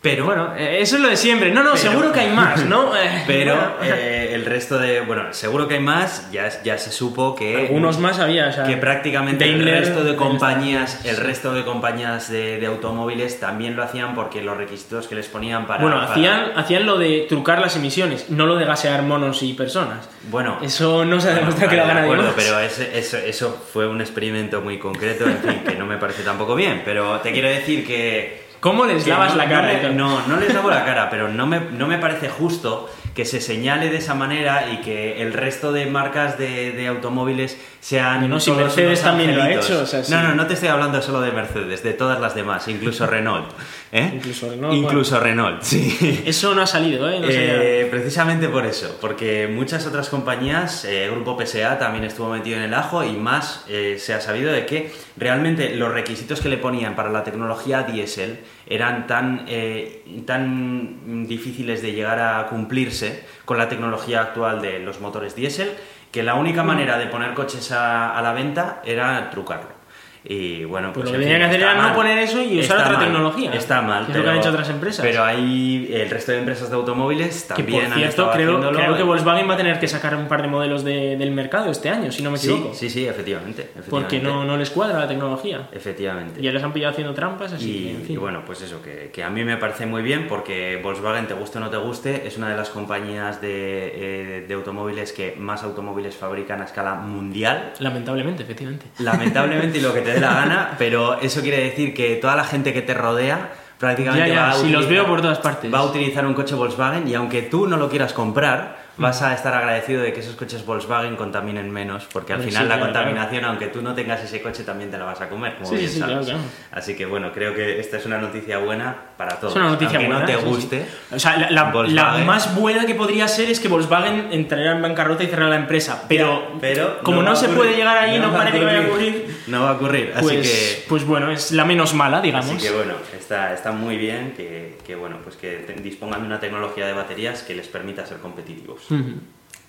Pero 0.02 0.24
Bueno, 0.24 0.52
eh, 0.56 0.78
eso 0.80 0.96
es 0.96 1.02
lo 1.02 1.08
de 1.08 1.16
siempre. 1.16 1.52
No, 1.52 1.62
no, 1.62 1.74
Pero- 1.74 1.90
seguro 1.90 2.12
que 2.12 2.18
hay 2.20 2.30
más, 2.34 2.64
¿no? 2.66 2.92
Eh, 3.02 3.22
Pero 3.26 3.76
eh, 3.82 4.30
el 4.32 4.44
resto 4.44 4.76
de. 4.78 5.00
Bueno, 5.00 5.32
seguro 5.32 5.68
que 5.68 5.74
hay 5.74 5.80
más. 5.80 6.28
Ya, 6.32 6.48
ya 6.64 6.76
se 6.76 6.90
supo 6.90 7.36
que. 7.36 7.56
algunos 7.56 7.98
más 7.98 8.18
había, 8.18 8.48
o 8.48 8.52
sea, 8.52 8.64
Que 8.64 8.76
prácticamente 8.76 9.44
Daimler, 9.44 9.74
el 9.74 9.84
resto 9.84 10.02
de 10.02 10.16
compañías, 10.16 11.04
el 11.04 11.16
resto 11.18 11.54
de 11.54 11.64
compañías 11.64 12.28
de, 12.30 12.58
de 12.58 12.66
automóviles 12.66 13.38
también 13.38 13.76
lo 13.76 13.84
hacían 13.84 14.16
porque 14.16 14.42
los 14.42 14.56
requisitos 14.56 15.06
que 15.06 15.14
les 15.14 15.28
ponían 15.28 15.66
para. 15.68 15.80
Bueno, 15.82 15.96
para- 16.00 16.10
hacían, 16.10 16.52
hacían 16.56 16.84
lo 16.84 16.98
de 16.98 17.26
trucar 17.28 17.60
las 17.60 17.76
emisiones, 17.76 18.28
no 18.28 18.46
lo 18.46 18.56
de 18.56 18.64
gasear 18.64 19.02
monos 19.02 19.42
y 19.44 19.52
personas. 19.54 20.08
Bueno, 20.30 20.58
Eso 20.62 21.04
no 21.04 21.20
se 21.20 21.28
ha 21.28 21.30
Bueno, 21.32 21.46
demostrado 21.46 21.70
que 21.70 21.76
lo 21.76 21.82
haga 21.84 21.94
nadie 21.94 22.16
más. 22.16 22.32
pero 22.34 22.58
ese- 22.58 22.98
eso, 22.98 23.18
eso 23.18 23.64
fue 23.72 23.86
un 23.86 24.00
experimento 24.00 24.60
muy 24.62 24.78
concreto, 24.80 25.26
en 25.26 25.38
fin, 25.38 25.62
que 25.64 25.76
no 25.76 25.86
me 25.86 25.96
parece 25.98 26.24
tampoco 26.24 26.56
bien. 26.56 26.82
Pero 26.84 27.20
te 27.20 27.30
quiero 27.30 27.48
decir 27.48 27.86
que. 27.86 28.50
¿Cómo 28.62 28.84
les 28.86 29.06
lavas 29.08 29.32
no- 29.32 29.38
la 29.38 29.48
cara? 29.48 29.72
me- 29.82 29.92
no, 29.92 30.24
no 30.28 30.36
les 30.36 30.54
lavo 30.54 30.70
la 30.70 30.84
cara, 30.84 31.10
pero 31.10 31.26
no 31.28 31.46
me, 31.46 31.58
no 31.72 31.88
me 31.88 31.98
parece 31.98 32.28
justo 32.28 32.88
que 33.14 33.24
se 33.24 33.40
señale 33.40 33.90
de 33.90 33.98
esa 33.98 34.14
manera 34.14 34.70
y 34.72 34.80
que 34.80 35.20
el 35.20 35.32
resto 35.32 35.72
de 35.72 35.86
marcas 35.86 36.38
de, 36.38 36.72
de 36.72 36.86
automóviles 36.86 37.58
sean. 37.80 38.22
No, 38.22 38.28
no, 38.28 38.40
si 38.40 38.52
Mercedes 38.52 39.02
también 39.02 39.36
lo 39.36 39.42
ha 39.42 39.52
hecho, 39.52 39.82
o 39.82 39.86
sea, 39.86 40.02
sí. 40.02 40.12
No, 40.12 40.22
no, 40.22 40.34
no 40.34 40.46
te 40.46 40.54
estoy 40.54 40.70
hablando 40.70 41.02
solo 41.02 41.20
de 41.20 41.30
Mercedes, 41.32 41.82
de 41.82 41.92
todas 41.92 42.20
las 42.20 42.34
demás, 42.34 42.68
incluso 42.68 43.06
Renault. 43.08 43.50
¿eh? 43.90 44.12
Incluso 44.14 44.48
Renault, 44.48 44.74
Incluso 44.74 45.20
Renault, 45.20 45.62
sí. 45.62 46.22
Eso 46.26 46.54
no 46.54 46.62
ha 46.62 46.66
salido, 46.66 47.10
¿eh? 47.10 47.20
No 47.20 47.26
Eh, 47.28 47.88
precisamente 47.90 48.48
por 48.48 48.64
eso, 48.64 48.96
porque 49.00 49.46
muchas 49.46 49.86
otras 49.86 50.08
compañías, 50.08 50.84
eh, 50.86 51.08
Grupo 51.10 51.38
PSA 51.38 51.78
también 51.78 52.04
estuvo 52.04 52.30
metido 52.30 52.56
en 52.56 52.62
el 52.62 52.74
ajo 52.74 53.04
y 53.04 53.12
más 53.12 53.64
se 53.98 54.14
ha 54.14 54.20
sabido 54.20 54.52
de 54.52 54.64
que 54.64 54.92
realmente 55.16 55.74
los 55.74 55.92
requisitos 55.92 56.40
que 56.40 56.48
le 56.48 56.56
ponían 56.56 56.94
para 56.94 57.10
la 57.10 57.24
tecnología 57.24 57.82
diésel 57.82 58.40
eran 58.66 59.06
tan, 59.06 59.44
eh, 59.48 60.22
tan 60.26 61.26
difíciles 61.26 61.82
de 61.82 61.92
llegar 61.92 62.20
a 62.20 62.46
cumplirse 62.46 63.24
con 63.44 63.58
la 63.58 63.68
tecnología 63.68 64.20
actual 64.20 64.62
de 64.62 64.78
los 64.78 65.00
motores 65.00 65.34
diésel 65.34 65.72
que 66.10 66.22
la 66.22 66.34
única 66.34 66.62
manera 66.62 66.98
de 66.98 67.06
poner 67.06 67.34
coches 67.34 67.72
a, 67.72 68.16
a 68.16 68.22
la 68.22 68.32
venta 68.32 68.82
era 68.84 69.30
trucarlo. 69.30 69.81
Y 70.24 70.64
bueno, 70.64 70.92
Pues 70.92 71.02
pues, 71.04 71.12
lo 71.12 71.18
que 71.18 71.24
que 71.26 71.32
fin, 71.34 71.42
hacer 71.42 71.60
era 71.60 71.74
no 71.74 71.82
mal. 71.82 71.94
poner 71.94 72.18
eso 72.18 72.40
y 72.40 72.60
usar 72.60 72.60
Está 72.60 72.74
otra 72.76 72.92
mal, 72.92 73.04
tecnología. 73.06 73.52
Está 73.52 73.82
mal. 73.82 74.06
Que 74.06 74.12
es 74.12 74.18
lo 74.18 74.24
que 74.24 74.30
han 74.30 74.36
hecho 74.36 74.50
otras 74.50 74.68
empresas. 74.70 75.04
Pero 75.04 75.24
hay 75.24 75.90
el 75.92 76.08
resto 76.10 76.30
de 76.32 76.38
empresas 76.38 76.70
de 76.70 76.76
automóviles 76.76 77.42
Que 77.42 77.48
también 77.54 77.82
por 77.84 77.92
han 77.92 77.98
cierto, 77.98 78.30
creo, 78.30 78.60
creo 78.72 78.96
que 78.96 79.02
Volkswagen 79.02 79.48
va 79.50 79.54
a 79.54 79.56
tener 79.56 79.80
que 79.80 79.88
sacar 79.88 80.14
un 80.14 80.28
par 80.28 80.42
de 80.42 80.48
modelos 80.48 80.84
de- 80.84 81.16
del 81.16 81.32
mercado 81.32 81.70
este 81.72 81.88
año, 81.90 82.12
si 82.12 82.22
no 82.22 82.30
me 82.30 82.38
Sí, 82.38 82.50
equivoco. 82.52 82.72
sí, 82.74 82.88
sí, 82.88 83.04
efectivamente. 83.06 83.62
efectivamente. 83.62 83.90
porque 83.90 84.20
no, 84.20 84.44
no 84.44 84.56
les 84.56 84.70
cuadra 84.70 85.00
la 85.00 85.08
tecnología. 85.08 85.68
Efectivamente. 85.72 86.40
Ya 86.40 86.52
les 86.52 86.62
han 86.62 86.72
pillado 86.72 86.92
haciendo 86.92 87.14
trampas, 87.14 87.52
así 87.54 87.68
Y, 87.70 87.82
que, 87.84 87.90
en 87.90 88.02
fin. 88.02 88.14
y 88.14 88.18
bueno, 88.18 88.42
pues 88.46 88.62
eso, 88.62 88.80
que, 88.80 89.10
que 89.12 89.24
a 89.24 89.30
mí 89.30 89.42
me 89.44 89.56
parece 89.56 89.86
muy 89.86 90.02
bien 90.02 90.26
porque 90.28 90.78
Volkswagen, 90.82 91.26
te 91.26 91.34
guste 91.34 91.58
o 91.58 91.60
no 91.60 91.70
te 91.70 91.76
guste, 91.78 92.26
es 92.28 92.36
una 92.38 92.48
de 92.48 92.56
las 92.56 92.70
compañías 92.70 93.40
de, 93.40 93.48
eh, 93.50 94.44
de 94.46 94.54
automóviles 94.54 95.12
que 95.12 95.34
más 95.36 95.64
automóviles 95.64 96.14
fabrican 96.14 96.60
a 96.62 96.64
escala 96.64 96.94
mundial. 96.94 97.72
Lamentablemente, 97.80 98.44
efectivamente. 98.44 98.86
Lamentablemente 99.00 99.78
y 99.78 99.80
lo 99.80 99.92
que 99.92 100.00
te 100.02 100.11
dé 100.12 100.20
la 100.20 100.34
gana, 100.34 100.70
pero 100.78 101.20
eso 101.20 101.40
quiere 101.42 101.62
decir 101.62 101.94
que 101.94 102.16
toda 102.16 102.36
la 102.36 102.44
gente 102.44 102.72
que 102.72 102.82
te 102.82 102.94
rodea 102.94 103.50
prácticamente 103.78 104.28
Ya, 104.28 104.34
ya, 104.34 104.42
va 104.42 104.50
a 104.50 104.54
sí, 104.54 104.68
los 104.68 104.88
veo 104.88 105.06
por 105.06 105.20
todas 105.20 105.38
partes. 105.40 105.72
Va 105.72 105.78
a 105.80 105.84
utilizar 105.84 106.24
un 106.24 106.34
coche 106.34 106.54
Volkswagen 106.54 107.08
y 107.08 107.14
aunque 107.14 107.42
tú 107.42 107.66
no 107.66 107.76
lo 107.76 107.88
quieras 107.88 108.12
comprar, 108.12 108.80
Mm. 108.98 109.02
vas 109.04 109.22
a 109.22 109.32
estar 109.32 109.54
agradecido 109.54 110.02
de 110.02 110.12
que 110.12 110.20
esos 110.20 110.36
coches 110.36 110.66
Volkswagen 110.66 111.16
contaminen 111.16 111.70
menos, 111.70 112.06
porque 112.12 112.34
al 112.34 112.40
final 112.42 112.64
sí, 112.64 112.68
la 112.68 112.74
claro, 112.76 112.92
contaminación, 112.92 113.44
aunque 113.46 113.68
tú 113.68 113.80
no 113.80 113.94
tengas 113.94 114.22
ese 114.22 114.42
coche, 114.42 114.64
también 114.64 114.90
te 114.90 114.98
la 114.98 115.06
vas 115.06 115.18
a 115.22 115.30
comer, 115.30 115.54
como 115.56 115.66
Sí, 115.70 115.76
bien 115.76 115.88
sí, 115.88 115.94
sí, 115.94 116.00
sabes. 116.00 116.14
claro, 116.26 116.26
claro. 116.26 116.40
Así 116.72 116.94
que 116.94 117.06
bueno, 117.06 117.32
creo 117.32 117.54
que 117.54 117.80
esta 117.80 117.96
es 117.96 118.04
una 118.04 118.18
noticia 118.18 118.58
buena 118.58 118.94
para 119.16 119.36
todos. 119.40 119.52
Es 119.52 119.56
una 119.60 119.68
noticia 119.70 119.98
aunque 119.98 120.06
buena. 120.12 120.20
no 120.20 120.26
te 120.26 120.32
sí, 120.34 120.38
sí. 120.42 120.46
guste. 120.46 120.86
O 121.14 121.18
sea, 121.18 121.36
la, 121.36 121.50
la- 121.50 121.72
Volkswagen- 121.72 121.92
la 121.94 122.18
más 122.24 122.54
buena 122.54 122.86
que 122.86 122.94
podría 122.94 123.28
ser 123.28 123.50
es 123.50 123.60
que 123.60 123.68
Volkswagen 123.68 124.28
entrara 124.32 124.72
en 124.72 124.82
bancarrota 124.82 125.22
y 125.24 125.26
cerrara 125.28 125.50
la 125.50 125.56
empresa. 125.56 126.04
Pero, 126.08 126.52
Ya, 126.54 126.60
pero 126.60 126.98
como 127.02 127.22
no, 127.22 127.32
a 127.32 127.36
se 127.36 127.48
puede 127.48 127.74
llegar 127.74 127.96
ahí, 127.98 128.18
no, 128.18 128.28
a 128.28 128.32
parece 128.36 128.58
que 128.58 128.64
vaya 128.64 128.78
a 128.78 128.86
ocurrir. 128.86 129.36
No 129.46 129.62
va 129.62 129.70
a 129.70 129.72
ocurrir, 129.74 130.12
así 130.14 130.24
Pues, 130.24 130.48
que... 130.50 130.84
pues 130.88 131.04
bueno, 131.04 131.30
es 131.30 131.52
la 131.52 131.64
menos 131.64 131.94
mala, 131.94 132.20
digamos. 132.20 132.50
Así 132.50 132.58
que 132.58 132.70
bueno, 132.72 132.94
está, 133.18 133.52
está 133.54 133.72
muy 133.72 133.96
bien 133.96 134.34
que, 134.36 134.78
que, 134.86 134.94
bueno, 134.94 135.16
pues 135.22 135.36
que 135.36 135.64
dispongan 135.82 136.20
de 136.20 136.26
una 136.26 136.40
tecnología 136.40 136.86
de 136.86 136.92
baterías 136.92 137.42
que 137.42 137.54
les 137.54 137.66
permita 137.68 138.06
ser 138.06 138.18
competitivos. 138.18 138.90
Ujú. 138.90 139.14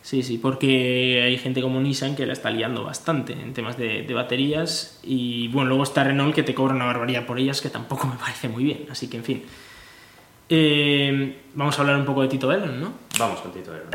Sí, 0.03 0.21
sí, 0.21 0.37
porque 0.37 1.23
hay 1.23 1.37
gente 1.37 1.61
como 1.61 1.79
Nissan 1.79 2.17
que 2.17 2.25
la 2.25 2.33
está 2.33 2.51
liando 2.51 2.83
bastante 2.83 3.31
en 3.31 3.53
temas 3.53 3.77
de, 3.77 4.03
de 4.03 4.13
baterías 4.13 4.99
y 5.01 5.47
bueno, 5.47 5.69
luego 5.69 5.83
está 5.83 6.03
Renault 6.03 6.35
que 6.35 6.43
te 6.43 6.53
cobra 6.53 6.75
una 6.75 6.83
barbaridad 6.83 7.25
por 7.25 7.39
ellas 7.39 7.61
que 7.61 7.69
tampoco 7.69 8.07
me 8.07 8.15
parece 8.19 8.49
muy 8.49 8.65
bien, 8.65 8.85
así 8.91 9.09
que 9.09 9.17
en 9.17 9.23
fin. 9.23 9.43
Eh, 10.49 11.37
vamos 11.53 11.79
a 11.79 11.81
hablar 11.81 11.95
un 11.95 12.05
poco 12.05 12.21
de 12.21 12.27
Tito 12.27 12.51
Elon, 12.51 12.81
¿no? 12.81 12.93
Vamos 13.17 13.39
con 13.39 13.53
Tito 13.53 13.71
Elon. 13.73 13.87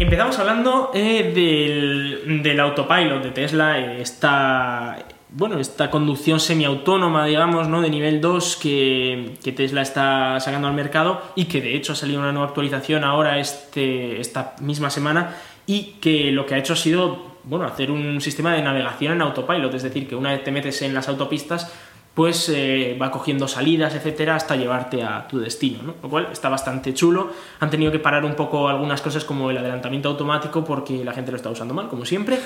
Empezamos 0.00 0.36
hablando 0.40 0.90
eh, 0.92 1.32
del, 1.32 2.42
del 2.42 2.58
autopilot 2.58 3.22
de 3.22 3.30
Tesla, 3.30 3.78
eh, 3.78 4.02
esta, 4.02 4.98
bueno, 5.30 5.58
esta 5.58 5.90
conducción 5.90 6.40
semiautónoma, 6.40 7.26
digamos, 7.26 7.68
¿no? 7.68 7.82
de 7.82 7.90
nivel 7.90 8.20
2 8.20 8.56
que, 8.56 9.34
que 9.42 9.52
Tesla 9.52 9.82
está 9.82 10.40
sacando 10.40 10.68
al 10.68 10.74
mercado 10.74 11.22
y 11.34 11.44
que 11.44 11.60
de 11.60 11.76
hecho 11.76 11.92
ha 11.92 11.96
salido 11.96 12.20
una 12.20 12.32
nueva 12.32 12.48
actualización 12.48 13.04
ahora 13.04 13.38
este, 13.38 14.20
esta 14.20 14.56
misma 14.60 14.90
semana 14.90 15.36
y 15.66 15.96
que 16.00 16.32
lo 16.32 16.46
que 16.46 16.54
ha 16.54 16.58
hecho 16.58 16.72
ha 16.72 16.76
sido 16.76 17.28
bueno, 17.44 17.64
hacer 17.64 17.90
un 17.90 18.20
sistema 18.20 18.52
de 18.52 18.62
navegación 18.62 19.14
en 19.14 19.22
autopilot, 19.22 19.72
es 19.72 19.82
decir, 19.82 20.06
que 20.06 20.14
una 20.14 20.32
vez 20.32 20.44
te 20.44 20.50
metes 20.50 20.82
en 20.82 20.92
las 20.92 21.08
autopistas 21.08 21.72
pues 22.18 22.52
va 23.00 23.12
cogiendo 23.12 23.46
salidas, 23.46 23.94
etcétera, 23.94 24.34
hasta 24.34 24.56
llevarte 24.56 25.04
a 25.04 25.28
tu 25.28 25.38
destino, 25.38 25.84
¿no? 25.84 25.94
Lo 26.02 26.08
cual 26.08 26.26
está 26.32 26.48
bastante 26.48 26.92
chulo. 26.92 27.30
Han 27.60 27.70
tenido 27.70 27.92
que 27.92 28.00
parar 28.00 28.24
un 28.24 28.34
poco 28.34 28.68
algunas 28.68 29.00
cosas 29.00 29.24
como 29.24 29.52
el 29.52 29.58
adelantamiento 29.58 30.08
automático 30.08 30.64
porque 30.64 31.04
la 31.04 31.12
gente 31.12 31.30
lo 31.30 31.36
está 31.36 31.48
usando 31.48 31.74
mal, 31.74 31.86
como 31.86 32.04
siempre, 32.04 32.40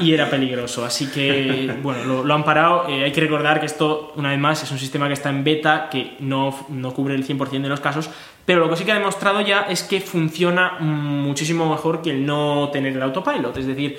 y 0.00 0.12
era 0.12 0.28
peligroso. 0.28 0.84
Así 0.84 1.06
que, 1.06 1.78
bueno, 1.82 2.04
lo, 2.04 2.24
lo 2.24 2.34
han 2.34 2.44
parado. 2.44 2.90
Eh, 2.90 3.04
hay 3.04 3.10
que 3.10 3.22
recordar 3.22 3.58
que 3.58 3.64
esto, 3.64 4.12
una 4.16 4.32
vez 4.32 4.38
más, 4.38 4.62
es 4.62 4.70
un 4.70 4.78
sistema 4.78 5.06
que 5.06 5.14
está 5.14 5.30
en 5.30 5.44
beta, 5.44 5.88
que 5.90 6.16
no, 6.20 6.54
no 6.68 6.92
cubre 6.92 7.14
el 7.14 7.26
100% 7.26 7.62
de 7.62 7.70
los 7.70 7.80
casos, 7.80 8.10
pero 8.44 8.60
lo 8.60 8.68
que 8.68 8.76
sí 8.76 8.84
que 8.84 8.92
ha 8.92 8.96
demostrado 8.96 9.40
ya 9.40 9.62
es 9.62 9.82
que 9.82 10.02
funciona 10.02 10.76
muchísimo 10.78 11.70
mejor 11.70 12.02
que 12.02 12.10
el 12.10 12.26
no 12.26 12.68
tener 12.70 12.94
el 12.94 13.02
autopilot. 13.02 13.56
Es 13.56 13.66
decir, 13.66 13.98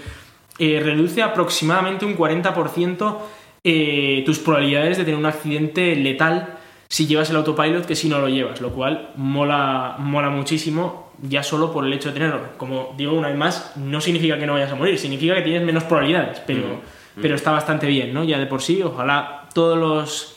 eh, 0.60 0.80
reduce 0.80 1.24
aproximadamente 1.24 2.06
un 2.06 2.16
40% 2.16 3.18
eh, 3.64 4.24
tus 4.26 4.40
probabilidades 4.40 4.98
de 4.98 5.04
tener 5.04 5.20
un 5.20 5.26
accidente 5.26 5.96
letal 5.96 6.58
si 6.88 7.08
llevas 7.08 7.30
el 7.30 7.38
autopilot 7.38 7.86
que 7.86 7.96
si 7.96 8.10
no 8.10 8.20
lo 8.20 8.28
llevas, 8.28 8.60
lo 8.60 8.72
cual 8.72 9.12
mola, 9.16 9.96
mola 9.98 10.30
muchísimo 10.30 11.12
ya 11.22 11.44
solo 11.44 11.72
por 11.72 11.86
el 11.86 11.94
hecho 11.94 12.10
de 12.10 12.16
tenerlo. 12.16 12.42
Como 12.58 12.94
digo 12.98 13.14
una 13.14 13.30
vez 13.30 13.38
más, 13.38 13.74
no 13.78 14.02
significa 14.02 14.38
que 14.38 14.46
no 14.46 14.54
vayas 14.54 14.72
a 14.72 14.76
morir, 14.76 14.98
significa 14.98 15.36
que 15.36 15.42
tienes 15.42 15.64
menos 15.64 15.84
probabilidades, 15.84 16.42
pero, 16.46 16.82
pero 17.22 17.36
está 17.36 17.52
bastante 17.52 17.88
bien, 17.88 18.14
¿no? 18.14 18.24
Ya 18.24 18.40
de 18.40 18.48
por 18.48 18.62
sí, 18.62 18.82
ojalá 18.82 19.48
todos 19.54 19.78
los, 19.78 20.36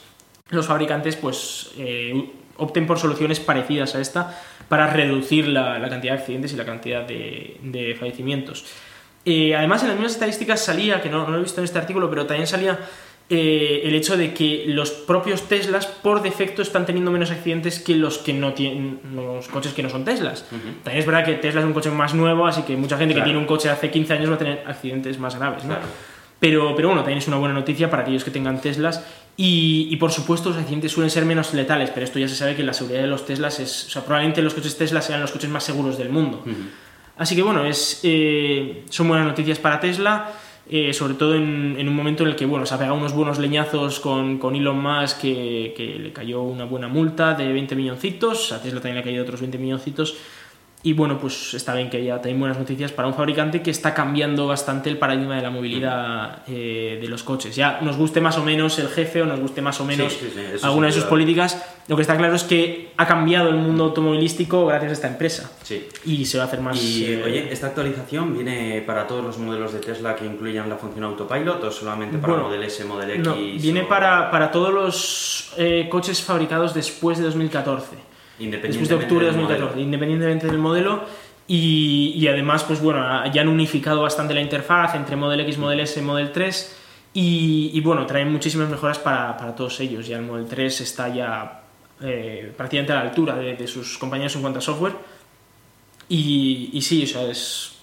los 0.50 0.66
fabricantes 0.66 1.16
pues 1.16 1.72
eh, 1.78 2.30
opten 2.56 2.86
por 2.86 2.98
soluciones 2.98 3.40
parecidas 3.40 3.94
a 3.94 4.00
esta 4.00 4.38
para 4.68 4.86
reducir 4.86 5.48
la, 5.48 5.78
la 5.78 5.88
cantidad 5.88 6.14
de 6.14 6.20
accidentes 6.20 6.52
y 6.52 6.56
la 6.56 6.64
cantidad 6.64 7.02
de, 7.02 7.58
de 7.62 7.96
fallecimientos. 7.98 8.64
Eh, 9.24 9.56
además, 9.56 9.82
en 9.82 9.88
las 9.88 9.96
mismas 9.96 10.12
estadísticas 10.12 10.62
salía, 10.62 11.00
que 11.00 11.08
no, 11.08 11.24
no 11.24 11.30
lo 11.30 11.38
he 11.38 11.42
visto 11.42 11.60
en 11.60 11.64
este 11.64 11.78
artículo, 11.78 12.10
pero 12.10 12.26
también 12.26 12.46
salía 12.46 12.78
eh, 13.30 13.80
el 13.84 13.94
hecho 13.94 14.16
de 14.18 14.34
que 14.34 14.64
los 14.68 14.90
propios 14.90 15.42
Teslas 15.48 15.86
por 15.86 16.22
defecto 16.22 16.60
están 16.62 16.84
teniendo 16.84 17.10
menos 17.10 17.30
accidentes 17.30 17.78
que 17.80 17.94
los 17.96 18.18
que 18.18 18.32
no 18.34 18.52
tienen 18.52 19.00
los 19.14 19.48
coches 19.48 19.72
que 19.72 19.82
no 19.82 19.88
son 19.88 20.04
Teslas. 20.04 20.44
También 20.82 20.98
es 20.98 21.06
verdad 21.06 21.24
que 21.24 21.34
Tesla 21.34 21.60
es 21.60 21.66
un 21.66 21.72
coche 21.72 21.90
más 21.90 22.12
nuevo, 22.14 22.46
así 22.46 22.62
que 22.62 22.76
mucha 22.76 22.98
gente 22.98 23.14
Claro. 23.14 23.24
que 23.24 23.30
tiene 23.30 23.38
un 23.38 23.46
coche 23.46 23.70
hace 23.70 23.90
15 23.90 24.12
años 24.12 24.30
va 24.30 24.34
a 24.34 24.38
tener 24.38 24.64
accidentes 24.66 25.18
más 25.18 25.36
graves, 25.36 25.64
¿no? 25.64 25.70
Claro. 25.70 25.86
Pero, 26.38 26.76
pero 26.76 26.88
bueno, 26.88 27.00
también 27.02 27.18
es 27.18 27.28
una 27.28 27.38
buena 27.38 27.54
noticia 27.54 27.88
para 27.88 28.02
aquellos 28.02 28.22
que 28.24 28.30
tengan 28.30 28.60
Teslas. 28.60 29.02
Y, 29.36 29.88
y 29.90 29.96
por 29.96 30.12
supuesto, 30.12 30.50
los 30.50 30.58
accidentes 30.58 30.92
suelen 30.92 31.08
ser 31.10 31.24
menos 31.24 31.54
letales, 31.54 31.90
pero 31.90 32.04
esto 32.04 32.18
ya 32.18 32.28
se 32.28 32.34
sabe 32.36 32.54
que 32.54 32.62
la 32.62 32.74
seguridad 32.74 33.00
de 33.00 33.06
los 33.08 33.24
Teslas 33.24 33.58
es. 33.60 33.86
O 33.86 33.90
sea, 33.90 34.02
probablemente 34.04 34.42
los 34.42 34.52
coches 34.52 34.76
Tesla 34.76 35.00
sean 35.00 35.22
los 35.22 35.30
coches 35.32 35.48
más 35.48 35.64
seguros 35.64 35.96
del 35.96 36.10
mundo. 36.10 36.44
Así 37.16 37.34
que 37.34 37.42
bueno, 37.42 37.64
es, 37.64 38.00
eh, 38.02 38.82
son 38.90 39.08
buenas 39.08 39.26
noticias 39.26 39.58
para 39.58 39.80
Tesla. 39.80 40.32
Eh, 40.66 40.94
sobre 40.94 41.12
todo 41.12 41.34
en, 41.34 41.76
en, 41.78 41.88
un 41.88 41.94
momento 41.94 42.22
en 42.22 42.30
el 42.30 42.36
que 42.36 42.46
bueno, 42.46 42.64
se 42.64 42.74
ha 42.74 42.78
pegado 42.78 42.96
unos 42.96 43.12
buenos 43.12 43.38
leñazos 43.38 44.00
con, 44.00 44.38
con 44.38 44.56
Elon 44.56 44.80
Musk 44.80 45.20
que, 45.20 45.74
que, 45.76 45.98
le 45.98 46.10
cayó 46.10 46.40
una 46.40 46.64
buena 46.64 46.88
multa 46.88 47.34
de 47.34 47.52
20 47.52 47.76
milloncitos, 47.76 48.50
a 48.50 48.62
Tesla 48.62 48.80
también 48.80 48.94
le 48.94 49.00
ha 49.02 49.04
caído 49.04 49.24
otros 49.24 49.40
20 49.40 49.58
milloncitos 49.58 50.16
y 50.86 50.92
bueno, 50.92 51.18
pues 51.18 51.54
está 51.54 51.74
bien 51.74 51.88
que 51.88 51.96
haya 51.96 52.16
también 52.16 52.38
buenas 52.38 52.58
noticias 52.58 52.92
para 52.92 53.08
un 53.08 53.14
fabricante 53.14 53.62
que 53.62 53.70
está 53.70 53.94
cambiando 53.94 54.46
bastante 54.46 54.90
el 54.90 54.98
paradigma 54.98 55.34
de 55.36 55.40
la 55.40 55.48
movilidad 55.48 56.42
eh, 56.46 56.98
de 57.00 57.08
los 57.08 57.22
coches. 57.22 57.56
Ya 57.56 57.78
nos 57.80 57.96
guste 57.96 58.20
más 58.20 58.36
o 58.36 58.44
menos 58.44 58.78
el 58.78 58.88
jefe 58.88 59.22
o 59.22 59.24
nos 59.24 59.40
guste 59.40 59.62
más 59.62 59.80
o 59.80 59.86
menos 59.86 60.12
sí, 60.12 60.30
sí, 60.30 60.32
sí, 60.34 60.58
alguna 60.62 60.88
de 60.88 60.92
sus 60.92 61.04
políticas, 61.04 61.64
lo 61.88 61.96
que 61.96 62.02
está 62.02 62.18
claro 62.18 62.34
es 62.34 62.42
que 62.42 62.92
ha 62.98 63.06
cambiado 63.06 63.48
el 63.48 63.54
mundo 63.54 63.84
automovilístico 63.84 64.66
gracias 64.66 64.90
a 64.90 64.92
esta 64.92 65.08
empresa. 65.08 65.50
Sí. 65.62 65.88
Y 66.04 66.26
se 66.26 66.36
va 66.36 66.44
a 66.44 66.46
hacer 66.48 66.60
más. 66.60 66.78
Y 66.78 67.06
eh, 67.06 67.22
oye, 67.24 67.50
¿esta 67.50 67.68
actualización 67.68 68.34
viene 68.34 68.82
para 68.86 69.06
todos 69.06 69.24
los 69.24 69.38
modelos 69.38 69.72
de 69.72 69.78
Tesla 69.78 70.14
que 70.14 70.26
incluyan 70.26 70.68
la 70.68 70.76
función 70.76 71.04
autopilot 71.04 71.64
o 71.64 71.70
solamente 71.70 72.18
para 72.18 72.34
bueno, 72.34 72.48
Model 72.50 72.62
S, 72.62 72.84
Model 72.84 73.08
X? 73.08 73.24
No, 73.24 73.34
viene 73.34 73.80
o... 73.80 73.88
para, 73.88 74.30
para 74.30 74.50
todos 74.50 74.70
los 74.70 75.54
eh, 75.56 75.88
coches 75.90 76.20
fabricados 76.20 76.74
después 76.74 77.16
de 77.16 77.24
2014 77.24 78.13
después 78.38 78.88
de 78.88 78.94
octubre 78.94 79.26
de 79.26 79.32
2014, 79.32 79.80
independientemente 79.80 80.46
del 80.46 80.58
modelo. 80.58 81.04
Y, 81.46 82.14
y, 82.16 82.26
además, 82.28 82.64
pues 82.64 82.80
bueno, 82.80 83.00
ya 83.30 83.42
han 83.42 83.48
unificado 83.48 84.02
bastante 84.02 84.32
la 84.32 84.40
interfaz 84.40 84.94
entre 84.94 85.14
Model 85.14 85.40
X, 85.40 85.58
Model 85.58 85.80
S 85.80 86.00
Model 86.00 86.32
3. 86.32 86.80
Y, 87.12 87.70
y 87.72 87.80
bueno, 87.80 88.06
traen 88.06 88.32
muchísimas 88.32 88.68
mejoras 88.68 88.98
para, 88.98 89.36
para, 89.36 89.54
todos 89.54 89.78
ellos. 89.80 90.06
Ya 90.06 90.16
el 90.16 90.24
Model 90.24 90.46
3 90.46 90.80
está 90.80 91.08
ya 91.08 91.62
eh, 92.02 92.52
prácticamente 92.56 92.92
a 92.92 92.96
la 92.96 93.02
altura 93.02 93.36
de, 93.36 93.56
de, 93.56 93.66
sus 93.66 93.98
compañeros 93.98 94.34
en 94.36 94.40
cuanto 94.40 94.58
a 94.58 94.62
software. 94.62 94.94
Y, 96.08 96.70
y 96.72 96.82
sí, 96.82 97.04
o 97.04 97.06
sea, 97.06 97.22
es, 97.30 97.74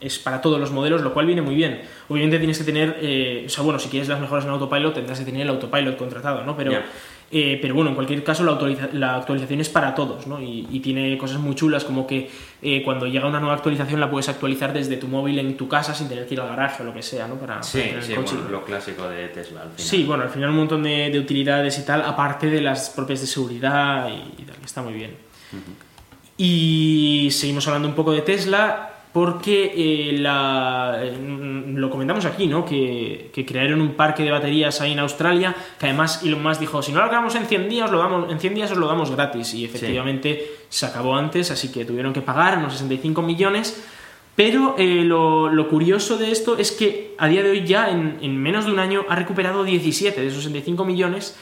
es 0.00 0.18
para 0.18 0.40
todos 0.40 0.60
los 0.60 0.70
modelos, 0.70 1.02
lo 1.02 1.12
cual 1.12 1.26
viene 1.26 1.42
muy 1.42 1.54
bien. 1.54 1.82
Obviamente 2.08 2.38
tienes 2.38 2.58
que 2.58 2.64
tener, 2.64 2.98
eh, 3.00 3.44
o 3.46 3.48
sea, 3.48 3.64
bueno, 3.64 3.78
si 3.78 3.88
quieres 3.88 4.08
las 4.08 4.20
mejoras 4.20 4.44
en 4.44 4.50
autopilot, 4.50 4.94
tendrás 4.94 5.18
que 5.18 5.24
tener 5.24 5.42
el 5.42 5.48
autopilot 5.48 5.96
contratado, 5.96 6.44
¿no? 6.44 6.56
Pero, 6.56 6.70
yeah. 6.70 6.86
Eh, 7.30 7.58
pero 7.60 7.74
bueno, 7.74 7.90
en 7.90 7.96
cualquier 7.96 8.22
caso, 8.22 8.44
la, 8.44 8.52
actualiza 8.52 8.88
la 8.92 9.16
actualización 9.16 9.60
es 9.60 9.68
para 9.68 9.94
todos, 9.94 10.28
¿no? 10.28 10.40
Y, 10.40 10.68
y, 10.70 10.78
tiene 10.78 11.18
cosas 11.18 11.38
muy 11.38 11.56
chulas 11.56 11.84
como 11.84 12.06
que 12.06 12.30
eh, 12.62 12.82
cuando 12.84 13.06
llega 13.06 13.26
una 13.26 13.40
nueva 13.40 13.54
actualización 13.54 13.98
la 13.98 14.08
puedes 14.08 14.28
actualizar 14.28 14.72
desde 14.72 14.96
tu 14.96 15.08
móvil 15.08 15.40
en 15.40 15.56
tu 15.56 15.66
casa 15.66 15.92
sin 15.92 16.08
tener 16.08 16.26
que 16.26 16.34
ir 16.34 16.40
al 16.40 16.48
garaje 16.48 16.84
o 16.84 16.86
lo 16.86 16.94
que 16.94 17.02
sea, 17.02 17.26
¿no? 17.26 17.34
Para, 17.34 17.62
sí, 17.64 17.80
para 17.80 18.00
sí, 18.02 18.12
el 18.12 18.18
coche. 18.18 18.36
Bueno, 18.36 18.50
lo 18.50 18.64
clásico 18.64 19.08
de 19.08 19.28
Tesla. 19.28 19.62
Al 19.62 19.70
final. 19.70 19.86
Sí, 19.88 20.04
bueno, 20.04 20.22
al 20.22 20.30
final 20.30 20.50
un 20.50 20.56
montón 20.56 20.82
de, 20.84 21.10
de 21.10 21.18
utilidades 21.18 21.76
y 21.78 21.84
tal, 21.84 22.02
aparte 22.02 22.48
de 22.48 22.60
las 22.60 22.90
propias 22.90 23.20
de 23.20 23.26
seguridad 23.26 24.08
y, 24.08 24.42
y 24.42 24.44
tal, 24.44 24.56
está 24.64 24.82
muy 24.82 24.92
bien. 24.92 25.16
Uh 25.52 25.56
-huh. 25.56 25.86
Y 26.38 27.28
seguimos 27.32 27.66
hablando 27.66 27.88
un 27.88 27.94
poco 27.94 28.12
de 28.12 28.20
Tesla 28.20 28.95
porque 29.16 29.72
eh, 29.74 30.12
la, 30.18 31.00
lo 31.08 31.88
comentamos 31.88 32.26
aquí, 32.26 32.46
¿no? 32.46 32.66
Que, 32.66 33.30
que, 33.32 33.46
crearon 33.46 33.80
un 33.80 33.94
parque 33.94 34.22
de 34.22 34.30
baterías 34.30 34.82
ahí 34.82 34.92
en 34.92 34.98
Australia, 34.98 35.56
que 35.78 35.86
además 35.86 36.22
Elon 36.22 36.42
Musk 36.42 36.60
dijo, 36.60 36.82
si 36.82 36.92
no 36.92 36.98
lo 36.98 37.06
acabamos 37.06 37.34
en 37.34 37.46
100 37.46 37.66
días, 37.70 37.90
lo 37.90 37.98
damos, 37.98 38.30
en 38.30 38.38
100 38.38 38.54
días 38.54 38.72
os 38.72 38.76
lo 38.76 38.86
damos 38.86 39.10
gratis, 39.10 39.54
y 39.54 39.64
efectivamente 39.64 40.38
sí. 40.68 40.80
se 40.80 40.84
acabó 40.84 41.16
antes, 41.16 41.50
así 41.50 41.72
que 41.72 41.86
tuvieron 41.86 42.12
que 42.12 42.20
pagar 42.20 42.58
unos 42.58 42.74
65 42.74 43.22
millones, 43.22 43.82
pero 44.34 44.74
eh, 44.76 45.02
lo, 45.02 45.48
lo, 45.48 45.70
curioso 45.70 46.18
de 46.18 46.30
esto 46.30 46.58
es 46.58 46.70
que 46.70 47.14
a 47.16 47.26
día 47.26 47.42
de 47.42 47.52
hoy 47.52 47.64
ya, 47.64 47.88
en, 47.88 48.18
en 48.20 48.36
menos 48.36 48.66
de 48.66 48.72
un 48.72 48.80
año, 48.80 49.06
ha 49.08 49.16
recuperado 49.16 49.64
17 49.64 50.20
de 50.20 50.26
esos 50.26 50.44
65 50.44 50.84
millones, 50.84 51.38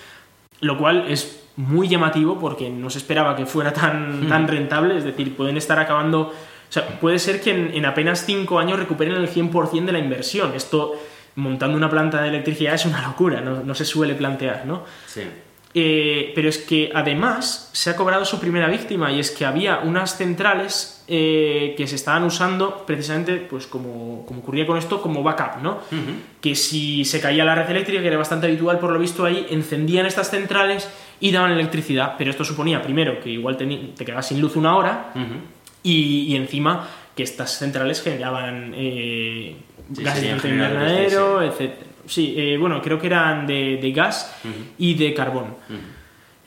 lo 0.61 0.79
cual 0.79 1.07
es 1.09 1.45
muy 1.57 1.89
llamativo 1.89 2.39
porque 2.39 2.70
no 2.70 2.89
se 2.89 2.99
esperaba 2.99 3.35
que 3.35 3.47
fuera 3.47 3.72
tan, 3.72 4.29
tan 4.29 4.47
rentable, 4.47 4.97
es 4.97 5.03
decir, 5.03 5.37
pueden 5.37 5.57
estar 5.57 5.81
acabando 5.81 6.33
sea, 6.75 7.01
puede 7.01 7.18
ser 7.18 7.41
que 7.41 7.51
en, 7.51 7.72
en 7.75 7.87
apenas 7.87 8.25
5 8.27 8.59
años 8.59 8.79
recuperen 8.79 9.14
el 9.14 9.29
100% 9.29 9.85
de 9.85 9.93
la 9.93 9.99
inversión. 9.99 10.55
Esto, 10.55 11.01
montando 11.37 11.77
una 11.77 11.89
planta 11.89 12.20
de 12.20 12.29
electricidad, 12.29 12.75
es 12.75 12.85
una 12.85 13.01
locura, 13.07 13.41
no, 13.41 13.62
no 13.62 13.75
se 13.75 13.85
suele 13.85 14.14
plantear, 14.14 14.66
¿no? 14.66 14.83
Sí. 15.07 15.22
Eh, 15.77 16.31
pero 16.37 16.49
es 16.49 16.59
que 16.59 16.93
además 16.95 17.70
se 17.72 17.91
ha 17.91 17.97
cobrado 17.97 18.25
su 18.25 18.39
primera 18.39 18.68
víctima 18.68 19.11
y 19.11 19.18
es 19.18 19.33
que 19.33 19.45
había 19.45 19.81
unas 19.81 20.16
centrales 20.16 21.05
eh, 21.09 21.75
que 21.77 21.89
se 21.89 21.97
estaban 21.97 22.22
usando 22.22 22.87
precisamente, 22.87 23.39
pues 23.39 23.66
como, 23.66 24.25
como, 24.25 24.39
ocurría 24.39 24.68
con 24.68 24.79
esto, 24.79 25.03
como 25.03 25.25
backup, 25.25 25.62
¿no? 25.62 25.72
Uh 25.91 25.95
-huh. 25.95 26.14
Que 26.41 26.55
si 26.55 27.05
se 27.05 27.20
caía 27.20 27.45
la 27.45 27.57
red 27.57 27.68
eléctrica, 27.70 28.01
que 28.01 28.07
era 28.07 28.18
bastante 28.18 28.47
habitual 28.47 28.79
por 28.79 28.93
lo 28.93 29.01
visto 29.01 29.25
ahí, 29.25 29.49
encendían 29.51 30.07
estas 30.07 30.31
centrales 30.31 30.89
y 31.18 31.33
daban 31.33 31.51
electricidad, 31.51 32.14
pero 32.18 32.31
esto 32.31 32.45
suponía 32.45 32.81
primero 32.81 33.18
que 33.20 33.31
igual 33.31 33.57
te, 33.57 33.66
te 33.66 34.05
quedabas 34.05 34.29
sin 34.29 34.41
luz 34.41 34.55
una 34.55 34.77
hora. 34.77 35.11
Uh 35.14 35.18
-huh 35.18 35.54
y, 35.85 36.32
y 36.32 36.37
encima 36.37 36.89
que 37.14 37.22
estas 37.22 37.57
centrales 37.57 38.03
generaban 38.03 38.72
eh, 38.76 39.55
sí, 39.95 40.03
gases 40.03 40.22
de 40.22 40.28
efecto 40.30 40.49
invernadero, 40.49 41.43
etc. 41.43 41.74
Sí, 42.07 42.35
eh, 42.37 42.57
bueno, 42.59 42.82
creo 42.82 42.99
que 42.99 43.07
eran 43.07 43.47
de, 43.47 43.78
de 43.80 43.93
gas 43.93 44.37
uh 44.45 44.49
-huh. 44.49 44.53
y 44.78 44.95
de 44.95 45.14
carbón. 45.14 45.55
Uh 45.68 45.72
-huh. 45.72 45.95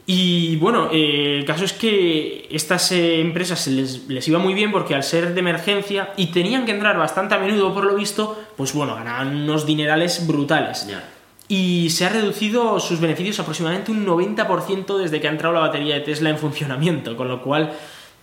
Y 0.09 0.55
bueno, 0.55 0.89
eh, 0.89 1.35
el 1.39 1.45
caso 1.45 1.65
es 1.65 1.73
que 1.73 2.47
estas 2.49 2.93
eh, 2.93 3.19
empresas 3.19 3.67
les, 3.67 4.07
les, 4.07 4.25
iba 4.29 4.39
muy 4.39 4.53
bien 4.53 4.71
porque 4.71 4.95
al 4.95 5.03
ser 5.03 5.33
de 5.33 5.39
emergencia 5.41 6.13
y 6.15 6.27
tenían 6.27 6.65
que 6.65 6.71
entrar 6.71 6.97
bastante 6.97 7.35
a 7.35 7.39
menudo 7.39 7.73
por 7.73 7.83
lo 7.83 7.93
visto, 7.93 8.41
pues 8.55 8.71
bueno, 8.71 8.95
ganaban 8.95 9.35
unos 9.35 9.65
dinerales 9.65 10.25
brutales. 10.25 10.87
Yeah. 10.87 11.03
Y 11.49 11.89
se 11.89 12.05
ha 12.05 12.09
reducido 12.09 12.79
sus 12.79 13.01
beneficios 13.01 13.37
aproximadamente 13.41 13.91
un 13.91 14.05
90% 14.05 14.97
desde 14.97 15.19
que 15.19 15.27
ha 15.27 15.31
entrado 15.31 15.53
la 15.53 15.59
batería 15.59 15.95
de 15.95 16.01
Tesla 16.01 16.29
en 16.29 16.37
funcionamiento, 16.37 17.17
con 17.17 17.27
lo 17.27 17.41
cual 17.41 17.73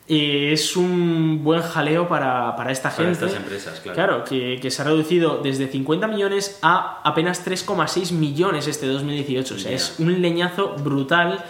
eh, 0.07 0.51
es 0.53 0.77
un 0.77 1.43
buen 1.43 1.63
jaleo 1.63 2.09
para, 2.09 2.55
para 2.57 2.73
esta 2.73 2.91
para 2.91 3.05
gente. 3.05 3.25
Estas 3.25 3.41
empresas, 3.41 3.81
claro. 3.81 3.95
Claro, 3.95 4.25
que, 4.25 4.59
que, 4.61 4.71
se 4.71 4.83
ha 4.83 4.85
reducido 4.85 5.41
desde 5.43 5.67
50 5.67 6.07
millones 6.09 6.59
a 6.61 7.01
apenas 7.05 7.47
3,6 7.47 8.13
millones 8.13 8.67
este 8.67 8.87
2018. 8.87 9.55
O 9.55 9.59
sea, 9.59 9.71
yeah. 9.71 9.77
es 9.77 9.95
un 9.99 10.21
leñazo 10.21 10.77
brutal. 10.77 11.45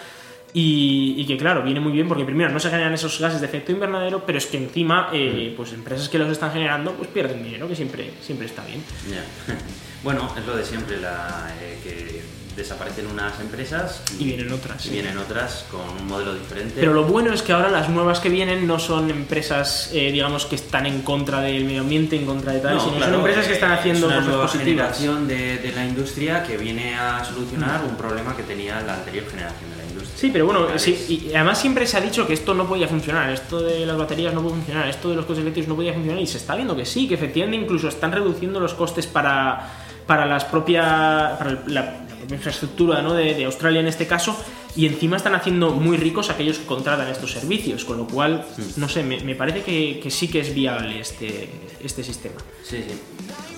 Y, 0.53 1.15
y, 1.17 1.25
que 1.25 1.35
claro, 1.35 1.63
viene 1.63 1.81
muy 1.81 1.91
bien 1.91 2.07
porque 2.07 2.23
primero 2.23 2.49
no 2.49 2.61
se 2.61 2.69
generan 2.69 2.93
esos 2.93 3.19
gases 3.19 3.41
de 3.41 3.47
efecto 3.47 3.73
invernadero, 3.73 4.23
pero 4.25 4.37
es 4.37 4.45
que 4.45 4.55
encima, 4.55 5.09
eh, 5.11 5.49
mm. 5.51 5.57
pues 5.57 5.73
empresas 5.73 6.07
que 6.07 6.17
los 6.17 6.29
están 6.29 6.53
generando, 6.53 6.93
pues 6.93 7.09
pierden 7.09 7.43
dinero, 7.43 7.67
que 7.67 7.75
siempre, 7.75 8.13
siempre 8.21 8.47
está 8.47 8.63
bien. 8.63 8.81
Yeah. 9.09 9.25
bueno, 10.03 10.31
es 10.37 10.45
lo 10.45 10.55
de 10.55 10.63
siempre, 10.63 11.01
la, 11.01 11.53
eh, 11.59 11.77
que 11.83 12.21
desaparecen 12.55 13.07
unas 13.07 13.39
empresas 13.39 14.01
y, 14.17 14.23
y 14.23 14.25
vienen 14.27 14.51
otras. 14.51 14.85
Y 14.85 14.87
sí. 14.87 14.93
vienen 14.93 15.17
otras 15.17 15.65
con 15.69 15.81
un 16.01 16.07
modelo 16.07 16.33
diferente. 16.33 16.75
Pero 16.75 16.93
lo 16.93 17.03
bueno 17.03 17.33
es 17.33 17.41
que 17.41 17.53
ahora 17.53 17.69
las 17.69 17.89
nuevas 17.89 18.19
que 18.19 18.29
vienen 18.29 18.65
no 18.65 18.79
son 18.79 19.09
empresas, 19.09 19.89
eh, 19.93 20.11
digamos, 20.11 20.45
que 20.45 20.55
están 20.55 20.85
en 20.85 21.01
contra 21.01 21.41
del 21.41 21.65
medio 21.65 21.81
ambiente, 21.81 22.15
en 22.15 22.25
contra 22.25 22.53
de 22.53 22.59
tal, 22.59 22.75
no, 22.75 22.79
sino 22.79 22.97
claro, 22.97 23.11
son 23.11 23.21
empresas 23.21 23.47
que 23.47 23.53
están 23.53 23.71
haciendo 23.71 23.99
es 23.99 24.05
una 24.05 24.15
cosas 24.15 24.29
nueva 24.29 24.45
positivas. 24.45 24.97
generación 24.97 25.27
de, 25.27 25.57
de, 25.57 25.71
la 25.73 25.85
industria 25.85 26.43
que 26.43 26.57
viene 26.57 26.95
a 26.95 27.23
solucionar 27.23 27.83
mm. 27.83 27.89
un 27.89 27.95
problema 27.97 28.35
que 28.35 28.43
tenía 28.43 28.81
la 28.81 28.95
anterior 28.95 29.25
generación 29.29 29.71
de 29.71 29.77
la 29.77 29.83
industria. 29.83 30.17
Sí, 30.17 30.29
pero 30.31 30.45
bueno, 30.45 30.67
sí, 30.77 31.25
y 31.27 31.35
además 31.35 31.59
siempre 31.59 31.85
se 31.85 31.97
ha 31.97 32.01
dicho 32.01 32.25
que 32.25 32.33
esto 32.33 32.53
no 32.53 32.67
podía 32.67 32.87
funcionar, 32.87 33.29
esto 33.31 33.61
de 33.61 33.85
las 33.85 33.97
baterías 33.97 34.33
no 34.33 34.41
puede 34.41 34.55
funcionar, 34.55 34.87
esto 34.87 35.09
de 35.09 35.17
los 35.17 35.25
coches 35.25 35.41
eléctricos 35.41 35.67
no 35.67 35.75
podía 35.75 35.93
funcionar 35.93 36.21
y 36.21 36.27
se 36.27 36.37
está 36.37 36.55
viendo 36.55 36.75
que 36.75 36.85
sí, 36.85 37.07
que 37.07 37.15
efectivamente 37.15 37.57
incluso 37.57 37.89
están 37.89 38.13
reduciendo 38.13 38.59
los 38.59 38.73
costes 38.73 39.07
para, 39.07 39.73
para 40.07 40.25
las 40.25 40.45
propias 40.45 41.37
para 41.37 41.57
la, 41.67 42.05
infraestructura 42.33 43.01
¿no? 43.01 43.13
de, 43.13 43.35
de, 43.35 43.45
Australia 43.45 43.79
en 43.79 43.87
este 43.87 44.07
caso 44.07 44.35
y 44.75 44.85
encima 44.87 45.17
están 45.17 45.35
haciendo 45.35 45.71
muy 45.71 45.97
ricos 45.97 46.29
aquellos 46.29 46.57
que 46.57 46.65
contratan 46.65 47.07
estos 47.07 47.31
servicios, 47.31 47.85
con 47.85 47.97
lo 47.97 48.07
cual, 48.07 48.45
no 48.75 48.89
sé, 48.89 49.03
me, 49.03 49.21
me 49.21 49.35
parece 49.35 49.61
que, 49.61 49.99
que, 50.01 50.11
sí 50.11 50.27
que 50.27 50.41
es 50.41 50.53
viable 50.53 50.99
este, 50.99 51.49
este 51.81 52.03
sistema. 52.03 52.35
Sí, 52.63 52.83
sí. 52.87 52.99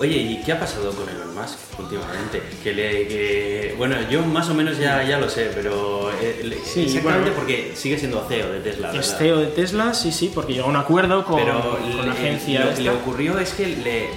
Oye, 0.00 0.16
¿y 0.16 0.42
qué 0.44 0.52
ha 0.52 0.60
pasado 0.60 0.92
con 0.92 1.08
Elon 1.08 1.34
Musk 1.34 1.58
últimamente? 1.80 2.40
Que 2.62 2.72
le, 2.72 3.08
que, 3.08 3.74
bueno, 3.76 3.96
yo 4.08 4.24
más 4.24 4.48
o 4.48 4.54
menos 4.54 4.78
ya, 4.78 5.02
ya 5.02 5.18
lo 5.18 5.28
sé, 5.28 5.50
pero 5.52 6.12
eh, 6.22 6.56
sí, 6.64 6.82
exactamente 6.82 7.30
bueno, 7.30 7.36
porque 7.36 7.72
sigue 7.74 7.98
siendo 7.98 8.24
CEO 8.28 8.52
de 8.52 8.60
Tesla. 8.60 8.88
¿verdad? 8.88 9.02
Es 9.02 9.16
CEO 9.16 9.38
de 9.38 9.46
Tesla, 9.48 9.94
sí, 9.94 10.12
sí, 10.12 10.30
porque 10.32 10.52
llegó 10.52 10.66
a 10.66 10.70
un 10.70 10.76
acuerdo 10.76 11.24
con, 11.24 11.36
pero 11.36 11.78
con 11.96 12.06
la 12.06 12.12
agencia. 12.12 12.66
Lo 12.66 12.74
que 12.76 12.82
le 12.82 12.90
ocurrió 12.90 13.40
es 13.40 13.52
que 13.54 13.66
le 13.66 14.08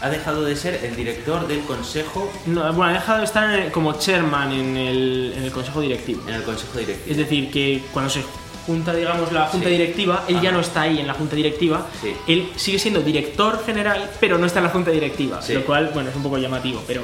ha 0.00 0.08
dejado 0.08 0.44
de 0.44 0.56
ser 0.56 0.80
el 0.84 0.96
director 0.96 1.46
del 1.46 1.60
consejo. 1.60 2.30
No, 2.46 2.72
bueno, 2.72 2.90
ha 2.90 2.92
dejado 2.94 3.18
de 3.18 3.24
estar 3.24 3.50
el, 3.50 3.70
como 3.70 3.92
chairman 3.98 4.52
en 4.52 4.76
el, 4.76 5.34
en 5.36 5.44
el 5.44 5.50
consejo 5.50 5.80
directivo. 5.80 6.22
En 6.28 6.34
el 6.34 6.42
consejo 6.42 6.78
directivo. 6.78 7.10
Es 7.10 7.16
decir, 7.16 7.50
que 7.50 7.82
cuando 7.92 8.10
se 8.10 8.24
junta, 8.66 8.94
digamos, 8.94 9.32
la 9.32 9.46
junta 9.46 9.66
sí. 9.66 9.72
directiva, 9.72 10.24
él 10.28 10.36
Ajá. 10.36 10.44
ya 10.44 10.52
no 10.52 10.60
está 10.60 10.82
ahí 10.82 10.98
en 11.00 11.06
la 11.06 11.14
junta 11.14 11.36
directiva. 11.36 11.86
Sí. 12.00 12.14
Él 12.28 12.50
sigue 12.56 12.78
siendo 12.78 13.00
director 13.00 13.62
general, 13.64 14.10
pero 14.20 14.38
no 14.38 14.46
está 14.46 14.60
en 14.60 14.66
la 14.66 14.70
junta 14.70 14.90
directiva. 14.90 15.42
Sí. 15.42 15.54
Lo 15.54 15.64
cual, 15.64 15.90
bueno, 15.92 16.10
es 16.10 16.16
un 16.16 16.22
poco 16.22 16.38
llamativo, 16.38 16.82
pero. 16.86 17.02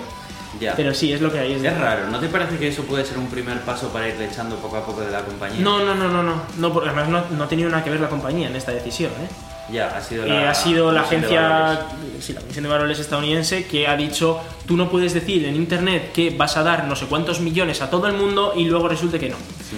Ya. 0.59 0.75
Pero 0.75 0.95
sí, 0.95 1.13
es 1.13 1.21
lo 1.21 1.31
que 1.31 1.39
hay. 1.39 1.53
Es, 1.53 1.63
es 1.63 1.79
raro, 1.79 2.09
¿no 2.09 2.19
te 2.19 2.29
parece 2.29 2.57
que 2.57 2.69
eso 2.69 2.83
puede 2.85 3.05
ser 3.05 3.19
un 3.19 3.27
primer 3.27 3.61
paso 3.61 3.89
para 3.89 4.09
irle 4.09 4.25
echando 4.25 4.57
poco 4.57 4.79
a 4.79 4.87
poco 4.87 5.03
de 5.03 5.11
la 5.11 5.21
compañía? 5.21 5.61
No, 5.61 5.85
no, 5.85 5.95
no, 5.95 6.09
no, 6.09 6.23
no. 6.23 6.43
no 6.57 6.73
porque 6.73 6.89
además 6.89 7.11
no, 7.11 7.37
no 7.37 7.45
ha 7.45 7.49
tenido 7.49 7.69
nada 7.69 7.85
que 7.85 7.91
ver 7.91 8.01
la 8.01 8.09
compañía 8.09 8.49
en 8.49 8.57
esta 8.57 8.73
decisión, 8.73 9.13
¿eh? 9.21 9.29
Ya, 9.73 9.97
ha 9.97 10.01
sido 10.01 10.25
Eh, 10.25 10.29
la, 10.29 10.51
ha 10.51 10.55
sido 10.55 10.93
la 10.93 11.03
Comisión 11.03 11.21
de 11.23 11.37
agencia, 11.37 11.87
sí, 12.21 12.33
la 12.33 12.41
Comisión 12.41 12.63
de 12.65 12.69
Valores 12.71 12.99
estadounidense 12.99 13.67
que 13.67 13.89
ha 13.89 13.97
dicho, 13.97 14.41
tú 14.67 14.77
no 14.77 14.89
puedes 14.89 15.13
decir 15.13 15.45
en 15.45 15.57
Internet 15.57 16.13
que 16.13 16.31
vas 16.31 16.57
a 16.57 16.63
dar 16.63 16.85
no 16.85 16.95
sé 16.95 17.07
cuántos 17.07 17.41
millones 17.41 17.83
a 17.83 17.91
todo 17.91 18.07
el 18.07 18.13
mundo 18.13 18.53
y 18.57 18.65
luego 18.65 18.89
resulte 18.89 19.19
que 19.19 19.29
no. 19.31 19.37
Sí. 19.37 19.77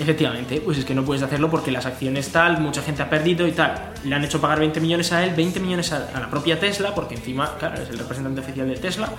Efectivamente, 0.00 0.60
pues 0.64 0.78
es 0.78 0.84
que 0.84 0.94
no 0.94 1.04
puedes 1.04 1.22
hacerlo 1.22 1.50
porque 1.50 1.70
las 1.70 1.86
acciones 1.86 2.30
tal, 2.32 2.58
mucha 2.58 2.82
gente 2.82 3.02
ha 3.02 3.10
perdido 3.10 3.46
y 3.46 3.52
tal. 3.52 3.92
Le 4.04 4.14
han 4.14 4.24
hecho 4.24 4.40
pagar 4.40 4.58
20 4.58 4.80
millones 4.80 5.12
a 5.12 5.22
él, 5.22 5.32
20 5.36 5.60
millones 5.60 5.92
a, 5.92 6.08
a 6.14 6.18
la 6.20 6.28
propia 6.30 6.58
Tesla, 6.58 6.94
porque 6.94 7.14
encima, 7.14 7.54
claro, 7.58 7.80
es 7.80 7.90
el 7.90 7.98
representante 7.98 8.40
oficial 8.40 8.66
de 8.68 8.76
Tesla. 8.76 9.10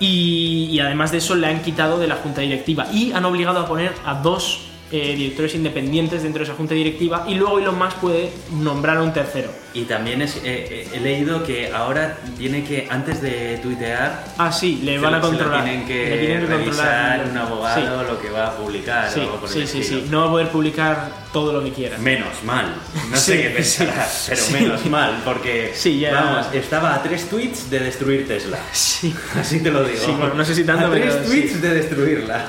Y, 0.00 0.68
y 0.70 0.80
además 0.80 1.12
de 1.12 1.18
eso 1.18 1.34
le 1.36 1.46
han 1.46 1.62
quitado 1.62 1.98
de 1.98 2.08
la 2.08 2.16
junta 2.16 2.40
directiva 2.40 2.86
y 2.92 3.12
han 3.12 3.24
obligado 3.24 3.60
a 3.60 3.66
poner 3.66 3.92
a 4.04 4.14
dos 4.14 4.71
eh, 4.92 5.14
directores 5.16 5.54
independientes 5.54 6.22
dentro 6.22 6.40
de 6.40 6.44
esa 6.44 6.54
junta 6.54 6.74
directiva 6.74 7.24
y 7.26 7.34
luego 7.34 7.58
Elon 7.58 7.78
Musk 7.78 7.96
puede 7.96 8.30
nombrar 8.52 8.98
a 8.98 9.02
un 9.02 9.12
tercero. 9.12 9.50
Y 9.74 9.84
también 9.84 10.20
es- 10.20 10.36
eh, 10.36 10.40
eh, 10.44 10.88
he 10.92 11.00
leído 11.00 11.42
que 11.44 11.72
ahora 11.72 12.18
tiene 12.36 12.62
que, 12.62 12.86
antes 12.90 13.22
de 13.22 13.58
tuitear, 13.62 14.24
Ah, 14.36 14.52
sí, 14.52 14.80
le 14.84 14.98
van 14.98 15.14
a 15.14 15.20
controlar. 15.22 15.64
tienen 15.64 15.86
que, 15.86 16.10
Le 16.10 16.18
tienen 16.18 16.40
que 16.40 16.46
revisar 16.46 17.20
controlar. 17.22 17.30
un 17.30 17.38
abogado 17.38 18.02
lo 18.04 18.20
que 18.20 18.28
va 18.30 18.48
a 18.48 18.56
publicar. 18.56 19.08
o 19.08 19.48
Sí, 19.48 19.60
el 19.60 19.66
sí, 19.66 19.82
sí, 19.82 19.88
sí. 19.88 20.06
No 20.10 20.20
va 20.20 20.26
a 20.26 20.30
poder 20.30 20.48
publicar 20.48 21.10
todo 21.32 21.54
lo 21.54 21.64
que 21.64 21.72
quiera. 21.72 21.96
Menos 21.96 22.42
mal. 22.44 22.74
No 23.10 23.16
Sí, 23.16 23.32
sé 23.32 23.42
qué 23.42 23.48
pensarás, 23.50 24.12
sí, 24.12 24.26
pero 24.28 24.42
sí. 24.42 24.52
menos 24.52 24.84
mal, 24.86 25.22
porque 25.24 25.72
Sí, 25.74 25.98
ya- 26.00 26.12
vamos, 26.12 26.46
estaba 26.52 26.94
a 26.94 27.02
tres 27.02 27.30
tweets 27.30 27.70
de 27.70 27.80
destruir 27.80 28.28
Tesla. 28.28 28.58
Sí. 28.72 29.14
Así 29.40 29.60
te 29.62 29.70
lo 29.70 29.84
digo. 29.84 29.98
Sí, 30.04 30.12
bueno, 30.18 30.34
no 30.34 30.44
sé 30.44 30.54
si 30.54 30.64
tanto, 30.64 30.86
a 30.86 30.90
tres 30.90 31.14
pero 31.14 31.24
tweets 31.26 31.52
sí. 31.54 31.58
de 31.60 31.74
destruirla. 31.74 32.44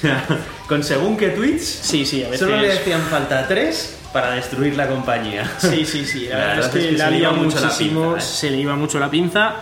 Sea, 0.00 0.24
con 0.68 0.82
según 0.82 1.16
qué 1.16 1.28
tweets, 1.30 1.64
Sí, 1.64 2.04
sí, 2.06 2.22
a 2.24 2.26
veces. 2.30 2.40
solo 2.40 2.56
le 2.56 2.72
hacían 2.72 3.02
falta 3.02 3.46
tres 3.46 3.96
para 4.12 4.32
destruir 4.32 4.76
la 4.76 4.88
compañía. 4.88 5.50
Sí, 5.58 5.84
sí, 5.84 6.04
sí. 6.04 6.26
La, 6.28 6.38
La 6.38 6.46
verdad 6.54 6.66
es 6.66 6.72
que, 6.72 6.78
es 6.78 6.84
que 6.86 6.98
se 6.98 7.10
le 7.10 7.18
iba 7.18 7.30
liado 7.30 7.34
mucho 7.36 7.60
la 7.60 7.66
muchísimo, 7.66 8.02
pinza, 8.14 8.18
¿eh? 8.18 8.20
se 8.38 8.50
le 8.50 8.56
iba 8.58 8.76
mucho 8.76 8.98
la 8.98 9.10
pinza. 9.10 9.54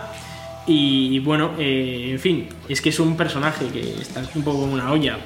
Y 0.67 1.19
bueno, 1.19 1.55
eh, 1.57 2.09
en 2.11 2.19
fin, 2.19 2.47
es 2.67 2.79
que 2.81 2.89
es 2.89 2.99
un 2.99 3.17
personaje 3.17 3.67
que 3.67 4.01
está 4.01 4.21
un 4.35 4.43
poco 4.43 4.59
como 4.61 4.73
una 4.73 4.91
olla. 4.91 5.17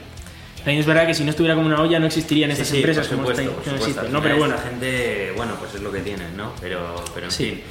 También 0.58 0.80
es 0.80 0.86
verdad 0.86 1.06
que 1.06 1.14
si 1.14 1.26
no 1.26 1.32
estuviera 1.32 1.56
como 1.56 1.68
una 1.68 1.82
olla 1.82 2.00
no 2.00 2.06
existirían 2.06 2.50
Sí, 2.50 2.54
estas 2.54 2.68
sí, 2.70 2.78
empresas 2.78 3.08
por 3.08 3.18
como 3.18 3.30
supuesto, 3.30 3.42
esta- 3.44 3.56
por 3.56 3.64
que 3.64 3.70
no 3.72 3.78
supuesto. 3.78 4.00
existen, 4.02 4.14
¿no? 4.14 4.22
Pero 4.24 4.38
bueno, 4.38 4.56
esta 4.56 4.70
gente, 4.70 5.34
bueno, 5.36 5.56
pues 5.60 5.76
es 5.76 5.82
lo 5.82 5.92
que 5.92 6.00
tienen, 6.00 6.38
¿no? 6.38 6.54
Pero, 6.62 7.04
pero 7.14 7.26
en 7.26 7.32
Sí. 7.34 7.46
fin. 7.46 7.62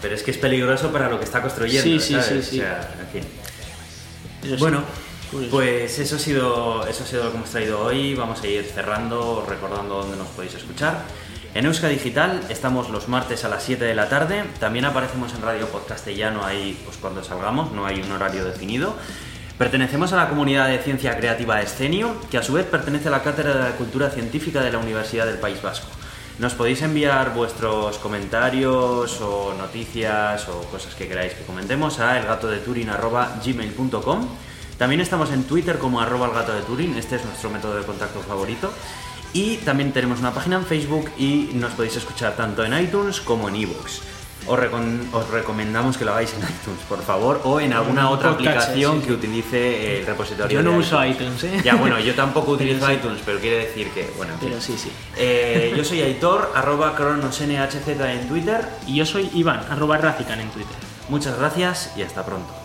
Pero 0.00 0.14
es 0.14 0.22
que 0.22 0.30
es 0.30 0.38
peligroso 0.38 0.90
para 0.90 1.10
lo 1.10 1.18
que 1.18 1.24
está 1.26 1.42
construyendo, 1.42 1.82
Sí, 1.82 2.00
sí, 2.00 2.14
¿sabes? 2.14 2.26
sí, 2.46 2.50
sí. 2.52 2.58
O 2.60 2.62
sea, 2.62 2.90
en 3.00 3.06
fin. 3.22 3.30
eso. 4.54 4.56
Bueno. 4.58 4.82
Pues 5.50 5.98
eso 5.98 6.16
ha 6.16 6.18
sido 6.18 6.86
eso 6.86 7.04
ha 7.04 7.06
sido 7.06 7.24
lo 7.24 7.30
que 7.30 7.36
hemos 7.36 7.50
traído 7.50 7.80
hoy. 7.80 8.14
Vamos 8.14 8.42
a 8.42 8.46
ir 8.46 8.64
cerrando, 8.64 9.44
recordando 9.48 9.96
dónde 9.96 10.16
nos 10.16 10.28
podéis 10.28 10.54
escuchar. 10.54 11.04
En 11.54 11.64
Euska 11.66 11.88
Digital 11.88 12.40
estamos 12.50 12.90
los 12.90 13.08
martes 13.08 13.44
a 13.44 13.48
las 13.48 13.62
7 13.62 13.84
de 13.84 13.94
la 13.94 14.08
tarde. 14.08 14.44
También 14.60 14.84
aparecemos 14.84 15.32
en 15.34 15.42
Radio 15.42 15.68
Podcastellano 15.68 16.44
ahí 16.44 16.80
pues 16.84 16.96
cuando 16.98 17.24
salgamos, 17.24 17.72
no 17.72 17.86
hay 17.86 18.00
un 18.00 18.12
horario 18.12 18.44
definido. 18.44 18.94
Pertenecemos 19.56 20.12
a 20.12 20.16
la 20.16 20.28
comunidad 20.28 20.68
de 20.68 20.78
ciencia 20.78 21.16
creativa 21.16 21.60
Escenio, 21.60 22.14
que 22.30 22.38
a 22.38 22.44
su 22.44 22.52
vez 22.52 22.66
pertenece 22.66 23.08
a 23.08 23.10
la 23.10 23.24
Cátedra 23.24 23.66
de 23.66 23.72
Cultura 23.72 24.08
Científica 24.10 24.62
de 24.62 24.70
la 24.70 24.78
Universidad 24.78 25.26
del 25.26 25.38
País 25.38 25.60
Vasco. 25.60 25.88
Nos 26.38 26.54
podéis 26.54 26.82
enviar 26.82 27.34
vuestros 27.34 27.98
comentarios 27.98 29.20
o 29.20 29.52
noticias 29.58 30.48
o 30.48 30.60
cosas 30.70 30.94
que 30.94 31.08
queráis 31.08 31.32
que 31.32 31.42
comentemos 31.42 31.98
a 31.98 32.16
elgatodeturin.gmail.com 32.18 34.28
También 34.78 35.00
estamos 35.00 35.32
en 35.32 35.42
Twitter 35.42 35.78
como 35.78 36.00
arroba 36.00 36.26
el 36.26 36.32
gato 36.32 36.54
de 36.54 36.62
Turing, 36.62 36.96
este 36.96 37.16
es 37.16 37.24
nuestro 37.24 37.50
método 37.50 37.76
de 37.76 37.84
contacto 37.84 38.20
favorito. 38.20 38.72
Y 39.32 39.56
también 39.58 39.92
tenemos 39.92 40.20
una 40.20 40.32
página 40.32 40.56
en 40.56 40.64
Facebook 40.64 41.10
y 41.18 41.50
nos 41.54 41.72
podéis 41.72 41.96
escuchar 41.96 42.36
tanto 42.36 42.64
en 42.64 42.78
iTunes 42.80 43.20
como 43.20 43.48
en 43.48 43.56
iVoox. 43.56 44.00
Os, 44.46 45.28
recomendamos 45.30 45.98
que 45.98 46.04
lo 46.06 46.12
hagáis 46.12 46.32
en 46.32 46.38
iTunes, 46.42 46.80
por 46.88 47.02
favor, 47.02 47.40
o 47.44 47.60
en 47.60 47.72
alguna 47.72 48.08
otra 48.08 48.30
podcast, 48.30 48.56
aplicación 48.56 49.00
sí. 49.00 49.06
que 49.06 49.12
utilice 49.12 49.98
el 49.98 50.06
repositorio 50.06 50.60
Yo 50.60 50.62
no 50.62 50.72
de 50.72 50.78
uso 50.78 51.04
iTunes, 51.04 51.44
¿eh? 51.44 51.60
Ya, 51.62 51.74
bueno, 51.74 51.98
yo 51.98 52.14
tampoco 52.14 52.52
utilizo 52.52 52.90
iTunes, 52.90 53.20
pero 53.26 53.40
quiere 53.40 53.66
decir 53.66 53.90
que, 53.90 54.10
bueno, 54.16 54.34
en 54.34 54.38
fin. 54.38 54.48
Pero 54.48 54.60
sí, 54.62 54.78
sí. 54.78 54.90
Eh, 55.16 55.74
yo 55.76 55.84
soy 55.84 56.00
Aitor, 56.00 56.52
arroba 56.54 56.94
cronosnhz 56.94 57.88
en 57.88 58.28
Twitter. 58.28 58.66
Y 58.86 58.94
yo 58.94 59.04
soy 59.04 59.28
Iván, 59.34 59.66
arroba 59.68 59.98
Razican 59.98 60.40
en 60.40 60.48
Twitter. 60.50 60.76
Muchas 61.08 61.36
gracias 61.36 61.92
y 61.96 62.02
hasta 62.02 62.24
pronto. 62.24 62.57